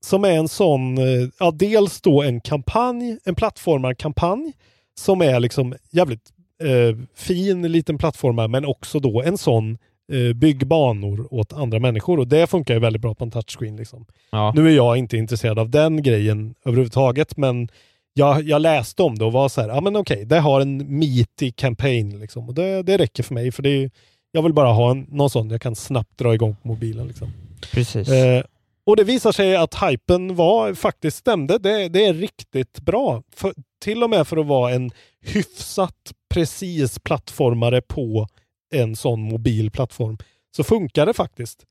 Som 0.05 0.25
är 0.25 0.31
en 0.31 0.49
sån, 0.49 0.99
eh, 0.99 1.29
ja 1.39 1.51
dels 1.51 2.01
då 2.01 2.23
en 2.23 2.41
kampanj, 2.41 3.19
en 3.25 3.35
plattformarkampanj 3.35 4.53
som 5.01 5.23
är 5.23 5.41
liksom 5.41 5.75
jävligt 5.91 6.33
eh, 6.63 6.99
fin 7.15 7.73
liten 7.73 7.99
plattformar 7.99 8.49
men 8.49 8.65
också 8.65 9.01
då 9.01 9.23
en 9.23 9.39
sån 9.39 9.79
eh, 10.13 10.33
bygg 10.35 10.67
banor 10.67 11.35
åt 11.35 11.53
andra 11.53 11.79
människor 11.79 12.19
och 12.19 12.29
det 12.29 12.47
funkar 12.47 12.75
ju 12.75 12.81
väldigt 12.81 13.03
bra 13.03 13.15
på 13.15 13.25
en 13.25 13.31
touchscreen. 13.31 13.77
Liksom. 13.77 14.07
ja. 14.31 14.53
Nu 14.57 14.67
är 14.67 14.77
jag 14.77 14.97
inte 14.97 15.17
intresserad 15.17 15.59
av 15.59 15.71
den 15.71 16.03
grejen 16.03 16.55
överhuvudtaget 16.65 17.37
men 17.37 17.69
jag, 18.15 18.43
jag 18.43 18.63
läste 18.63 19.03
om 19.03 19.19
det 19.19 19.25
och 19.25 19.33
var 19.33 19.49
så 19.49 19.61
här, 19.61 19.69
ja 19.69 19.81
men 19.81 19.97
okej, 19.97 20.25
det 20.25 20.41
har 20.41 20.61
en 20.61 20.99
meaty 20.99 21.53
campaign 21.53 22.21
liksom 22.21 22.49
och 22.49 22.55
det, 22.55 22.83
det 22.83 22.99
räcker 22.99 23.23
för 23.23 23.35
mig 23.35 23.53
för 23.53 23.63
det 23.63 23.71
är, 23.71 23.91
jag 24.33 24.43
vill 24.43 24.53
bara 24.53 24.73
ha 24.73 24.91
en, 24.91 25.07
någon 25.09 25.31
sån 25.31 25.51
jag 25.51 25.61
kan 25.61 25.75
snabbt 25.75 26.19
dra 26.19 26.35
igång 26.35 26.57
på 26.63 26.69
mobilen. 26.69 27.07
Liksom. 27.07 27.33
Precis. 27.73 28.09
Eh, 28.09 28.43
och 28.87 28.97
det 28.97 29.05
visar 29.05 29.33
sig 29.33 29.57
att 29.57 29.75
hypen 29.83 30.35
var, 30.35 30.75
faktiskt 30.75 31.17
stämde. 31.17 31.59
Det, 31.59 31.89
det 31.89 32.07
är 32.07 32.15
riktigt 32.15 32.81
bra. 32.81 33.23
För, 33.35 33.55
till 33.85 34.03
och 34.03 34.11
med 34.11 34.29
för 34.29 34.37
att 34.37 34.47
vara 34.47 34.73
en 34.73 34.91
hyfsat 35.21 36.13
precis 36.35 36.99
plattformare 36.99 37.83
på 37.83 38.27
en 38.75 38.97
sån 38.97 39.21
mobil 39.21 39.71
plattform 39.71 40.19
så 40.57 40.65
funkar 40.65 41.07
det 41.07 41.15
faktiskt. 41.15 41.65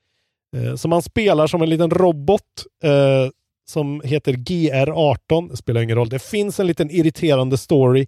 Eh, 0.56 0.76
så 0.76 0.88
man 0.88 1.02
spelar 1.02 1.48
som 1.48 1.62
en 1.62 1.70
liten 1.70 1.90
robot 1.90 2.42
eh, 2.84 3.30
som 3.66 4.02
heter 4.04 4.34
GR18. 4.34 5.50
Det 5.50 5.58
spelar 5.58 5.82
ingen 5.82 5.98
roll. 5.98 6.10
Det 6.10 6.24
finns 6.24 6.60
en 6.60 6.68
liten 6.68 6.92
irriterande 6.92 7.58
story 7.58 8.08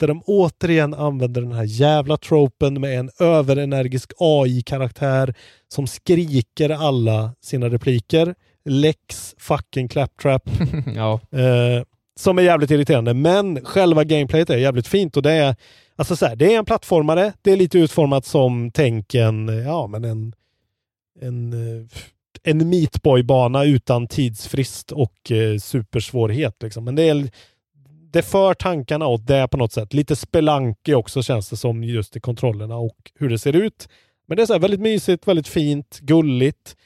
där 0.00 0.08
de 0.08 0.22
återigen 0.26 0.94
använder 0.94 1.40
den 1.40 1.52
här 1.52 1.64
jävla 1.64 2.16
tropen 2.16 2.80
med 2.80 2.98
en 2.98 3.10
överenergisk 3.20 4.12
AI-karaktär 4.18 5.34
som 5.68 5.86
skriker 5.86 6.70
alla 6.70 7.34
sina 7.40 7.68
repliker. 7.68 8.34
Lex 8.64 9.34
fucking 9.38 9.88
claptrap. 9.88 10.50
ja. 10.94 11.20
Eh, 11.32 11.84
som 12.16 12.38
är 12.38 12.42
jävligt 12.42 12.70
irriterande. 12.70 13.14
Men 13.14 13.64
själva 13.64 14.04
gameplayet 14.04 14.50
är 14.50 14.56
jävligt 14.56 14.86
fint 14.86 15.16
och 15.16 15.22
det 15.22 15.32
är 15.32 15.56
alltså 15.96 16.16
så 16.16 16.26
här, 16.26 16.36
det 16.36 16.54
är 16.54 16.58
en 16.58 16.64
plattformare. 16.64 17.32
Det 17.42 17.52
är 17.52 17.56
lite 17.56 17.78
utformat 17.78 18.26
som 18.26 18.70
tänk 18.74 19.14
en, 19.14 19.48
ja 19.48 19.86
men 19.86 20.04
en 20.04 20.34
en, 21.20 21.52
eh, 21.52 21.86
en 22.42 22.68
Meatboy-bana 22.68 23.64
utan 23.64 24.08
tidsfrist 24.08 24.92
och 24.92 25.30
eh, 25.30 25.58
supersvårighet. 25.58 26.62
Liksom. 26.62 26.84
Men 26.84 26.94
det, 26.94 27.02
är, 27.02 27.30
det 28.14 28.22
för 28.22 28.54
tankarna 28.54 29.06
åt 29.06 29.26
det 29.26 29.48
på 29.48 29.56
något 29.56 29.72
sätt. 29.72 29.94
Lite 29.94 30.16
spelanke 30.16 30.94
också 30.94 31.22
känns 31.22 31.48
det 31.50 31.56
som 31.56 31.84
just 31.84 32.16
i 32.16 32.20
kontrollerna 32.20 32.76
och 32.76 32.96
hur 33.18 33.28
det 33.28 33.38
ser 33.38 33.56
ut. 33.56 33.88
Men 34.26 34.36
det 34.36 34.42
är 34.42 34.46
så 34.46 34.52
här 34.52 34.60
väldigt 34.60 34.80
mysigt, 34.80 35.28
väldigt 35.28 35.48
fint, 35.48 35.98
gulligt. 36.02 36.76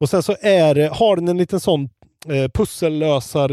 Och 0.00 0.08
sen 0.10 0.22
så 0.22 0.36
är 0.40 0.74
det, 0.74 0.88
har 0.88 1.16
den 1.16 1.28
en 1.28 1.36
liten 1.38 1.60
sån 1.60 1.88
eh, 2.28 2.48
pussellösar 2.54 3.50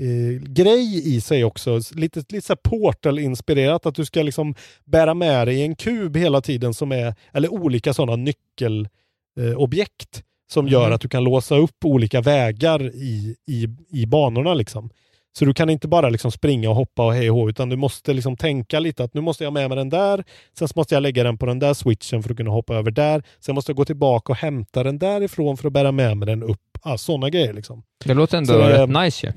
eh, 0.00 0.42
grej 0.48 1.14
i 1.16 1.20
sig 1.20 1.44
också. 1.44 1.80
Lite, 1.94 2.24
lite 2.28 2.46
så 2.46 2.56
Portal-inspirerat. 2.56 3.86
Att 3.86 3.94
du 3.94 4.04
ska 4.04 4.22
liksom 4.22 4.54
bära 4.84 5.14
med 5.14 5.48
dig 5.48 5.62
en 5.62 5.76
kub 5.76 6.16
hela 6.16 6.40
tiden 6.40 6.74
som 6.74 6.92
är, 6.92 7.14
eller 7.32 7.52
olika 7.52 7.94
sådana 7.94 8.16
nyckelobjekt 8.16 10.16
eh, 10.16 10.22
som 10.50 10.68
gör 10.68 10.84
Mhm. 10.86 10.92
att 10.94 11.00
du 11.00 11.08
kan 11.08 11.24
låsa 11.24 11.56
upp 11.56 11.84
olika 11.84 12.20
vägar 12.20 12.82
i, 12.94 13.36
i, 13.46 13.68
i 13.90 14.06
banorna. 14.06 14.54
Liksom. 14.54 14.90
Så 15.38 15.44
du 15.44 15.54
kan 15.54 15.70
inte 15.70 15.88
bara 15.88 16.08
liksom 16.08 16.32
springa 16.32 16.70
och 16.70 16.76
hoppa 16.76 17.06
och 17.06 17.14
hej 17.14 17.30
och 17.30 17.36
hå, 17.36 17.48
utan 17.48 17.68
du 17.68 17.76
måste 17.76 18.12
liksom 18.12 18.36
tänka 18.36 18.80
lite 18.80 19.04
att 19.04 19.14
nu 19.14 19.20
måste 19.20 19.44
jag 19.44 19.52
med 19.52 19.68
mig 19.68 19.76
den 19.76 19.88
där, 19.88 20.24
sen 20.58 20.68
måste 20.76 20.94
jag 20.94 21.02
lägga 21.02 21.22
den 21.24 21.38
på 21.38 21.46
den 21.46 21.58
där 21.58 21.74
switchen 21.74 22.22
för 22.22 22.30
att 22.30 22.36
kunna 22.36 22.50
hoppa 22.50 22.74
över 22.74 22.90
där, 22.90 23.22
sen 23.40 23.54
måste 23.54 23.70
jag 23.70 23.76
gå 23.76 23.84
tillbaka 23.84 24.32
och 24.32 24.36
hämta 24.38 24.82
den 24.82 24.98
därifrån 24.98 25.56
för 25.56 25.66
att 25.66 25.72
bära 25.72 25.92
med 25.92 26.16
mig 26.16 26.26
den 26.26 26.42
upp. 26.42 26.60
Ah, 26.82 26.98
Sådana 26.98 27.30
grejer 27.30 27.52
liksom. 27.52 27.82
Det 28.04 28.14
låter 28.14 28.38
ändå 28.38 28.52
Så 28.52 28.58
det- 28.58 28.82
rätt 28.82 28.90
nice 29.04 29.26
ju. 29.26 29.32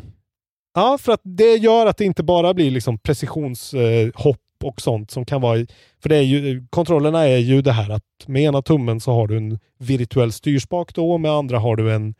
Ja, 0.73 0.97
för 1.01 1.11
att 1.11 1.21
det 1.23 1.55
gör 1.55 1.85
att 1.85 1.97
det 1.97 2.05
inte 2.05 2.23
bara 2.23 2.53
blir 2.53 2.71
liksom 2.71 2.97
precisionshopp 2.97 4.37
och 4.63 4.81
sånt 4.81 5.11
som 5.11 5.25
kan 5.25 5.41
vara... 5.41 5.65
För 6.01 6.09
det 6.09 6.15
är 6.15 6.21
ju, 6.21 6.65
kontrollerna 6.69 7.27
är 7.27 7.37
ju 7.37 7.61
det 7.61 7.71
här 7.71 7.89
att 7.89 8.03
med 8.27 8.41
ena 8.43 8.61
tummen 8.61 8.99
så 8.99 9.11
har 9.11 9.27
du 9.27 9.37
en 9.37 9.59
virtuell 9.79 10.31
styrspak 10.31 10.93
då 10.95 11.11
och 11.11 11.21
med 11.21 11.31
andra 11.31 11.59
har 11.59 11.75
du 11.75 11.93
en, 11.93 12.15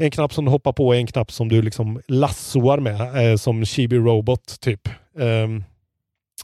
en 0.00 0.10
knapp 0.10 0.34
som 0.34 0.44
du 0.44 0.50
hoppar 0.50 0.72
på 0.72 0.86
och 0.86 0.96
en 0.96 1.06
knapp 1.06 1.32
som 1.32 1.48
du 1.48 1.62
liksom 1.62 2.02
lassoar 2.08 2.78
med, 2.78 3.30
eh, 3.30 3.36
som 3.36 3.64
Chibi 3.64 3.96
Robot 3.96 4.60
typ. 4.60 4.88
Ehm, 5.18 5.64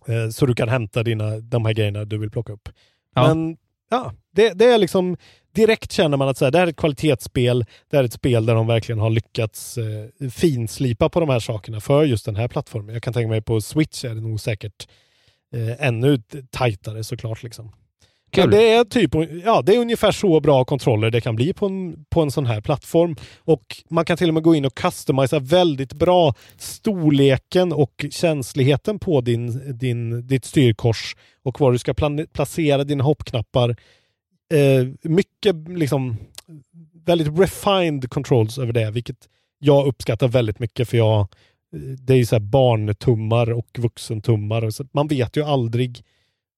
eh, 0.07 0.29
så 0.31 0.47
du 0.47 0.55
kan 0.55 0.69
hämta 0.69 1.03
dina, 1.03 1.39
de 1.39 1.65
här 1.65 1.73
grejerna 1.73 2.05
du 2.05 2.19
vill 2.19 2.31
plocka 2.31 2.53
upp. 2.53 2.69
Ja. 3.15 3.29
Men 3.29 3.57
ja, 3.91 4.13
det, 4.33 4.53
det 4.53 4.65
är 4.65 4.79
liksom 4.79 5.17
direkt 5.55 5.93
känner 5.93 6.17
man 6.17 6.29
att 6.29 6.39
så 6.39 6.45
här, 6.45 6.53
det 6.53 6.59
här 6.59 6.67
är 6.67 6.71
ett 6.71 6.77
kvalitetsspel. 6.77 7.65
Det 7.91 7.97
här 7.97 8.05
är 8.05 8.07
ett 8.07 8.13
spel 8.13 8.47
där 8.47 8.55
de 8.55 8.67
verkligen 8.67 8.99
har 8.99 9.11
lyckats 9.11 9.79
eh, 9.79 10.31
finslipa 10.31 11.09
på 11.09 11.21
de 11.21 11.29
här 11.29 11.41
sakerna 11.41 11.81
för 11.81 12.05
just 12.05 12.25
den 12.25 12.37
här 12.37 12.49
plattformen. 12.49 12.95
Jag 12.95 13.03
kan 13.03 13.13
tänka 13.13 13.29
mig 13.29 13.43
på 13.43 13.61
Switch 13.61 14.05
är 14.05 14.15
det 14.15 14.21
nog 14.21 14.41
säkert 14.41 14.89
eh, 15.53 15.87
ännu 15.87 16.23
tajtare 16.51 17.05
såklart. 17.05 17.43
Liksom. 17.43 17.73
Kul. 18.37 18.51
Men 18.51 18.59
det 18.59 18.72
är, 18.72 18.84
typ, 18.84 19.11
ja, 19.45 19.62
det 19.62 19.74
är 19.74 19.78
ungefär 19.78 20.12
så 20.12 20.41
bra 20.41 20.64
kontroller 20.64 21.11
det 21.11 21.20
kan 21.20 21.37
bli 21.37 21.53
på 21.53 21.66
en, 21.66 22.05
på 22.11 22.22
en 22.22 22.30
sån 22.30 22.47
här 22.47 22.61
plattform. 22.61 23.16
Och 23.39 23.62
man 23.91 24.05
kan 24.05 24.16
till 24.16 24.28
och 24.28 24.34
med 24.34 24.43
gå 24.43 24.55
in 24.55 24.64
och 24.64 24.74
customisa 24.74 25.39
väldigt 25.39 25.93
bra 25.93 26.34
storleken 26.57 27.72
och 27.72 28.05
känsligheten 28.11 28.99
på 28.99 29.20
din, 29.20 29.78
din, 29.78 30.26
ditt 30.26 30.45
styrkors 30.45 31.16
och 31.43 31.61
var 31.61 31.72
du 31.72 31.78
ska 31.78 31.95
placera 32.32 32.84
dina 32.84 33.05
hoppknappar. 33.05 33.76
Eh, 34.55 34.89
mycket 35.03 35.57
liksom 35.68 36.16
väldigt 37.07 37.39
refined 37.39 38.11
controls 38.11 38.59
över 38.59 38.72
det, 38.72 38.91
vilket 38.91 39.28
jag 39.59 39.87
uppskattar 39.87 40.28
väldigt 40.28 40.59
mycket 40.59 40.89
för 40.89 40.97
jag 40.97 41.28
det 41.99 42.12
är 42.12 42.16
ju 42.16 42.26
så 42.26 42.34
här 42.34 42.41
barntummar 42.41 43.53
och 43.53 43.78
vuxentummar. 43.78 44.64
Och 44.64 44.74
så 44.74 44.84
man 44.93 45.09
vet 45.09 45.37
ju 45.37 45.45
aldrig 45.45 46.03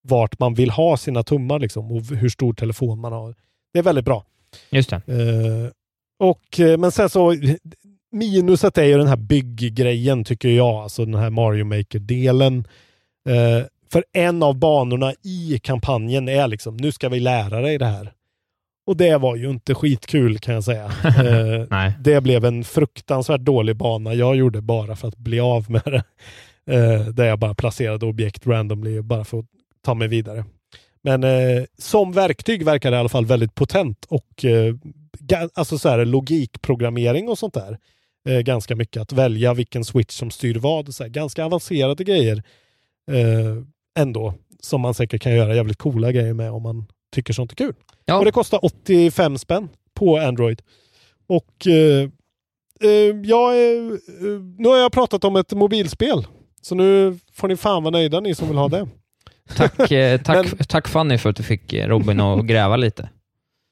vart 0.02 0.38
man 0.38 0.54
vill 0.54 0.70
ha 0.70 0.96
sina 0.96 1.22
tummar 1.22 1.58
liksom 1.58 1.92
och 1.92 2.02
hur 2.02 2.28
stor 2.28 2.52
telefon 2.52 3.00
man 3.00 3.12
har. 3.12 3.34
Det 3.72 3.78
är 3.78 3.82
väldigt 3.82 4.04
bra. 4.04 4.24
Just 4.70 4.90
det. 4.90 4.96
Eh, 4.96 5.70
och, 6.28 6.60
eh, 6.60 6.78
men 6.78 6.92
sen 6.92 7.08
så 7.08 7.34
minuset 8.12 8.78
är 8.78 8.84
ju 8.84 8.98
den 8.98 9.06
här 9.06 9.16
bygggrejen 9.16 10.24
tycker 10.24 10.48
jag, 10.48 10.74
alltså 10.74 11.04
den 11.04 11.14
här 11.14 11.30
Mario 11.30 11.64
Maker-delen. 11.64 12.66
Eh, 13.28 13.66
för 13.92 14.04
en 14.12 14.42
av 14.42 14.58
banorna 14.58 15.12
i 15.24 15.60
kampanjen 15.62 16.28
är 16.28 16.48
liksom, 16.48 16.76
nu 16.76 16.92
ska 16.92 17.08
vi 17.08 17.20
lära 17.20 17.60
dig 17.60 17.78
det 17.78 17.86
här. 17.86 18.12
Och 18.86 18.96
det 18.96 19.16
var 19.16 19.36
ju 19.36 19.50
inte 19.50 19.74
skitkul 19.74 20.38
kan 20.38 20.54
jag 20.54 20.64
säga. 20.64 20.84
Eh, 21.04 21.66
Nej. 21.70 21.92
det 22.00 22.20
blev 22.20 22.44
en 22.44 22.64
fruktansvärt 22.64 23.40
dålig 23.40 23.76
bana 23.76 24.14
jag 24.14 24.36
gjorde 24.36 24.60
bara 24.60 24.96
för 24.96 25.08
att 25.08 25.16
bli 25.16 25.40
av 25.40 25.70
med 25.70 25.82
det. 25.84 26.02
Eh, 26.74 27.00
där 27.06 27.24
jag 27.24 27.38
bara 27.38 27.54
placerade 27.54 28.06
objekt 28.06 28.46
randomly 28.46 29.00
bara 29.00 29.24
för 29.24 29.38
att 29.38 29.46
ta 29.88 29.94
mig 29.94 30.08
vidare. 30.08 30.44
Men 31.02 31.24
eh, 31.24 31.64
som 31.78 32.12
verktyg 32.12 32.64
verkar 32.64 32.90
det 32.90 32.96
i 32.96 33.00
alla 33.00 33.08
fall 33.08 33.26
väldigt 33.26 33.54
potent 33.54 34.04
och 34.08 34.44
eh, 34.44 34.74
alltså 35.54 35.78
så 35.78 35.88
här, 35.88 36.04
logikprogrammering 36.04 37.28
och 37.28 37.38
sånt 37.38 37.54
där. 37.54 37.78
Eh, 38.28 38.40
ganska 38.40 38.76
mycket 38.76 39.02
att 39.02 39.12
välja 39.12 39.54
vilken 39.54 39.84
switch 39.84 40.14
som 40.14 40.30
styr 40.30 40.54
vad. 40.54 40.94
Så 40.94 41.02
här, 41.02 41.10
ganska 41.10 41.44
avancerade 41.44 42.04
grejer 42.04 42.42
eh, 43.10 43.62
ändå. 43.98 44.34
Som 44.60 44.80
man 44.80 44.94
säkert 44.94 45.22
kan 45.22 45.34
göra 45.34 45.54
jävligt 45.54 45.78
coola 45.78 46.12
grejer 46.12 46.34
med 46.34 46.50
om 46.50 46.62
man 46.62 46.86
tycker 47.14 47.32
sånt 47.32 47.52
är 47.52 47.56
kul. 47.56 47.74
Ja. 48.04 48.18
Och 48.18 48.24
det 48.24 48.32
kostar 48.32 48.64
85 48.64 49.38
spänn 49.38 49.68
på 49.94 50.18
Android. 50.18 50.62
Och 51.26 51.66
eh, 51.66 52.08
eh, 52.80 53.16
jag 53.24 53.56
är, 53.56 53.98
nu 54.62 54.68
har 54.68 54.76
jag 54.76 54.92
pratat 54.92 55.24
om 55.24 55.36
ett 55.36 55.52
mobilspel. 55.52 56.26
Så 56.60 56.74
nu 56.74 57.18
får 57.32 57.48
ni 57.48 57.56
fan 57.56 57.82
vara 57.82 57.92
nöjda 57.92 58.20
ni 58.20 58.34
som 58.34 58.48
vill 58.48 58.56
ha 58.56 58.68
det. 58.68 58.88
Tack, 59.56 59.90
eh, 59.92 60.20
tack, 60.24 60.68
tack 60.68 60.88
Fanny 60.88 61.18
för 61.18 61.30
att 61.30 61.36
du 61.36 61.42
fick 61.42 61.72
eh, 61.72 61.88
Robin 61.88 62.20
att 62.20 62.44
gräva 62.46 62.76
lite. 62.76 63.08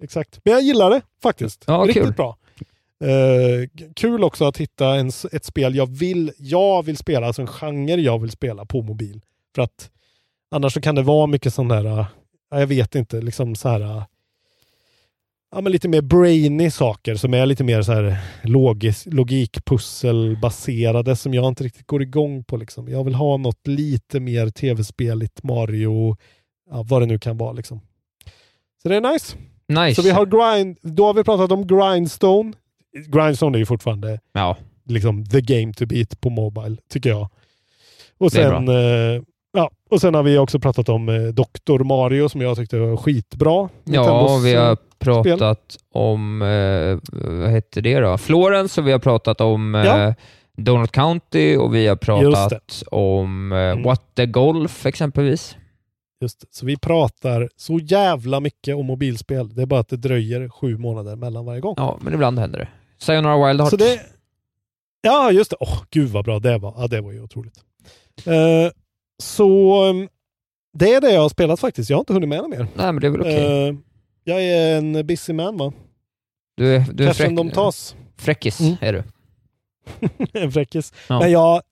Exakt. 0.03 0.41
Men 0.45 0.53
jag 0.55 0.63
gillar 0.63 0.91
det 0.91 1.01
faktiskt. 1.23 1.65
Ja, 1.67 1.85
Riktigt 1.87 2.03
kul. 2.03 2.13
bra. 2.13 2.37
Eh, 3.05 3.69
kul 3.97 4.25
också 4.25 4.45
att 4.45 4.57
hitta 4.57 4.95
en, 4.95 5.11
ett 5.33 5.45
spel 5.45 5.75
jag 5.75 5.87
vill, 5.99 6.33
jag 6.39 6.83
vill 6.85 6.97
spela, 6.97 7.27
alltså 7.27 7.43
en 7.43 7.49
genre 7.49 7.97
jag 8.01 8.19
vill 8.19 8.31
spela 8.31 8.65
på 8.65 8.83
mobil. 8.83 9.21
För 9.55 9.63
att 9.63 9.91
annars 10.51 10.73
så 10.73 10.81
kan 10.81 10.95
det 10.95 11.03
vara 11.03 11.27
mycket 11.27 11.55
sån 11.55 11.69
där, 11.69 11.85
eh, 11.85 12.07
ja, 12.51 12.61
jag 12.61 12.67
vet 12.67 12.95
inte, 12.95 13.21
liksom 13.21 13.55
så 13.55 13.69
här 13.69 14.03
ja, 15.51 15.61
men 15.61 15.73
lite 15.73 15.89
mer 15.89 16.03
brainy 16.03 16.71
saker 16.71 17.15
som 17.15 17.35
är 17.35 17.47
lite 17.47 17.65
mer 17.65 17.83
så 17.83 17.93
här 17.93 18.17
logis, 18.43 19.07
logikpusselbaserade 19.07 21.17
som 21.17 21.35
jag 21.35 21.49
inte 21.49 21.65
riktigt 21.65 21.87
går 21.87 22.03
igång 22.03 22.45
på. 22.45 22.57
Liksom. 22.57 22.89
Jag 22.89 23.05
vill 23.05 23.15
ha 23.15 23.37
något 23.37 23.67
lite 23.67 24.21
mer 24.21 24.51
tv-speligt, 24.51 25.43
Mario, 25.43 26.17
ja, 26.71 26.83
vad 26.83 27.03
det 27.03 27.07
nu 27.07 27.19
kan 27.19 27.37
vara. 27.37 27.53
Liksom. 27.53 27.81
Så 28.83 28.89
det 28.89 28.97
är 28.97 29.13
nice. 29.13 29.37
Nice. 29.69 29.95
Så 29.95 30.03
vi 30.03 30.11
har 30.11 30.27
grind, 30.27 30.79
då 30.83 31.07
har 31.07 31.15
vi 31.15 31.25
pratat 31.25 31.53
om 31.53 31.67
Grindstone. 31.67 32.53
Grindstone 33.07 33.57
är 33.57 33.59
ju 33.59 33.67
fortfarande 33.67 34.21
Ja, 34.33 34.57
liksom 34.85 35.27
the 35.27 35.41
game 35.41 35.73
to 35.73 35.87
beat 35.87 36.21
på 36.21 36.31
Mobile, 36.31 36.77
tycker 36.91 37.11
jag. 37.11 37.29
Och 38.19 38.33
sen, 38.33 38.69
eh, 38.69 39.23
ja, 39.53 39.71
och 39.91 40.01
sen 40.01 40.15
har 40.15 40.23
vi 40.23 40.39
också 40.39 40.59
pratat 40.59 40.89
om 40.89 41.09
eh, 41.09 41.23
Dr. 41.23 41.85
Mario 41.85 42.29
som 42.29 42.41
jag 42.41 42.57
tyckte 42.57 42.79
var 42.79 42.97
skitbra. 42.97 43.69
ja 43.85 43.85
Nintendos, 43.85 44.45
vi 44.45 44.55
har 44.55 44.77
eh, 45.01 45.23
pratat 45.23 45.77
om, 45.93 46.43
eh, 46.43 46.99
vad 47.41 47.51
hette 47.51 47.81
det 47.81 48.01
då? 48.01 48.19
Florence 48.19 48.81
och 48.81 48.87
vi 48.87 48.93
har 48.93 48.99
pratat 48.99 49.41
om 49.41 49.75
eh, 49.75 49.85
Ja. 49.85 50.15
Donut 50.59 50.93
County 50.93 51.57
och 51.57 51.75
vi 51.75 51.87
har 51.87 51.97
pratat 51.97 52.83
om 52.91 53.53
eh, 53.53 53.59
Mm. 53.59 53.83
What 53.83 54.03
the 54.15 54.27
Golf 54.27 54.87
exempelvis. 54.87 55.57
Just 56.21 56.41
det. 56.41 56.47
Så 56.51 56.67
vi 56.67 56.77
pratar 56.77 57.49
så 57.57 57.79
jävla 57.79 58.41
mycket 58.41 58.77
om 58.77 58.87
mobilspel. 58.87 59.55
Det 59.55 59.63
är 59.63 59.67
bara 59.67 59.81
att 59.81 59.89
det 59.89 59.97
dröjer 59.97 60.49
sju 60.49 60.79
månader 60.79 61.17
mellan 61.17 61.45
varje 61.45 61.61
gång. 61.61 61.75
Ja, 61.77 61.99
men 62.01 62.15
ibland 62.15 62.39
händer 62.39 62.59
det. 62.59 62.69
Sayonara 62.99 63.47
Wild 63.49 63.61
Hearts. 63.61 63.71
Så 63.71 63.77
det, 63.77 64.01
ja, 65.03 65.31
just 65.33 65.51
det. 65.51 65.57
Åh, 65.61 65.83
gud 65.91 66.09
vad 66.11 66.25
bra 66.25 66.39
det 66.39 66.59
var. 66.59 66.75
Ja, 66.79 66.87
det 66.87 67.01
var 67.01 67.13
ju 67.13 67.23
otroligt. 67.23 67.59
Eh, 68.27 68.73
så 69.23 69.85
um, 69.91 70.09
det 70.79 70.95
är 70.95 71.01
det 71.01 71.13
jag 71.13 71.21
har 71.21 71.29
spelat 71.29 71.61
faktiskt. 71.61 71.91
Jag 71.91 71.97
har 71.97 72.01
inte 72.01 72.13
hunnit 72.13 72.29
med 72.29 72.39
något 72.39 72.51
mer. 72.51 72.67
Nej, 72.75 72.93
men 72.93 73.01
det 73.01 73.07
är 73.07 73.11
väl 73.11 73.21
okej. 73.21 73.69
Eh, 73.69 73.75
jag 74.27 74.43
är 74.43 74.77
en 74.79 75.07
busy 75.07 75.33
man 75.33 75.57
va? 75.57 75.73
Du 76.57 76.75
är, 76.77 76.85
du 76.93 77.05
är 77.09 77.13
fräck, 77.13 77.37
de 77.37 77.51
tas. 77.51 77.97
fräckis, 78.19 78.61
Mm. 78.61 78.77
är 78.81 78.93
du. 78.93 79.03
en 80.41 80.53
fräckis. 80.53 80.93
Ja. 81.09 81.21
Men 81.21 81.31
jag 81.31 81.63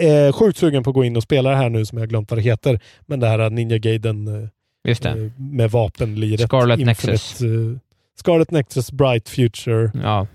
är 0.00 0.32
sjukt 0.32 0.58
sugen 0.58 0.82
på 0.82 0.90
att 0.90 0.94
gå 0.94 1.04
in 1.04 1.16
och 1.16 1.22
spela 1.22 1.50
det 1.50 1.56
här 1.56 1.68
nu 1.70 1.84
som 1.86 1.98
jag 1.98 2.08
glömt 2.08 2.30
vad 2.30 2.38
det 2.38 2.42
heter. 2.42 2.80
Men 3.06 3.20
det 3.20 3.26
här 3.26 3.50
Ninja 3.50 3.78
Gaiden 3.78 4.42
eh, 4.42 4.48
Just 4.88 5.02
det. 5.02 5.10
eh, 5.10 5.30
med 5.36 5.70
vapenliret. 5.70 6.40
Scarlet 6.48 6.80
Infinite, 6.80 7.10
Nexus. 7.12 7.40
eh, 7.42 7.78
Scarlet 8.18 8.50
Nexus 8.50 8.92
Bright 8.92 9.28
Future. 9.28 9.90
Ja. 9.94 10.18
av, 10.18 10.26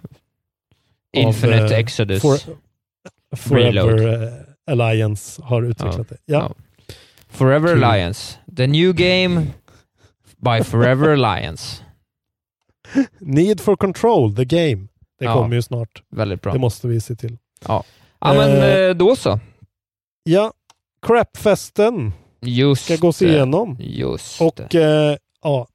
Infinite 1.17 1.63
eh, 1.73 1.79
Exodus. 1.79 2.21
For, 2.21 2.37
Forever 3.35 3.87
Reload. 3.97 4.33
Alliance 4.71 5.41
har 5.43 5.61
utvecklat 5.63 6.09
det. 6.09 6.17
Ja. 6.25 6.53
Forever 7.29 7.73
Kul. 7.73 7.83
Alliance. 7.83 8.37
The 8.57 8.67
new 8.67 8.93
game 8.93 9.47
by 10.41 10.63
Forever 10.63 11.09
Alliance. 11.09 11.83
Need 13.19 13.61
for 13.61 13.75
Control, 13.75 14.35
the 14.35 14.45
game. 14.45 14.87
Det 15.19 15.25
Ja. 15.25 15.33
kommer 15.33 15.55
ju 15.55 15.61
snart. 15.61 16.03
Väldigt 16.11 16.41
bra. 16.41 16.53
Det 16.53 16.59
måste 16.59 16.87
vi 16.87 17.01
se 17.01 17.15
till. 17.15 17.37
Ja, 17.67 17.83
ja 18.19 18.33
men 18.33 18.49
Eh, 18.51 18.65
eh, 18.79 18.95
då 18.95 19.15
så. 19.15 19.39
Ja, 20.23 20.53
Crapfesten 21.07 22.13
Just 22.41 22.85
ska 22.85 22.95
gås 22.95 23.21
igenom. 23.21 23.77
Just 23.79 24.41
Och 24.41 24.75
eh, 24.75 25.17
ja, 25.43 25.67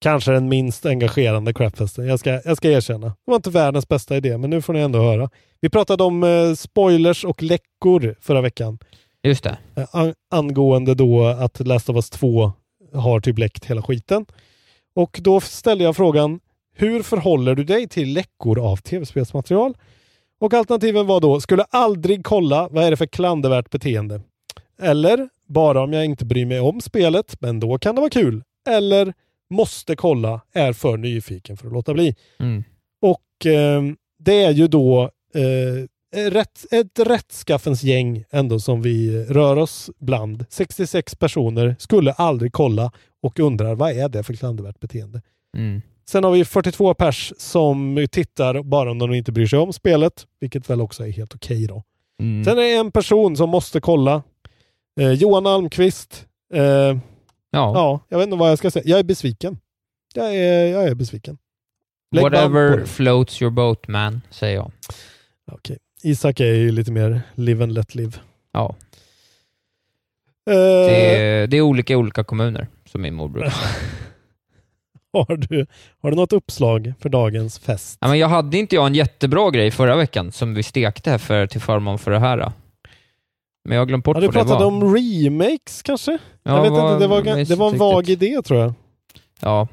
kanske 0.00 0.32
den 0.32 0.48
minst 0.48 0.86
engagerande 0.86 1.54
crapfesten. 1.54 2.06
Jag 2.06 2.20
ska, 2.20 2.40
jag 2.44 2.56
ska 2.56 2.70
erkänna. 2.70 3.06
Det 3.06 3.14
var 3.24 3.36
inte 3.36 3.50
världens 3.50 3.88
bästa 3.88 4.16
idé, 4.16 4.38
men 4.38 4.50
nu 4.50 4.62
får 4.62 4.72
ni 4.72 4.80
ändå 4.80 4.98
höra. 5.02 5.30
Vi 5.60 5.70
pratade 5.70 6.04
om 6.04 6.22
eh, 6.24 6.54
spoilers 6.54 7.24
och 7.24 7.42
läckor 7.42 8.16
förra 8.20 8.40
veckan. 8.40 8.78
Just 9.22 9.44
det. 9.44 9.58
Eh, 9.76 9.84
an- 9.92 10.14
angående 10.30 10.94
då 10.94 11.24
att 11.26 11.60
Last 11.66 11.88
of 11.88 11.96
Us 11.96 12.10
2 12.10 12.52
har 12.94 13.20
typ 13.20 13.38
läckt 13.38 13.64
hela 13.64 13.82
skiten. 13.82 14.26
Och 14.94 15.20
då 15.22 15.40
ställde 15.40 15.84
jag 15.84 15.96
frågan, 15.96 16.40
hur 16.76 17.02
förhåller 17.02 17.54
du 17.54 17.64
dig 17.64 17.88
till 17.88 18.12
läckor 18.12 18.58
av 18.58 18.76
tv-spelsmaterial? 18.76 19.76
Och 20.40 20.54
alternativen 20.54 21.06
var 21.06 21.20
då, 21.20 21.40
skulle 21.40 21.62
aldrig 21.62 22.24
kolla, 22.24 22.68
vad 22.70 22.84
är 22.84 22.90
det 22.90 22.96
för 22.96 23.06
klandervärt 23.06 23.70
beteende? 23.70 24.20
Eller, 24.82 25.28
bara 25.46 25.82
om 25.82 25.92
jag 25.92 26.04
inte 26.04 26.24
bryr 26.24 26.46
mig 26.46 26.60
om 26.60 26.80
spelet, 26.80 27.40
men 27.40 27.60
då 27.60 27.78
kan 27.78 27.94
det 27.94 28.00
vara 28.00 28.10
kul. 28.10 28.42
Eller, 28.68 29.14
måste 29.50 29.96
kolla, 29.96 30.40
är 30.52 30.72
för 30.72 30.96
nyfiken 30.96 31.56
för 31.56 31.66
att 31.66 31.72
låta 31.72 31.94
bli. 31.94 32.16
Mm. 32.40 32.64
Och 33.02 33.46
eh, 33.46 33.82
det 34.18 34.42
är 34.42 34.50
ju 34.50 34.68
då 34.68 35.02
eh, 35.34 35.88
rätt, 36.16 36.64
ett 36.70 36.98
rättskaffens 36.98 37.82
gäng 37.82 38.24
ändå 38.30 38.60
som 38.60 38.82
vi 38.82 39.24
rör 39.24 39.56
oss 39.56 39.90
bland. 39.98 40.44
66 40.48 41.14
personer 41.14 41.76
skulle 41.78 42.12
aldrig 42.12 42.52
kolla 42.52 42.92
och 43.22 43.40
undrar 43.40 43.74
vad 43.74 43.90
är 43.90 44.08
det 44.08 44.22
för 44.22 44.34
klandervärt 44.34 44.80
beteende. 44.80 45.22
Mm. 45.56 45.82
Sen 46.08 46.24
har 46.24 46.30
vi 46.30 46.44
42 46.44 46.94
pers 46.94 47.32
som 47.38 48.06
tittar 48.12 48.62
bara 48.62 48.90
om 48.90 48.98
de 48.98 49.14
inte 49.14 49.32
bryr 49.32 49.46
sig 49.46 49.58
om 49.58 49.72
spelet, 49.72 50.26
vilket 50.40 50.70
väl 50.70 50.80
också 50.80 51.06
är 51.06 51.10
helt 51.10 51.34
okej 51.34 51.66
då. 51.66 51.82
Mm. 52.20 52.44
Sen 52.44 52.58
är 52.58 52.62
det 52.62 52.74
en 52.74 52.92
person 52.92 53.36
som 53.36 53.50
måste 53.50 53.80
kolla. 53.80 54.22
Eh, 55.00 55.12
Johan 55.12 55.46
Almqvist. 55.46 56.26
Eh, 56.54 56.96
Ja. 57.54 57.72
ja, 57.74 58.00
jag 58.08 58.18
vet 58.18 58.24
inte 58.24 58.36
vad 58.36 58.50
jag 58.50 58.58
ska 58.58 58.70
säga. 58.70 58.82
Jag 58.86 58.98
är 58.98 59.02
besviken. 59.04 59.58
Jag 60.14 60.36
är, 60.36 60.66
jag 60.66 60.84
är 60.84 60.94
besviken. 60.94 61.38
Lägg 62.10 62.22
Whatever 62.22 62.84
floats 62.84 63.42
your 63.42 63.50
boat 63.50 63.88
man, 63.88 64.20
säger 64.30 64.56
jag. 64.56 64.72
Okej. 65.52 65.78
Isak 66.04 66.40
är 66.40 66.54
ju 66.54 66.70
lite 66.72 66.92
mer 66.92 67.20
live 67.34 67.62
and 67.64 67.72
let 67.72 67.94
live. 67.94 68.12
Ja. 68.52 68.74
Eh, 70.50 70.54
Det 70.56 71.16
är, 71.16 71.46
det 71.46 71.56
är 71.56 71.60
olika 71.60 71.92
i 71.92 71.96
olika 71.96 72.24
kommuner, 72.24 72.66
som 72.86 73.02
min 73.02 73.14
mor 73.14 73.28
brukar 73.28 73.50
säga. 73.50 73.70
har, 75.28 75.36
du, 75.36 75.66
har 76.02 76.10
du 76.10 76.16
något 76.16 76.32
uppslag 76.32 76.92
för 77.00 77.08
dagens 77.08 77.58
fest? 77.58 77.98
Ja, 78.00 78.08
men 78.08 78.18
jag 78.18 78.28
hade 78.28 78.58
inte 78.58 78.74
jag 78.74 78.86
en 78.86 78.94
jättebra 78.94 79.50
grej 79.50 79.70
förra 79.70 79.96
veckan 79.96 80.32
som 80.32 80.54
vi 80.54 80.62
stekte 80.62 81.10
här 81.10 81.18
för, 81.18 81.46
till 81.46 81.60
förmån 81.60 81.98
för 81.98 82.10
det 82.10 82.18
här. 82.18 82.52
Men 83.64 83.74
jag 83.74 83.80
har 83.80 83.86
glömt 83.86 84.04
bort 84.04 84.16
Ja, 84.16 84.20
du 84.20 84.26
vad 84.26 84.34
det 84.34 84.38
pratade 84.38 84.64
var. 84.64 84.66
om 84.66 84.94
remakes 84.96 85.82
kanske? 85.82 86.18
Ja, 86.42 86.56
jag 86.56 86.62
vet 86.62 86.70
vad- 86.72 86.92
inte, 86.92 87.04
det 87.04 87.08
var, 87.08 87.44
det 87.44 87.54
var 87.56 87.70
en 87.70 87.78
vag 87.78 88.08
idé 88.08 88.42
tror 88.44 88.60
jag. 88.60 88.74
Ja. 89.40 89.68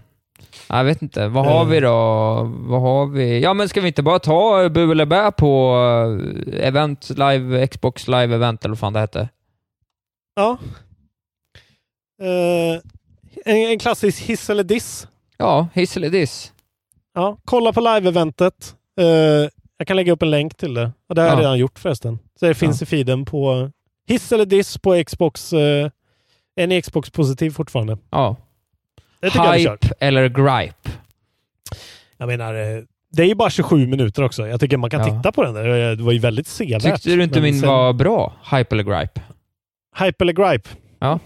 Jag 0.74 0.84
vet 0.84 1.02
inte. 1.02 1.28
Vad 1.28 1.46
har 1.46 1.62
Eh. 1.62 1.68
vi 1.68 1.80
då? 1.80 1.94
Vad 2.60 2.82
har 2.82 3.06
vi? 3.08 3.40
Ja, 3.42 3.54
men 3.54 3.70
ska 3.70 3.82
vi 3.82 3.88
inte 3.88 4.04
bara 4.04 4.20
ta 4.20 4.70
bu 4.70 4.92
eller 4.92 5.06
bä 5.06 5.32
på 5.32 5.76
eh, 6.54 6.68
event, 6.68 7.10
live, 7.10 7.68
Xbox 7.68 8.08
live 8.08 8.36
event 8.36 8.66
eller 8.66 8.72
vad 8.72 8.80
fan 8.80 8.94
det 8.94 9.00
hette? 9.00 9.30
Ja. 10.36 10.58
Eh, 12.22 12.82
en, 13.46 13.58
en 13.72 13.80
klassisk 13.80 14.22
hiss 14.24 14.50
eller 14.50 14.64
diss. 14.64 15.08
Ja, 15.38 15.68
hiss 15.74 15.98
eller 15.98 16.10
diss. 16.10 16.54
Ja, 17.14 17.38
kolla 17.46 17.74
på 17.74 17.80
live-eventet. 17.82 18.76
Eh, 19.00 19.50
jag 19.78 19.88
kan 19.88 19.96
lägga 19.96 20.14
upp 20.14 20.22
en 20.24 20.30
länk 20.32 20.58
till 20.58 20.74
det. 20.74 20.92
Och 21.10 21.16
det 21.16 21.22
har 21.22 21.28
jag 21.30 21.38
Ja. 21.38 21.42
redan 21.42 21.58
gjort 21.60 21.80
förresten. 21.80 22.20
Så 22.40 22.46
det 22.46 22.54
finns 22.54 22.82
i 22.82 22.86
feeden 22.86 23.26
på 23.26 23.70
hiss 24.08 24.32
eller 24.32 24.46
diss 24.46 24.78
på 24.78 25.04
Xbox. 25.04 25.54
Eh, 25.54 25.90
är 26.56 26.68
ni 26.68 26.82
Xbox 26.82 27.10
positiv 27.10 27.50
fortfarande? 27.52 27.98
Ja. 28.10 28.36
Hype 29.22 29.78
eller 30.00 30.30
gripe? 30.30 30.90
Jag 32.18 32.28
menar, 32.28 32.54
eh, 32.56 32.84
det 33.14 33.24
är 33.24 33.28
ju 33.28 33.36
bara 33.36 33.50
27 33.50 33.88
minuter 33.88 34.24
också. 34.24 34.48
Jag 34.48 34.60
tycker 34.60 34.78
man 34.78 34.90
kan 34.90 35.08
Ja. 35.08 35.18
titta 35.18 35.32
på 35.32 35.44
den. 35.44 35.54
där. 35.54 35.96
Det 35.96 36.04
var 36.04 36.12
ju 36.12 36.20
väldigt 36.20 36.48
sevärt. 36.48 36.82
Tyckte 36.84 37.10
du 37.16 37.24
inte 37.24 37.42
min 37.42 37.60
sen- 37.60 37.70
var 37.70 37.94
bra? 37.94 38.34
Hype 38.52 38.76
eller 38.76 38.84
gripe? 38.84 39.22
Hype 40.00 40.24
eller 40.24 40.34
gripe? 40.34 40.70
Ja. 41.00 41.20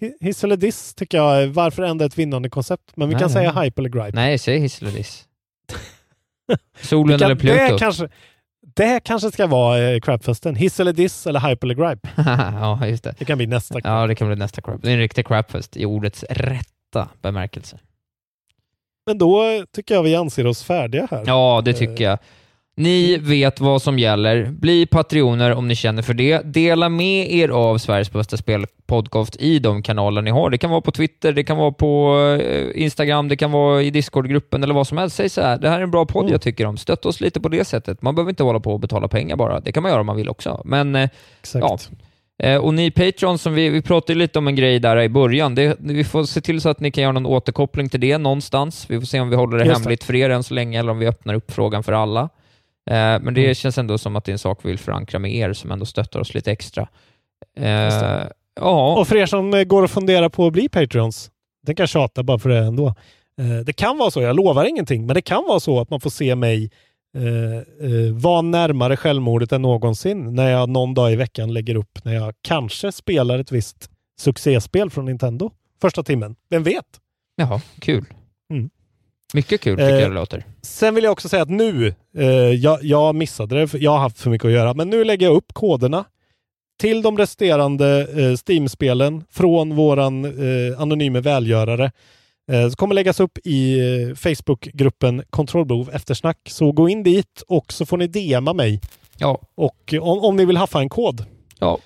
Hi- 0.00 0.12
Hiss 0.20 0.44
eller 0.44 0.56
diss 0.56 0.94
tycker 0.94 1.18
jag. 1.18 1.46
Varför 1.46 1.82
ändra 1.82 2.06
ett 2.06 2.18
vinnande 2.18 2.48
koncept? 2.50 2.82
Men 2.94 3.08
vi 3.08 3.14
Nej, 3.14 3.20
kan 3.22 3.26
nej. 3.32 3.34
säga 3.52 3.62
hype 3.62 3.80
eller 3.80 3.88
gripe. 3.90 4.10
Nej, 4.14 4.38
säg 4.38 4.58
hiss 4.58 4.82
eller 4.82 4.92
diss. 4.92 5.24
Solen 6.80 7.18
kan- 7.18 7.24
eller 7.26 7.34
Pluto? 7.40 7.56
Det 7.72 7.78
kanske, 7.78 8.08
det 8.76 9.00
kanske 9.04 9.30
ska 9.30 9.46
vara 9.46 9.78
eh, 9.78 10.00
crapfesten. 10.00 10.54
Hiss 10.56 10.80
eller 10.80 10.92
diss 10.92 11.26
eller 11.26 11.40
hype 11.40 11.66
eller 11.66 11.74
gripe. 11.74 12.08
ja, 12.60 12.86
just 12.86 13.04
det. 13.04 13.14
Det 13.18 13.24
kan 13.24 13.38
bli 13.38 13.46
nästa. 13.46 13.80
Ja, 13.84 14.06
det 14.06 14.14
kan 14.14 14.26
bli 14.28 14.36
nästa 14.36 14.62
crap. 14.62 14.82
Det 14.82 14.88
är 14.88 14.92
en 14.92 14.98
riktig 14.98 15.26
crapfest 15.26 15.76
i 15.76 15.84
ordets 15.84 16.24
rätta 16.30 16.70
bemärkelse. 17.22 17.78
Men 19.06 19.18
då 19.18 19.42
eh, 19.44 19.62
tycker 19.72 19.94
jag 19.94 20.02
vi 20.02 20.14
anser 20.16 20.46
oss 20.46 20.62
färdiga 20.64 21.08
här. 21.10 21.24
Ja, 21.26 21.62
det 21.64 21.72
tycker 21.72 22.04
jag. 22.04 22.18
Ni 22.76 23.16
vet 23.16 23.60
vad 23.60 23.82
som 23.82 23.98
gäller. 23.98 24.44
Bli 24.46 24.86
patrioner 24.86 25.52
om 25.52 25.68
ni 25.68 25.76
känner 25.76 26.02
för 26.02 26.14
det. 26.14 26.38
Dela 26.44 26.88
med 26.88 27.32
er 27.32 27.48
av 27.48 27.78
Sveriges 27.78 28.12
bästa 28.12 28.36
spelpodcast 28.36 29.36
i 29.36 29.58
de 29.58 29.82
kanaler 29.82 30.22
ni 30.22 30.30
har. 30.30 30.50
Det 30.50 30.58
kan 30.58 30.70
vara 30.70 30.80
på 30.80 30.92
Twitter, 30.92 31.32
det 31.32 31.44
kan 31.44 31.56
vara 31.56 31.72
på 31.72 32.18
eh, 32.40 32.82
Instagram, 32.82 33.28
det 33.28 33.36
kan 33.36 33.50
vara 33.52 33.82
i 33.82 33.90
Discord-gruppen 33.90 34.62
eller 34.62 34.74
vad 34.74 34.86
som 34.86 34.98
helst. 34.98 35.16
Säg 35.16 35.28
så 35.28 35.40
här, 35.40 35.58
det 35.58 35.68
här 35.68 35.78
är 35.78 35.82
en 35.82 35.90
bra 35.90 36.06
podd 36.06 36.22
Mm. 36.22 36.32
jag 36.32 36.42
tycker 36.42 36.66
om. 36.66 36.76
Stötta 36.76 37.08
oss 37.08 37.20
lite 37.20 37.40
på 37.40 37.48
det 37.48 37.64
sättet. 37.64 38.02
Man 38.02 38.14
behöver 38.14 38.30
inte 38.30 38.42
hålla 38.42 38.60
på 38.60 38.72
och 38.72 38.80
betala 38.80 39.08
pengar 39.08 39.36
bara. 39.36 39.60
Det 39.60 39.72
kan 39.72 39.82
man 39.82 39.92
göra 39.92 40.00
om 40.00 40.06
man 40.06 40.16
vill 40.16 40.28
också. 40.28 40.62
Men 40.64 40.94
eh, 40.94 41.08
Exakt. 41.40 41.66
Ja. 41.90 41.96
Eh, 42.42 42.56
Och 42.56 42.74
ni 42.74 42.90
Patreon, 42.90 43.38
som 43.38 43.54
vi, 43.54 43.68
vi 43.68 43.82
pratade 43.82 44.18
lite 44.18 44.38
om 44.38 44.48
en 44.48 44.56
grej 44.56 44.78
där 44.78 45.00
i 45.00 45.08
början. 45.08 45.54
Det, 45.54 45.76
vi 45.80 46.04
får 46.04 46.24
se 46.24 46.40
till 46.40 46.60
så 46.60 46.68
att 46.68 46.80
ni 46.80 46.90
kan 46.90 47.02
göra 47.02 47.12
någon 47.12 47.26
återkoppling 47.26 47.88
till 47.88 48.00
det 48.00 48.18
någonstans. 48.18 48.86
Vi 48.90 49.00
får 49.00 49.06
se 49.06 49.20
om 49.20 49.30
vi 49.30 49.36
håller 49.36 49.58
det 49.58 49.64
Just 49.64 49.76
det. 49.76 49.82
hemligt 49.82 50.04
för 50.04 50.14
er 50.14 50.30
än 50.30 50.42
så 50.42 50.54
länge, 50.54 50.78
eller 50.78 50.90
om 50.92 50.98
vi 50.98 51.06
öppnar 51.06 51.34
upp 51.34 51.50
frågan 51.52 51.82
för 51.82 51.92
alla. 51.92 52.20
Eh, 52.90 52.94
Men 53.20 53.34
det 53.34 53.42
Mm. 53.42 53.54
känns 53.54 53.78
ändå 53.78 53.98
som 53.98 54.16
att 54.16 54.24
det 54.24 54.30
är 54.30 54.32
en 54.32 54.38
sak 54.38 54.58
vi 54.62 54.68
vill 54.68 54.78
förankra 54.78 55.18
med 55.18 55.34
er, 55.34 55.52
som 55.52 55.70
ändå 55.70 55.86
stöttar 55.86 56.20
oss 56.20 56.34
lite 56.34 56.52
extra. 56.52 56.82
Eh, 57.56 57.64
det. 57.64 58.32
ja, 58.60 58.96
Och 59.00 59.08
för 59.08 59.16
er 59.16 59.26
som 59.26 59.54
eh, 59.54 59.64
går 59.64 59.82
och 59.82 59.90
funderar 59.90 60.28
på 60.28 60.46
att 60.46 60.52
bli 60.52 60.68
Patreons, 60.68 61.30
det 61.66 61.74
kan 61.74 61.82
jag 61.82 61.88
tjata 61.88 62.22
bara 62.22 62.38
för 62.38 62.48
det 62.48 62.58
ändå. 62.58 62.86
Eh, 63.40 63.64
Det 63.66 63.72
kan 63.72 63.98
vara 63.98 64.10
så, 64.10 64.22
jag 64.22 64.36
lovar 64.36 64.64
ingenting, 64.64 65.06
men 65.06 65.14
det 65.14 65.22
kan 65.22 65.44
vara 65.48 65.60
så 65.60 65.80
att 65.80 65.90
man 65.90 66.00
får 66.00 66.10
se 66.10 66.34
mig 66.34 66.70
eh, 67.14 67.56
eh, 67.90 68.12
vara 68.12 68.42
närmare 68.42 68.96
självmordet 68.96 69.52
än 69.52 69.62
någonsin 69.62 70.34
när 70.34 70.50
jag 70.50 70.68
någon 70.68 70.94
dag 70.94 71.12
i 71.12 71.16
veckan 71.16 71.52
lägger 71.52 71.74
upp 71.74 72.04
när 72.04 72.14
jag 72.14 72.34
kanske 72.42 72.92
spelar 72.92 73.38
ett 73.38 73.52
visst 73.52 73.90
succéspel 74.20 74.90
från 74.90 75.04
Nintendo 75.04 75.50
första 75.80 76.02
timmen. 76.02 76.36
Vem 76.50 76.62
vet? 76.62 77.00
jaha, 77.36 77.60
kul. 77.80 78.04
Mm. 78.50 78.70
Mycket 79.34 79.60
kul 79.60 79.76
tycker 79.76 79.92
Eh, 79.92 80.00
jag 80.00 80.10
det 80.10 80.14
låter. 80.14 80.44
Sen 80.62 80.94
vill 80.94 81.04
jag 81.04 81.12
också 81.12 81.28
säga 81.28 81.42
att 81.42 81.50
nu, 81.50 81.94
eh, 82.16 82.26
jag, 82.34 82.84
jag 82.84 83.14
missade 83.14 83.60
det, 83.60 83.68
för 83.68 83.78
jag 83.78 83.90
har 83.90 83.98
haft 83.98 84.20
för 84.20 84.30
mycket 84.30 84.46
att 84.46 84.52
göra, 84.52 84.74
men 84.74 84.90
nu 84.90 85.04
lägger 85.04 85.26
jag 85.26 85.36
upp 85.36 85.52
koderna 85.52 86.04
till 86.80 87.02
de 87.02 87.18
resterande 87.18 88.00
eh, 88.00 88.36
Steam-spelen 88.46 89.24
från 89.30 89.76
våran 89.76 90.24
eh, 90.24 90.80
anonyme 90.80 91.20
välgörare. 91.20 91.92
Eh, 92.52 92.68
så 92.70 92.76
kommer 92.76 92.94
läggas 92.94 93.20
upp 93.20 93.38
i 93.44 93.78
eh, 93.78 94.14
Facebookgruppen 94.14 95.22
Kontrollbehov 95.30 95.90
eftersnack. 95.92 96.38
Så 96.50 96.72
gå 96.72 96.88
in 96.88 97.02
dit 97.02 97.42
och 97.48 97.72
så 97.72 97.86
får 97.86 97.96
ni 97.96 98.06
DMa 98.06 98.52
mig. 98.52 98.80
Ja. 99.18 99.40
Och 99.54 99.94
eh, 99.94 100.02
om, 100.02 100.18
om 100.24 100.36
ni 100.36 100.44
vill 100.44 100.56
haffa 100.56 100.80
en 100.80 100.88
kod. 100.88 101.24
Ja. 101.58 101.78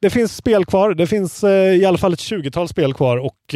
Det 0.00 0.10
finns 0.10 0.36
spel 0.36 0.64
kvar. 0.64 0.94
Det 0.94 1.06
finns 1.06 1.44
i 1.80 1.84
alla 1.86 1.98
fall 1.98 2.12
ett 2.12 2.18
20-tal 2.18 2.68
spel 2.68 2.94
kvar 2.94 3.16
och 3.16 3.54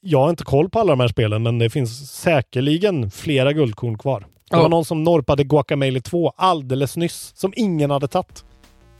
jag 0.00 0.18
har 0.18 0.30
inte 0.30 0.44
koll 0.44 0.70
på 0.70 0.78
alla 0.80 0.92
de 0.92 1.00
här 1.00 1.08
spelen, 1.08 1.42
men 1.42 1.58
det 1.58 1.70
finns 1.70 2.10
säkerligen 2.12 3.10
flera 3.10 3.52
guldkorn 3.52 3.98
kvar. 3.98 4.20
Det 4.20 4.26
Ja. 4.56 4.62
var 4.62 4.68
någon 4.68 4.84
som 4.84 5.04
norpade 5.04 5.44
Guacamelee 5.44 6.00
2 6.02 6.32
alldeles 6.36 6.96
nyss, 6.96 7.32
som 7.36 7.52
ingen 7.56 7.90
hade 7.90 8.08
tagit. 8.08 8.44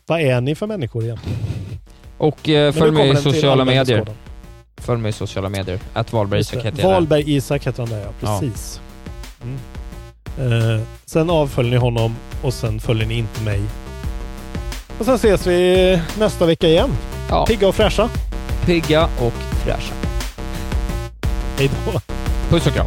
Vad 0.07 0.21
är 0.21 0.41
ni 0.41 0.55
för 0.55 0.67
människor 0.67 1.05
egentligen? 1.05 1.39
Och 2.19 2.49
eh, 2.49 2.73
följ 2.73 2.93
mig 2.93 3.11
i 3.11 3.17
sociala 3.17 3.65
medier. 3.65 3.81
användarskådan. 3.81 4.15
Följ 4.81 5.01
mig 5.01 5.09
i 5.09 5.13
sociala 5.13 5.49
medier. 5.49 5.79
Att 5.93 6.13
Wahlberg. 6.13 6.41
Isak 6.41 6.65
heter 6.65 6.83
jag. 6.83 6.89
Wahlberg 6.89 7.35
Isak 7.37 7.67
heter 7.67 7.83
han 7.83 7.91
där, 7.91 8.01
ja. 8.01 8.09
Ja. 8.21 8.41
Precis. 8.41 8.81
Mm. 9.43 9.59
Eh, 10.77 10.81
sen 11.07 11.31
avföljer 11.31 11.71
ni 11.71 11.77
honom 11.77 12.17
och 12.43 12.55
sen 12.55 12.81
följer 12.81 13.07
ni 13.07 13.19
inte 13.19 13.43
mig. 13.43 13.63
Och 14.99 15.05
sen 15.05 15.15
ses 15.15 15.47
vi 15.47 16.01
nästa 16.19 16.47
vecka 16.47 16.69
igen. 16.69 16.91
Ja. 17.29 17.47
Pigga 17.47 17.69
och 17.69 17.75
fräscha. 17.75 18.09
Pigga 18.67 19.05
och 19.05 19.33
fräscha. 19.65 19.95
Hej 21.59 21.71
då. 21.87 22.01
Puss 22.51 22.67
och 22.67 22.73
kram. 22.73 22.87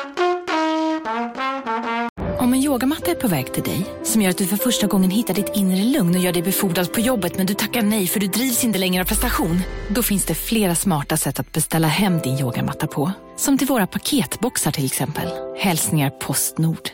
Om 2.51 2.55
en 2.55 2.63
yogamatta 2.63 3.11
är 3.11 3.15
på 3.15 3.27
väg 3.27 3.53
till 3.53 3.63
dig, 3.63 3.85
som 4.03 4.21
gör 4.21 4.29
att 4.29 4.37
du 4.37 4.47
för 4.47 4.57
första 4.57 4.87
gången 4.87 5.11
hittar 5.11 5.33
ditt 5.33 5.51
inre 5.55 5.83
lugn 5.83 6.15
och 6.15 6.21
gör 6.21 6.33
dig 6.33 6.41
befordrad 6.41 6.93
på 6.93 6.99
jobbet 6.99 7.37
men 7.37 7.45
du 7.45 7.53
tackar 7.53 7.81
nej 7.81 8.07
för 8.07 8.19
du 8.19 8.27
drivs 8.27 8.63
inte 8.63 8.79
längre 8.79 9.01
av 9.03 9.07
prestation. 9.07 9.61
Då 9.89 10.03
finns 10.03 10.25
det 10.25 10.35
flera 10.35 10.75
smarta 10.75 11.17
sätt 11.17 11.39
att 11.39 11.51
beställa 11.51 11.87
hem 11.87 12.19
din 12.19 12.39
yogamatta 12.39 12.87
på. 12.87 13.11
Som 13.37 13.57
till 13.57 13.67
våra 13.67 13.87
paketboxar 13.87 14.71
till 14.71 14.85
exempel. 14.85 15.29
Hälsningar 15.59 16.09
Postnord. 16.09 16.89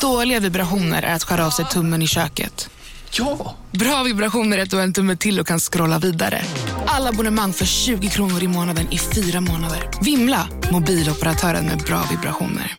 Dåliga 0.00 0.40
vibrationer 0.40 1.02
är 1.02 1.14
att 1.14 1.24
skära 1.24 1.46
av 1.46 1.50
sig 1.50 1.64
tummen 1.64 2.02
i 2.02 2.06
köket. 2.06 2.70
Ja! 3.10 3.54
Bra 3.70 4.02
vibrationer 4.02 4.58
är 4.58 4.62
att 4.62 4.70
du 4.70 4.76
har 4.76 4.82
en 4.82 4.92
tumme 4.92 5.16
till 5.16 5.40
och 5.40 5.46
kan 5.46 5.60
scrolla 5.60 5.98
vidare. 5.98 6.42
Alla 6.76 6.86
Alla 6.86 7.08
abonnemang 7.08 7.52
för 7.52 7.64
20 7.64 8.08
kronor 8.08 8.42
i 8.42 8.48
månaden 8.48 8.92
i 8.92 8.98
fyra 8.98 9.40
månader. 9.40 9.90
Vimla! 10.02 10.48
Mobiloperatören 10.72 11.66
med 11.66 11.78
bra 11.78 12.02
vibrationer. 12.10 12.72